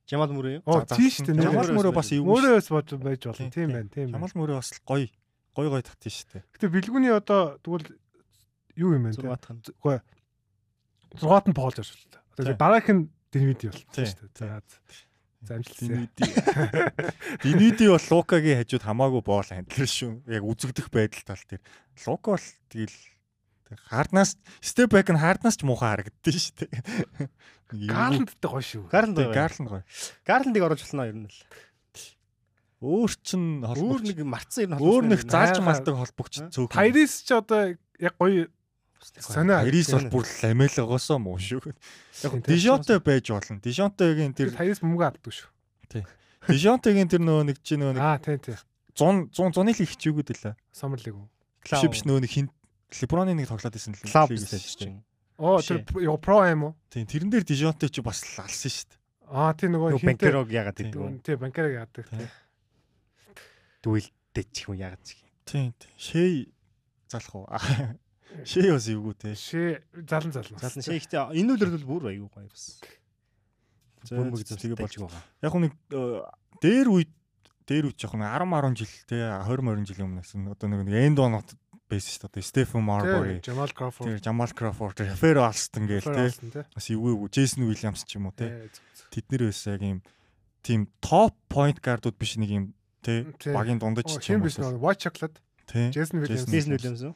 [0.06, 0.62] Жамал мөрөө юу?
[0.66, 1.34] Оо тийш дээ.
[1.42, 2.22] Жамал Мөрөө бас шүү.
[2.22, 3.50] Мөрөөс бод байж болно.
[3.50, 3.88] Тийм, байна.
[3.90, 4.18] Тийм байна.
[4.18, 5.08] Жамал Мөрөө бас гоё.
[5.56, 6.42] Гоё гоё татсан шүү дээ.
[6.54, 7.90] Гэтэ бэлгүүний одоо тэгвэл
[8.78, 9.14] юу юм бэ?
[9.16, 9.20] те?
[9.20, 9.58] Зургаатхан.
[9.82, 10.02] Үгүй ээ.
[11.18, 12.22] Зургаат нь поолж орчихлоо.
[12.38, 12.60] Одоо Тийм.
[12.62, 13.02] дараах нь
[13.32, 14.30] Динвиди болчихсон Тийм, шүү дээ.
[14.36, 14.62] За.
[15.42, 15.88] За амжилтсан.
[15.88, 16.24] Динвиди.
[17.42, 20.12] Динвиди бол Лукагийн хажууд хамаагүй боол хандлаа шүү.
[20.28, 21.62] Яг үзэгдэх байдал тал дээр.
[22.06, 22.98] Лука бол тэгэл
[23.88, 27.28] харднаас степ бэк нь харднаас ч муухай харагддээ шүү дээ.
[27.88, 28.84] Гарландтай гоё шүү.
[28.92, 29.32] Гарланд гоё.
[29.32, 29.84] Гарланд гоё.
[30.28, 31.40] Гарландыг оруулж болно ер нь л.
[32.82, 34.06] Өөр чин Өөр холбогч.
[34.12, 36.68] нэг марцсан ер нь Өөр нэг заалж малдаг холбогч цөөх.
[36.74, 38.50] Тайрис ч одоо яг гоё
[39.02, 39.60] сонио.
[39.62, 41.74] Хайрис бол бүр ламел гоосоо муу шүү.
[42.22, 43.60] Яг Дижонтой байж болно.
[43.60, 46.06] Дижонтойгийн Тэр тэр Тайрис мөнгө авдаг шүү.
[46.48, 48.58] Дижонтойгийн тэр нөгөө нэг чи нөгөө нэг Аа тийм тийм.
[48.94, 50.54] 100 100 зуны л их чигүүд лээ.
[50.72, 51.26] Сомерлиг үү.
[51.64, 52.48] Биш биш нөгөө нэг хин
[53.00, 55.00] Леброны нэг тоглоод исэн л лиг чинь.
[55.40, 55.80] Оо тэр
[56.20, 56.72] про юм уу?
[56.92, 59.00] Тийм тэрэн дээр Дижонтой чи бас л алсан шүү дээ.
[59.32, 60.08] Аа тийм нөгөө хинтэй.
[60.12, 61.24] банкерог яагаад гэдэг вэ?
[61.24, 62.04] Тийм банкерыг яадаг.
[62.04, 62.28] Тийм.
[63.80, 65.16] Дүүлдэж ч юм яагаад ч.
[65.48, 65.92] Тийм тийм.
[65.96, 66.52] Шэй
[67.08, 67.48] залах уу?
[68.44, 69.34] Шэй бас эвгүй те.
[69.36, 70.58] Шээ залан залан.
[70.58, 72.80] Залан шийхтэй энэ үлрэл бол бүр аягүй гоё бас.
[74.10, 75.22] Бөмбөг За, зөв тэгээ болж байгаа.
[75.44, 76.22] Яг нэг э,
[76.58, 77.10] дээр үед
[77.68, 80.90] дээр үед жоох нэг 10 10 жил те 20 20 жилийн өмнөөс нь одоо нэг
[80.90, 81.48] энд онот
[81.86, 82.42] байсан шүү дээ.
[82.42, 84.08] Стефен Марбори, Жамал Крофорд.
[84.08, 86.66] тэр Жамал Крофорд, Феро Алстон гээл те.
[86.74, 88.66] Бас эвгүй эвгүй Джейсон Уильямс ч юм уу те.
[89.12, 89.98] Тэд нэр байсан яг юм
[90.64, 92.64] тийм топ point guard-ууд биш нэг юм
[93.04, 93.54] те Тийм.
[93.54, 94.48] багийн дундаж ч юм уу.
[94.48, 95.38] биш нөгөө White Chocolate.
[95.68, 95.92] Тэ.
[95.94, 96.48] Jason Williams.
[96.48, 97.14] Бизнес үлэмс үү?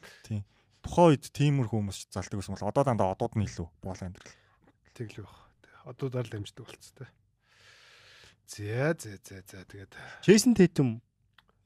[0.86, 4.34] Тухайн үед тиймэр хүмүүс залдаг байсан бол одоо дандаа одууд нь илүү боол амьдрал.
[4.94, 5.42] Тэглэх баг.
[5.90, 7.06] Одуудаар л амждаг болцсон те.
[8.46, 9.92] За за за за тэгээд
[10.22, 11.02] Джейсон Тейтум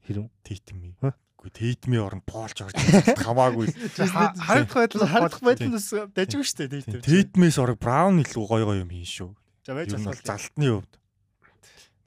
[0.07, 0.29] Хэрэг.
[0.41, 0.95] Тейтми.
[1.01, 1.13] Ха?
[1.37, 2.73] Үгүй Тейтми оронд Полж орж
[3.21, 3.69] хамаагүй.
[4.45, 5.87] Харагдах байдал харагдах байдлаас
[6.17, 7.01] дажгүй шүү дээ тийм.
[7.05, 9.31] Тейтмээс орог Браун илүү гоё гоё юм хийн шүү.
[9.65, 10.21] За байж болох.
[10.25, 10.93] залтны хувьд.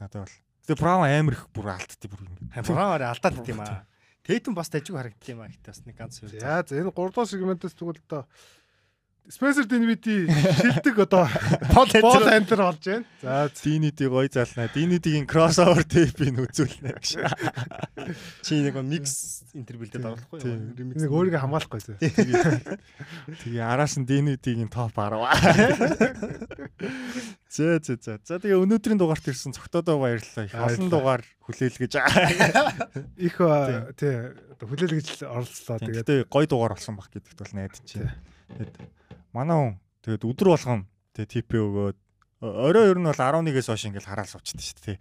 [0.02, 0.34] Надад бол.
[0.66, 2.34] Тэгээ Браун амар их бүр алдтыг бүр юм.
[2.50, 3.86] Хамраар алдаад дим аа.
[4.24, 6.40] Тэйтэн бас дажгүй харагддаг юм аа гэхдээ бас нэг ганц зүйл.
[6.40, 8.22] За энэ 3 дугаар сегментээс тэгвэл одоо
[9.24, 11.24] Spencer Dinwiddie шилдэг одоо
[11.72, 11.88] Пол
[12.28, 13.04] Антер болж байна.
[13.22, 14.68] За Динидий гоё залнаа.
[14.68, 17.24] Динидигийн кроссовер тейпийг үзүүлнэ гэж.
[18.44, 20.76] чи нэг микс интервьюлдэд оруулахгүй юу?
[20.76, 21.96] Нэг өөрийгөө хамгаалахгүй зөө.
[23.48, 25.16] Тэгээ араас нь Динидигийн топ 10.
[27.48, 28.20] Зөө зөө зөө.
[28.28, 30.44] За тэгээ өнөөдрийн дугаарт ирсэн цогтоодоо баярлалаа.
[30.44, 31.96] Их олон дугаар хүлээлгэж.
[33.24, 33.36] Их
[33.96, 34.14] тий
[34.52, 35.80] одоо хүлээлгэж оролцлоо.
[35.80, 38.20] Тэгээд Тэгээ гоё дугаар болсон баг гэдэгт бол найдаж байна.
[38.52, 38.76] Тэгээд
[39.34, 39.74] манай хүн
[40.06, 40.86] тэгээд өдөр болгон
[41.18, 41.98] тэгээд ТП өгөөд
[42.44, 44.98] орой ер нь бол 11-ээс хойш ингээл хараал сувчдаг шүү дээ.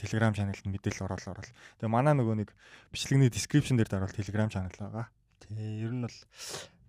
[0.00, 1.54] Telegram channel-д мэдээлэл оруулаа оруулаа.
[1.82, 2.50] Тэгээ манай нөгөө нэг
[2.88, 5.06] бичлэгний description дээр дарвал Telegram channel байгаа.
[5.44, 6.18] Тий, ер нь бол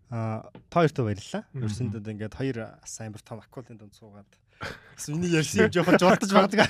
[0.10, 1.44] а та хоёрт баярлалаа.
[1.60, 4.32] Ерсөндөө ингээд хоёр амар том акулын донд суугаад
[4.96, 6.64] бас миний ярьсан юм жоохон жолтож магадгүй.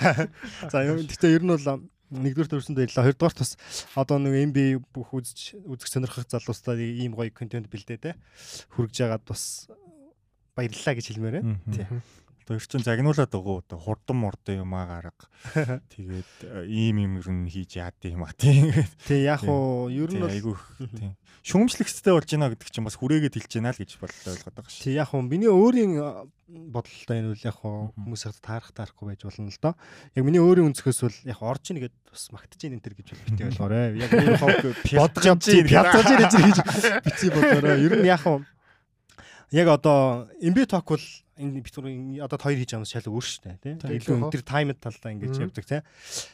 [0.71, 3.05] За юм гэхдээ ер нь бол нэгдүгээр төрсөнд баярлалаа.
[3.05, 3.51] Хоёрдугаарт бас
[3.93, 4.57] одоо нэг MB
[4.89, 8.11] бүх үзэж үзэх сонирхох залуустаа ийм гоё контент бэлдээ те.
[8.73, 9.69] Хүргэж яагаад бас
[10.57, 11.59] баярлалаа гэж хэлмээр байна.
[11.69, 11.85] Тий.
[12.47, 15.27] Одоо ер чинь загнуулаад байгаа одоо хурдан мурдан юм аа гарга.
[15.91, 18.71] Тэгээд э, ийм юм ер нь хийж яад юм аа тийм.
[19.03, 20.55] Тий, яг уу ер нь айгүй
[20.95, 21.11] тийм.
[21.43, 24.83] Шүүмжлэгцтэй болж байна гэдэг чинь бас хүрээгээд хэлж байна л гэж бодлоо ойлгоод байгаа шүү.
[24.87, 29.11] Тий яг уу миний өөрийн а, бодолтой энэ үл яг уу хүмүүс яг таарах таарахгүй
[29.11, 29.75] байж болно л доо.
[30.15, 33.07] Яг миний өөрийн өнцгөөс бол яг орж ийн гэд бас магтаж ийн энэ төр гэж
[33.27, 33.95] бити ойлгоорой.
[33.99, 36.57] Яг миний хог бодож юм чи пятаж ийн гэж
[37.11, 37.75] бити бодоорой.
[37.83, 38.39] Ер нь яг уу
[39.51, 41.05] яг одоо MB talk бол
[41.37, 43.73] энэ битүүрийн одоо хоёр хийж байгаа юм шал өөр шүү дээ тий.
[43.77, 45.81] Тэгээ илүү өндөр таймд талдаа ингэж явдаг тий.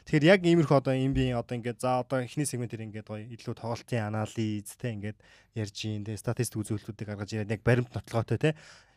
[0.08, 4.08] Тэгэхээр яг иймэрхүү одоо MB одоо ингээд за одоо эхний сегментээр ингээд гоё илүү тоглолтын
[4.08, 5.18] анализ тий ингээд
[5.60, 8.54] ярьж ийн тий статистик үзүүлэлтүүдийг гаргаж ирээд яг баримт нотлоготой тий.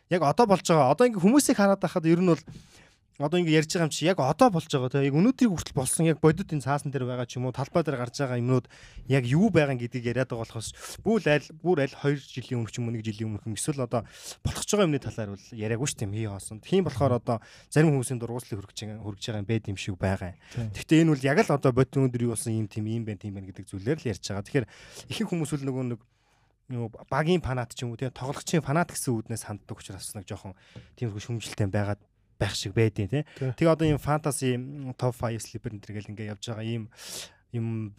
[0.09, 2.43] Яг одоо болж байгаа одоо ингээд хүмүүсийг хараад байхад ер нь бол
[3.17, 6.05] одоо ингэ ярьж байгаа юм чи яг одоо болж байгаа те яг өнөөдрийг хүртэл болсон
[6.05, 8.69] яг бодит энэ цаасан дээр байгаа ч юм уу талбай дээр гарч байгаа юмнууд
[9.09, 12.77] яг юу байгаа гэдгийг яриад байгаа болохоос бүр аль бүр аль 2 жилийн өмнө ч
[12.77, 14.05] юм уу 1 жилийн өмнө юм эсвэл одоо
[14.45, 16.61] болох байгаа юмны талаар бол яриаггүй шүү дээ хий хоосон.
[16.61, 17.37] Тийм болохоор одоо
[17.73, 20.33] зарим хүмүүсийн дургууслыг хөргөж байгаа хөргөж байгаа юм байд юм шиг байгаа.
[20.77, 23.33] Гэхдээ энэ бол яг л одоо бодит өнөөдөр юу болсон юм тийм юм байна тийм
[23.33, 24.45] байна гэдэг зүйлээр л ярьж байгаа.
[24.45, 24.67] Тэгэхээр
[25.09, 26.01] ихэнх хүмүүс бол нөгөө нэг
[27.09, 30.51] багийн фанат ч юм уу тийм тоглогчийн фанат гэсэн үүднээс ханддаг учраас нэг жоохон
[30.99, 32.01] тиймэрхүү шүмжэлтэй байгаад
[32.39, 33.23] байх шиг байдیں۔ тий.
[33.37, 33.51] Тий.
[33.57, 34.55] Тэгээ одоо ийм фэнтези
[34.97, 36.83] топ 5 слипер энэ төргээл ингээ явж байгаа ийм
[37.55, 37.95] юм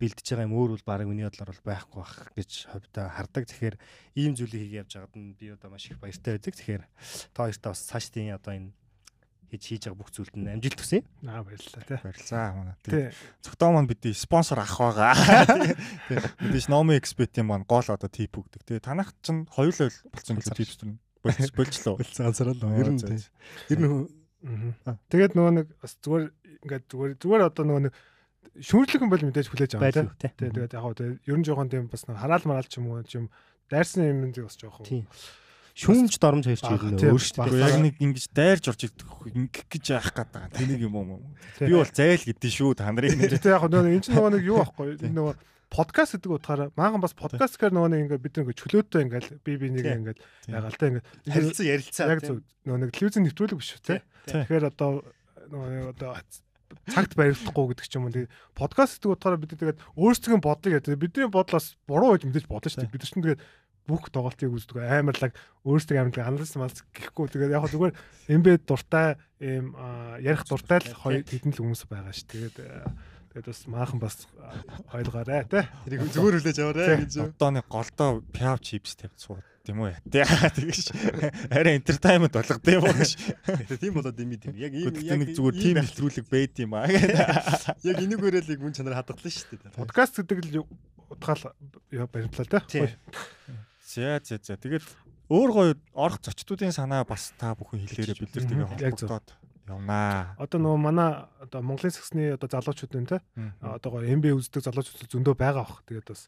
[0.00, 3.44] бэлдэж байгаа юм өөр бол баг миний бодлоор бол байхгүй бах гэж ховдоо хардаг.
[3.46, 3.76] Тэгэхээр
[4.16, 6.54] ийм зүйлийг хийгээ явж байгаад нь би одоо маш их баяртай байдаг.
[6.56, 6.84] Тэгэхээр
[7.36, 8.72] та хоёртаа бас цаашдын одоо энэ
[9.52, 11.00] хийж хийж байгаа бүх зүйлд нь амжилт хүсье.
[11.28, 11.98] Аа баярлалаа тий.
[12.02, 12.76] Барилзаа манай.
[12.82, 13.06] Тий.
[13.44, 15.14] Цогтоо маань бидний спонсор ах байгаа.
[16.42, 18.66] Мэдээж Nomi Expert-ийн маань гол одоо тип өгдөг.
[18.66, 21.94] Тэгээ танах чинь хоёулаа болсон гэлээ типс төр болж болжлоо.
[21.98, 23.02] Болцсон ансараа л Ер нь.
[23.68, 24.06] Ер нь.
[25.10, 26.24] Тэгээд нөгөө нэг бас зүгээр
[26.62, 27.94] ингээд зүгээр зүгээр одоо нөгөө нэг
[28.62, 30.06] шүүрлэгэн бол мэдээж хүлээж аваа тий.
[30.06, 30.30] байлгүй тий.
[30.32, 33.02] Тий, Тэгээд яг тий ер нь жоохон тийм бас нэг хараал мараал ч юм уу
[33.02, 33.26] ч юм
[33.68, 34.86] дайрсан юм зүг бас жоохон.
[34.86, 35.04] Тийм.
[35.76, 37.48] Шүүмж доромж хоёр ч Бага, ер нь тий, өөр шүү бага.
[37.52, 37.68] Гэхдээ дээ.
[37.68, 40.56] яг нэг ингэж дайрж орж идэх ингэх гэж яах гээд байгаа.
[40.56, 41.20] Тэнийг юм уу?
[41.60, 43.20] Би бол зайл гэдээ шүү та нарын.
[43.20, 45.34] Яг нөгөө энэ чинь нөгөө нэг юу аахгүй нөгөө
[45.70, 49.52] подкаст гэдэг утгаараа маахан бас подкаст гэхэр нөгөө нэг ингээд бид нэг чөлөөтэй ингээд би
[49.58, 53.82] би нэг ингээд та ингээд харилцан ярилцаа яг зөв нөгөө нэг телевизэн нэвтрүүлэг биш үү
[53.82, 53.96] те.
[54.30, 55.02] Тэгэхээр одоо
[55.50, 56.12] нөгөө одоо
[56.86, 60.98] цагт баригдахгүй гэдэг ч юм уу тэгээ подкаст гэдэг утгаараа бид тэгээд өөрсдөө бодлыг яа
[60.98, 62.94] бидний бодлоос буруу гэж мэдээж бодно шүү дээ.
[62.94, 63.42] Бид чинь тэгээд
[63.86, 65.32] бүх тоглолтыг үздэг амарлаг
[65.62, 67.30] өөрсдөө амарлаг анализ малц гэхгүй.
[67.30, 67.94] Тэгээд яг зүгээр
[68.34, 72.26] эмбэ дуртай ийм аа, ярих дуртай л хоёр хэдэн л хүмүүс байгаа шүү.
[72.34, 72.56] Тэгээд
[73.36, 74.16] тэгээд бас maaхан бас
[74.96, 77.12] ойлгоорой те Тэрийг зүгээр хүлээж аваарай гэж.
[77.36, 79.92] Одоо нэг голдоо пяв чипс тавьж сууд тийм үү?
[80.08, 80.96] Тэгэж
[81.52, 83.10] арай entertainment болгох тийм үү гэж.
[83.76, 84.56] Тийм болоод юм тийм.
[84.56, 88.96] Яг ийм Гэхдээ нэг зүгээр тим нэвтрүүлэг байд юм аа яг энэгээрэл яг мөн чанар
[89.04, 89.76] хадгалсан шүү дээ.
[89.76, 90.64] подкаст гэдэг л
[91.12, 91.52] утгаал
[92.08, 92.88] баримтлаа те Тийм.
[93.84, 94.56] За за за.
[94.56, 94.86] Тэгээд
[95.28, 99.28] өөр гоё орох зочдуудын санаа бас та бүхэн хэлээрээ бид нар тэгээ Яг холбогдоод
[99.68, 100.34] явнаа.
[100.38, 103.18] одоо нөгөө манай одоо Монголын сагсны одоо залуучууд энэ те
[103.60, 105.82] одоо гоё MB үздэг залуучууд зөндөө байгаа бах.
[105.86, 106.26] Тэгээд бас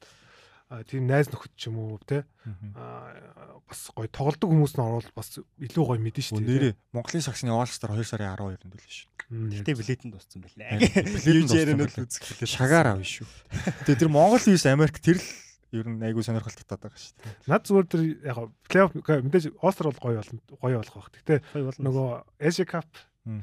[0.84, 2.28] тийм найз нөхөд ч юм уу те
[3.68, 6.74] бас гоё тоглодог хүмүүс нь орвол бас илүү гоё мэдэн шүү дээ.
[6.74, 9.08] Нэрээ Монголын сагсны All Star 2 сарын 12-нд л шүү.
[9.64, 10.68] Гэтэ билетэн дууссан Харин байлээ.
[10.88, 12.04] билетэн дууссан Юужээрэнэл байлээ.
[12.04, 12.48] үзэх билет.
[12.52, 13.28] Шагаар авна шүү.
[13.88, 15.28] Тэгээ тэр Монгол виз Америк тэр л
[15.68, 17.32] ер нь айгүй сонирхолтой татаад байгаа шүү дээ.
[17.48, 18.38] Над зүгээр тэр яг
[18.72, 18.92] плей-офф
[19.24, 21.12] мэдээж All-Star бол гоё болно гоё болох бах.
[21.12, 21.34] Гэтэ
[21.76, 22.08] нөгөө
[22.40, 22.88] Asia Cup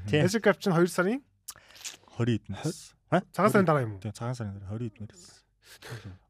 [0.09, 1.21] Asia Cup чинь 2 сарын
[2.17, 2.95] 20 эднээс.
[3.31, 4.01] Цагаан сарын дараа юм уу?
[4.01, 5.25] Тийм цагаан сарын дараа 20 эднэрээс.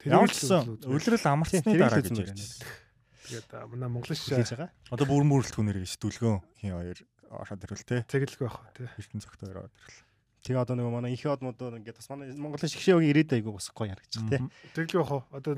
[0.02, 2.84] Тэр Ямар ч гэсэн үлрэл амарчны тэрийг л дараа гэж ярьж байна.
[3.26, 4.72] Тэгээд манай Монголын Хийж шишээ байгаа.
[4.94, 7.00] Одоо бүрэн бүрэлдэхүүнээр гэж дүлгөө хин хоёр
[7.32, 7.98] ороод ирвэл те.
[8.06, 8.86] цэглэг байх тий.
[8.86, 10.02] Эрдэнэ цагт хоёр ороод ирвэл.
[10.46, 13.90] Тэгээ одоо нэг манай ихе одмодоо ингээд бас манай Монголын шгшээгийн ирээд айгу бас гоё
[13.94, 14.42] харагдчих тий.
[14.78, 15.24] Цэглэг байх уу?
[15.34, 15.54] Одоо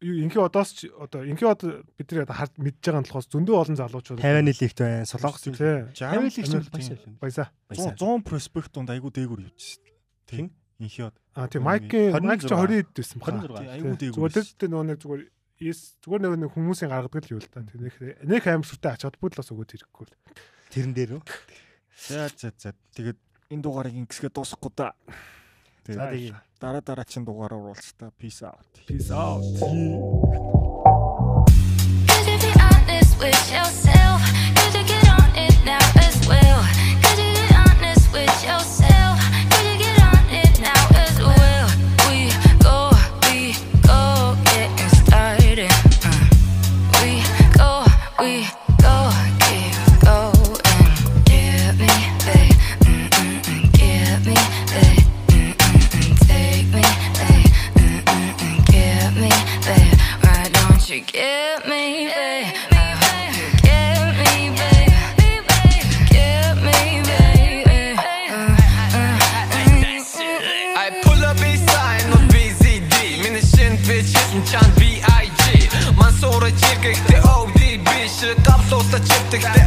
[0.00, 1.64] инхи одоос ч одоо инхи од
[1.98, 5.06] бидний одоо хард мэдж байгаа болохоос зөндөө олон залуучууд 50-ны лигт байна.
[5.06, 5.52] Солонгос тий.
[5.52, 6.70] 50-ны лигт тийм.
[6.70, 7.18] байна.
[7.18, 7.48] Баясаа.
[7.74, 9.82] 100 100 проспект донд айгу дээгүр явж шít.
[10.30, 10.54] Хин?
[10.78, 11.14] Инхиод.
[11.34, 12.22] А тий майкийн 26.
[12.22, 13.32] майк ч 20 хэд байсан баха.
[13.42, 13.74] 26.
[13.74, 14.14] Айгу дээгүр.
[14.14, 15.22] Зүгээр дэлтэй нөгөө нэг зүгээр
[15.58, 17.66] Yes зүгээр нэг хүмүүсийн гаргадаг л юу л та.
[17.66, 20.14] Нэг нэг аим сүртэй ач холбогдлоос өгөөд ирэхгүй л.
[20.70, 21.22] Тэрэн дээр үү?
[21.98, 22.78] За за за.
[22.94, 23.18] Тэгээд
[23.50, 24.94] энэ дугаарыг ингэсгээ дуусахгүй да.
[25.88, 26.36] За Тэгээд тэгээ.
[26.60, 28.12] дараа дараагийн дугаараар уулзах та.
[28.20, 28.68] Peace out.
[28.84, 29.40] Peace out.
[33.18, 33.97] With yourself?
[78.18, 79.62] Шиг Гавлууста чивдэгтэй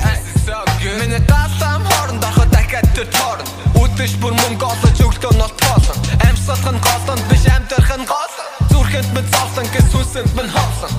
[0.99, 3.47] Миний гаслам хооронд ороход дахиад тэр тоорн
[3.79, 5.95] Үдэш бүр мөнгө олож өглөө нот тоолсон
[6.27, 10.91] Амьсгалах нь голонд биш амьдэрх нь голсон Зүрхэнд мэд зовсон гэс хүсэнд минь хоосон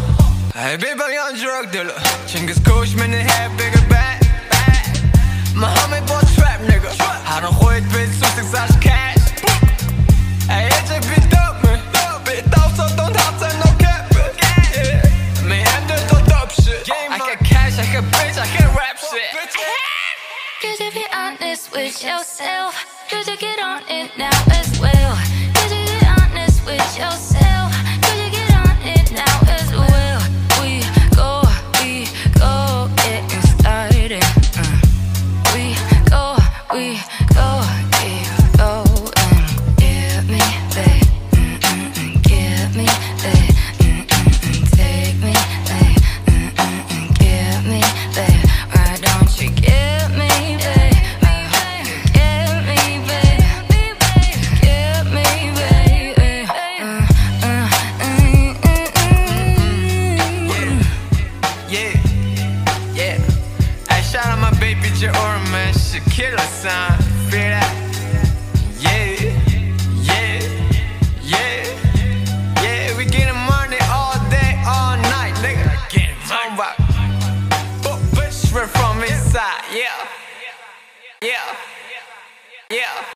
[0.56, 1.96] Hey baby young drug dealer.
[2.28, 4.20] Чингис Kush миний hair bigger bang
[5.56, 6.92] Muhammad boy trap nigga.
[7.28, 8.10] Харан хойд бил
[21.52, 22.74] honest with yourself?
[23.10, 25.31] You get on it now as well?